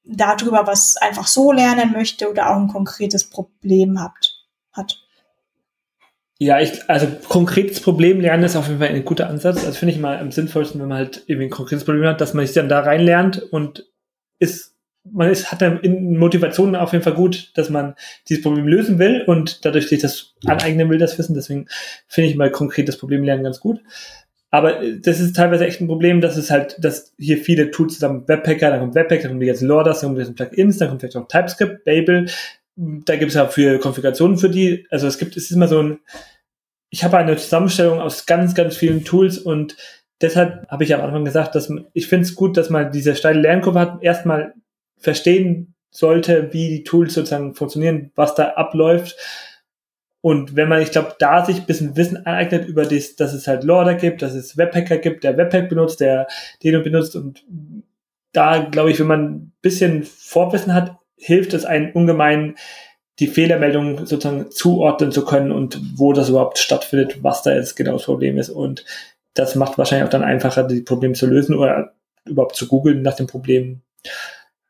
darüber 0.03 0.67
was 0.67 0.97
einfach 0.97 1.27
so 1.27 1.51
lernen 1.51 1.91
möchte 1.93 2.29
oder 2.29 2.49
auch 2.49 2.57
ein 2.57 2.67
konkretes 2.67 3.29
Problem 3.29 3.99
habt, 3.99 4.45
hat. 4.71 4.99
Ja, 6.39 6.59
ich, 6.59 6.89
also 6.89 7.07
konkretes 7.29 7.79
Problem 7.79 8.19
lernen 8.19 8.43
ist 8.43 8.55
auf 8.55 8.67
jeden 8.67 8.79
Fall 8.79 8.89
ein 8.89 9.05
guter 9.05 9.29
Ansatz. 9.29 9.63
Also 9.63 9.77
finde 9.77 9.93
ich 9.93 9.99
mal 9.99 10.17
am 10.17 10.31
sinnvollsten, 10.31 10.81
wenn 10.81 10.89
man 10.89 10.97
halt 10.97 11.23
irgendwie 11.27 11.45
ein 11.45 11.51
konkretes 11.51 11.85
Problem 11.85 12.05
hat, 12.05 12.19
dass 12.19 12.33
man 12.33 12.45
sich 12.45 12.55
dann 12.55 12.67
da 12.69 12.81
reinlernt 12.81 13.41
und 13.41 13.85
ist, 14.39 14.75
man 15.09 15.29
ist, 15.29 15.51
hat 15.51 15.61
dann 15.61 15.79
in 15.79 16.17
Motivation 16.17 16.75
auf 16.75 16.91
jeden 16.91 17.03
Fall 17.03 17.13
gut, 17.13 17.51
dass 17.55 17.69
man 17.69 17.95
dieses 18.27 18.43
Problem 18.43 18.67
lösen 18.67 18.99
will 18.99 19.23
und 19.25 19.63
dadurch 19.63 19.87
sich 19.87 20.01
das 20.01 20.33
aneignen 20.45 20.89
will, 20.89 20.97
das 20.97 21.17
Wissen. 21.17 21.35
Deswegen 21.35 21.67
finde 22.07 22.29
ich 22.29 22.35
mal 22.35 22.51
konkretes 22.51 22.97
Problem 22.97 23.23
lernen 23.23 23.43
ganz 23.43 23.59
gut. 23.59 23.81
Aber 24.53 24.81
äh, 24.83 24.99
das 24.99 25.19
ist 25.19 25.35
teilweise 25.35 25.65
echt 25.65 25.81
ein 25.81 25.87
Problem, 25.87 26.21
dass 26.21 26.37
es 26.37 26.51
halt, 26.51 26.77
dass 26.79 27.13
hier 27.17 27.39
viele 27.39 27.71
Tools 27.71 27.95
zusammen 27.95 28.27
Webpacker, 28.27 28.69
dann 28.69 28.81
kommt 28.81 28.95
Webpack, 28.95 29.23
dann 29.23 29.31
kommt 29.31 29.43
jetzt 29.43 29.61
Lorders, 29.61 30.01
dann 30.01 30.11
kommt 30.11 30.19
jetzt 30.19 30.35
Plugins, 30.35 30.77
dann 30.77 30.89
kommt 30.89 31.01
vielleicht 31.01 31.17
auch 31.17 31.27
TypeScript, 31.27 31.83
Babel. 31.83 32.29
Da 32.75 33.15
gibt 33.15 33.29
es 33.29 33.35
ja 33.35 33.47
für 33.47 33.79
Konfigurationen 33.79 34.37
für 34.37 34.51
die. 34.51 34.85
Also 34.91 35.07
es 35.07 35.17
gibt, 35.17 35.35
es 35.35 35.45
ist 35.45 35.51
immer 35.55 35.67
so 35.67 35.81
ein, 35.81 35.99
ich 36.91 37.03
habe 37.03 37.17
eine 37.17 37.35
Zusammenstellung 37.35 37.99
aus 37.99 38.27
ganz, 38.27 38.53
ganz 38.53 38.77
vielen 38.77 39.03
Tools 39.03 39.39
und 39.39 39.75
deshalb 40.21 40.69
habe 40.69 40.83
ich 40.83 40.93
am 40.93 41.01
Anfang 41.01 41.25
gesagt, 41.25 41.55
dass 41.55 41.73
ich 41.93 42.07
finde 42.07 42.25
es 42.25 42.35
gut, 42.35 42.55
dass 42.55 42.69
man 42.69 42.91
diese 42.91 43.15
steile 43.15 43.41
Lernkurve 43.41 43.79
hat, 43.79 44.03
erstmal 44.03 44.53
verstehen 44.99 45.73
sollte, 45.89 46.53
wie 46.53 46.69
die 46.69 46.83
Tools 46.83 47.15
sozusagen 47.15 47.55
funktionieren, 47.55 48.11
was 48.15 48.35
da 48.35 48.49
abläuft 48.49 49.15
und 50.23 50.55
wenn 50.55 50.69
man, 50.69 50.81
ich 50.81 50.91
glaube, 50.91 51.15
da 51.19 51.43
sich 51.43 51.57
ein 51.57 51.65
bisschen 51.65 51.97
Wissen 51.97 52.25
aneignet 52.25 52.65
über 52.65 52.85
das, 52.85 53.17
dass 53.17 53.33
es 53.33 53.45
halt 53.45 53.65
Lorder 53.65 53.95
gibt, 53.95 54.21
dass 54.21 54.33
es 54.33 54.57
Webpacker 54.57 54.97
gibt, 54.97 55.25
der 55.25 55.35
Webpack 55.35 55.67
benutzt, 55.67 55.99
der 55.99 56.27
den 56.63 56.81
benutzt 56.81 57.17
und 57.17 57.43
da, 58.31 58.59
glaube 58.59 58.89
ich, 58.89 59.01
wenn 59.01 59.07
man 59.07 59.25
ein 59.25 59.51
bisschen 59.61 60.03
Vorwissen 60.03 60.73
hat, 60.73 60.95
hilft 61.17 61.53
es 61.53 61.65
einem 61.65 61.91
ungemein, 61.91 62.55
die 63.19 63.27
Fehlermeldung 63.27 64.05
sozusagen 64.05 64.49
zuordnen 64.49 65.11
zu 65.11 65.25
können 65.25 65.51
und 65.51 65.81
wo 65.97 66.13
das 66.13 66.29
überhaupt 66.29 66.57
stattfindet, 66.57 67.21
was 67.21 67.43
da 67.43 67.53
jetzt 67.53 67.75
genau 67.75 67.91
das 67.91 68.05
Problem 68.05 68.37
ist. 68.37 68.49
Und 68.49 68.85
das 69.33 69.55
macht 69.55 69.77
wahrscheinlich 69.77 70.05
auch 70.05 70.11
dann 70.11 70.23
einfacher, 70.23 70.63
die 70.63 70.83
Probleme 70.83 71.15
zu 71.15 71.27
lösen 71.27 71.53
oder 71.53 71.95
überhaupt 72.23 72.55
zu 72.55 72.69
googeln 72.69 73.01
nach 73.01 73.17
dem 73.17 73.27
Problem. 73.27 73.81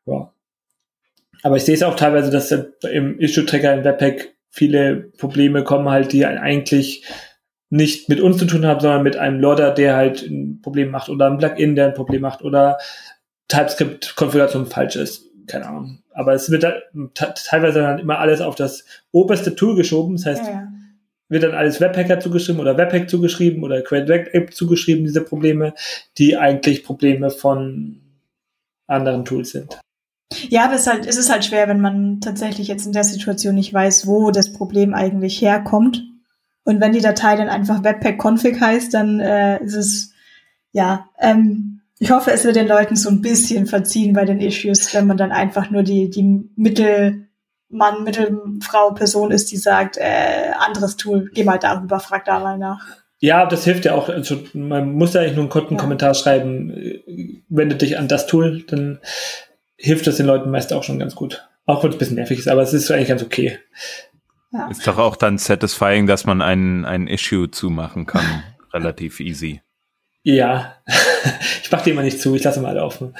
Ja. 0.04 0.32
Aber 1.44 1.56
ich 1.56 1.64
sehe 1.64 1.76
es 1.76 1.84
auch 1.84 1.94
teilweise, 1.94 2.32
dass 2.32 2.50
im 2.50 3.20
Issue-Tracker 3.20 3.72
in 3.72 3.84
Webpack 3.84 4.33
viele 4.54 5.10
Probleme 5.18 5.64
kommen 5.64 5.88
halt, 5.88 6.12
die 6.12 6.24
eigentlich 6.24 7.04
nicht 7.70 8.08
mit 8.08 8.20
uns 8.20 8.38
zu 8.38 8.44
tun 8.44 8.64
haben, 8.64 8.78
sondern 8.78 9.02
mit 9.02 9.16
einem 9.16 9.40
Loader, 9.40 9.72
der 9.72 9.96
halt 9.96 10.22
ein 10.22 10.60
Problem 10.62 10.90
macht 10.90 11.08
oder 11.08 11.26
ein 11.26 11.38
Plugin, 11.38 11.74
der 11.74 11.88
ein 11.88 11.94
Problem 11.94 12.20
macht 12.20 12.42
oder 12.42 12.78
TypeScript-Konfiguration 13.48 14.66
falsch 14.66 14.94
ist. 14.94 15.26
Keine 15.48 15.66
Ahnung. 15.66 15.98
Aber 16.12 16.34
es 16.34 16.48
wird 16.50 16.64
teilweise 17.14 17.80
dann 17.80 17.98
immer 17.98 18.20
alles 18.20 18.40
auf 18.40 18.54
das 18.54 18.84
oberste 19.10 19.56
Tool 19.56 19.74
geschoben. 19.74 20.16
Das 20.16 20.26
heißt, 20.26 20.46
ja. 20.46 20.68
wird 21.28 21.42
dann 21.42 21.54
alles 21.54 21.80
Webpacker 21.80 22.20
zugeschrieben 22.20 22.60
oder 22.60 22.78
Webpack 22.78 23.10
zugeschrieben 23.10 23.64
oder 23.64 23.82
Create 23.82 24.32
App 24.32 24.54
zugeschrieben, 24.54 25.04
diese 25.04 25.22
Probleme, 25.22 25.74
die 26.16 26.36
eigentlich 26.36 26.84
Probleme 26.84 27.30
von 27.30 28.00
anderen 28.86 29.24
Tools 29.24 29.50
sind. 29.50 29.80
Ja, 30.48 30.64
aber 30.64 30.74
es 30.74 30.82
ist, 30.82 30.86
halt, 30.86 31.06
es 31.06 31.16
ist 31.16 31.30
halt 31.30 31.44
schwer, 31.44 31.68
wenn 31.68 31.80
man 31.80 32.20
tatsächlich 32.20 32.68
jetzt 32.68 32.86
in 32.86 32.92
der 32.92 33.04
Situation 33.04 33.54
nicht 33.54 33.72
weiß, 33.72 34.06
wo 34.06 34.30
das 34.30 34.52
Problem 34.52 34.94
eigentlich 34.94 35.40
herkommt. 35.40 36.04
Und 36.64 36.80
wenn 36.80 36.92
die 36.92 37.00
Datei 37.00 37.36
dann 37.36 37.48
einfach 37.48 37.82
webpack-config 37.84 38.60
heißt, 38.60 38.94
dann 38.94 39.20
äh, 39.20 39.62
ist 39.62 39.74
es, 39.74 40.12
ja, 40.72 41.06
ähm, 41.20 41.80
ich 41.98 42.10
hoffe, 42.10 42.32
es 42.32 42.44
wird 42.44 42.56
den 42.56 42.68
Leuten 42.68 42.96
so 42.96 43.08
ein 43.08 43.22
bisschen 43.22 43.66
verziehen 43.66 44.14
bei 44.14 44.24
den 44.24 44.40
Issues, 44.40 44.92
wenn 44.94 45.06
man 45.06 45.16
dann 45.16 45.32
einfach 45.32 45.70
nur 45.70 45.82
die, 45.82 46.10
die 46.10 46.48
Mittelmann, 46.56 48.02
Mittelfrau, 48.02 48.92
Person 48.92 49.30
ist, 49.30 49.52
die 49.52 49.56
sagt, 49.56 49.96
äh, 49.98 50.52
anderes 50.58 50.96
Tool, 50.96 51.30
geh 51.32 51.44
mal 51.44 51.58
darüber, 51.58 52.00
frag 52.00 52.24
da 52.24 52.40
mal 52.40 52.58
nach. 52.58 52.84
Ja, 53.20 53.46
das 53.46 53.64
hilft 53.64 53.84
ja 53.84 53.94
auch. 53.94 54.08
Also 54.08 54.38
man 54.52 54.92
muss 54.92 55.14
ja 55.14 55.20
eigentlich 55.20 55.36
nur 55.36 55.44
einen 55.44 55.50
kurzen 55.50 55.74
ja. 55.74 55.80
Kommentar 55.80 56.14
schreiben, 56.14 56.70
äh, 56.70 57.42
wende 57.48 57.76
dich 57.76 57.96
an 57.98 58.08
das 58.08 58.26
Tool, 58.26 58.64
dann 58.66 58.98
hilft 59.76 60.06
das 60.06 60.16
den 60.16 60.26
Leuten 60.26 60.50
meist 60.50 60.72
auch 60.72 60.82
schon 60.82 60.98
ganz 60.98 61.14
gut. 61.14 61.48
Auch 61.66 61.82
wenn 61.82 61.90
es 61.90 61.96
ein 61.96 61.98
bisschen 61.98 62.16
nervig 62.16 62.38
ist, 62.38 62.48
aber 62.48 62.62
es 62.62 62.72
ist 62.72 62.90
eigentlich 62.90 63.08
ganz 63.08 63.22
okay. 63.22 63.58
Ja. 64.52 64.68
Ist 64.68 64.86
doch 64.86 64.98
auch 64.98 65.16
dann 65.16 65.38
satisfying, 65.38 66.06
dass 66.06 66.26
man 66.26 66.42
ein, 66.42 66.84
ein 66.84 67.08
Issue 67.08 67.50
zumachen 67.50 68.06
kann. 68.06 68.44
Relativ 68.72 69.20
easy. 69.20 69.62
Ja, 70.22 70.76
ich 71.62 71.70
mache 71.70 71.84
die 71.84 71.90
immer 71.90 72.02
nicht 72.02 72.20
zu, 72.20 72.34
ich 72.34 72.44
lasse 72.44 72.60
mal 72.60 72.70
alle 72.70 72.84
offen. 72.84 73.14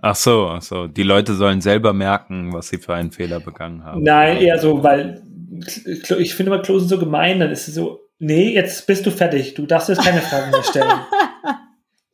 Ach 0.00 0.14
so, 0.14 0.48
ach 0.48 0.62
so. 0.62 0.86
Die 0.86 1.02
Leute 1.02 1.34
sollen 1.34 1.60
selber 1.60 1.92
merken, 1.92 2.52
was 2.52 2.68
sie 2.68 2.78
für 2.78 2.94
einen 2.94 3.10
Fehler 3.10 3.40
begangen 3.40 3.84
haben. 3.84 4.02
Nein, 4.02 4.38
eher 4.38 4.58
so, 4.58 4.82
weil 4.82 5.22
ich 6.18 6.34
finde 6.34 6.52
immer 6.52 6.62
Closen 6.62 6.88
so 6.88 6.98
gemein, 6.98 7.40
dann 7.40 7.50
ist 7.50 7.68
es 7.68 7.74
so, 7.74 8.00
nee, 8.18 8.54
jetzt 8.54 8.86
bist 8.86 9.04
du 9.04 9.10
fertig, 9.10 9.54
du 9.54 9.66
darfst 9.66 9.88
jetzt 9.88 10.02
keine 10.02 10.20
Fragen 10.20 10.50
mehr 10.50 10.62
stellen. 10.62 10.88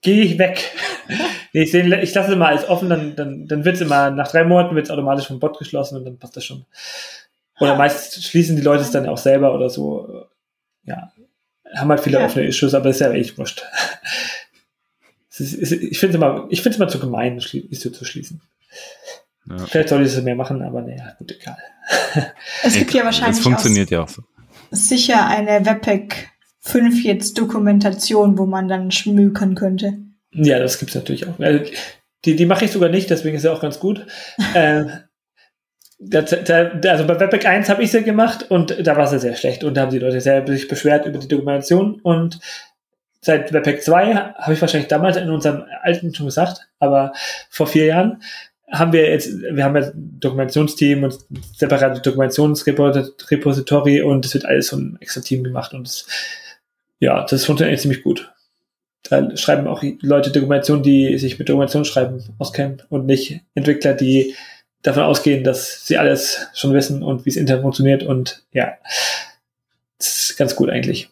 Geh 0.02 0.22
ich 0.22 0.38
weg. 0.38 0.72
nee, 1.52 1.62
ich, 1.62 1.74
ich 1.74 2.14
lasse 2.14 2.32
es 2.32 2.36
mal 2.36 2.52
als 2.52 2.68
offen, 2.68 2.88
dann, 2.88 3.16
dann, 3.16 3.46
dann 3.46 3.64
wird 3.64 3.76
es 3.76 3.80
immer, 3.80 4.10
nach 4.10 4.28
drei 4.28 4.44
Monaten 4.44 4.74
wird 4.74 4.86
es 4.86 4.90
automatisch 4.90 5.26
vom 5.26 5.40
Bot 5.40 5.58
geschlossen 5.58 5.96
und 5.96 6.04
dann 6.04 6.18
passt 6.18 6.36
das 6.36 6.44
schon. 6.44 6.66
Oder 7.58 7.76
meist 7.76 8.22
schließen 8.22 8.56
die 8.56 8.62
Leute 8.62 8.82
es 8.82 8.90
dann 8.90 9.08
auch 9.08 9.18
selber 9.18 9.54
oder 9.54 9.70
so. 9.70 10.26
Ja, 10.84 11.10
haben 11.74 11.90
halt 11.90 12.00
viele 12.00 12.18
ja. 12.18 12.26
offene 12.26 12.46
Issues, 12.46 12.74
aber 12.74 12.90
ist 12.90 13.00
ja 13.00 13.10
echt 13.12 13.38
wurscht. 13.38 13.62
Ist, 15.38 15.52
ist, 15.52 15.72
ich 15.72 15.98
finde 15.98 16.16
es 16.16 16.22
immer, 16.22 16.46
ich 16.48 16.62
finde 16.62 16.76
es 16.76 16.80
immer 16.80 16.88
zu 16.88 16.98
gemein, 16.98 17.36
Issue 17.36 17.92
zu 17.92 18.06
schließen. 18.06 18.40
Ja. 19.46 19.58
Vielleicht 19.66 19.90
soll 19.90 20.00
ich 20.00 20.08
es 20.10 20.22
mehr 20.22 20.34
machen, 20.34 20.62
aber 20.62 20.80
naja, 20.80 21.14
gut, 21.18 21.30
egal. 21.30 21.58
Es 22.62 22.72
gibt 22.72 22.94
ja 22.94 23.04
wahrscheinlich. 23.04 23.36
Das 23.36 23.44
funktioniert 23.44 23.90
ja 23.90 24.02
auch 24.02 24.08
so. 24.08 24.22
Sicher 24.70 25.26
eine 25.26 25.66
Webpack 25.66 26.30
5 26.66 27.04
jetzt 27.04 27.38
Dokumentation, 27.38 28.38
wo 28.38 28.46
man 28.46 28.68
dann 28.68 28.90
schmökern 28.90 29.54
könnte. 29.54 29.98
Ja, 30.32 30.58
das 30.58 30.78
gibt's 30.78 30.94
natürlich 30.94 31.26
auch. 31.26 31.38
Also, 31.38 31.70
die, 32.24 32.34
die 32.34 32.46
mache 32.46 32.64
ich 32.64 32.72
sogar 32.72 32.88
nicht, 32.88 33.08
deswegen 33.08 33.36
ist 33.36 33.42
sie 33.42 33.52
auch 33.52 33.60
ganz 33.60 33.78
gut. 33.78 34.04
äh, 34.54 34.84
da, 35.98 36.22
da, 36.22 36.90
also 36.90 37.06
bei 37.06 37.18
Webpack 37.18 37.46
1 37.46 37.68
habe 37.68 37.82
ich 37.82 37.90
sie 37.90 38.02
gemacht 38.02 38.50
und 38.50 38.86
da 38.86 38.96
war 38.96 39.06
sie 39.06 39.18
sehr 39.18 39.36
schlecht 39.36 39.64
und 39.64 39.74
da 39.74 39.82
haben 39.82 39.92
die 39.92 39.98
Leute 39.98 40.20
sehr 40.20 40.46
sich 40.46 40.68
beschwert 40.68 41.06
über 41.06 41.18
die 41.18 41.28
Dokumentation 41.28 42.00
und 42.02 42.38
seit 43.22 43.52
Webpack 43.52 43.82
2 43.82 44.14
habe 44.14 44.52
ich 44.52 44.60
wahrscheinlich 44.60 44.88
damals 44.88 45.16
in 45.16 45.30
unserem 45.30 45.64
alten 45.82 46.14
schon 46.14 46.26
gesagt, 46.26 46.68
aber 46.80 47.12
vor 47.48 47.66
vier 47.66 47.86
Jahren 47.86 48.22
haben 48.70 48.92
wir 48.92 49.08
jetzt, 49.08 49.40
wir 49.40 49.64
haben 49.64 49.76
ja 49.76 49.90
Dokumentationsteam 49.94 51.04
und 51.04 51.16
separate 51.54 52.02
Dokumentationsrepository 52.02 54.02
und 54.02 54.26
es 54.26 54.34
wird 54.34 54.44
alles 54.44 54.68
von 54.68 54.98
extra 55.00 55.22
Team 55.22 55.44
gemacht 55.44 55.72
und 55.72 55.86
das, 55.86 56.06
ja, 56.98 57.24
das 57.24 57.44
funktioniert 57.44 57.80
ziemlich 57.80 58.02
gut. 58.02 58.32
Da 59.08 59.36
schreiben 59.36 59.66
auch 59.68 59.82
Leute 60.00 60.30
Dokumentation, 60.30 60.82
die 60.82 61.16
sich 61.18 61.38
mit 61.38 61.48
Dokumentationsschreiben 61.48 62.24
auskennen 62.38 62.82
und 62.88 63.06
nicht 63.06 63.40
Entwickler, 63.54 63.94
die 63.94 64.34
davon 64.82 65.04
ausgehen, 65.04 65.44
dass 65.44 65.86
sie 65.86 65.98
alles 65.98 66.46
schon 66.54 66.72
wissen 66.72 67.02
und 67.02 67.24
wie 67.24 67.30
es 67.30 67.36
intern 67.36 67.62
funktioniert 67.62 68.02
und 68.02 68.44
ja, 68.52 68.74
das 69.98 70.30
ist 70.30 70.36
ganz 70.36 70.56
gut 70.56 70.70
eigentlich. 70.70 71.08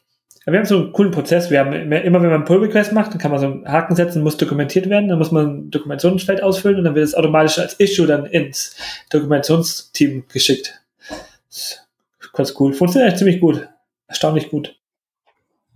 wir 0.47 0.59
haben 0.59 0.67
so 0.67 0.77
einen 0.77 0.93
coolen 0.93 1.11
Prozess. 1.11 1.51
Wir 1.51 1.61
haben 1.61 1.73
immer, 1.73 2.03
wenn 2.03 2.13
man 2.13 2.33
einen 2.33 2.45
Pull-Request 2.45 2.93
macht, 2.93 3.13
dann 3.13 3.19
kann 3.19 3.31
man 3.31 3.41
so 3.41 3.47
einen 3.47 3.69
Haken 3.69 3.97
setzen, 3.97 4.23
muss 4.23 4.37
dokumentiert 4.37 4.89
werden, 4.89 5.09
dann 5.09 5.19
muss 5.19 5.33
man 5.33 5.47
ein 5.47 5.71
Dokumentationsfeld 5.71 6.43
ausfüllen 6.43 6.79
und 6.79 6.85
dann 6.85 6.95
wird 6.95 7.05
es 7.05 7.15
automatisch 7.15 7.59
als 7.59 7.75
Issue 7.75 8.07
dann 8.07 8.27
ins 8.27 8.77
Dokumentationsteam 9.11 10.25
geschickt. 10.29 10.81
Das 11.09 11.87
ist 12.21 12.33
ganz 12.33 12.55
cool. 12.59 12.73
Funktioniert 12.73 13.13
echt 13.13 13.19
ziemlich 13.19 13.41
gut. 13.41 13.69
Erstaunlich 14.07 14.51
gut. 14.51 14.77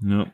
Ja. 0.01 0.27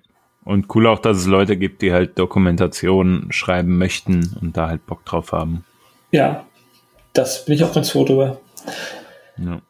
Und 0.45 0.75
cool 0.75 0.87
auch, 0.87 0.99
dass 0.99 1.17
es 1.17 1.27
Leute 1.27 1.57
gibt, 1.57 1.81
die 1.81 1.93
halt 1.93 2.19
Dokumentation 2.19 3.29
schreiben 3.31 3.79
möchten 3.79 4.37
und 4.41 4.57
da 4.57 4.69
halt 4.69 4.85
Bock 4.87 5.05
drauf 5.05 5.33
haben. 5.33 5.65
Ja, 6.11 6.45
das 7.15 7.45
bin 7.47 7.55
ich 7.55 7.65
auch 7.65 7.73
ganz 7.73 7.91
froh 7.91 8.05
drüber. 8.05 8.41
Ja. 9.39 9.61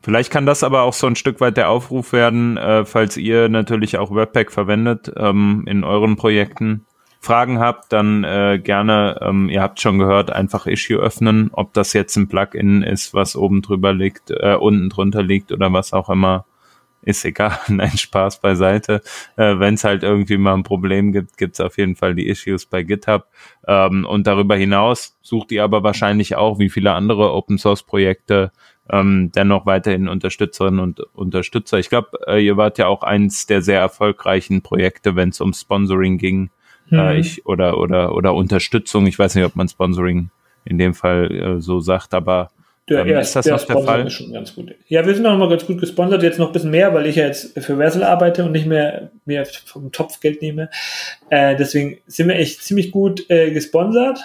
Vielleicht 0.00 0.30
kann 0.30 0.46
das 0.46 0.62
aber 0.62 0.82
auch 0.82 0.94
so 0.94 1.06
ein 1.06 1.16
Stück 1.16 1.40
weit 1.40 1.58
der 1.58 1.68
Aufruf 1.68 2.12
werden, 2.12 2.56
äh, 2.56 2.86
falls 2.86 3.18
ihr 3.18 3.48
natürlich 3.50 3.98
auch 3.98 4.14
Webpack 4.14 4.50
verwendet 4.50 5.12
ähm, 5.16 5.64
in 5.66 5.84
euren 5.84 6.16
Projekten. 6.16 6.86
Fragen 7.20 7.58
habt, 7.58 7.92
dann 7.92 8.24
äh, 8.24 8.60
gerne, 8.62 9.18
ähm, 9.20 9.50
ihr 9.50 9.60
habt 9.60 9.80
schon 9.80 9.98
gehört, 9.98 10.30
einfach 10.30 10.66
Issue 10.66 10.96
öffnen, 10.96 11.50
ob 11.52 11.74
das 11.74 11.92
jetzt 11.92 12.16
ein 12.16 12.28
Plugin 12.28 12.82
ist, 12.82 13.12
was 13.12 13.36
oben 13.36 13.60
drüber 13.60 13.92
liegt, 13.92 14.30
äh, 14.30 14.54
unten 14.54 14.88
drunter 14.88 15.22
liegt 15.22 15.52
oder 15.52 15.72
was 15.72 15.92
auch 15.92 16.08
immer 16.08 16.46
ist 17.02 17.24
egal, 17.24 17.58
nein, 17.68 17.96
Spaß 17.96 18.40
beiseite. 18.40 19.02
Äh, 19.36 19.58
Wenn 19.58 19.74
es 19.74 19.84
halt 19.84 20.02
irgendwie 20.02 20.36
mal 20.36 20.54
ein 20.54 20.62
Problem 20.62 21.12
gibt, 21.12 21.36
gibt's 21.36 21.60
auf 21.60 21.78
jeden 21.78 21.96
Fall 21.96 22.14
die 22.14 22.28
Issues 22.28 22.66
bei 22.66 22.82
GitHub. 22.82 23.26
Ähm, 23.66 24.04
und 24.04 24.26
darüber 24.26 24.56
hinaus 24.56 25.16
sucht 25.22 25.52
ihr 25.52 25.64
aber 25.64 25.82
wahrscheinlich 25.82 26.36
auch, 26.36 26.58
wie 26.58 26.70
viele 26.70 26.92
andere 26.92 27.32
Open 27.32 27.58
Source 27.58 27.82
Projekte, 27.82 28.52
ähm, 28.90 29.30
dennoch 29.34 29.66
weiterhin 29.66 30.08
Unterstützerinnen 30.08 30.80
und 30.80 31.00
Unterstützer. 31.14 31.78
Ich 31.78 31.90
glaube, 31.90 32.10
äh, 32.26 32.44
ihr 32.44 32.56
wart 32.56 32.78
ja 32.78 32.86
auch 32.86 33.02
eins 33.02 33.46
der 33.46 33.62
sehr 33.62 33.80
erfolgreichen 33.80 34.62
Projekte, 34.62 35.14
wenn 35.14 35.28
es 35.28 35.40
um 35.40 35.52
Sponsoring 35.52 36.18
ging. 36.18 36.50
Äh, 36.90 36.94
mhm. 36.94 36.98
Äh, 37.00 37.18
ich, 37.18 37.46
oder, 37.46 37.78
oder, 37.78 38.14
oder 38.14 38.34
Unterstützung. 38.34 39.06
Ich 39.06 39.18
weiß 39.18 39.34
nicht, 39.34 39.44
ob 39.44 39.56
man 39.56 39.68
Sponsoring 39.68 40.30
in 40.64 40.78
dem 40.78 40.94
Fall 40.94 41.30
äh, 41.30 41.60
so 41.60 41.80
sagt, 41.80 42.14
aber 42.14 42.50
der, 42.88 43.06
ähm, 43.06 43.18
ist 43.18 43.36
das 43.36 43.44
der 43.44 43.56
noch 43.56 43.64
der 43.64 43.78
Fall? 43.80 44.06
Ist 44.06 44.14
schon 44.14 44.32
ganz 44.32 44.54
gut. 44.54 44.74
Ja, 44.86 45.06
wir 45.06 45.14
sind 45.14 45.26
auch 45.26 45.36
mal 45.36 45.48
ganz 45.48 45.66
gut 45.66 45.80
gesponsert, 45.80 46.22
jetzt 46.22 46.38
noch 46.38 46.48
ein 46.48 46.52
bisschen 46.52 46.70
mehr, 46.70 46.94
weil 46.94 47.06
ich 47.06 47.16
ja 47.16 47.26
jetzt 47.26 47.58
für 47.58 47.76
Versal 47.76 48.02
arbeite 48.02 48.44
und 48.44 48.52
nicht 48.52 48.66
mehr, 48.66 49.10
mehr 49.24 49.44
vom 49.46 49.92
Topf 49.92 50.20
Geld 50.20 50.42
nehme. 50.42 50.70
Äh, 51.30 51.56
deswegen 51.56 51.98
sind 52.06 52.28
wir 52.28 52.36
echt 52.36 52.62
ziemlich 52.62 52.90
gut 52.90 53.28
äh, 53.30 53.50
gesponsert. 53.50 54.20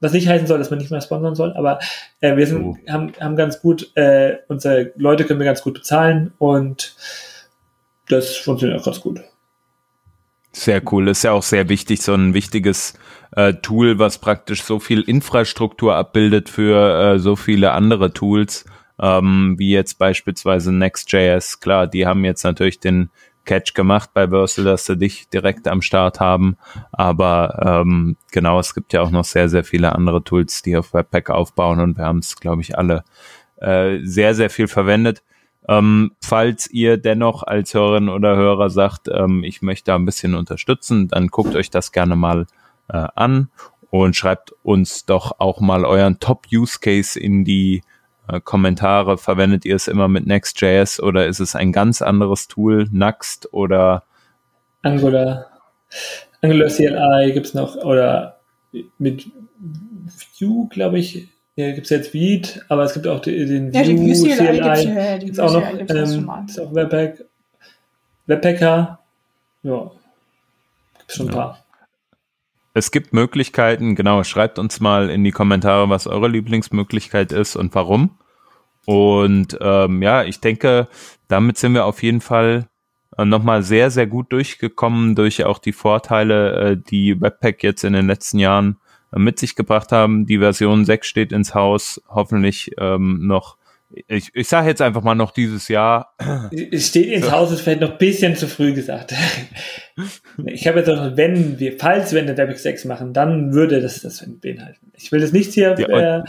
Was 0.00 0.12
nicht 0.12 0.26
heißen 0.26 0.48
soll, 0.48 0.58
dass 0.58 0.70
man 0.70 0.80
nicht 0.80 0.90
mehr 0.90 1.00
sponsern 1.00 1.36
soll, 1.36 1.52
aber 1.52 1.78
äh, 2.20 2.36
wir 2.36 2.44
sind, 2.44 2.64
oh. 2.64 2.76
haben, 2.90 3.12
haben 3.20 3.36
ganz 3.36 3.60
gut, 3.60 3.92
äh, 3.94 4.38
unsere 4.48 4.90
Leute 4.96 5.24
können 5.24 5.38
wir 5.38 5.46
ganz 5.46 5.62
gut 5.62 5.74
bezahlen 5.74 6.32
und 6.38 6.96
das 8.08 8.36
funktioniert 8.36 8.80
auch 8.80 8.84
ganz 8.84 9.00
gut. 9.00 9.20
Sehr 10.50 10.82
cool. 10.90 11.08
Ist 11.08 11.22
ja 11.22 11.32
auch 11.32 11.44
sehr 11.44 11.68
wichtig, 11.68 12.02
so 12.02 12.14
ein 12.14 12.34
wichtiges 12.34 12.94
äh, 13.32 13.54
Tool, 13.54 13.98
was 13.98 14.18
praktisch 14.18 14.62
so 14.62 14.78
viel 14.78 15.00
Infrastruktur 15.00 15.94
abbildet 15.94 16.48
für 16.48 17.14
äh, 17.14 17.18
so 17.18 17.36
viele 17.36 17.72
andere 17.72 18.12
Tools, 18.12 18.64
ähm, 19.00 19.54
wie 19.58 19.70
jetzt 19.70 19.98
beispielsweise 19.98 20.72
Next.js. 20.72 21.60
Klar, 21.60 21.86
die 21.86 22.06
haben 22.06 22.24
jetzt 22.24 22.44
natürlich 22.44 22.80
den 22.80 23.10
Catch 23.44 23.74
gemacht 23.74 24.10
bei 24.14 24.28
Versal, 24.28 24.64
dass 24.64 24.86
sie 24.86 24.96
dich 24.96 25.28
direkt 25.28 25.66
am 25.66 25.82
Start 25.82 26.20
haben. 26.20 26.56
Aber 26.92 27.82
ähm, 27.82 28.16
genau, 28.30 28.60
es 28.60 28.74
gibt 28.74 28.92
ja 28.92 29.00
auch 29.02 29.10
noch 29.10 29.24
sehr, 29.24 29.48
sehr 29.48 29.64
viele 29.64 29.94
andere 29.94 30.22
Tools, 30.22 30.62
die 30.62 30.76
auf 30.76 30.94
Webpack 30.94 31.30
aufbauen 31.30 31.80
und 31.80 31.96
wir 31.96 32.04
haben 32.04 32.18
es, 32.18 32.36
glaube 32.36 32.62
ich, 32.62 32.78
alle 32.78 33.02
äh, 33.56 33.98
sehr, 34.04 34.34
sehr 34.34 34.50
viel 34.50 34.68
verwendet. 34.68 35.22
Ähm, 35.68 36.12
falls 36.20 36.68
ihr 36.70 36.96
dennoch 36.96 37.44
als 37.44 37.74
Hörerin 37.74 38.08
oder 38.08 38.36
Hörer 38.36 38.68
sagt, 38.68 39.08
ähm, 39.08 39.44
ich 39.44 39.62
möchte 39.62 39.94
ein 39.94 40.04
bisschen 40.04 40.34
unterstützen, 40.34 41.08
dann 41.08 41.28
guckt 41.28 41.54
euch 41.54 41.70
das 41.70 41.92
gerne 41.92 42.16
mal 42.16 42.46
äh, 42.88 43.06
an 43.14 43.50
und 43.90 44.16
schreibt 44.16 44.52
uns 44.62 45.04
doch 45.04 45.38
auch 45.38 45.60
mal 45.60 45.84
euren 45.84 46.18
Top-Use-Case 46.18 47.20
in 47.20 47.44
die 47.44 47.82
äh, 48.28 48.40
Kommentare. 48.40 49.18
Verwendet 49.18 49.64
ihr 49.64 49.76
es 49.76 49.88
immer 49.88 50.08
mit 50.08 50.26
Next.js 50.26 51.00
oder 51.00 51.26
ist 51.26 51.40
es 51.40 51.54
ein 51.54 51.72
ganz 51.72 52.02
anderes 52.02 52.48
Tool, 52.48 52.88
Next 52.90 53.52
oder 53.52 54.04
Angular? 54.82 55.46
Angular 56.40 56.68
CLI 56.68 57.32
gibt's 57.32 57.54
noch 57.54 57.76
oder 57.76 58.40
mit 58.98 59.30
Vue, 60.40 60.68
glaube 60.70 60.98
ich, 60.98 61.28
ja, 61.54 61.72
gibt 61.72 61.84
es 61.84 61.90
jetzt 61.90 62.14
Veed, 62.14 62.64
aber 62.68 62.84
es 62.84 62.94
gibt 62.94 63.06
auch 63.06 63.20
den 63.20 63.72
ja, 63.72 63.84
Vue, 63.84 64.14
CLI, 64.14 64.36
CLI 64.36 64.60
gibt's, 64.60 64.84
ja, 64.84 65.18
gibt's 65.18 65.38
auch 65.38 65.52
noch, 65.52 65.68
ähm, 65.78 66.46
ist 66.46 66.58
auch 66.58 66.74
Webpack, 66.74 67.24
Webpacker, 68.26 68.98
ja, 69.62 69.90
gibt's 70.98 71.16
schon 71.16 71.28
ein 71.28 71.34
ja. 71.34 71.38
paar. 71.38 71.61
Es 72.74 72.90
gibt 72.90 73.12
Möglichkeiten, 73.12 73.94
genau, 73.94 74.24
schreibt 74.24 74.58
uns 74.58 74.80
mal 74.80 75.10
in 75.10 75.24
die 75.24 75.30
Kommentare, 75.30 75.90
was 75.90 76.06
eure 76.06 76.28
Lieblingsmöglichkeit 76.28 77.32
ist 77.32 77.54
und 77.54 77.74
warum. 77.74 78.18
Und 78.86 79.58
ähm, 79.60 80.02
ja, 80.02 80.24
ich 80.24 80.40
denke, 80.40 80.88
damit 81.28 81.58
sind 81.58 81.74
wir 81.74 81.84
auf 81.84 82.02
jeden 82.02 82.20
Fall 82.20 82.68
äh, 83.16 83.24
nochmal 83.24 83.62
sehr, 83.62 83.90
sehr 83.90 84.06
gut 84.06 84.32
durchgekommen 84.32 85.14
durch 85.14 85.44
auch 85.44 85.58
die 85.58 85.72
Vorteile, 85.72 86.54
äh, 86.54 86.76
die 86.76 87.20
Webpack 87.20 87.62
jetzt 87.62 87.84
in 87.84 87.92
den 87.92 88.06
letzten 88.06 88.38
Jahren 88.38 88.78
äh, 89.12 89.18
mit 89.18 89.38
sich 89.38 89.54
gebracht 89.54 89.92
haben. 89.92 90.26
Die 90.26 90.38
Version 90.38 90.84
6 90.84 91.06
steht 91.06 91.32
ins 91.32 91.54
Haus, 91.54 92.02
hoffentlich 92.08 92.72
ähm, 92.78 93.26
noch 93.26 93.58
ich, 94.08 94.30
ich 94.34 94.48
sage 94.48 94.68
jetzt 94.68 94.82
einfach 94.82 95.02
mal 95.02 95.14
noch 95.14 95.30
dieses 95.32 95.68
Jahr. 95.68 96.14
Es 96.70 96.88
steht 96.88 97.08
ins. 97.08 97.30
Haus, 97.30 97.52
ist 97.52 97.60
vielleicht 97.60 97.80
noch 97.80 97.92
ein 97.92 97.98
bisschen 97.98 98.36
zu 98.36 98.46
früh 98.46 98.72
gesagt. 98.72 99.14
ich 100.46 100.66
habe 100.66 100.80
jetzt 100.80 100.88
auch, 100.88 101.16
wenn 101.16 101.58
wir, 101.58 101.78
falls 101.78 102.12
wir 102.12 102.20
eine 102.20 102.36
WebEx 102.36 102.62
6 102.62 102.84
machen, 102.86 103.12
dann 103.12 103.52
würde 103.52 103.80
das 103.80 104.00
das 104.00 104.24
beinhalten. 104.40 104.92
Ich 104.96 105.12
will 105.12 105.20
das 105.20 105.32
nicht 105.32 105.52
hier 105.52 105.76
ja, 105.78 106.18
äh, 106.18 106.22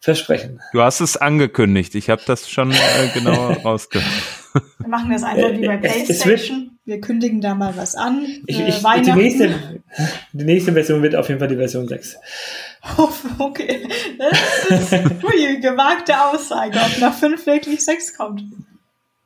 versprechen. 0.00 0.60
Du 0.72 0.82
hast 0.82 1.00
es 1.00 1.16
angekündigt. 1.16 1.94
Ich 1.94 2.10
habe 2.10 2.22
das 2.26 2.48
schon 2.48 2.70
äh, 2.70 2.76
genau 3.14 3.52
rausgehört. 3.64 4.08
Wir 4.78 4.88
machen 4.88 5.10
das 5.10 5.22
einfach 5.24 5.52
wie 5.52 5.66
bei 5.66 5.78
PlayStation. 5.78 6.70
Wir 6.84 7.00
kündigen 7.00 7.40
da 7.40 7.54
mal 7.54 7.74
was 7.76 7.94
an. 7.94 8.26
Ich, 8.46 8.60
ich, 8.60 8.82
die, 9.02 9.12
nächste, 9.12 9.54
die 10.32 10.44
nächste 10.44 10.72
Version 10.74 11.02
wird 11.02 11.16
auf 11.16 11.28
jeden 11.28 11.40
Fall 11.40 11.48
die 11.48 11.56
Version 11.56 11.88
6. 11.88 12.16
okay. 13.38 13.88
Das 14.18 14.92
ist 14.92 15.24
ui, 15.24 15.60
gewagte 15.60 16.14
Aussage, 16.20 16.78
ob 16.78 16.98
nach 17.00 17.14
5 17.14 17.46
wirklich 17.46 17.84
6 17.84 18.16
kommt. 18.16 18.42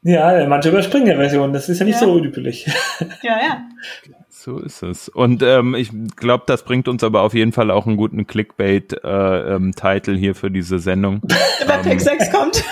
Ja, 0.02 0.46
manche 0.46 0.68
überspringen 0.68 1.08
ja 1.08 1.16
Versionen. 1.16 1.52
Das 1.52 1.68
ist 1.68 1.80
ja 1.80 1.84
nicht 1.84 2.00
ja. 2.00 2.06
so 2.06 2.12
unüblich. 2.12 2.66
Ja, 3.22 3.38
ja. 3.40 3.68
So 4.28 4.60
ist 4.60 4.82
es. 4.82 5.08
Und 5.08 5.42
ähm, 5.42 5.74
ich 5.74 5.90
glaube, 6.16 6.44
das 6.46 6.62
bringt 6.62 6.86
uns 6.86 7.02
aber 7.02 7.22
auf 7.22 7.34
jeden 7.34 7.52
Fall 7.52 7.72
auch 7.72 7.86
einen 7.86 7.96
guten 7.96 8.26
Clickbait-Titel 8.26 9.00
äh, 9.04 10.14
ähm, 10.14 10.16
hier 10.16 10.34
für 10.36 10.50
diese 10.50 10.78
Sendung. 10.78 11.22
Webpack 11.66 11.92
ähm, 11.92 11.98
6 11.98 12.30
kommt. 12.30 12.64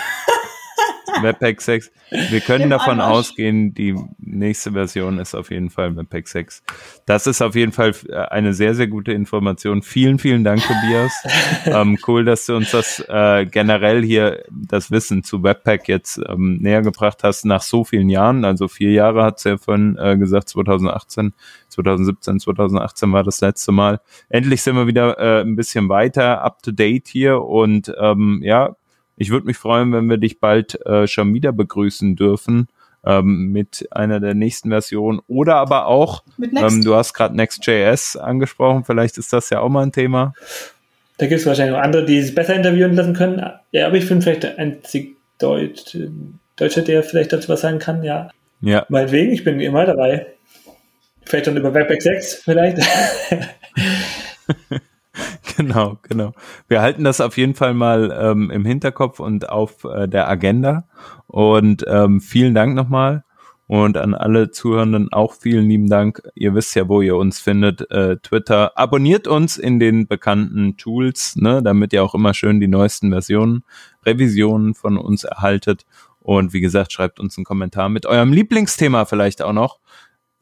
Webpack 1.21 1.61
6. 1.61 1.91
Wir 2.29 2.39
können 2.41 2.65
Im 2.65 2.69
davon 2.69 2.99
Anmarsch. 2.99 3.29
ausgehen, 3.29 3.73
die 3.73 3.95
nächste 4.19 4.71
Version 4.71 5.19
ist 5.19 5.35
auf 5.35 5.51
jeden 5.51 5.69
Fall 5.69 5.95
Webpack 5.95 6.27
6. 6.27 6.63
Das 7.05 7.27
ist 7.27 7.41
auf 7.41 7.55
jeden 7.55 7.71
Fall 7.71 7.93
äh, 8.09 8.15
eine 8.15 8.53
sehr, 8.53 8.75
sehr 8.75 8.87
gute 8.87 9.11
Information. 9.11 9.81
Vielen, 9.81 10.19
vielen 10.19 10.43
Dank, 10.43 10.61
Tobias. 10.61 11.11
ähm, 11.65 11.97
cool, 12.07 12.25
dass 12.25 12.45
du 12.45 12.55
uns 12.55 12.71
das 12.71 13.03
äh, 13.07 13.45
generell 13.45 14.03
hier, 14.03 14.43
das 14.49 14.91
Wissen 14.91 15.23
zu 15.23 15.43
Webpack 15.43 15.87
jetzt 15.87 16.19
ähm, 16.27 16.57
näher 16.61 16.81
gebracht 16.81 17.23
hast 17.23 17.45
nach 17.45 17.61
so 17.61 17.83
vielen 17.83 18.09
Jahren. 18.09 18.45
Also 18.45 18.67
vier 18.67 18.91
Jahre 18.91 19.23
hat 19.23 19.37
es 19.37 19.43
ja 19.43 19.57
vorhin 19.57 19.97
äh, 19.97 20.17
gesagt, 20.17 20.49
2018, 20.49 21.33
2017, 21.69 22.39
2018 22.39 23.11
war 23.11 23.23
das 23.23 23.41
letzte 23.41 23.71
Mal. 23.71 23.99
Endlich 24.29 24.61
sind 24.61 24.75
wir 24.75 24.87
wieder 24.87 25.19
äh, 25.19 25.41
ein 25.41 25.55
bisschen 25.55 25.89
weiter 25.89 26.41
up 26.41 26.61
to 26.63 26.71
date 26.71 27.07
hier 27.07 27.41
und 27.41 27.93
ähm, 27.99 28.41
ja, 28.43 28.75
ich 29.17 29.31
würde 29.31 29.47
mich 29.47 29.57
freuen, 29.57 29.91
wenn 29.91 30.09
wir 30.09 30.17
dich 30.17 30.39
bald 30.39 30.79
äh, 30.85 31.07
schon 31.07 31.33
wieder 31.33 31.51
begrüßen 31.51 32.15
dürfen 32.15 32.67
ähm, 33.05 33.51
mit 33.51 33.87
einer 33.91 34.19
der 34.19 34.35
nächsten 34.35 34.69
Versionen 34.69 35.19
oder 35.27 35.55
aber 35.55 35.87
auch, 35.87 36.23
ähm, 36.39 36.83
du 36.83 36.95
hast 36.95 37.13
gerade 37.13 37.35
Next.js 37.35 38.15
angesprochen, 38.15 38.85
vielleicht 38.85 39.17
ist 39.17 39.33
das 39.33 39.49
ja 39.49 39.59
auch 39.59 39.69
mal 39.69 39.83
ein 39.83 39.91
Thema. 39.91 40.33
Da 41.17 41.25
gibt 41.25 41.41
es 41.41 41.47
wahrscheinlich 41.47 41.75
noch 41.75 41.83
andere, 41.83 42.05
die 42.05 42.19
es 42.19 42.33
besser 42.33 42.55
interviewen 42.55 42.93
lassen 42.93 43.13
können. 43.13 43.43
Ja, 43.71 43.87
aber 43.87 43.95
ich 43.95 44.07
bin 44.07 44.21
vielleicht 44.21 44.43
der 44.43 44.59
einzige 44.59 45.15
Deutsch, 45.39 45.97
Deutsche, 46.55 46.83
der 46.83 47.01
vielleicht 47.03 47.33
dazu 47.33 47.49
was 47.49 47.61
sagen 47.61 47.79
kann, 47.79 48.03
ja. 48.03 48.29
Ja. 48.61 48.85
Meinetwegen, 48.89 49.31
ich 49.31 49.43
bin 49.43 49.59
immer 49.59 49.85
dabei. 49.85 50.27
Vielleicht 51.25 51.47
dann 51.47 51.57
über 51.57 51.73
Webpack 51.73 52.01
6 52.01 52.35
vielleicht. 52.43 52.77
genau, 55.57 55.97
genau. 56.03 56.33
Wir 56.67 56.81
halten 56.81 57.03
das 57.03 57.21
auf 57.21 57.37
jeden 57.37 57.55
Fall 57.55 57.73
mal 57.73 58.15
ähm, 58.19 58.51
im 58.51 58.65
Hinterkopf 58.65 59.19
und 59.19 59.49
auf 59.49 59.83
äh, 59.83 60.07
der 60.07 60.29
Agenda. 60.29 60.87
Und 61.27 61.83
ähm, 61.87 62.21
vielen 62.21 62.53
Dank 62.53 62.75
nochmal. 62.75 63.23
Und 63.67 63.97
an 63.97 64.13
alle 64.13 64.49
Zuhörenden 64.51 65.11
auch 65.11 65.33
vielen 65.33 65.67
lieben 65.67 65.89
Dank. 65.89 66.21
Ihr 66.35 66.55
wisst 66.55 66.73
ja, 66.75 66.87
wo 66.87 67.01
ihr 67.01 67.17
uns 67.17 67.41
findet. 67.41 67.91
Äh, 67.91 68.15
Twitter. 68.17 68.77
Abonniert 68.77 69.27
uns 69.27 69.57
in 69.57 69.77
den 69.79 70.07
bekannten 70.07 70.77
Tools, 70.77 71.35
ne, 71.35 71.61
damit 71.61 71.91
ihr 71.91 72.01
auch 72.01 72.15
immer 72.15 72.33
schön 72.33 72.61
die 72.61 72.69
neuesten 72.69 73.11
Versionen, 73.11 73.65
Revisionen 74.05 74.73
von 74.73 74.97
uns 74.97 75.25
erhaltet. 75.25 75.85
Und 76.19 76.53
wie 76.53 76.61
gesagt, 76.61 76.93
schreibt 76.93 77.19
uns 77.19 77.37
einen 77.37 77.45
Kommentar 77.45 77.89
mit 77.89 78.05
eurem 78.05 78.31
Lieblingsthema 78.31 79.03
vielleicht 79.03 79.41
auch 79.41 79.53
noch. 79.53 79.79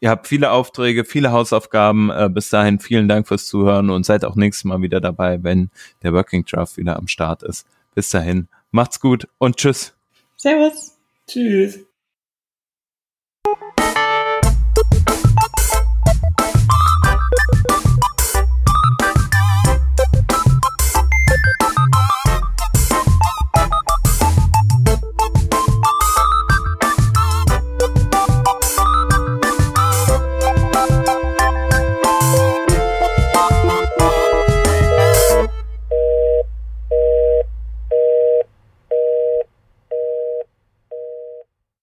Ihr 0.06 0.12
habt 0.12 0.28
viele 0.28 0.52
Aufträge, 0.52 1.04
viele 1.04 1.32
Hausaufgaben. 1.32 2.12
Äh, 2.12 2.30
bis 2.32 2.52
dahin 2.52 2.78
vielen 2.78 3.08
Dank 3.08 3.28
fürs 3.28 3.48
Zuhören 3.48 3.90
und 3.90 4.06
seid 4.06 4.24
auch 4.24 4.36
nächstes 4.36 4.64
Mal 4.64 4.80
wieder 4.84 5.02
dabei, 5.02 5.42
wenn 5.42 5.72
der 6.04 6.14
Working 6.14 6.46
Draft 6.46 6.78
wieder 6.78 6.98
am 6.98 7.08
Start 7.08 7.42
ist. 7.42 7.66
Bis 7.96 8.12
dahin, 8.12 8.48
macht's 8.70 9.00
gut 9.00 9.28
und 9.40 9.58
tschüss. 9.58 9.96
Servus. 10.36 10.96
Tschüss. 11.28 11.80